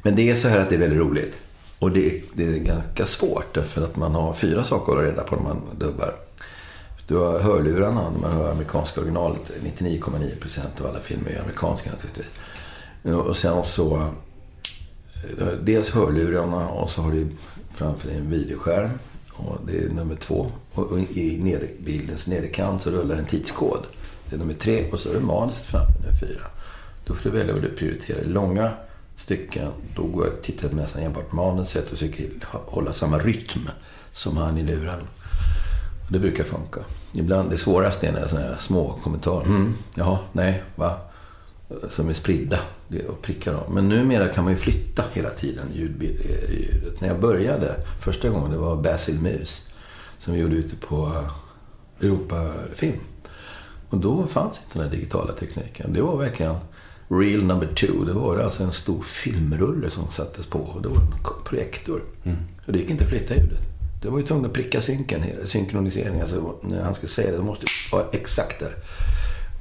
Men 0.02 0.16
det 0.16 0.30
är 0.30 0.36
så 0.36 0.48
här 0.48 0.60
att 0.60 0.70
det 0.70 0.76
är 0.76 0.80
väldigt 0.80 1.00
roligt. 1.00 1.34
Och 1.80 1.92
det, 1.92 2.16
är- 2.16 2.22
det 2.34 2.44
är 2.48 2.60
ganska 2.60 3.06
svårt 3.06 3.54
därför 3.56 3.82
att 3.84 3.96
man 3.96 4.12
har 4.16 4.34
fyra 4.34 4.64
saker 4.64 4.98
att 4.98 5.04
reda 5.06 5.24
på 5.24 5.36
när 5.36 5.44
man 5.44 5.62
dubbar. 5.80 6.14
Du 7.10 7.16
har 7.16 7.40
hörlurarna 7.40 8.10
när 8.10 8.20
man 8.20 8.32
hör 8.32 8.52
amerikanska 8.52 9.02
originalet. 9.02 9.52
99,9% 9.64 10.82
av 10.82 10.88
alla 10.88 11.00
filmer 11.00 11.32
är 11.32 11.42
amerikanska 11.42 11.92
naturligtvis. 11.92 12.30
Och 13.04 13.38
sen 13.38 13.64
så... 13.64 13.98
Eh, 15.40 15.48
dels 15.64 15.90
hörlurarna 15.90 16.70
och 16.70 16.90
så 16.90 17.02
har 17.02 17.12
du 17.12 17.28
framför 17.74 18.08
dig 18.08 18.18
en 18.18 18.30
videoskärm. 18.30 18.90
Och 19.32 19.58
det 19.68 19.78
är 19.78 19.90
nummer 19.90 20.16
två. 20.16 20.52
Och 20.74 21.00
i 21.00 21.38
neder, 21.42 21.68
bildens 21.80 22.28
nederkant 22.28 22.84
så 22.84 22.90
rullar 22.90 23.16
en 23.16 23.26
tidskod. 23.26 23.84
Det 24.30 24.36
är 24.36 24.40
nummer 24.40 24.54
tre. 24.54 24.92
Och 24.92 25.00
så 25.00 25.10
är 25.10 25.14
det 25.14 25.20
manuset 25.20 25.66
framför 25.66 25.94
nummer 25.94 26.18
fyra. 26.20 26.44
Då 27.06 27.14
får 27.14 27.30
du 27.30 27.38
välja 27.38 27.54
vad 27.54 27.64
du 27.64 27.70
prioriterar. 27.70 28.26
Långa 28.26 28.72
stycken, 29.18 29.72
då 29.96 30.04
går 30.04 30.26
jag 30.26 30.42
tittar 30.42 30.70
nästan 30.70 31.02
enbart 31.02 31.30
på 31.30 31.36
manuset 31.36 31.84
och 31.84 31.90
försöker 31.90 32.30
hålla 32.50 32.94
samma 32.94 33.18
rytm 33.18 33.70
som 34.14 34.38
han 34.38 34.58
i 34.58 34.64
luren. 34.64 35.00
Det 36.10 36.20
brukar 36.20 36.44
funka. 36.44 36.80
Ibland, 37.14 37.50
det 37.50 37.58
svåraste 37.58 38.08
är 38.08 38.12
när 38.12 38.28
sådana 38.28 38.48
här 38.48 38.58
små 38.60 39.00
kommentarer. 39.04 39.46
Mm, 39.46 39.74
jaha, 39.96 40.20
nej, 40.32 40.64
va? 40.76 40.98
Som 41.90 42.10
är 42.10 42.14
spridda 42.14 42.60
och 43.10 43.22
prickar 43.22 43.54
dem. 43.54 43.74
Men 43.74 43.90
numera 43.90 44.28
kan 44.28 44.44
man 44.44 44.54
ju 44.54 44.60
flytta 44.60 45.04
hela 45.14 45.30
tiden 45.30 45.68
eh, 45.68 45.80
ljudet. 45.80 47.02
När 47.02 47.08
jag 47.08 47.20
började, 47.20 47.76
första 48.02 48.30
gången, 48.30 48.52
det 48.52 48.58
var 48.58 48.76
Basil 48.76 49.20
Mus. 49.20 49.68
Som 50.20 50.34
vi 50.34 50.40
gjorde 50.40 50.56
ute 50.56 50.76
på 50.76 51.24
Europafilm. 52.02 53.00
Och 53.90 53.98
då 53.98 54.28
fanns 54.28 54.58
inte 54.58 54.80
den 54.80 54.84
här 54.84 54.96
digitala 54.96 55.34
tekniken. 55.34 55.94
Det 55.94 56.02
var 56.02 56.18
verkligen 56.18 56.56
real 57.08 57.44
number 57.44 57.68
two. 57.68 58.06
Det 58.06 58.14
var 58.14 58.38
alltså 58.38 58.64
en 58.64 58.72
stor 58.72 59.02
filmrulle 59.02 59.90
som 59.90 60.12
sattes 60.12 60.46
på. 60.46 60.60
Och 60.60 60.82
det 60.82 60.90
var 60.90 60.98
en 60.98 61.12
projektor. 61.46 62.02
Och 62.66 62.74
det 62.74 62.80
gick 62.80 62.90
inte 62.90 63.04
att 63.04 63.10
flytta 63.10 63.36
ljudet. 63.36 63.69
Det 64.02 64.10
var 64.10 64.20
ju 64.20 64.26
tvungen 64.26 64.46
att 64.46 64.54
pricka 64.54 64.82
synken, 64.82 65.24
synkronisering. 65.46 66.22
Alltså, 66.22 66.56
när 66.62 66.84
han 66.84 66.94
skulle 66.96 67.10
säga 67.10 67.32
det, 67.32 67.38
det 67.38 67.44
måste 67.44 67.66
vara 67.92 68.04
exakt 68.12 68.60
där. 68.60 68.76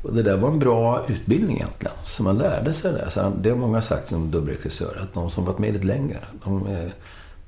Och 0.02 0.14
det 0.14 0.22
där 0.22 0.36
var 0.36 0.48
en 0.48 0.58
bra 0.58 1.04
utbildning 1.08 1.56
egentligen. 1.56 1.94
Så 2.06 2.22
man 2.22 2.38
lärde 2.38 2.72
sig 2.72 2.92
det. 2.92 3.10
Så 3.10 3.20
han- 3.20 3.42
det 3.42 3.50
har 3.50 3.56
många 3.56 3.82
sagt 3.82 4.08
som 4.08 4.30
dubbelregissör. 4.30 4.98
Att 5.02 5.14
de 5.14 5.30
som 5.30 5.44
varit 5.44 5.58
med 5.58 5.72
lite 5.72 5.86
längre, 5.86 6.18
de 6.44 6.66
är 6.66 6.92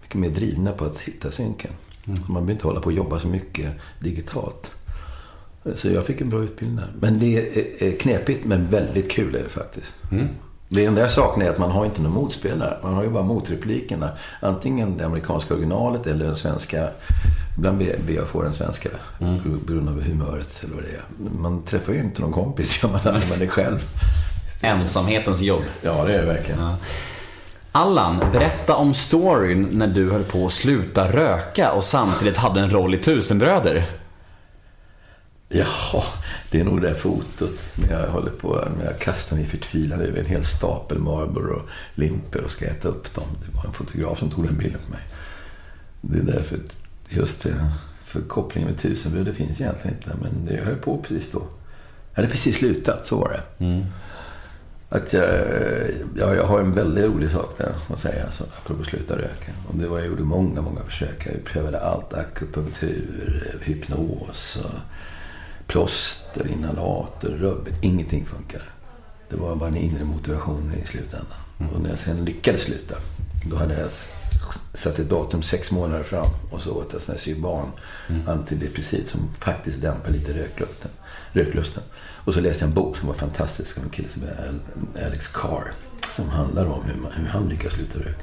mycket 0.03 0.15
mer 0.21 0.31
drivna 0.31 0.73
på 0.73 0.85
att 0.85 0.99
hitta 0.99 1.31
synken. 1.31 1.71
Så 2.05 2.11
man 2.11 2.35
behöver 2.35 2.53
inte 2.53 2.67
hålla 2.67 2.81
på 2.81 2.87
och 2.87 2.93
jobba 2.93 3.21
så 3.21 3.29
mycket 3.29 3.71
digitalt. 4.01 4.71
Så 5.75 5.89
jag 5.89 6.07
fick 6.07 6.21
en 6.21 6.31
bra 6.31 6.43
utbildning 6.43 6.77
där. 6.77 6.91
Men 7.01 7.19
det 7.19 7.37
är- 7.37 7.83
är 7.89 7.97
knepigt, 7.99 8.45
men 8.45 8.71
väldigt 8.71 9.11
kul 9.11 9.35
är 9.35 9.43
det 9.43 9.49
faktiskt. 9.49 9.87
Det 10.73 10.85
enda 10.85 11.01
jag 11.01 11.11
saknar 11.11 11.47
är 11.47 11.51
att 11.51 11.59
man 11.59 11.71
har 11.71 11.85
inte 11.85 12.03
någon 12.03 12.13
motspelare. 12.13 12.79
Man 12.83 12.95
har 12.95 13.03
ju 13.03 13.09
bara 13.09 13.23
motreplikerna. 13.23 14.11
Antingen 14.41 14.97
det 14.97 15.07
amerikanska 15.07 15.55
originalet 15.55 16.07
eller 16.07 16.25
den 16.25 16.37
svenska. 16.37 16.89
Ibland 17.57 17.79
ber 17.79 18.13
jag 18.15 18.29
få 18.29 18.43
den 18.43 18.53
svenska. 18.53 18.89
Beroende 19.67 19.93
på 19.93 20.09
humöret 20.09 20.61
eller 20.65 20.75
vad 20.75 20.85
det 20.85 20.91
är. 20.91 21.39
Man 21.41 21.63
träffar 21.63 21.93
ju 21.93 21.99
inte 21.99 22.21
någon 22.21 22.33
kompis, 22.33 22.83
gör 22.83 22.91
man 22.91 23.01
aldrig. 23.05 23.31
Man 23.31 23.43
är 23.43 23.47
själv. 23.47 23.85
Ensamhetens 24.63 25.41
jobb. 25.41 25.63
Ja, 25.83 26.05
det 26.05 26.15
är 26.15 26.21
det 26.21 26.27
verkligen. 26.27 26.61
Allan, 27.73 28.25
berätta 28.33 28.77
om 28.77 28.95
storyn 28.95 29.69
när 29.73 29.87
du 29.87 30.11
höll 30.11 30.25
på 30.25 30.47
att 30.47 30.53
sluta 30.53 31.13
röka 31.13 31.73
och 31.73 31.85
samtidigt 31.85 32.37
hade 32.37 32.61
en 32.61 32.71
roll 32.71 32.95
i 32.95 32.99
Tusenbröder. 32.99 33.85
Jaha, 35.53 36.03
det 36.51 36.61
är 36.61 36.65
nog 36.65 36.81
det 36.81 36.89
där 36.89 36.95
fotot. 36.95 37.59
När 37.75 38.01
jag 38.01 38.09
håller 38.09 38.31
på, 38.31 38.69
när 38.79 38.85
jag 38.85 38.99
kastar 38.99 39.37
mig 39.37 39.47
förtvivlad 39.47 40.01
över 40.01 40.19
en 40.19 40.27
hel 40.27 40.45
stapel 40.45 40.99
Marlboro 40.99 41.55
och 41.55 41.69
limper 41.95 42.45
och 42.45 42.51
ska 42.51 42.65
äta 42.65 42.89
upp 42.89 43.15
dem. 43.15 43.25
Det 43.39 43.57
var 43.57 43.65
en 43.65 43.73
fotograf 43.73 44.19
som 44.19 44.31
tog 44.31 44.47
den 44.47 44.59
bilden 44.59 44.81
på 44.87 44.91
mig. 44.91 45.01
Det 46.01 46.19
är 46.19 46.37
därför, 46.37 46.59
just 47.09 47.43
det, 47.43 47.67
för 48.05 48.21
kopplingen 48.21 48.71
med 48.71 48.79
tusenbröd, 48.79 49.25
det 49.25 49.35
finns 49.35 49.61
egentligen 49.61 49.97
inte. 49.97 50.11
Men 50.23 50.45
det 50.45 50.55
jag 50.55 50.65
höll 50.65 50.77
på 50.77 51.03
precis 51.03 51.31
då. 51.33 51.43
Jag 52.11 52.23
hade 52.23 52.29
precis 52.29 52.57
slutat, 52.57 53.07
så 53.07 53.17
var 53.17 53.29
det. 53.29 53.43
Att 54.89 55.13
jag, 55.13 55.25
ja, 56.17 56.35
jag 56.35 56.45
har 56.45 56.61
en 56.61 56.75
väldigt 56.75 57.05
rolig 57.05 57.31
sak 57.31 57.55
där 57.59 57.75
att 57.89 58.01
säga, 58.01 58.31
så, 58.31 58.45
apropå 58.45 58.85
sluta 58.85 59.19
röka. 59.19 59.53
Och 59.69 59.75
det 59.75 59.89
var, 59.89 59.99
jag 59.99 60.07
gjorde 60.07 60.23
många, 60.23 60.63
många 60.63 60.81
försök. 60.83 61.27
Jag 61.27 61.45
prövade 61.45 61.81
allt, 61.81 62.15
akupunktur, 62.15 63.59
hypnos, 63.63 64.59
och 64.65 64.71
plåster, 65.71 66.47
inhalator, 66.53 67.29
rubbet. 67.29 67.75
Ingenting 67.83 68.27
funkade. 68.27 68.65
Det 69.29 69.37
var 69.37 69.57
bara 69.57 69.69
en 69.69 69.77
inre 69.77 70.05
motivation 70.05 70.73
i 70.85 70.87
slutändan. 70.87 71.39
Och 71.75 71.81
när 71.81 71.91
jag 71.91 71.99
sen 71.99 72.25
lyckades 72.25 72.61
sluta, 72.63 72.95
då 73.45 73.57
hade 73.57 73.81
jag 73.81 73.89
satt 74.75 74.99
ett 74.99 75.11
datum 75.11 75.43
sex 75.43 75.71
månader 75.71 76.03
fram 76.03 76.29
och 76.51 76.63
så 76.63 76.71
åt 76.75 76.93
jag 76.93 77.03
sån 77.03 77.13
här 77.13 77.21
Syban 77.21 77.71
antidepressiv 78.27 79.05
som 79.07 79.21
faktiskt 79.39 79.81
dämpar 79.83 80.11
lite 80.11 80.33
röklusten. 80.33 80.91
röklusten. 81.33 81.83
Och 82.25 82.35
så 82.35 82.41
läste 82.41 82.63
jag 82.65 82.69
en 82.69 82.75
bok 82.75 82.97
som 82.97 83.09
var 83.09 83.15
fantastisk 83.15 83.79
av 83.79 83.85
en 83.85 83.91
kille 83.91 84.09
som 84.09 84.23
heter 84.23 84.49
Al- 84.49 85.05
Alex 85.07 85.29
Carr. 85.29 85.73
Som 86.17 86.29
handlar 86.29 86.67
om 86.67 86.83
hur, 86.85 86.95
man, 87.01 87.13
hur 87.13 87.27
han 87.27 87.49
lyckas 87.49 87.73
sluta 87.73 87.99
röka. 87.99 88.23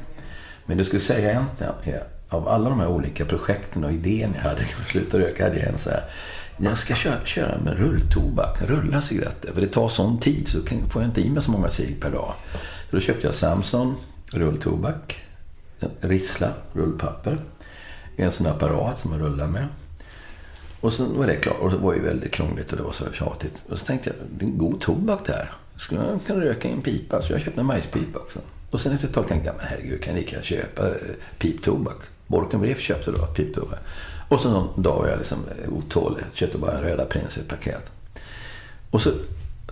Men 0.66 0.78
det 0.78 0.86
skulle 0.86 1.00
säga 1.02 1.30
egentligen 1.32 1.74
är, 1.84 2.04
av 2.30 2.48
alla 2.48 2.70
de 2.70 2.80
här 2.80 2.88
olika 2.88 3.26
projekten 3.26 3.84
och 3.84 3.92
idéerna 3.92 4.34
jag 4.36 4.44
hade 4.44 4.64
för 4.64 4.82
att 4.84 4.90
sluta 4.90 5.20
röka 5.20 5.44
hade 5.44 5.60
jag 5.60 5.68
en 5.68 5.80
så 5.80 5.90
här. 5.90 6.04
Jag 6.60 6.78
ska 6.78 6.96
köra, 6.96 7.26
köra 7.26 7.58
med 7.58 7.78
rulltobak, 7.80 8.62
rulla 8.62 9.02
cigaretter. 9.02 9.54
För 9.54 9.62
det 9.62 9.68
tar 9.68 9.90
sån 9.90 10.20
tid 10.20 10.48
så 10.48 10.62
kan, 10.62 10.90
får 10.90 11.02
jag 11.02 11.10
inte 11.10 11.22
i 11.22 11.30
mig 11.30 11.44
så 11.44 11.52
många 11.52 11.70
cigg 11.70 12.02
per 12.02 12.12
dag. 12.12 12.34
Så 12.90 12.96
då 12.96 13.00
köpte 13.00 13.28
jag 13.28 13.34
Samson 13.34 13.96
rulltobak, 14.32 15.24
Rissla 16.02 16.54
rullpapper, 16.74 17.38
en 18.16 18.32
sån 18.32 18.48
apparat 18.48 19.00
som 19.00 19.12
man 19.12 19.20
rullar 19.20 19.48
med. 19.48 19.68
Och 20.82 20.94
sen 20.94 21.18
var 21.18 21.28
det 21.28 21.36
klart. 21.36 21.60
Och 21.60 21.72
det 21.72 21.78
var 21.78 21.94
ju 21.94 22.02
väldigt 22.02 22.32
krångligt 22.32 22.72
och 22.72 22.78
det 22.78 22.84
var 22.84 22.92
så 22.92 23.06
tjatigt. 23.14 23.64
Och 23.70 23.78
så 23.80 23.86
tänkte 23.86 24.10
jag, 24.10 24.18
det 24.30 24.46
är 24.46 24.50
en 24.50 24.58
god 24.58 24.80
tobak 24.80 25.26
där. 25.26 25.52
Skulle 25.78 26.02
jag 26.02 26.26
kunna 26.26 26.46
röka 26.46 26.68
i 26.68 26.72
en 26.72 26.82
pipa? 26.82 27.22
Så 27.22 27.34
jag 27.34 27.42
köpte 27.42 27.60
en 27.60 27.66
majspipa 27.66 28.20
också. 28.20 28.40
Och 28.72 28.82
sen 28.82 28.92
efter 28.92 29.08
ett 29.08 29.14
tag 29.14 29.28
tänkte 29.28 29.48
jag, 29.48 29.56
men 29.56 29.66
herregud, 29.68 30.04
kan 30.04 30.14
jag 30.14 30.22
lika 30.22 30.42
köpa 30.42 30.88
eh, 30.88 30.96
piptobak? 31.38 31.98
Borkenbrief 32.28 32.80
köpte 32.80 33.12
då 33.12 33.26
piptobak. 33.26 33.80
Och 34.28 34.40
så 34.40 34.50
någon 34.50 34.82
dag 34.82 34.98
var 34.98 35.08
jag 35.08 35.18
liksom 35.18 35.38
otålig. 35.72 36.24
Köpte 36.34 36.58
bara 36.58 36.72
en 36.72 36.84
Röda 36.84 37.06
Prins 37.06 37.38
i 37.38 37.40
ett 37.40 37.48
paket. 37.48 37.92
Och 38.92 39.02
så 39.02 39.12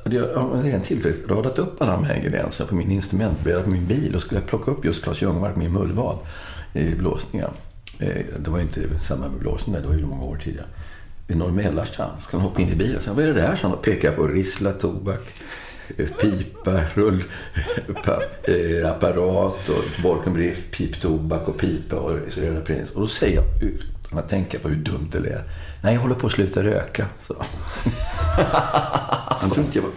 hade 0.03 0.15
jag 0.15 0.35
av 0.35 0.55
en 0.55 0.63
ren 0.63 0.81
tillfällighet 0.81 1.29
radat 1.29 1.59
upp 1.59 1.81
alla 1.81 1.91
de 1.91 2.03
här 2.03 2.15
ingredienserna 2.15 2.69
på 2.69 2.75
min 2.75 2.91
instrumentbräda 2.91 3.61
på 3.61 3.69
min 3.69 3.85
bil. 3.85 4.15
Och 4.15 4.21
skulle 4.21 4.41
jag 4.41 4.49
plocka 4.49 4.71
upp 4.71 4.85
just 4.85 5.03
Claes 5.03 5.21
Ljungmark, 5.21 5.55
min 5.55 5.73
mullvad, 5.73 6.17
i 6.73 6.95
blåsningen. 6.95 7.49
Eh, 7.99 8.25
det 8.39 8.49
var 8.49 8.59
inte 8.59 8.81
samma 9.07 9.27
med 9.27 9.39
blåsningen, 9.39 9.81
det 9.81 9.87
var 9.87 9.95
ju 9.95 10.05
många 10.05 10.23
år 10.23 10.39
tidigare. 10.43 10.67
Vid 11.27 11.37
Norr 11.37 11.51
Mälarstrand. 11.51 12.21
Så 12.21 12.27
han 12.31 12.41
hoppa 12.41 12.61
in 12.61 12.69
i 12.69 12.75
bilen 12.75 12.97
och 12.97 13.03
säga, 13.03 13.13
vad 13.13 13.23
är 13.23 13.27
det 13.27 13.41
där? 13.41 13.55
Så 13.55 13.67
han 13.67 13.77
pekar 13.77 14.11
på 14.11 14.27
Rissla 14.27 14.71
tobak, 14.71 15.21
eh, 15.97 16.07
pipa, 16.07 16.81
rullapparat 16.93 18.09
eh, 19.69 19.75
eh 19.75 19.77
och 19.77 19.85
Borkenbrief, 20.03 20.71
piptobak 20.71 21.47
och 21.47 21.57
pipa 21.57 21.95
och 21.95 22.19
Röda 22.35 22.61
Prins. 22.61 22.91
Och 22.91 23.01
då 23.01 23.07
säger 23.07 23.35
jag 23.35 23.45
att 24.17 24.29
tänka 24.29 24.59
på 24.59 24.69
hur 24.69 24.75
dumt 24.75 25.09
det 25.11 25.17
är. 25.17 25.43
Nej, 25.81 25.93
jag 25.93 26.01
håller 26.01 26.15
på 26.15 26.27
att 26.27 26.33
sluta 26.33 26.63
röka. 26.63 27.05
Så. 27.27 27.35
Han 29.39 29.49
trodde 29.49 29.69
jag 29.71 29.81
var... 29.81 29.91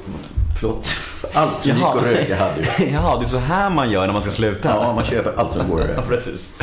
Förlåt. 0.60 0.86
Allt 1.34 1.62
som 1.62 1.76
gick 1.76 1.84
att 1.84 2.02
röka 2.02 2.36
hade 2.36 2.60
jag. 2.78 2.90
Jaha, 2.92 3.18
det 3.18 3.24
är 3.24 3.28
så 3.28 3.38
här 3.38 3.70
man 3.70 3.90
gör 3.90 4.06
när 4.06 4.12
man 4.12 4.22
ska 4.22 4.30
sluta. 4.30 4.68
Ja, 4.68 4.92
man 4.92 5.04
köper 5.04 5.32
allt 5.36 5.52
som 5.52 5.70
går 5.70 5.80
att 5.80 5.88
röka. 5.88 6.02
precis. 6.08 6.54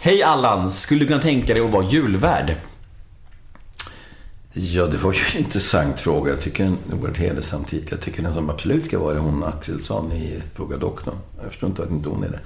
Hej 0.00 0.22
Allan, 0.22 0.72
skulle 0.72 1.00
du 1.00 1.06
kunna 1.06 1.22
tänka 1.22 1.54
dig 1.54 1.64
att 1.64 1.70
vara 1.70 1.84
julvärd? 1.84 2.56
Ja, 4.52 4.86
det 4.86 4.96
var 4.96 5.12
ju 5.12 5.18
en 5.34 5.44
intressant 5.44 6.00
fråga. 6.00 6.30
Jag 6.30 6.40
tycker 6.40 6.64
den 6.64 6.78
det 6.90 6.96
var 6.96 7.08
en 7.08 7.14
hedersam 7.14 7.64
titel. 7.64 7.88
Jag 7.90 8.00
tycker 8.00 8.22
den 8.22 8.34
som 8.34 8.50
absolut 8.50 8.84
ska 8.84 8.98
vara 8.98 9.14
är 9.14 9.18
hon 9.18 9.44
Axelsson 9.44 10.12
i 10.12 10.42
Fråga 10.54 10.76
doktorn. 10.76 11.14
Jag 11.42 11.50
förstår 11.50 11.68
inte 11.68 11.82
att 11.82 11.90
inte 11.90 12.08
hon 12.08 12.24
är 12.24 12.28
det. 12.28 12.40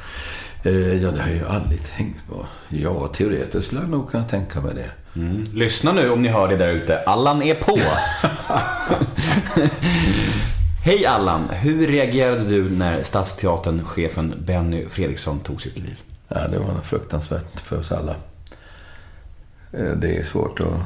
Eh, 0.67 1.03
ja, 1.03 1.11
det 1.11 1.21
har 1.23 1.29
jag 1.29 1.39
ju 1.39 1.47
aldrig 1.47 1.81
tänkt 1.97 2.29
på. 2.29 2.47
Ja, 2.69 3.07
teoretiskt 3.15 3.67
skulle 3.67 3.81
jag 3.81 3.91
nog 3.91 4.11
kunna 4.11 4.25
tänka 4.25 4.61
mig 4.61 4.75
det. 4.75 4.91
Mm. 5.21 5.45
Lyssna 5.55 5.93
nu 5.93 6.11
om 6.11 6.23
ni 6.23 6.29
hör 6.29 6.49
det 6.49 6.57
där 6.57 6.69
ute. 6.69 6.99
Allan 6.99 7.43
är 7.43 7.55
på. 7.55 7.79
Hej 10.85 11.07
Allan, 11.07 11.49
hur 11.51 11.87
reagerade 11.87 12.45
du 12.45 12.71
när 12.71 13.03
Stadsteatern-chefen 13.03 14.35
Benny 14.39 14.87
Fredriksson 14.89 15.39
tog 15.41 15.63
sitt 15.63 15.77
liv? 15.79 16.01
Ja, 16.29 16.49
det 16.49 16.59
var 16.59 16.67
något 16.67 16.87
fruktansvärt 16.87 17.61
för 17.61 17.79
oss 17.79 17.93
alla. 17.93 18.15
Eh, 19.73 19.93
Det 19.97 20.17
är 20.17 20.25
svårt 20.25 20.61
att 20.61 20.81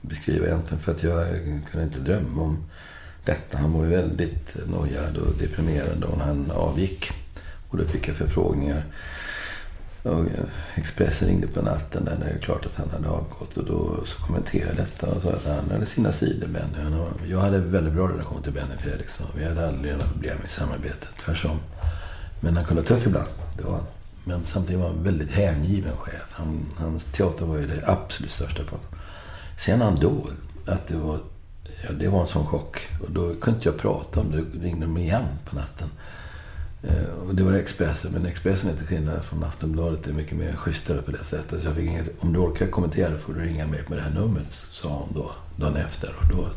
beskriva 0.00 0.46
egentligen 0.46 0.82
för 0.82 0.92
att 0.92 1.02
jag 1.02 1.26
kunde 1.70 1.86
inte 1.86 2.00
drömma 2.00 2.42
om 2.42 2.58
detta. 3.24 3.58
Han 3.58 3.72
var 3.72 3.84
ju 3.84 3.90
väldigt 3.90 4.56
nojad 4.66 5.16
och 5.16 5.34
deprimerad 5.40 6.04
när 6.16 6.24
han 6.24 6.50
avgick. 6.54 7.10
Och 7.68 7.78
då 7.78 7.84
fick 7.84 8.08
jag 8.08 8.16
förfrågningar. 8.16 8.84
Och 10.02 10.24
Expressen 10.74 11.28
ringde 11.28 11.46
på 11.46 11.62
natten 11.62 12.04
där 12.04 12.16
det 12.16 12.30
är 12.30 12.38
klart 12.38 12.66
att 12.66 12.74
han 12.74 12.90
hade 12.90 13.08
avgått. 13.08 13.56
Och 13.56 13.64
då 13.64 14.06
så 14.06 14.18
kommenterade 14.18 14.68
jag 14.68 14.76
detta 14.76 15.06
och 15.06 15.22
sa 15.22 15.28
att 15.28 15.46
han 15.46 15.70
hade 15.70 15.86
sina 15.86 16.12
sidor, 16.12 16.46
Benny. 16.46 16.96
Jag 17.26 17.40
hade 17.40 17.56
en 17.56 17.70
väldigt 17.70 17.94
bra 17.94 18.08
relation 18.08 18.42
till 18.42 18.52
Benny 18.52 18.76
Fredriksson. 18.78 19.26
Vi 19.36 19.44
hade 19.44 19.68
aldrig 19.68 19.92
några 19.92 20.06
problem 20.06 20.36
i 20.46 20.48
samarbetet, 20.48 21.08
tvärtom. 21.24 21.58
Men 22.40 22.56
han 22.56 22.64
kunde 22.64 22.82
vara 22.82 22.88
tuff 22.88 23.06
ibland. 23.06 23.28
Det 23.56 23.64
var 23.64 23.72
han. 23.72 23.86
Men 24.24 24.44
samtidigt 24.44 24.80
var 24.80 24.88
han 24.88 24.98
en 24.98 25.04
väldigt 25.04 25.30
hängiven 25.30 25.96
chef. 25.96 26.26
Han, 26.30 26.66
hans 26.76 27.04
teater 27.04 27.46
var 27.46 27.56
ju 27.56 27.66
det 27.66 27.82
absolut 27.86 28.32
största 28.32 28.64
på 28.64 28.70
honom. 28.70 28.86
Sen 29.58 29.80
han 29.80 29.96
dog, 29.96 30.30
att 30.66 30.86
det 30.86 30.96
var, 30.96 31.18
ja, 31.84 31.92
det 31.92 32.08
var 32.08 32.20
en 32.20 32.26
sån 32.26 32.46
chock. 32.46 32.78
Och 33.00 33.10
då 33.10 33.34
kunde 33.34 33.50
inte 33.50 33.68
jag 33.68 33.78
prata 33.78 34.20
om 34.20 34.30
det. 34.30 34.36
Då 34.36 34.62
ringde 34.62 34.86
de 34.86 34.98
igen 34.98 35.24
på 35.44 35.56
natten. 35.56 35.88
Eh, 36.82 37.28
och 37.28 37.34
det 37.34 37.42
var 37.42 37.52
Expressen, 37.52 38.12
men 38.12 38.26
Expressen 38.26 38.70
är 38.70 38.76
till 38.76 38.86
skillnad 38.86 39.24
från 39.24 39.44
Aftonbladet 39.44 40.06
är 40.06 40.12
mycket 40.12 40.38
mer 40.38 40.56
schysstare 40.56 41.02
på 41.02 41.10
det 41.10 41.24
sättet. 41.24 41.62
Så 41.62 41.68
jag 41.68 41.76
fick 41.76 41.86
inget, 41.86 42.10
om 42.18 42.32
du 42.32 42.38
orkar 42.38 42.66
kommentera 42.66 43.18
får 43.18 43.32
du 43.32 43.40
ringa 43.40 43.66
mig 43.66 43.82
på 43.82 43.94
det 43.94 44.00
här 44.00 44.10
numret, 44.10 44.52
sa 44.52 44.88
hon 44.88 45.14
då, 45.14 45.30
dagen 45.56 45.76
efter. 45.76 46.14
Och 46.20 46.36
då, 46.36 46.48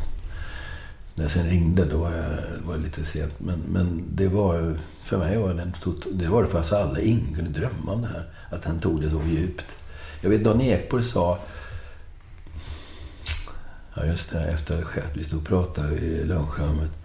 när 1.16 1.24
jag 1.24 1.32
sen 1.32 1.50
ringde, 1.50 1.86
då 1.86 1.98
var 1.98 2.12
jag, 2.12 2.38
var 2.66 2.74
jag 2.74 2.84
lite 2.84 3.06
sent. 3.06 3.34
Men, 3.38 3.60
men 3.60 4.04
det 4.12 4.28
var 4.28 4.78
för 5.04 5.18
mig 5.18 5.38
var 5.38 5.54
det, 5.54 5.72
tot, 5.82 6.08
det 6.12 6.28
var 6.28 6.44
det 6.44 6.50
för 6.50 6.60
oss 6.60 6.74
alla. 6.74 7.00
Ingen 7.00 7.36
kunde 7.36 7.60
drömma 7.60 7.92
om 7.92 8.02
det 8.02 8.08
här. 8.08 8.30
Att 8.50 8.66
han 8.66 8.80
tog 8.80 9.02
det 9.02 9.10
så 9.10 9.22
djupt. 9.28 9.66
Jag 10.22 10.30
vet 10.30 10.44
Dan 10.44 10.62
Ekborg 10.62 11.04
sa, 11.04 11.40
ja 13.96 14.06
just 14.06 14.32
det, 14.32 14.46
efter 14.46 14.78
det 14.78 14.84
skett, 14.84 15.12
vi 15.14 15.24
stod 15.24 15.40
och 15.40 15.48
pratade 15.48 15.96
i 15.96 16.26
lunchrummet. 16.26 17.01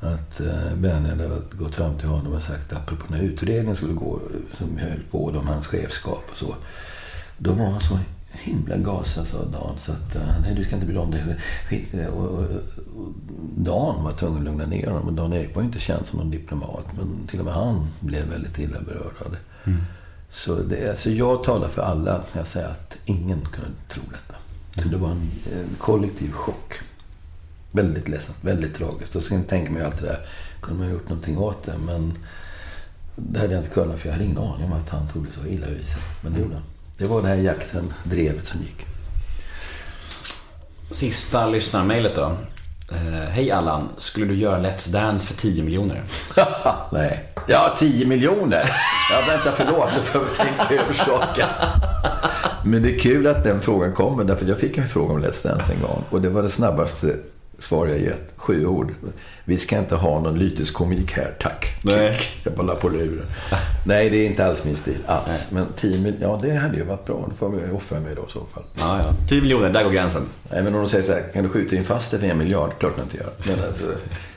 Att 0.00 0.40
eh, 0.40 0.74
Benny 0.76 1.08
hade 1.08 1.28
gått 1.52 1.74
fram 1.74 1.98
till 1.98 2.08
honom 2.08 2.32
och 2.32 2.42
sagt, 2.42 2.72
apropå 2.72 3.04
den 3.08 3.18
här 3.18 3.24
utredningen 3.24 3.76
skulle 3.76 3.92
gå, 3.92 4.20
som 4.58 4.78
höll 4.78 5.00
på 5.10 5.26
om 5.26 5.46
hans 5.46 5.66
chefskap 5.66 6.24
och 6.32 6.38
så. 6.38 6.54
Då 7.38 7.52
var 7.52 7.64
han 7.64 7.80
så 7.80 7.98
himla 8.30 8.76
gasad, 8.76 9.26
sa 9.26 9.44
Dan, 9.44 9.76
så 9.80 9.92
att 9.92 10.16
eh, 10.16 10.40
nej, 10.42 10.54
du 10.54 10.64
ska 10.64 10.74
inte 10.74 10.86
bry 10.86 10.94
dig 10.94 11.02
om 11.02 11.10
det. 11.10 11.36
Skit 11.68 11.94
i 11.94 11.96
det. 11.96 12.08
Och, 12.08 12.26
och, 12.26 12.44
och 12.96 13.12
Dan 13.56 14.04
var 14.04 14.12
tvungen 14.12 14.38
att 14.38 14.44
lugna 14.44 14.66
ner 14.66 14.86
honom. 14.86 15.08
Och 15.08 15.12
Dan 15.12 15.32
Ek 15.32 15.54
var 15.54 15.62
ju 15.62 15.66
inte 15.66 15.80
känd 15.80 16.06
som 16.06 16.18
någon 16.18 16.30
diplomat, 16.30 16.86
men 16.96 17.26
till 17.26 17.38
och 17.38 17.44
med 17.44 17.54
han 17.54 17.86
blev 18.00 18.28
väldigt 18.28 18.58
illa 18.58 18.80
berörd 18.80 19.14
det. 19.30 19.72
Så, 20.30 20.54
det, 20.54 20.90
alltså 20.90 21.10
jag 21.10 21.44
talar 21.44 21.68
för 21.68 21.82
alla 21.82 22.12
när 22.12 22.40
jag 22.40 22.46
säger 22.46 22.68
att 22.68 22.96
ingen 23.04 23.40
kunde 23.40 23.70
tro 23.88 24.02
detta. 24.10 24.36
Så 24.82 24.88
det 24.88 24.96
var 24.96 25.10
en, 25.10 25.30
en 25.52 25.76
kollektiv 25.78 26.32
chock. 26.32 26.74
Väldigt 27.70 28.08
ledsamt, 28.08 28.38
väldigt 28.40 28.74
tragiskt. 28.74 29.16
Och 29.16 29.22
sen 29.22 29.44
tänker 29.44 29.72
man 29.72 29.80
ju 29.80 29.86
allt 29.86 30.00
det 30.00 30.06
där, 30.06 30.18
kunde 30.60 30.78
man 30.78 30.88
ha 30.88 30.94
gjort 30.94 31.08
någonting 31.08 31.38
åt 31.38 31.62
det? 31.64 31.74
Men 31.86 32.18
det 33.16 33.40
hade 33.40 33.52
jag 33.54 33.62
inte 33.62 33.74
kunnat, 33.74 34.00
för 34.00 34.08
jag 34.08 34.12
hade 34.12 34.24
ingen 34.24 34.38
aning 34.38 34.66
om 34.66 34.72
att 34.72 34.88
han 34.88 35.08
tog 35.08 35.26
det 35.26 35.32
så 35.42 35.46
illa 35.48 35.66
vid 35.66 35.88
sig. 35.88 36.02
Men 36.22 36.32
det 36.32 36.40
gjorde 36.40 36.54
han. 36.54 36.64
Det 36.98 37.06
var 37.06 37.22
det 37.22 37.28
här 37.28 37.36
jakten, 37.36 37.92
drevet 38.04 38.46
som 38.46 38.60
gick. 38.60 38.86
Sista 40.90 41.46
lyssnarmailet 41.48 42.14
då. 42.14 42.32
Eh, 42.92 43.28
Hej 43.30 43.50
Allan, 43.50 43.88
skulle 43.96 44.26
du 44.26 44.34
göra 44.34 44.58
Let's 44.58 44.92
Dance 44.92 45.34
för 45.34 45.40
10 45.40 45.62
miljoner? 45.62 46.02
Nej. 46.92 47.24
Ja, 47.48 47.74
10 47.78 48.06
miljoner. 48.06 48.70
Ja, 49.12 49.20
vänta, 49.28 49.52
förlåt. 49.56 49.88
Jag 49.96 50.04
får 50.04 50.44
tänka 50.44 50.82
över 50.82 50.92
saken. 50.92 51.48
Men 52.64 52.82
det 52.82 52.94
är 52.94 52.98
kul 52.98 53.26
att 53.26 53.44
den 53.44 53.60
frågan 53.60 53.92
kommer, 53.94 54.24
därför 54.24 54.46
jag 54.46 54.58
fick 54.58 54.78
en 54.78 54.88
fråga 54.88 55.14
om 55.14 55.24
Let's 55.24 55.42
Dance 55.48 55.72
en 55.72 55.80
gång. 55.82 56.04
Och 56.10 56.20
det 56.20 56.28
var 56.28 56.42
det 56.42 56.50
snabbaste 56.50 57.16
svar 57.58 57.86
jag 57.86 58.00
gett. 58.00 58.32
Sju 58.36 58.66
ord. 58.66 58.94
Vi 59.44 59.56
ska 59.58 59.78
inte 59.78 59.94
ha 59.94 60.20
någon 60.20 60.38
lyteskomik 60.38 61.12
här, 61.12 61.34
tack. 61.40 61.74
Nej. 61.82 62.18
Jag 62.44 62.52
bara 62.52 62.62
la 62.66 62.74
på 62.74 62.88
luren. 62.88 63.26
Nej, 63.86 64.10
det 64.10 64.16
är 64.16 64.26
inte 64.26 64.46
alls 64.46 64.64
min 64.64 64.76
stil. 64.76 64.98
Alls. 65.06 65.28
Men 65.50 65.66
10 65.80 66.00
miljoner, 66.00 66.26
ja 66.26 66.40
det 66.42 66.54
hade 66.54 66.76
ju 66.76 66.84
varit 66.84 67.06
bra. 67.06 67.28
Då 67.30 67.34
får 67.36 67.60
jag 67.66 67.74
offra 67.76 68.00
mig 68.00 68.14
då 68.14 68.22
i 68.22 68.32
så 68.32 68.40
fall. 68.54 68.62
Ja, 68.78 68.98
ja. 69.02 69.14
10 69.28 69.40
miljoner, 69.40 69.70
där 69.70 69.84
går 69.84 69.90
gränsen. 69.90 70.22
Nej, 70.50 70.62
men 70.62 70.74
om 70.74 70.80
de 70.82 70.88
säger 70.88 71.04
så 71.04 71.12
här, 71.12 71.22
kan 71.32 71.42
du 71.42 71.48
skjuta 71.50 71.76
in 71.76 71.84
fast 71.84 72.10
det 72.10 72.18
för 72.18 72.26
en 72.26 72.38
miljard? 72.38 72.70
Klart 72.78 72.92
jag 72.96 73.04
inte 73.04 73.16
gör. 73.16 73.30
Men 73.56 73.64
alltså, 73.68 73.84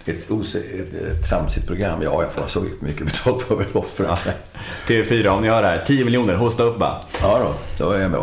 ett, 0.05 0.29
ose- 0.29 0.81
ett, 0.81 0.93
ett 0.93 1.29
tramsigt 1.29 1.67
program, 1.67 2.01
ja, 2.03 2.21
jag 2.23 2.31
får 2.31 2.47
så 2.47 2.63
mycket 2.79 3.05
betalt 3.05 3.41
för 3.43 3.61
att 3.61 3.75
offra 3.75 4.07
mig. 4.25 4.35
TV4, 4.87 5.27
om 5.27 5.41
ni 5.41 5.47
hör 5.49 5.61
det 5.61 5.67
här. 5.67 5.83
10 5.85 6.05
miljoner, 6.05 6.33
hosta 6.35 6.63
upp 6.63 6.79
bara. 6.79 6.97
Ja 7.21 7.39
då, 7.39 7.53
då 7.85 7.91
är 7.91 8.01
jag 8.01 8.11
med. 8.11 8.19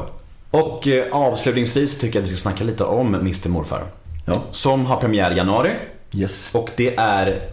Och 0.50 0.88
eh, 0.88 1.04
avslutningsvis 1.12 1.98
tycker 1.98 2.18
jag 2.18 2.24
att 2.24 2.30
vi 2.32 2.36
ska 2.36 2.42
snacka 2.50 2.64
lite 2.64 2.84
om 2.84 3.14
Mr 3.14 3.48
Morfar. 3.48 3.82
Ja. 4.28 4.42
Som 4.50 4.86
har 4.86 4.96
premiär 4.96 5.30
i 5.30 5.36
januari. 5.36 5.72
Yes. 6.14 6.50
Och 6.52 6.70
det 6.76 6.96
är 6.96 7.48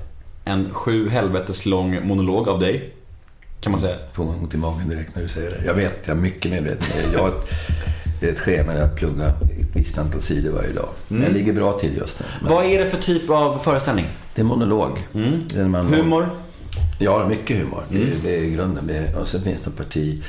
en 0.46 0.70
sju 0.74 1.10
helvetes 1.10 1.66
lång 1.66 2.08
monolog 2.08 2.50
av 2.50 2.60
dig. 2.60 2.94
Kan 3.62 3.72
man 3.72 3.82
säga. 3.82 3.96
Får 4.14 4.24
ont 4.24 4.54
i 4.54 4.58
magen 4.58 4.90
direkt 4.90 5.16
när 5.16 5.24
du 5.24 5.30
säger 5.30 5.50
det. 5.50 5.66
Jag 5.66 5.74
vet, 5.74 6.08
jag 6.08 6.18
är 6.18 6.22
mycket 6.22 6.52
medveten. 6.52 6.86
Jag 7.14 7.20
har 7.20 7.30
ett, 7.30 7.50
det 8.20 8.28
är 8.28 8.32
ett 8.32 8.40
schema 8.40 8.74
där 8.74 8.80
jag 8.80 8.96
pluggar 8.96 9.28
ett 9.30 9.76
visst 9.76 9.98
antal 9.98 10.22
sidor 10.22 10.52
varje 10.52 10.74
dag. 10.74 10.90
Mm. 11.10 11.24
Jag 11.24 11.34
ligger 11.34 11.54
bra 11.54 11.80
till 11.80 11.98
just 11.98 12.20
nu. 12.20 12.26
Men 12.42 12.52
Vad 12.52 12.66
är 12.66 12.80
det 12.80 12.86
för 12.86 12.98
typ 12.98 13.30
av 13.30 13.58
föreställning? 13.58 14.06
det 14.36 14.42
är 14.42 14.46
monolog. 14.46 15.00
Det 15.54 15.60
är 15.60 15.66
man 15.68 15.94
Humor? 15.94 16.30
Ja, 17.00 17.28
mycket 17.30 17.58
humor. 17.58 17.84
Det, 17.90 17.98
är- 17.98 18.06
det 18.24 18.40
är 18.40 18.50
grunden. 18.50 18.88
Det 18.88 19.16
och 19.16 19.28
sen 19.28 19.42
finns 19.44 19.62
det 19.62 19.70
ett 19.70 19.78
parti 19.78 20.24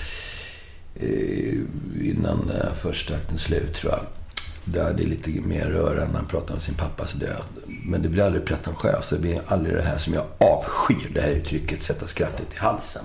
eh, 1.00 1.54
innan 2.10 2.50
eh, 2.54 2.72
första 2.82 3.14
aktens 3.14 3.42
slut, 3.42 3.74
tror 3.74 3.92
jag. 3.92 4.00
Det 4.68 4.80
är 4.80 4.94
lite 4.94 5.30
mer 5.30 5.64
rörande 5.66 6.06
när 6.06 6.18
han 6.18 6.26
pratar 6.26 6.54
om 6.54 6.60
sin 6.60 6.74
pappas 6.74 7.12
död. 7.12 7.42
Men 7.84 8.02
det 8.02 8.08
blir 8.08 8.24
aldrig 8.24 8.44
pretentiöst. 8.44 9.10
Det 9.10 9.18
blir 9.18 9.40
aldrig 9.46 9.76
det 9.76 9.82
här 9.82 9.98
som 9.98 10.14
jag 10.14 10.24
avskyr, 10.38 11.10
det 11.14 11.20
här 11.20 11.30
uttrycket, 11.30 11.82
sätta 11.82 12.06
skrattet 12.06 12.46
i 12.54 12.58
halsen. 12.58 13.02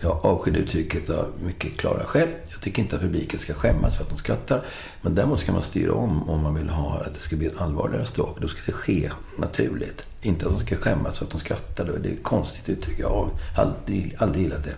Jag 0.00 0.26
avskyr 0.26 0.56
uttrycket 0.56 1.10
av 1.10 1.26
mycket 1.42 1.76
klara 1.76 2.04
skäl. 2.04 2.28
Jag 2.50 2.60
tycker 2.60 2.82
inte 2.82 2.96
att 2.96 3.02
publiken 3.02 3.40
ska 3.40 3.54
skämmas 3.54 3.96
för 3.96 4.04
att 4.04 4.10
de 4.10 4.16
skrattar. 4.16 4.64
Men 5.02 5.14
däremot 5.14 5.40
ska 5.40 5.52
man 5.52 5.62
styra 5.62 5.92
om 5.92 6.30
om 6.30 6.42
man 6.42 6.54
vill 6.54 6.68
ha 6.68 7.00
att 7.00 7.14
det 7.14 7.20
ska 7.20 7.36
bli 7.36 7.46
ett 7.46 7.60
allvarligare 7.60 8.06
stråk. 8.06 8.38
Då 8.40 8.48
ska 8.48 8.60
det 8.66 8.72
ske 8.72 9.10
naturligt. 9.38 10.06
Inte 10.22 10.46
att 10.46 10.52
de 10.58 10.66
ska 10.66 10.76
skämmas 10.76 11.18
för 11.18 11.24
att 11.24 11.30
de 11.30 11.40
skrattar. 11.40 11.84
Det 11.84 12.08
är 12.08 12.12
ett 12.12 12.22
konstigt 12.22 12.68
uttryck. 12.68 12.98
Jag 12.98 13.08
har 13.08 13.30
aldrig, 13.56 14.14
aldrig 14.18 14.42
gillat 14.42 14.64
det. 14.64 14.74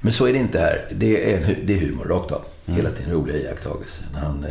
Men 0.00 0.12
så 0.12 0.26
är 0.26 0.32
det 0.32 0.38
inte 0.38 0.60
här. 0.60 0.88
Det 0.90 1.34
är, 1.34 1.58
det 1.64 1.74
är 1.74 1.78
humor 1.78 2.04
rakt 2.04 2.32
av. 2.32 2.42
Hela 2.66 2.90
tiden 2.90 3.12
roliga 3.12 3.36
iakttagelser. 3.36 4.06
Han, 4.14 4.46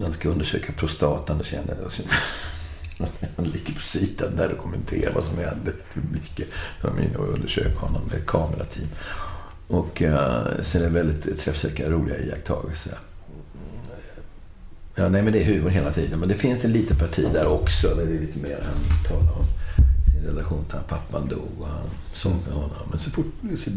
den 0.00 0.12
ska 0.12 0.28
undersöka 0.28 0.72
prostatan, 0.72 1.38
då 1.38 1.44
känner 1.44 1.76
jag... 1.82 1.92
Han 3.36 3.44
ligger 3.44 3.74
på 3.74 3.82
sidan 3.82 4.36
där 4.36 4.52
och 4.52 4.58
kommenterar 4.58 5.12
vad 5.14 5.24
som 5.24 5.38
händer 5.38 5.72
i 5.72 5.94
publiken. 5.94 6.46
De 6.82 6.98
är 6.98 7.02
inne 7.02 7.16
och 7.16 7.32
undersöker 7.32 7.76
honom 7.76 8.02
med 8.10 8.26
kamerateam. 8.26 8.88
Och 9.68 10.02
eh, 10.02 10.44
sen 10.60 10.82
är 10.82 10.84
det 10.84 10.90
väldigt 10.90 11.40
träffsäkra, 11.40 11.90
roliga 11.90 12.18
iakttagelser. 12.18 12.98
Ja, 14.94 15.08
nej, 15.08 15.22
men 15.22 15.32
det 15.32 15.40
är 15.40 15.44
humor 15.44 15.70
hela 15.70 15.92
tiden. 15.92 16.20
Men 16.20 16.28
det 16.28 16.34
finns 16.34 16.64
en 16.64 16.72
liten 16.72 16.96
parti 16.96 17.26
där 17.32 17.46
också. 17.46 17.88
Där 17.88 18.06
det 18.06 18.16
är 18.16 18.20
lite 18.20 18.38
mer 18.38 18.58
han 18.62 19.08
talar 19.08 19.32
om 19.38 19.46
relation 20.26 20.64
till 20.64 20.74
han 20.74 20.84
pappan 20.84 21.28
dog 21.28 21.50
och 21.60 21.66
han 21.66 22.32
med 22.46 22.54
honom. 22.54 22.70
Men, 22.90 22.98
så 22.98 23.10
fort, 23.10 23.26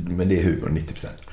men 0.06 0.30
det 0.30 0.40
är 0.40 0.44
humor 0.44 0.70
90 0.70 0.94
procent. 0.94 1.24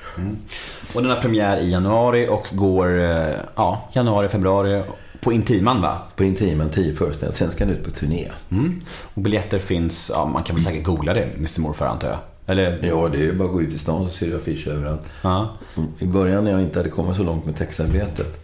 Och 0.93 1.01
den 1.01 1.11
har 1.11 1.21
premiär 1.21 1.57
i 1.57 1.71
januari 1.71 2.27
och 2.29 2.47
går, 2.51 2.99
eh, 2.99 3.35
ja, 3.55 3.89
januari, 3.93 4.27
februari 4.27 4.83
på 5.21 5.33
Intiman 5.33 5.81
va? 5.81 5.97
På 6.15 6.23
Intiman, 6.23 6.69
10 6.69 6.93
föreställningar. 6.93 7.37
Sen 7.37 7.51
ska 7.51 7.65
han 7.65 7.73
ut 7.73 7.83
på 7.83 7.91
turné. 7.91 8.31
Mm. 8.49 8.81
Och 9.13 9.21
biljetter 9.21 9.59
finns, 9.59 10.11
ja 10.13 10.25
man 10.25 10.43
kan 10.43 10.55
väl 10.55 10.65
säkert 10.65 10.83
googla 10.83 11.13
det, 11.13 11.29
Mr 11.35 11.61
Morfar 11.61 11.85
antar 11.85 12.07
jag? 12.07 12.17
Eller? 12.45 12.79
Ja, 12.83 13.09
det 13.11 13.17
är 13.17 13.23
ju 13.23 13.33
bara 13.33 13.47
att 13.47 13.53
gå 13.53 13.61
ut 13.61 13.73
i 13.73 13.77
stan 13.77 14.09
så 14.09 14.17
ser 14.17 14.27
du 14.27 14.35
affischer 14.35 14.71
överallt. 14.71 15.07
Ja. 15.21 15.57
I 15.99 16.05
början 16.05 16.43
när 16.43 16.51
jag 16.51 16.61
inte 16.61 16.79
hade 16.79 16.89
kommit 16.89 17.15
så 17.15 17.23
långt 17.23 17.45
med 17.45 17.55
textarbetet 17.55 18.42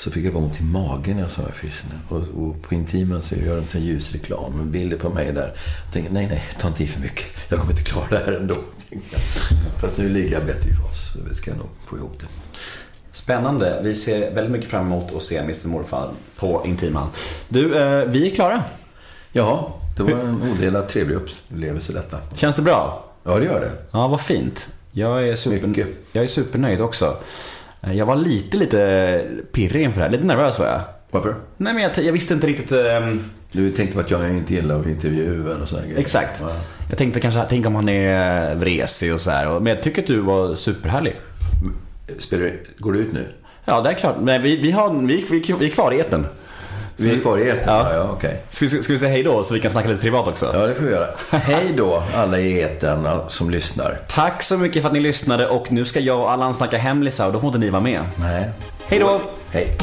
så 0.00 0.10
fick 0.10 0.24
jag 0.24 0.32
bara 0.32 0.44
ont 0.44 0.60
i 0.60 0.64
magen 0.64 1.16
när 1.16 1.22
jag 1.22 1.30
såg 1.30 1.44
affischerna. 1.48 2.00
Och, 2.08 2.42
och 2.42 2.62
på 2.62 2.74
Intiman 2.74 3.22
så 3.22 3.34
gör 3.34 3.56
de 3.56 3.78
en 3.78 3.84
ljusreklam 3.84 4.70
bilder 4.70 4.96
på 4.96 5.10
mig 5.10 5.32
där. 5.32 5.52
Jag 5.84 5.92
tänkte, 5.92 6.12
nej, 6.12 6.26
nej, 6.26 6.42
ta 6.60 6.68
inte 6.68 6.84
i 6.84 6.86
för 6.86 7.00
mycket. 7.00 7.26
Jag 7.48 7.60
kommer 7.60 7.72
inte 7.72 7.84
klara 7.84 8.08
det 8.08 8.18
här 8.18 8.32
ändå. 8.32 8.54
Fast 9.80 9.98
nu 9.98 10.08
ligger 10.08 10.32
jag 10.32 10.46
bättre 10.46 10.70
i 10.70 10.74
fas. 10.74 11.12
Så 11.12 11.18
vi 11.28 11.34
ska 11.34 11.50
nog 11.54 11.66
få 11.86 11.96
ihop 11.96 12.20
det. 12.20 12.26
Spännande. 13.10 13.80
Vi 13.82 13.94
ser 13.94 14.34
väldigt 14.34 14.52
mycket 14.52 14.70
fram 14.70 14.86
emot 14.86 15.14
att 15.16 15.22
se 15.22 15.38
Mr 15.38 15.68
Morfar 15.68 16.12
på 16.36 16.62
Intiman. 16.66 17.08
Du, 17.48 17.78
eh, 17.78 18.04
vi 18.04 18.30
är 18.30 18.34
klara. 18.34 18.62
Ja, 19.32 19.74
det 19.96 20.02
var 20.02 20.10
en 20.12 20.42
odelat 20.42 20.88
trevlig 20.88 21.16
upplevelse 21.16 21.92
detta. 21.92 22.18
Känns 22.34 22.56
det 22.56 22.62
bra? 22.62 23.04
Ja, 23.24 23.38
det 23.38 23.44
gör 23.44 23.60
det. 23.60 23.72
Ja, 23.90 24.08
vad 24.08 24.20
fint. 24.20 24.68
Jag 24.92 25.28
är, 25.28 25.36
super, 25.36 25.66
Mycket. 25.66 25.88
jag 26.12 26.24
är 26.24 26.28
supernöjd 26.28 26.80
också. 26.80 27.16
Eh, 27.82 27.92
Jag 27.96 28.06
var 28.06 28.16
lite, 28.16 28.56
lite 28.56 29.22
pirrig 29.52 29.82
inför 29.82 30.00
det 30.00 30.04
här. 30.04 30.10
Lite 30.12 30.24
nervös 30.24 30.58
var 30.58 30.66
jag. 30.66 30.80
Varför? 31.10 31.34
Nej, 31.56 31.74
men 31.74 31.82
jag, 31.82 31.98
jag 32.04 32.12
visste 32.12 32.34
inte 32.34 32.46
riktigt... 32.46 32.72
ehm, 32.72 33.24
Du 33.52 33.72
tänkte 33.72 33.94
på 33.94 34.00
att 34.00 34.10
jag 34.10 34.30
inte 34.30 34.54
gillar 34.54 34.80
att 34.80 34.86
intervjua 34.86 35.56
och 35.56 35.68
sådana 35.68 35.86
grejer. 35.86 36.00
Exakt. 36.00 36.40
Ja. 36.40 36.52
Jag 36.88 36.98
tänkte 36.98 37.20
kanske, 37.20 37.44
tänk 37.48 37.66
om 37.66 37.74
han 37.74 37.88
är 37.88 38.54
vresig 38.54 39.14
och 39.14 39.20
så 39.20 39.30
här. 39.30 39.60
Men 39.60 39.66
jag 39.74 39.82
tycker 39.82 40.02
att 40.02 40.06
du 40.08 40.20
var 40.20 40.54
superhärlig. 40.54 41.16
Spelar, 42.18 42.52
går 42.78 42.92
du 42.92 42.98
ut 42.98 43.12
nu? 43.12 43.26
Ja, 43.64 43.80
det 43.80 43.90
är 43.90 43.94
klart. 43.94 44.16
Men 44.20 44.42
vi, 44.42 44.56
vi, 44.56 44.70
har, 44.70 44.94
vi, 44.94 45.24
vi, 45.30 45.54
vi 45.58 45.66
är 45.66 45.70
kvar 45.70 45.92
i 45.92 45.96
etern. 47.00 47.12
Vi 47.12 47.18
är 47.18 47.22
kvar 47.22 47.38
i 47.38 47.48
etern? 47.48 47.86
Ja. 47.94 48.10
Okej. 48.12 48.42
Ska, 48.50 48.66
vi, 48.66 48.82
ska 48.82 48.92
vi 48.92 48.98
säga 48.98 49.10
hej 49.10 49.22
då 49.22 49.42
så 49.42 49.54
vi 49.54 49.60
kan 49.60 49.70
snacka 49.70 49.88
lite 49.88 50.00
privat 50.00 50.28
också? 50.28 50.50
Ja, 50.54 50.66
det 50.66 50.74
får 50.74 50.84
vi 50.84 50.90
göra. 50.90 51.06
Hej 51.30 51.72
då, 51.76 52.02
alla 52.14 52.38
i 52.38 52.62
etern 52.62 53.08
som 53.28 53.50
lyssnar. 53.50 53.98
Tack 54.08 54.42
så 54.42 54.58
mycket 54.58 54.82
för 54.82 54.88
att 54.88 54.94
ni 54.94 55.00
lyssnade 55.00 55.48
och 55.48 55.72
nu 55.72 55.84
ska 55.84 56.00
jag 56.00 56.20
och 56.20 56.32
Allan 56.32 56.54
snacka 56.54 56.78
hemlisar 56.78 57.26
och 57.26 57.32
då 57.32 57.40
får 57.40 57.48
inte 57.48 57.58
ni 57.58 57.70
vara 57.70 57.82
med. 57.82 58.00
Nej. 58.16 58.50
Hej 58.86 58.98
då! 58.98 59.20
Hej. 59.50 59.76